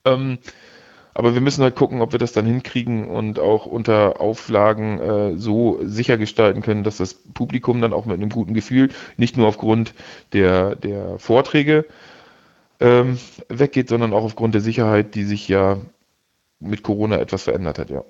Ähm, 0.06 0.38
aber 1.14 1.34
wir 1.34 1.42
müssen 1.42 1.64
halt 1.64 1.76
gucken, 1.76 2.02
ob 2.02 2.12
wir 2.12 2.20
das 2.20 2.34
dann 2.34 2.46
hinkriegen 2.46 3.08
und 3.08 3.40
auch 3.40 3.66
unter 3.66 4.20
Auflagen 4.20 5.00
äh, 5.00 5.38
so 5.38 5.80
sicher 5.82 6.18
gestalten 6.18 6.62
können, 6.62 6.84
dass 6.84 6.98
das 6.98 7.14
Publikum 7.14 7.80
dann 7.80 7.94
auch 7.94 8.06
mit 8.06 8.18
einem 8.18 8.30
guten 8.30 8.54
Gefühl, 8.54 8.90
nicht 9.16 9.38
nur 9.38 9.48
aufgrund 9.48 9.94
der, 10.34 10.76
der 10.76 11.18
Vorträge 11.18 11.86
ähm, 12.82 13.18
weggeht, 13.48 13.88
sondern 13.88 14.14
auch 14.14 14.24
aufgrund 14.24 14.56
der 14.56 14.62
Sicherheit, 14.62 15.16
die 15.16 15.24
sich 15.24 15.48
ja 15.48 15.78
mit 16.60 16.84
Corona 16.84 17.18
etwas 17.18 17.44
verändert 17.44 17.80
hat, 17.80 17.90
ja. 17.90 18.04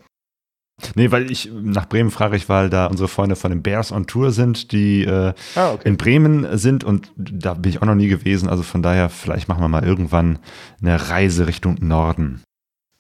Nee, 0.96 1.12
weil 1.12 1.32
ich 1.32 1.50
nach 1.54 1.88
Bremen 1.88 2.12
frage 2.12 2.36
ich, 2.36 2.50
weil 2.50 2.70
da 2.70 2.88
unsere 2.88 3.08
Freunde 3.08 3.36
von 3.36 3.50
den 3.50 3.64
Bears 3.64 3.92
on 3.92 4.08
Tour 4.08 4.32
sind, 4.32 4.72
die 4.72 5.04
äh, 5.04 5.34
ah, 5.56 5.74
okay. 5.74 5.88
in 5.88 5.98
Bremen 5.98 6.58
sind 6.58 6.84
und 6.84 7.12
da 7.16 7.54
bin 7.54 7.72
ich 7.72 7.82
auch 7.82 7.86
noch 7.86 7.96
nie 7.96 8.10
gewesen. 8.10 8.50
Also 8.50 8.64
von 8.64 8.82
daher, 8.82 9.10
vielleicht 9.10 9.48
machen 9.48 9.62
wir 9.62 9.70
mal 9.70 9.86
irgendwann 9.86 10.40
eine 10.82 11.10
Reise 11.10 11.48
Richtung 11.48 11.78
Norden. 11.80 12.44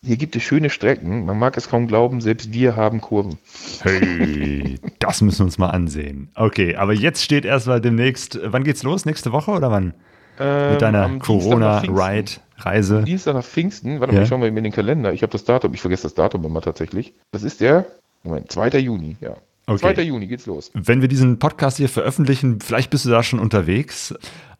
hier 0.03 0.15
gibt 0.15 0.38
es 0.38 0.43
schöne 0.43 0.69
Strecken. 0.69 1.26
Man 1.26 1.38
mag 1.38 1.57
es 1.57 1.69
kaum 1.69 1.88
glauben, 1.88 2.21
selbst 2.21 2.53
wir 2.53 2.78
haben 2.78 3.01
Kurven. 3.01 3.38
Hey, 3.82 4.80
das 4.99 5.21
müssen 5.21 5.39
wir 5.39 5.45
uns 5.45 5.57
mal 5.57 5.69
ansehen. 5.69 6.30
Okay, 6.36 6.78
aber 6.78 6.93
jetzt 6.93 7.23
steht 7.23 7.43
erstmal 7.43 7.82
demnächst, 7.82 8.39
wann 8.41 8.63
geht's 8.63 8.84
los? 8.84 9.05
Nächste 9.05 9.34
Woche 9.34 9.51
oder 9.51 9.69
wann? 9.69 9.93
Ähm, 10.39 10.71
Mit 10.71 10.81
deiner 10.81 11.07
nach 11.07 11.07
Pfingsten. 11.25 11.49
Corona-Ride-Reise. 11.49 13.03
Dienstag 13.03 13.33
nach 13.36 13.43
Pfingsten. 13.43 13.99
Warte 13.99 14.13
Ja. 14.13 14.19
mal, 14.19 14.23
ich 14.23 14.29
schau 14.29 14.38
mal 14.38 14.47
in 14.47 14.55
den 14.55 14.71
Kalender. 14.71 15.13
Ich 15.13 15.21
habe 15.21 15.31
das 15.31 15.43
Datum, 15.45 15.73
ich 15.73 15.81
vergesse 15.81 16.03
das 16.03 16.13
Datum 16.13 16.43
immer 16.45 16.61
tatsächlich. 16.61 17.13
Das 17.31 17.43
ist 17.43 17.61
der, 17.61 17.86
Moment, 18.23 18.51
2. 18.51 18.79
Juni, 18.79 19.17
ja. 19.21 19.36
Okay. 19.67 19.95
2. 19.95 20.03
Juni 20.03 20.27
geht's 20.27 20.45
los. 20.45 20.71
Wenn 20.73 21.01
wir 21.01 21.07
diesen 21.07 21.39
Podcast 21.39 21.77
hier 21.77 21.89
veröffentlichen, 21.89 22.59
vielleicht 22.61 22.89
bist 22.91 23.05
du 23.05 23.09
da 23.09 23.23
schon 23.23 23.39
unterwegs. 23.39 24.13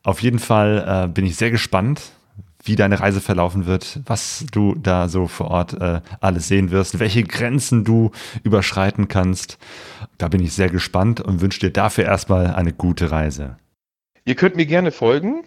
Auf 0.04 0.22
jeden 0.22 0.40
Fall 0.40 1.04
äh, 1.06 1.08
bin 1.08 1.26
ich 1.26 1.36
sehr 1.36 1.52
gespannt, 1.52 2.02
wie 2.64 2.76
deine 2.76 3.00
Reise 3.00 3.22
verlaufen 3.22 3.68
wird, 3.68 4.00
was 4.06 4.46
du 4.52 4.76
da 4.76 5.08
so 5.08 5.28
vor 5.28 5.52
Ort 5.52 5.80
äh, 5.80 6.02
alles 6.22 6.48
sehen 6.48 6.72
wirst, 6.72 7.00
welche 7.00 7.24
Grenzen 7.24 7.84
du 7.84 8.12
überschreiten 8.44 9.08
kannst. 9.08 9.58
Da 10.18 10.28
bin 10.28 10.42
ich 10.42 10.54
sehr 10.54 10.70
gespannt 10.70 11.22
und 11.22 11.42
wünsche 11.42 11.60
dir 11.60 11.72
dafür 11.72 12.06
erstmal 12.06 12.48
eine 12.56 12.74
gute 12.74 13.12
Ihr 14.26 14.36
könnt 14.36 14.56
mir 14.56 14.66
gerne 14.66 14.92
folgen 14.92 15.44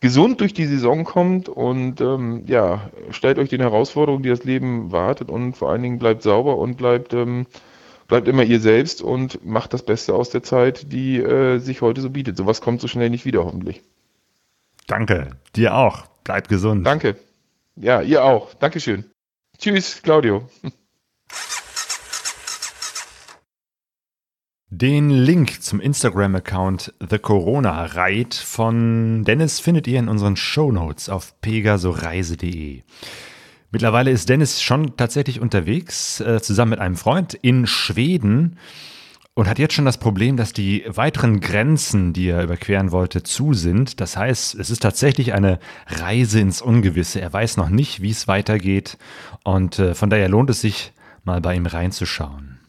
gesund 0.00 0.40
durch 0.40 0.54
die 0.54 0.64
Saison 0.64 1.04
kommt 1.04 1.50
und 1.50 2.00
ähm, 2.00 2.42
ja, 2.46 2.90
stellt 3.10 3.38
euch 3.38 3.50
den 3.50 3.60
Herausforderungen, 3.60 4.22
die 4.22 4.30
das 4.30 4.44
Leben 4.44 4.92
wartet 4.92 5.28
und 5.28 5.58
vor 5.58 5.70
allen 5.70 5.82
Dingen 5.82 5.98
bleibt 5.98 6.22
sauber 6.22 6.56
und 6.56 6.78
bleibt, 6.78 7.12
ähm, 7.12 7.46
bleibt 8.08 8.28
immer 8.28 8.44
ihr 8.44 8.58
selbst 8.58 9.02
und 9.02 9.44
macht 9.44 9.74
das 9.74 9.82
Beste 9.82 10.14
aus 10.14 10.30
der 10.30 10.42
Zeit, 10.42 10.90
die 10.90 11.18
äh, 11.18 11.58
sich 11.58 11.82
heute 11.82 12.00
so 12.00 12.08
bietet. 12.08 12.38
Sowas 12.38 12.62
kommt 12.62 12.80
so 12.80 12.88
schnell 12.88 13.10
nicht 13.10 13.26
wieder, 13.26 13.44
hoffentlich. 13.44 13.82
Danke. 14.86 15.30
Dir 15.54 15.74
auch. 15.74 16.06
Bleib 16.24 16.48
gesund. 16.48 16.86
Danke. 16.86 17.16
Ja, 17.76 18.00
ihr 18.00 18.24
auch. 18.24 18.54
Dankeschön. 18.54 19.04
Tschüss, 19.58 20.02
Claudio. 20.02 20.48
Den 24.70 25.10
Link 25.10 25.62
zum 25.62 25.80
Instagram-Account 25.80 26.92
The 27.08 27.18
Corona 27.18 27.84
Ride 27.84 28.36
von 28.36 29.24
Dennis 29.24 29.60
findet 29.60 29.86
ihr 29.86 29.98
in 29.98 30.08
unseren 30.08 30.36
Shownotes 30.36 31.08
auf 31.08 31.40
pegasoreise.de. 31.40 32.82
Mittlerweile 33.70 34.10
ist 34.10 34.28
Dennis 34.28 34.62
schon 34.62 34.96
tatsächlich 34.96 35.40
unterwegs, 35.40 36.20
äh, 36.20 36.40
zusammen 36.42 36.70
mit 36.70 36.80
einem 36.80 36.96
Freund 36.96 37.34
in 37.34 37.66
Schweden 37.66 38.58
und 39.36 39.50
hat 39.50 39.58
jetzt 39.58 39.74
schon 39.74 39.84
das 39.84 39.98
Problem, 39.98 40.38
dass 40.38 40.54
die 40.54 40.82
weiteren 40.88 41.40
Grenzen, 41.40 42.14
die 42.14 42.28
er 42.28 42.42
überqueren 42.42 42.90
wollte, 42.90 43.22
zu 43.22 43.52
sind. 43.52 44.00
Das 44.00 44.16
heißt, 44.16 44.54
es 44.54 44.70
ist 44.70 44.80
tatsächlich 44.80 45.34
eine 45.34 45.60
Reise 45.86 46.40
ins 46.40 46.62
Ungewisse. 46.62 47.20
Er 47.20 47.34
weiß 47.34 47.58
noch 47.58 47.68
nicht, 47.68 48.00
wie 48.00 48.10
es 48.10 48.28
weitergeht 48.28 48.96
und 49.44 49.78
äh, 49.78 49.94
von 49.94 50.08
daher 50.08 50.30
lohnt 50.30 50.48
es 50.48 50.62
sich, 50.62 50.94
mal 51.22 51.42
bei 51.42 51.54
ihm 51.54 51.66
reinzuschauen. 51.66 52.60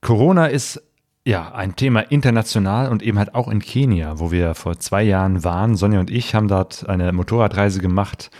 Corona 0.00 0.46
ist 0.46 0.82
ja 1.24 1.52
ein 1.52 1.76
Thema 1.76 2.00
international 2.00 2.88
und 2.88 3.04
eben 3.04 3.18
halt 3.18 3.36
auch 3.36 3.46
in 3.46 3.60
Kenia, 3.60 4.18
wo 4.18 4.32
wir 4.32 4.56
vor 4.56 4.80
zwei 4.80 5.04
Jahren 5.04 5.44
waren. 5.44 5.76
Sonja 5.76 6.00
und 6.00 6.10
ich 6.10 6.34
haben 6.34 6.48
dort 6.48 6.88
eine 6.88 7.12
Motorradreise 7.12 7.80
gemacht 7.80 8.30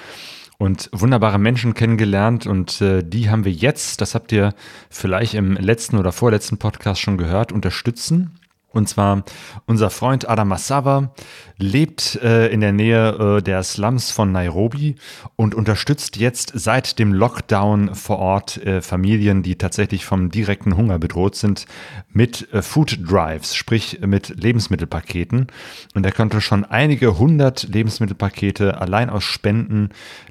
und 0.61 0.91
wunderbare 0.93 1.39
Menschen 1.39 1.73
kennengelernt 1.73 2.47
und 2.47 2.83
äh, 2.83 3.03
die 3.03 3.31
haben 3.31 3.47
wir 3.47 3.53
jetzt, 3.53 4.03
das 4.03 4.15
habt 4.15 4.31
ihr 4.31 4.53
vielleicht 4.91 5.33
im 5.33 5.55
letzten 5.55 5.97
oder 5.97 6.13
vorletzten 6.13 6.59
Podcast 6.59 7.01
schon 7.01 7.17
gehört, 7.17 7.51
unterstützen. 7.51 8.39
Und 8.69 8.87
zwar 8.87 9.25
unser 9.65 9.89
Freund 9.89 10.29
Adam 10.29 10.49
Massawa 10.49 11.15
lebt 11.61 12.17
äh, 12.23 12.49
in 12.49 12.61
der 12.61 12.73
Nähe 12.73 13.39
äh, 13.39 13.43
der 13.43 13.63
Slums 13.63 14.11
von 14.11 14.33
Nairobi 14.33 14.97
und 15.37 15.55
unterstützt 15.55 16.17
jetzt 16.17 16.53
seit 16.55 16.99
dem 16.99 17.13
Lockdown 17.13 17.95
vor 17.95 18.19
Ort 18.19 18.57
äh, 18.65 18.81
Familien, 18.81 19.43
die 19.43 19.57
tatsächlich 19.57 20.05
vom 20.05 20.31
direkten 20.31 20.77
Hunger 20.77 20.99
bedroht 20.99 21.37
sind, 21.37 21.67
mit 22.13 22.53
äh, 22.53 22.63
Food 22.63 22.99
Drives, 23.09 23.55
sprich 23.55 24.01
mit 24.05 24.29
Lebensmittelpaketen. 24.43 25.47
Und 25.95 26.07
er 26.07 26.13
konnte 26.13 26.41
schon 26.41 26.65
einige 26.65 27.19
hundert 27.19 27.69
Lebensmittelpakete 27.69 28.81
allein 28.81 29.11
aus 29.11 29.25
Spenden, 29.25 29.91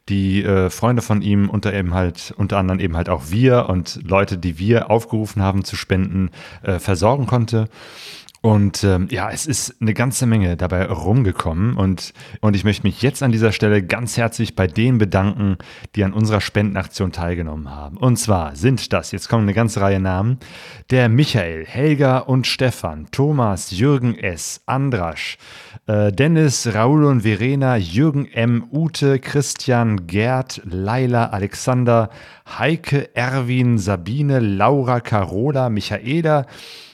die 0.10 0.44
äh, 0.44 0.70
Freunde 0.70 1.02
von 1.02 1.22
ihm 1.22 1.50
unter 1.50 1.74
eben 1.74 1.94
halt, 1.94 2.34
unter 2.38 2.58
anderem 2.58 2.80
eben 2.80 2.98
halt 2.98 3.10
auch 3.10 3.30
wir 3.30 3.70
und 3.70 4.00
Leute, 4.04 4.38
die 4.38 4.58
wir 4.58 4.90
aufgerufen 4.90 5.42
haben 5.42 5.64
zu 5.64 5.76
spenden, 5.76 6.32
äh, 6.64 6.80
versorgen 6.80 7.28
konnte. 7.28 7.70
Und 8.42 8.86
ähm, 8.86 9.08
ja, 9.12 9.30
es 9.32 9.46
ist 9.46 9.82
eine 9.82 9.94
ganze 9.94 10.26
Menge 10.26 10.56
dabei 10.56 10.86
rumgekommen 10.86 11.76
und, 11.76 12.14
und 12.40 12.56
ich 12.56 12.64
möchte 12.64 12.88
mich 12.88 13.02
jetzt 13.02 13.22
an 13.22 13.34
dieser 13.34 13.52
Stelle 13.52 13.84
ganz 13.84 14.16
herzlich 14.16 14.56
bei 14.56 14.66
denen 14.66 14.98
bedanken, 14.98 15.58
die 15.96 16.06
an 16.06 16.14
unserer 16.14 16.40
Spendenaktion 16.40 17.12
teilgenommen 17.12 17.70
haben. 17.70 17.98
Und 17.98 18.16
zwar 18.16 18.56
sind 18.56 18.94
das, 18.94 19.12
jetzt 19.12 19.28
kommen 19.28 19.44
eine 19.44 19.54
ganze 19.54 19.82
Reihe 19.82 20.00
Namen, 20.00 20.40
der 20.90 21.10
Michael, 21.10 21.66
Helga 21.66 22.20
und 22.20 22.48
Stefan, 22.48 23.08
Thomas, 23.12 23.72
Jürgen 23.72 24.18
S., 24.18 24.62
Andrasch, 24.66 25.38
äh, 25.88 26.14
Dennis, 26.14 26.74
Raul 26.74 27.04
und 27.04 27.22
Verena, 27.22 27.76
Jürgen 27.76 28.26
M., 28.26 28.64
Ute, 28.72 29.20
Christian, 29.20 30.08
Gerd, 30.08 30.62
Laila, 30.64 31.26
Alexander, 31.26 32.10
Heike, 32.58 33.14
Erwin, 33.16 33.78
Sabine, 33.78 34.40
Laura, 34.40 35.02
Carola, 35.02 35.70
Michaela, 35.70 36.46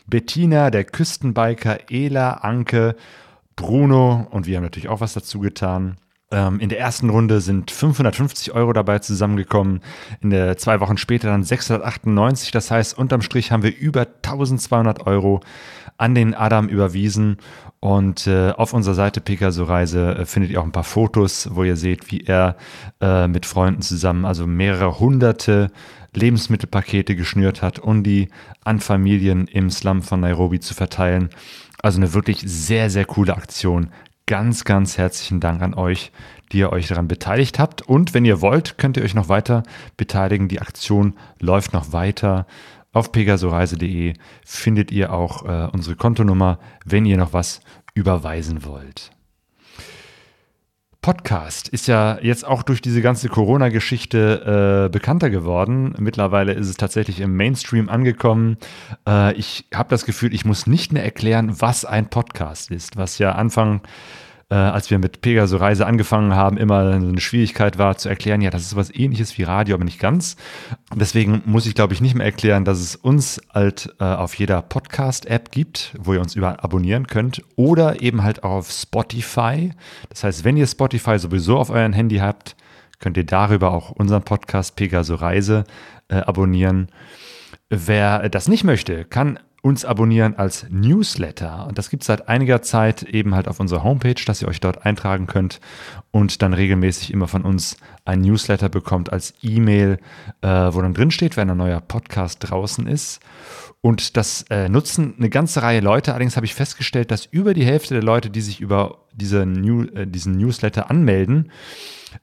Bettina, 0.08 0.72
der 0.72 0.84
Küstenbiker, 0.84 1.90
Ela, 1.90 2.34
Anke, 2.36 2.96
Bruno 3.56 4.28
und 4.32 4.46
wir 4.46 4.58
haben 4.58 4.64
natürlich 4.64 4.90
auch 4.90 5.02
was 5.02 5.14
dazu 5.14 5.40
getan. 5.40 5.98
Ähm, 6.32 6.60
in 6.60 6.70
der 6.70 6.80
ersten 6.80 7.10
Runde 7.10 7.40
sind 7.40 7.72
550 7.72 8.54
Euro 8.54 8.74
dabei 8.74 9.00
zusammengekommen. 9.00 9.82
In 10.22 10.32
der 10.32 10.58
zwei 10.58 10.80
Wochen 10.80 10.98
später 10.98 11.30
dann 11.30 11.44
698. 11.44 12.52
Das 12.52 12.72
heißt, 12.72 12.98
unterm 12.98 13.22
Strich 13.22 13.52
haben 13.52 13.64
wir 13.64 13.76
über 13.76 14.02
1200 14.02 15.06
Euro 15.06 15.42
an 15.98 16.16
den 16.16 16.34
Adam 16.34 16.68
überwiesen. 16.68 17.38
Und 17.80 18.26
äh, 18.26 18.52
auf 18.52 18.74
unserer 18.74 18.96
Seite 18.96 19.22
Pegaso 19.22 19.64
Reise 19.64 20.16
äh, 20.16 20.26
findet 20.26 20.52
ihr 20.52 20.60
auch 20.60 20.66
ein 20.66 20.72
paar 20.72 20.84
Fotos, 20.84 21.50
wo 21.52 21.64
ihr 21.64 21.76
seht, 21.76 22.12
wie 22.12 22.22
er 22.22 22.58
äh, 23.00 23.28
mit 23.28 23.46
Freunden 23.46 23.84
zusammen, 23.84 24.26
also 24.26 24.48
mehrere 24.48 25.00
hunderte 25.00 25.72
Lebensmittelpakete 26.16 27.16
geschnürt 27.16 27.62
hat, 27.62 27.80
um 27.80 28.04
die 28.04 28.30
an 28.64 28.80
Familien 28.80 29.48
im 29.48 29.70
Slum 29.70 30.02
von 30.02 30.20
Nairobi 30.20 30.60
zu 30.60 30.74
verteilen. 30.74 31.30
Also 31.82 32.00
eine 32.00 32.14
wirklich 32.14 32.42
sehr, 32.46 32.90
sehr 32.90 33.06
coole 33.06 33.36
Aktion. 33.36 33.90
Ganz, 34.26 34.64
ganz 34.64 34.98
herzlichen 34.98 35.40
Dank 35.40 35.62
an 35.62 35.76
euch, 35.76 36.12
die 36.52 36.58
ihr 36.58 36.72
euch 36.72 36.88
daran 36.88 37.08
beteiligt 37.08 37.60
habt. 37.60 37.84
Und 37.84 38.14
wenn 38.14 38.26
ihr 38.26 38.42
wollt, 38.42 38.78
könnt 38.78 38.98
ihr 38.98 39.04
euch 39.04 39.14
noch 39.14 39.30
weiter 39.30 39.64
beteiligen. 39.98 40.48
Die 40.48 40.62
Aktion 40.62 41.14
läuft 41.40 41.74
noch 41.74 41.94
weiter. 41.94 42.48
Auf 42.92 43.12
pegasoreise.de 43.12 44.14
findet 44.44 44.92
ihr 44.92 45.14
auch 45.14 45.46
äh, 45.46 45.70
unsere 45.72 45.96
Kontonummer, 45.96 46.60
wenn 46.86 47.06
ihr 47.06 47.18
noch 47.18 47.34
was 47.34 47.62
überweisen 47.94 48.66
wollt. 48.66 49.15
Podcast 51.06 51.68
ist 51.68 51.86
ja 51.86 52.18
jetzt 52.20 52.48
auch 52.48 52.64
durch 52.64 52.82
diese 52.82 53.00
ganze 53.00 53.30
Corona-Geschichte 53.30 54.88
äh, 54.88 54.90
bekannter 54.90 55.30
geworden. 55.30 55.94
Mittlerweile 56.00 56.54
ist 56.54 56.68
es 56.68 56.78
tatsächlich 56.78 57.20
im 57.20 57.38
Mainstream 57.38 57.90
angekommen. 57.90 58.58
Äh, 59.08 59.36
ich 59.36 59.66
habe 59.72 59.88
das 59.90 60.08
Gefühl, 60.08 60.34
ich 60.34 60.46
muss 60.46 60.66
nicht 60.66 60.94
mehr 60.94 61.04
erklären, 61.04 61.62
was 61.62 61.86
ein 61.86 62.10
Podcast 62.10 62.72
ist, 62.72 62.98
was 62.98 63.20
ja 63.20 63.34
Anfang 63.34 63.82
äh, 64.50 64.56
als 64.56 64.92
wir 64.92 65.00
mit 65.00 65.22
Pegaso 65.22 65.58
Reise 65.58 65.88
angefangen 65.88 66.36
haben, 66.36 66.58
immer 66.58 66.92
eine 66.92 67.20
Schwierigkeit 67.20 67.78
war 67.78 67.98
zu 67.98 68.10
erklären, 68.10 68.42
ja, 68.42 68.52
das 68.52 68.62
ist 68.62 68.76
was 68.76 68.94
ähnliches 68.94 69.38
wie 69.38 69.44
Radio, 69.44 69.76
aber 69.76 69.84
nicht 69.84 70.00
ganz. 70.00 70.36
Deswegen 70.94 71.42
muss 71.46 71.66
ich, 71.66 71.74
glaube 71.74 71.94
ich, 71.94 72.02
nicht 72.02 72.16
mehr 72.16 72.26
erklären, 72.26 72.64
dass 72.64 72.80
es 72.80 72.96
uns 72.96 73.42
halt 73.54 73.96
äh, 74.00 74.04
auf 74.04 74.36
jeder 74.36 74.62
Podcast-App 74.62 75.52
gibt, 75.52 75.96
wo 75.98 76.14
ihr 76.14 76.22
uns 76.22 76.36
überall 76.36 76.58
abonnieren 76.58 77.08
könnt 77.08 77.42
oder 77.56 78.02
eben 78.02 78.24
halt 78.24 78.44
auch 78.44 78.52
auf 78.52 78.72
Spotify. 78.72 79.72
Das 80.10 80.24
heißt, 80.24 80.44
wenn 80.44 80.58
ihr 80.58 80.68
Spotify 80.68 81.18
sowieso 81.18 81.58
auf 81.58 81.72
euren 81.72 81.94
Handy 81.94 82.18
habt, 82.18 82.56
könnt 83.00 83.18
ihr 83.18 83.26
darüber 83.26 83.72
auch 83.72 83.90
unseren 83.92 84.24
Podcast 84.24 84.76
Pegaso 84.76 85.16
Reise 85.16 85.64
äh, 86.08 86.18
abonnieren. 86.18 86.90
Wer 87.70 88.30
das 88.30 88.48
nicht 88.48 88.64
möchte, 88.64 89.06
kann 89.06 89.40
uns 89.66 89.84
abonnieren 89.84 90.36
als 90.36 90.68
Newsletter. 90.70 91.66
Und 91.66 91.80
das 91.80 91.90
gibt 91.90 92.04
es 92.04 92.08
seit 92.08 92.30
einiger 92.30 92.62
Zeit 92.62 93.02
eben 93.02 93.34
halt 93.34 93.48
auf 93.48 93.60
unserer 93.60 93.84
Homepage, 93.84 94.24
dass 94.24 94.40
ihr 94.44 94.48
euch 94.48 94.60
dort 94.60 94.86
eintragen 94.86 95.26
könnt 95.26 95.60
und 96.12 96.44
dann 96.44 96.54
regelmäßig 96.54 97.12
immer 97.12 97.28
von 97.28 97.42
uns 97.42 97.76
ein 98.06 98.22
Newsletter 98.22 98.70
bekommt 98.70 99.12
als 99.12 99.34
E-Mail, 99.42 99.98
äh, 100.44 100.48
wo 100.48 100.84
dann 100.84 100.94
drin 100.94 101.10
steht, 101.10 101.36
wenn 101.36 101.50
ein 101.50 101.58
neuer 101.58 101.82
Podcast 101.82 102.48
draußen 102.48 102.86
ist. 102.86 103.22
Und 103.82 104.18
das 104.18 104.44
äh, 104.52 104.70
nutzen 104.70 105.16
eine 105.18 105.32
ganze 105.32 105.64
Reihe 105.64 105.80
Leute. 105.80 106.12
Allerdings 106.12 106.36
habe 106.36 106.46
ich 106.46 106.54
festgestellt, 106.54 107.10
dass 107.10 107.26
über 107.26 107.56
die 107.56 107.66
Hälfte 107.66 107.96
der 107.96 108.04
Leute, 108.04 108.30
die 108.30 108.42
sich 108.42 108.62
über 108.62 109.00
diese 109.14 109.48
New, 109.48 109.86
äh, 109.96 110.06
diesen 110.06 110.38
Newsletter 110.38 110.92
anmelden, 110.92 111.52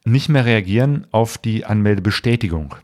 nicht 0.05 0.29
mehr 0.29 0.45
reagieren 0.45 1.09
auf 1.11 1.39
die 1.39 1.65
Anmeldebestätigung. 1.65 2.77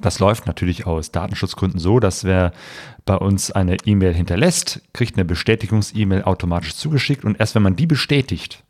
Das 0.00 0.18
läuft 0.18 0.46
natürlich 0.46 0.86
aus 0.86 1.12
Datenschutzgründen 1.12 1.78
so, 1.78 2.00
dass 2.00 2.24
wer 2.24 2.52
bei 3.04 3.16
uns 3.16 3.50
eine 3.50 3.76
E-Mail 3.84 4.14
hinterlässt, 4.14 4.80
kriegt 4.92 5.16
eine 5.16 5.24
Bestätigungs-E-Mail 5.24 6.22
automatisch 6.22 6.74
zugeschickt 6.74 7.24
und 7.24 7.38
erst 7.38 7.54
wenn 7.54 7.62
man 7.62 7.76
die 7.76 7.86
bestätigt, 7.86 8.64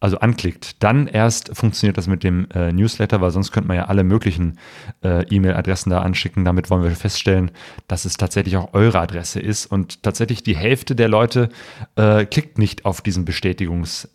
also 0.00 0.18
anklickt, 0.18 0.82
dann 0.82 1.06
erst 1.06 1.56
funktioniert 1.56 1.96
das 1.96 2.08
mit 2.08 2.24
dem 2.24 2.46
äh, 2.50 2.72
Newsletter, 2.72 3.22
weil 3.22 3.30
sonst 3.30 3.52
könnte 3.52 3.68
man 3.68 3.78
ja 3.78 3.86
alle 3.86 4.04
möglichen 4.04 4.58
äh, 5.02 5.24
E-Mail-Adressen 5.34 5.88
da 5.88 6.02
anschicken. 6.02 6.44
Damit 6.44 6.68
wollen 6.68 6.82
wir 6.82 6.90
feststellen, 6.90 7.50
dass 7.88 8.04
es 8.04 8.18
tatsächlich 8.18 8.58
auch 8.58 8.74
eure 8.74 9.00
Adresse 9.00 9.40
ist 9.40 9.64
und 9.64 10.02
tatsächlich 10.02 10.42
die 10.42 10.56
Hälfte 10.56 10.94
der 10.94 11.08
Leute 11.08 11.48
äh, 11.96 12.26
klickt 12.26 12.58
nicht 12.58 12.84
auf 12.84 13.00
diesen 13.00 13.24
Bestätigungs- 13.24 14.08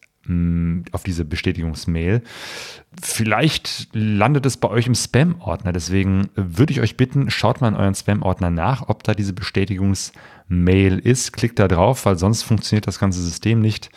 auf 0.92 1.04
diese 1.04 1.26
Bestätigungsmail. 1.26 2.22
Vielleicht 3.02 3.90
landet 3.94 4.46
es 4.46 4.58
bei 4.58 4.70
euch 4.70 4.86
im 4.86 4.94
Spam-Ordner. 4.94 5.72
Deswegen 5.74 6.30
würde 6.36 6.74
ich 6.74 6.82
euch 6.82 6.98
bitten, 6.98 7.32
schaut 7.32 7.62
mal 7.62 7.70
in 7.70 7.76
euren 7.76 7.96
Spam-Ordner 7.96 8.52
nach, 8.52 8.90
ob 8.90 9.04
da 9.04 9.14
diese 9.14 9.34
Bestätigungsmail 9.34 11.00
ist. 11.00 11.34
Klickt 11.34 11.58
da 11.58 11.68
drauf, 11.68 12.06
weil 12.06 12.18
sonst 12.18 12.44
funktioniert 12.44 12.86
das 12.86 13.00
ganze 13.00 13.22
System 13.22 13.60
nicht. 13.62 13.90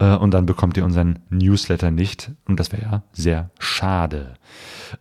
Äh, 0.00 0.16
und 0.16 0.32
dann 0.32 0.46
bekommt 0.46 0.76
ihr 0.76 0.84
unseren 0.84 1.20
Newsletter 1.30 1.90
nicht. 1.90 2.32
Und 2.46 2.58
das 2.58 2.72
wäre 2.72 2.82
ja 2.82 3.02
sehr 3.12 3.50
schade. 3.58 4.34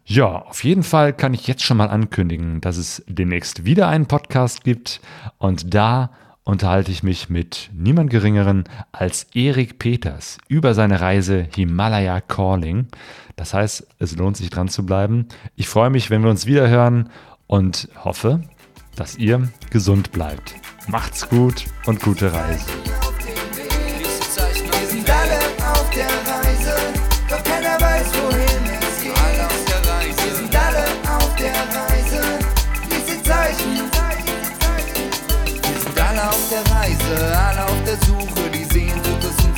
Ja, 0.06 0.44
auf 0.44 0.64
jeden 0.64 0.84
Fall 0.84 1.14
kann 1.14 1.34
ich 1.34 1.48
jetzt 1.48 1.64
schon 1.64 1.78
mal 1.78 1.90
ankündigen, 1.90 2.62
dass 2.62 2.78
es 2.78 3.04
demnächst 3.08 3.66
wieder 3.66 3.88
einen 3.88 4.06
Podcast 4.06 4.64
gibt. 4.64 5.02
Und 5.40 5.74
da 5.74 6.12
unterhalte 6.50 6.92
ich 6.92 7.04
mich 7.04 7.30
mit 7.30 7.70
niemand 7.74 8.10
Geringeren 8.10 8.64
als 8.92 9.28
Erik 9.34 9.80
Peters 9.80 10.38
über 10.48 10.74
seine 10.74 11.00
Reise 11.00 11.48
Himalaya 11.56 12.22
Calling. 12.22 12.88
Das 13.36 13.54
heißt, 13.54 13.88
es 14.00 14.16
lohnt 14.18 14.36
sich 14.36 14.50
dran 14.50 14.68
zu 14.68 14.86
bleiben. 14.86 15.28
Ich 15.56 15.70
freue 15.70 15.90
mich, 15.90 16.10
wenn 16.10 16.24
wir 16.24 16.30
uns 16.30 16.46
wieder 16.46 16.68
hören 16.68 17.10
und 17.48 17.88
hoffe, 18.04 18.42
dass 18.96 19.18
ihr 19.18 19.50
gesund 19.70 20.12
bleibt. 20.12 20.56
Macht's 20.88 21.30
gut 21.30 21.66
und 21.86 22.02
gute 22.02 22.34
Reise. 22.34 22.66
Reise, 22.66 23.09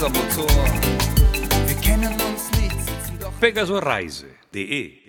unser 0.01 0.09
Motor. 0.09 0.49
Wir 1.67 1.75
kennen 1.75 2.13
uns 2.13 2.49
nicht, 2.59 2.71
sitzen 2.71 3.19
doch. 3.19 3.39
Pegasoreise.de 3.39 5.00